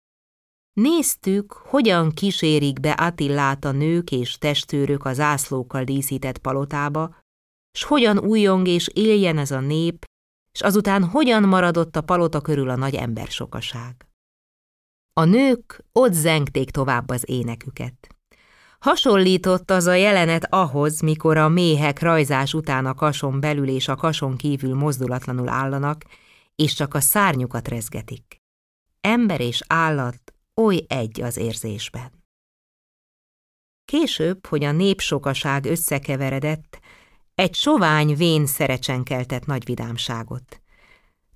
Néztük, 0.73 1.51
hogyan 1.51 2.11
kísérik 2.11 2.80
be 2.80 2.91
Attillát 2.91 3.65
a 3.65 3.71
nők 3.71 4.11
és 4.11 4.38
testőrök 4.38 5.05
az 5.05 5.19
ászlókkal 5.19 5.84
díszített 5.84 6.38
palotába, 6.38 7.15
s 7.71 7.84
hogyan 7.84 8.19
újjong 8.19 8.67
és 8.67 8.88
éljen 8.93 9.38
ez 9.38 9.51
a 9.51 9.59
nép, 9.59 10.05
s 10.60 10.61
azután 10.61 11.03
hogyan 11.03 11.44
maradott 11.44 11.95
a 11.95 12.02
palota 12.02 12.41
körül 12.41 12.69
a 12.69 12.76
nagy 12.76 12.95
embersokaság. 12.95 14.07
A 15.14 15.23
nők 15.23 15.86
ott 15.91 16.14
zengték 16.14 16.72
tovább 16.72 17.10
az 17.10 17.23
éneküket. 17.30 18.15
Hasonlított 18.80 19.72
az 19.72 19.86
a 19.86 19.94
jelenet 19.94 20.53
ahhoz, 20.53 20.99
mikor 21.02 21.38
a 21.38 21.49
méhek 21.49 22.02
rajzás 22.02 22.53
után 22.53 22.86
a 22.86 22.94
kason 22.94 23.40
belül 23.40 23.68
és 23.68 23.88
a 23.88 23.95
kason 23.95 24.38
kívül 24.38 24.76
mozdulatlanul 24.76 25.49
állanak, 25.49 26.03
és 26.56 26.73
csak 26.73 26.94
a 26.94 26.99
szárnyukat 26.99 27.68
rezgetik. 27.68 28.36
Ember 29.02 29.41
és 29.41 29.64
állat 29.68 30.34
oly 30.56 30.86
egy 30.88 31.22
az 31.22 31.38
érzésben. 31.38 32.11
Később, 33.86 34.45
hogy 34.45 34.64
a 34.64 34.72
népsokaság 34.72 35.65
összekeveredett, 35.65 36.80
egy 37.40 37.56
sovány 37.56 38.16
vén 38.16 38.45
szerecsen 38.45 39.03
keltett 39.03 39.45
nagy 39.45 39.66
vidámságot. 39.66 40.61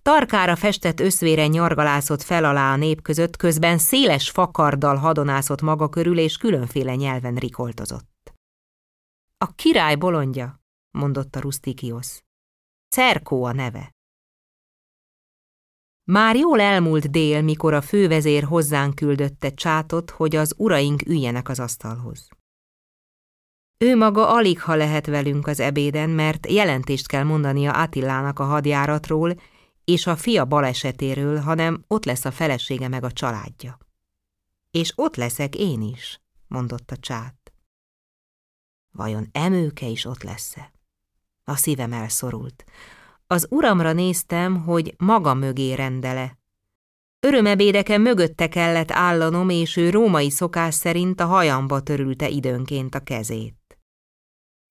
Tarkára 0.02 0.56
festett 0.56 1.00
összvére 1.00 1.48
nyargalászott 1.48 2.22
fel 2.22 2.46
alá 2.46 2.74
a 2.74 2.76
nép 2.76 3.02
között, 3.02 3.36
közben 3.36 3.78
széles 3.78 4.30
fakarddal 4.30 4.96
hadonászott 4.96 5.62
maga 5.62 5.90
körül, 5.90 6.18
és 6.18 6.38
különféle 6.38 6.96
nyelven 6.96 7.36
rikoltozott. 7.36 8.34
A 9.38 9.54
király 9.56 9.96
bolondja, 9.96 10.62
mondotta 10.92 11.40
Rustikiosz. 11.40 12.24
Cerkó 12.90 13.44
a 13.44 13.52
neve. 13.52 13.92
Már 16.04 16.36
jól 16.36 16.60
elmúlt 16.60 17.12
dél, 17.12 17.42
mikor 17.42 17.74
a 17.74 17.82
fővezér 17.82 18.44
hozzánk 18.44 18.96
küldötte 18.96 19.54
csátot, 19.54 20.10
hogy 20.10 20.36
az 20.36 20.54
uraink 20.58 21.06
üljenek 21.06 21.50
az 21.50 21.60
asztalhoz. 21.60 22.30
Ő 23.84 23.96
maga 23.96 24.30
alig 24.30 24.62
ha 24.62 24.76
lehet 24.76 25.06
velünk 25.06 25.48
az 25.48 25.60
ebéden, 25.60 26.10
mert 26.10 26.52
jelentést 26.52 27.08
kell 27.08 27.24
mondania 27.24 27.72
Attilának 27.72 28.40
a 28.40 28.44
hadjáratról 28.44 29.36
és 29.84 30.08
a 30.08 30.16
fia 30.16 30.46
balesetéről, 30.46 31.40
hanem 31.40 31.84
ott 31.88 32.06
lesz 32.06 32.26
a 32.26 32.32
felesége 32.32 32.88
meg 32.88 33.04
a 33.04 33.12
családja. 33.12 33.78
És 34.72 34.94
ott 34.96 35.16
leszek 35.16 35.56
én 35.56 35.82
is, 35.82 36.22
mondotta 36.48 36.98
csát. 36.98 37.54
Vajon 38.92 39.28
emőke 39.32 39.86
is 39.86 40.06
ott 40.06 40.24
lesz-e? 40.24 40.72
A 41.44 41.56
szívem 41.56 41.94
elszorult. 41.94 42.64
Az 43.28 43.48
uramra 43.50 43.94
néztem, 43.94 44.64
hogy 44.64 44.94
maga 44.98 45.34
mögé 45.34 45.74
rendele. 45.74 46.38
Örömebédeken 47.20 48.02
mögötte 48.02 48.48
kellett 48.50 48.92
állanom, 48.92 49.50
és 49.50 49.78
ő 49.78 49.90
római 49.90 50.30
szokás 50.30 50.76
szerint 50.76 51.20
a 51.20 51.26
hajamba 51.26 51.82
törülte 51.82 52.30
időnként 52.30 52.96
a 52.96 53.00
kezét. 53.00 53.63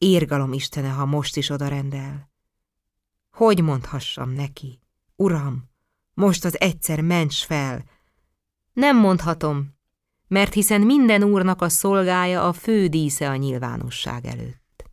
Írgalom 0.04 0.52
Istene, 0.52 0.88
ha 0.88 1.04
most 1.04 1.36
is 1.36 1.50
oda 1.50 1.68
rendel. 1.68 2.30
Hogy 3.30 3.62
mondhassam 3.62 4.30
neki? 4.30 4.80
Uram, 5.16 5.70
most 6.14 6.44
az 6.44 6.60
egyszer 6.60 7.00
ments 7.00 7.44
fel. 7.44 7.84
Nem 8.72 8.96
mondhatom, 8.96 9.74
mert 10.28 10.52
hiszen 10.52 10.80
minden 10.80 11.22
úrnak 11.22 11.62
a 11.62 11.68
szolgája 11.68 12.48
a 12.48 12.52
fő 12.52 12.86
dísze 12.86 13.28
a 13.28 13.36
nyilvánosság 13.36 14.26
előtt. 14.26 14.84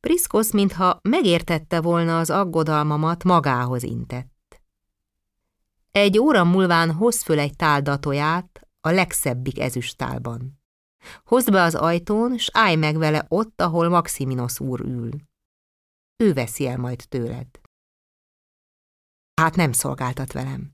Priszkosz, 0.00 0.52
mintha 0.52 0.98
megértette 1.02 1.80
volna 1.80 2.18
az 2.18 2.30
aggodalmamat, 2.30 3.24
magához 3.24 3.82
intett. 3.82 4.62
Egy 5.90 6.18
óra 6.18 6.44
múlván 6.44 6.92
hoz 6.92 7.22
föl 7.22 7.38
egy 7.38 7.56
táldatoját 7.56 8.68
a 8.80 8.90
legszebbik 8.90 9.60
ezüstálban. 9.60 10.62
Hozd 11.24 11.50
be 11.50 11.62
az 11.62 11.74
ajtón, 11.74 12.38
s 12.38 12.50
állj 12.52 12.74
meg 12.74 12.96
vele 12.96 13.24
ott, 13.28 13.60
ahol 13.60 13.88
Maximinos 13.88 14.60
úr 14.60 14.80
ül. 14.80 15.10
Ő 16.16 16.32
veszi 16.32 16.66
el 16.66 16.76
majd 16.76 17.04
tőled. 17.08 17.46
Hát 19.40 19.56
nem 19.56 19.72
szolgáltat 19.72 20.32
velem. 20.32 20.72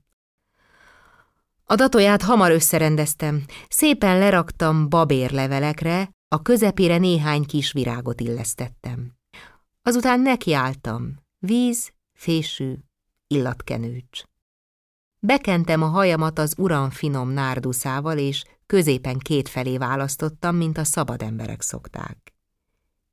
A 1.63 1.75
datoját 1.75 2.21
hamar 2.21 2.51
összerendeztem, 2.51 3.45
szépen 3.69 4.19
leraktam 4.19 4.89
babérlevelekre, 4.89 6.09
a 6.27 6.41
közepére 6.41 6.97
néhány 6.97 7.45
kis 7.45 7.71
virágot 7.71 8.21
illesztettem. 8.21 9.13
Azután 9.81 10.19
nekiálltam. 10.19 11.15
Víz, 11.39 11.91
fésű, 12.13 12.75
illatkenőcs. 13.27 14.23
Bekentem 15.19 15.81
a 15.81 15.87
hajamat 15.87 16.39
az 16.39 16.53
uram 16.57 16.89
finom 16.89 17.29
nárduszával, 17.29 18.17
és 18.17 18.43
középen 18.71 19.17
kétfelé 19.17 19.77
választottam, 19.77 20.55
mint 20.55 20.77
a 20.77 20.83
szabad 20.83 21.21
emberek 21.21 21.61
szokták. 21.61 22.33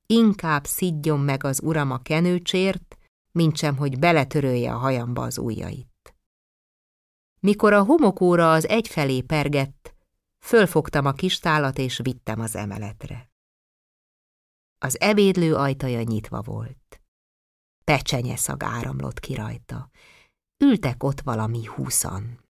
Inkább 0.07 0.65
szidjon 0.65 1.21
meg 1.21 1.45
az 1.45 1.61
uram 1.63 1.91
a 1.91 1.99
kenőcsért, 1.99 2.99
mintsem, 3.33 3.77
hogy 3.77 3.99
beletörölje 3.99 4.75
a 4.75 4.79
hajamba 4.79 5.23
az 5.23 5.39
ujjait. 5.39 6.15
Mikor 7.41 7.73
a 7.73 7.83
homokóra 7.83 8.53
az 8.53 8.69
egyfelé 8.69 9.21
pergett, 9.21 9.95
fölfogtam 10.39 11.07
a 11.07 11.13
kistálat 11.13 11.79
és 11.79 12.01
vittem 12.03 12.41
az 12.41 12.57
emeletre. 12.57 13.31
Az 14.79 15.01
ebédlő 15.01 15.55
ajtaja 15.55 16.03
nyitva 16.03 16.43
volt. 16.43 17.01
Pecsenye 17.85 18.37
szag 18.37 18.63
áramlott 18.63 19.21
ki 19.21 19.35
rajta. 19.35 19.91
Ültek 20.65 21.03
ott 21.03 21.21
valami 21.21 21.65
húszan. 21.65 22.48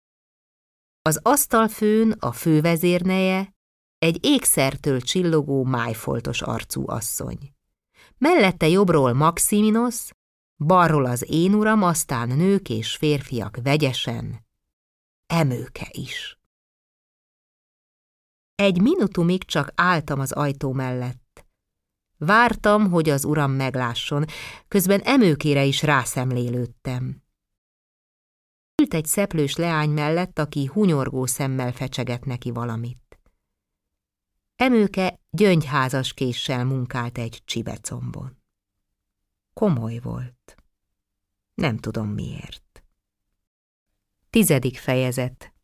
Az 1.07 1.19
asztalfőn 1.23 2.11
a 2.11 2.31
fővezérneje 2.31 3.53
egy 3.97 4.25
ékszertől 4.25 5.01
csillogó 5.01 5.63
májfoltos 5.63 6.41
arcú 6.41 6.89
asszony. 6.89 7.53
Mellette 8.17 8.67
jobbról 8.67 9.13
Maximinos, 9.13 10.09
balról 10.57 11.05
az 11.05 11.25
én 11.29 11.53
uram, 11.53 11.83
aztán 11.83 12.27
nők 12.27 12.69
és 12.69 12.95
férfiak 12.95 13.57
vegyesen, 13.63 14.45
emőke 15.25 15.87
is. 15.91 16.39
Egy 18.55 18.81
minutumig 18.81 19.43
csak 19.43 19.71
álltam 19.75 20.19
az 20.19 20.31
ajtó 20.31 20.71
mellett, 20.71 21.45
Vártam, 22.17 22.89
hogy 22.89 23.09
az 23.09 23.25
uram 23.25 23.51
meglásson, 23.51 24.25
közben 24.67 24.99
emőkére 24.99 25.63
is 25.63 25.81
rászemlélődtem. 25.81 27.24
Ült 28.81 28.93
egy 28.93 29.05
szeplős 29.05 29.55
leány 29.55 29.89
mellett, 29.89 30.39
aki 30.39 30.65
hunyorgó 30.65 31.25
szemmel 31.25 31.71
fecsegett 31.71 32.23
neki 32.23 32.51
valamit. 32.51 33.19
Emőke 34.55 35.19
gyöngyházas 35.29 36.13
késsel 36.13 36.65
munkált 36.65 37.17
egy 37.17 37.41
csibecombon. 37.45 38.37
Komoly 39.53 39.99
volt. 39.99 40.55
Nem 41.53 41.77
tudom 41.77 42.09
miért. 42.09 42.83
Tizedik 44.29 44.77
fejezet 44.77 45.55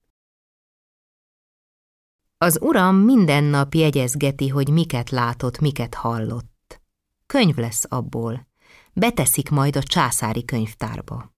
az 2.43 2.59
uram 2.61 2.95
minden 2.95 3.43
nap 3.43 3.73
jegyezgeti, 3.73 4.47
hogy 4.47 4.69
miket 4.69 5.09
látott, 5.09 5.59
miket 5.59 5.93
hallott. 5.93 6.81
Könyv 7.25 7.55
lesz 7.55 7.85
abból. 7.89 8.47
beteszik 8.93 9.49
majd 9.49 9.75
a 9.75 9.83
császári 9.83 10.45
könyvtárba. 10.45 11.33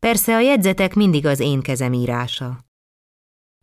Persze 0.00 0.34
a 0.34 0.40
jegyzetek 0.40 0.94
mindig 0.94 1.26
az 1.26 1.40
én 1.40 1.60
kezem 1.60 1.92
írása. 1.92 2.64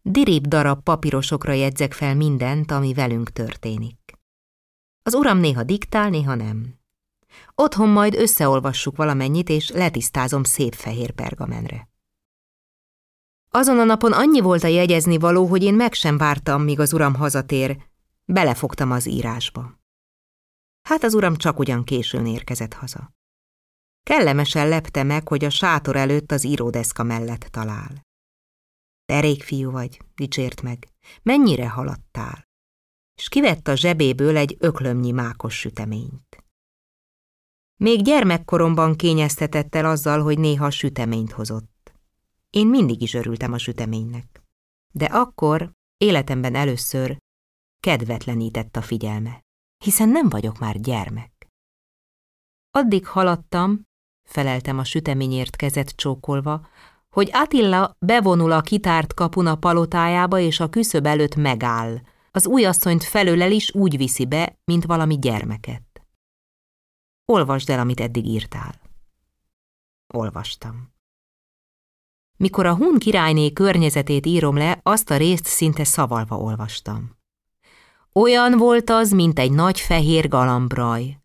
Dirib 0.01 0.47
darab 0.47 0.83
papírosokra 0.83 1.53
jegyzek 1.53 1.93
fel 1.93 2.15
mindent, 2.15 2.71
ami 2.71 2.93
velünk 2.93 3.29
történik. 3.29 4.13
Az 5.03 5.13
uram 5.13 5.37
néha 5.37 5.63
diktál, 5.63 6.09
néha 6.09 6.35
nem. 6.35 6.79
Otthon 7.55 7.89
majd 7.89 8.15
összeolvassuk 8.15 8.95
valamennyit, 8.95 9.49
és 9.49 9.69
letisztázom 9.69 10.43
szép 10.43 10.73
fehér 10.73 11.11
pergamenre. 11.11 11.89
Azon 13.49 13.79
a 13.79 13.83
napon 13.83 14.13
annyi 14.13 14.39
volt 14.39 14.63
a 14.63 14.67
jegyezni 14.67 15.17
való, 15.17 15.45
hogy 15.45 15.63
én 15.63 15.73
meg 15.73 15.93
sem 15.93 16.17
vártam, 16.17 16.61
míg 16.61 16.79
az 16.79 16.93
uram 16.93 17.15
hazatér, 17.15 17.77
belefogtam 18.25 18.91
az 18.91 19.07
írásba. 19.07 19.79
Hát 20.81 21.03
az 21.03 21.13
uram 21.13 21.35
csak 21.35 21.59
ugyan 21.59 21.83
későn 21.83 22.25
érkezett 22.25 22.73
haza. 22.73 23.16
Kellemesen 24.07 24.67
lepte 24.67 25.03
meg, 25.03 25.27
hogy 25.27 25.45
a 25.45 25.49
sátor 25.49 25.95
előtt 25.95 26.31
az 26.31 26.43
íródeszka 26.43 27.03
mellett 27.03 27.39
talál. 27.39 28.01
Derék 29.05 29.43
fiú 29.43 29.71
vagy, 29.71 30.01
dicsért 30.15 30.61
meg, 30.61 30.87
mennyire 31.23 31.69
haladtál? 31.69 32.43
És 33.15 33.29
kivett 33.29 33.67
a 33.67 33.75
zsebéből 33.75 34.37
egy 34.37 34.57
öklömnyi 34.59 35.11
mákos 35.11 35.59
süteményt. 35.59 36.43
Még 37.79 38.01
gyermekkoromban 38.03 38.95
kényeztetett 38.95 39.75
el 39.75 39.85
azzal, 39.85 40.21
hogy 40.21 40.39
néha 40.39 40.69
süteményt 40.69 41.31
hozott. 41.31 41.93
Én 42.49 42.67
mindig 42.67 43.01
is 43.01 43.13
örültem 43.13 43.53
a 43.53 43.57
süteménynek. 43.57 44.41
De 44.93 45.05
akkor, 45.05 45.71
életemben 45.97 46.55
először, 46.55 47.17
kedvetlenített 47.79 48.75
a 48.75 48.81
figyelme, 48.81 49.41
hiszen 49.83 50.09
nem 50.09 50.29
vagyok 50.29 50.59
már 50.59 50.79
gyermek. 50.79 51.31
Addig 52.71 53.07
haladtam, 53.07 53.86
feleltem 54.27 54.77
a 54.77 54.83
süteményért 54.83 55.55
kezet 55.55 55.95
csókolva, 55.95 56.67
hogy 57.09 57.29
Attila 57.33 57.95
bevonul 57.99 58.51
a 58.51 58.61
kitárt 58.61 59.13
kapun 59.13 59.47
a 59.47 59.55
palotájába, 59.55 60.39
és 60.39 60.59
a 60.59 60.69
küszöb 60.69 61.05
előtt 61.05 61.35
megáll. 61.35 61.97
Az 62.31 62.47
új 62.47 62.65
asszonyt 62.65 63.03
felőlel 63.03 63.51
is 63.51 63.75
úgy 63.75 63.97
viszi 63.97 64.25
be, 64.25 64.59
mint 64.65 64.85
valami 64.85 65.19
gyermeket. 65.19 65.83
Olvasd 67.25 67.69
el, 67.69 67.79
amit 67.79 67.99
eddig 67.99 68.25
írtál. 68.25 68.81
Olvastam. 70.13 70.95
Mikor 72.37 72.65
a 72.65 72.75
Hun 72.75 72.97
királyné 72.97 73.53
környezetét 73.53 74.25
írom 74.25 74.57
le, 74.57 74.79
azt 74.83 75.09
a 75.09 75.17
részt 75.17 75.45
szinte 75.45 75.83
szavalva 75.83 76.37
olvastam. 76.37 77.17
Olyan 78.13 78.57
volt 78.57 78.89
az, 78.89 79.11
mint 79.11 79.39
egy 79.39 79.51
nagy 79.51 79.79
fehér 79.79 80.27
galambraj. 80.27 81.17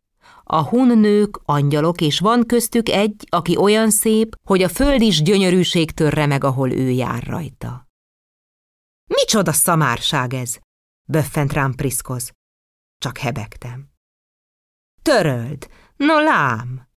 A 0.53 0.69
hun 0.69 0.99
nők 0.99 1.41
angyalok, 1.45 2.01
és 2.01 2.19
van 2.19 2.47
köztük 2.47 2.89
egy, 2.89 3.27
aki 3.29 3.57
olyan 3.57 3.91
szép, 3.91 4.35
hogy 4.47 4.63
a 4.63 4.69
föld 4.69 5.01
is 5.01 5.23
gyönyörűség 5.23 5.91
törre 5.91 6.27
meg, 6.27 6.45
ahol 6.45 6.73
ő 6.73 6.91
jár 6.91 7.23
rajta. 7.23 7.89
Micsoda 9.07 9.53
szamárság 9.53 10.35
ez? 10.35 10.59
böffent 11.09 11.53
rám 11.53 11.75
Priszkoz. 11.75 12.33
Csak 12.99 13.19
hebegtem. 13.19 13.91
Töröld, 15.03 15.69
no 15.97 16.21
lám! 16.21 16.89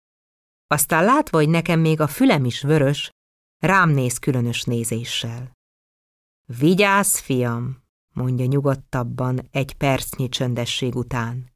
Aztán 0.67 1.03
látva, 1.03 1.37
hogy 1.37 1.49
nekem 1.49 1.79
még 1.79 1.99
a 1.99 2.07
fülem 2.07 2.45
is 2.45 2.61
vörös, 2.61 3.09
rám 3.57 3.89
néz 3.89 4.17
különös 4.17 4.63
nézéssel. 4.63 5.51
Vigyázz, 6.59 7.17
fiam, 7.17 7.83
mondja 8.13 8.45
nyugodtabban 8.45 9.47
egy 9.51 9.73
percnyi 9.73 10.29
csöndesség 10.29 10.95
után. 10.95 11.53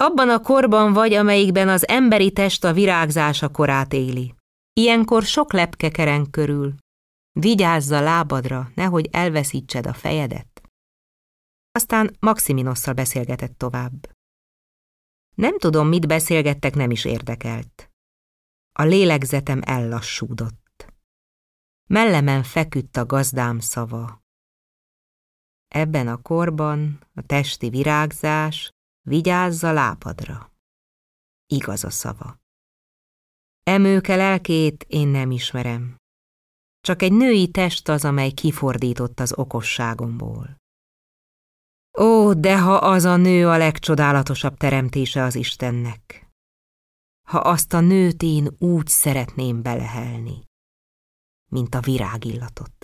Abban 0.00 0.28
a 0.28 0.40
korban 0.40 0.92
vagy, 0.92 1.12
amelyikben 1.12 1.68
az 1.68 1.88
emberi 1.88 2.32
test 2.32 2.64
a 2.64 2.72
virágzása 2.72 3.48
korát 3.48 3.92
éli. 3.92 4.34
Ilyenkor 4.72 5.22
sok 5.22 5.52
lepke 5.52 5.90
keren 5.90 6.30
körül. 6.30 6.74
Vigyázz 7.32 7.90
a 7.90 8.00
lábadra, 8.00 8.70
nehogy 8.74 9.08
elveszítsed 9.12 9.86
a 9.86 9.92
fejedet. 9.92 10.62
Aztán 11.72 12.16
Maximinosszal 12.20 12.94
beszélgetett 12.94 13.58
tovább. 13.58 14.10
Nem 15.34 15.58
tudom, 15.58 15.88
mit 15.88 16.06
beszélgettek, 16.06 16.74
nem 16.74 16.90
is 16.90 17.04
érdekelt. 17.04 17.90
A 18.72 18.82
lélegzetem 18.82 19.60
ellassúdott. 19.64 20.92
Mellemen 21.88 22.42
feküdt 22.42 22.96
a 22.96 23.06
gazdám 23.06 23.58
szava. 23.58 24.22
Ebben 25.68 26.08
a 26.08 26.22
korban 26.22 27.06
a 27.14 27.22
testi 27.22 27.68
virágzás 27.68 28.70
vigyázz 29.08 29.62
a 29.64 29.72
lápadra. 29.72 30.52
Igaz 31.46 31.84
a 31.84 31.90
szava. 31.90 32.36
Emőke 33.62 34.16
lelkét 34.16 34.84
én 34.88 35.08
nem 35.08 35.30
ismerem. 35.30 35.96
Csak 36.80 37.02
egy 37.02 37.12
női 37.12 37.50
test 37.50 37.88
az, 37.88 38.04
amely 38.04 38.30
kifordított 38.30 39.20
az 39.20 39.32
okosságomból. 39.32 40.56
Ó, 41.98 42.32
de 42.32 42.60
ha 42.60 42.74
az 42.76 43.04
a 43.04 43.16
nő 43.16 43.48
a 43.48 43.56
legcsodálatosabb 43.56 44.56
teremtése 44.56 45.22
az 45.22 45.34
Istennek. 45.34 46.28
Ha 47.28 47.38
azt 47.38 47.72
a 47.72 47.80
nőt 47.80 48.22
én 48.22 48.54
úgy 48.58 48.86
szeretném 48.86 49.62
belehelni, 49.62 50.44
mint 51.50 51.74
a 51.74 51.80
virágillatot. 51.80 52.77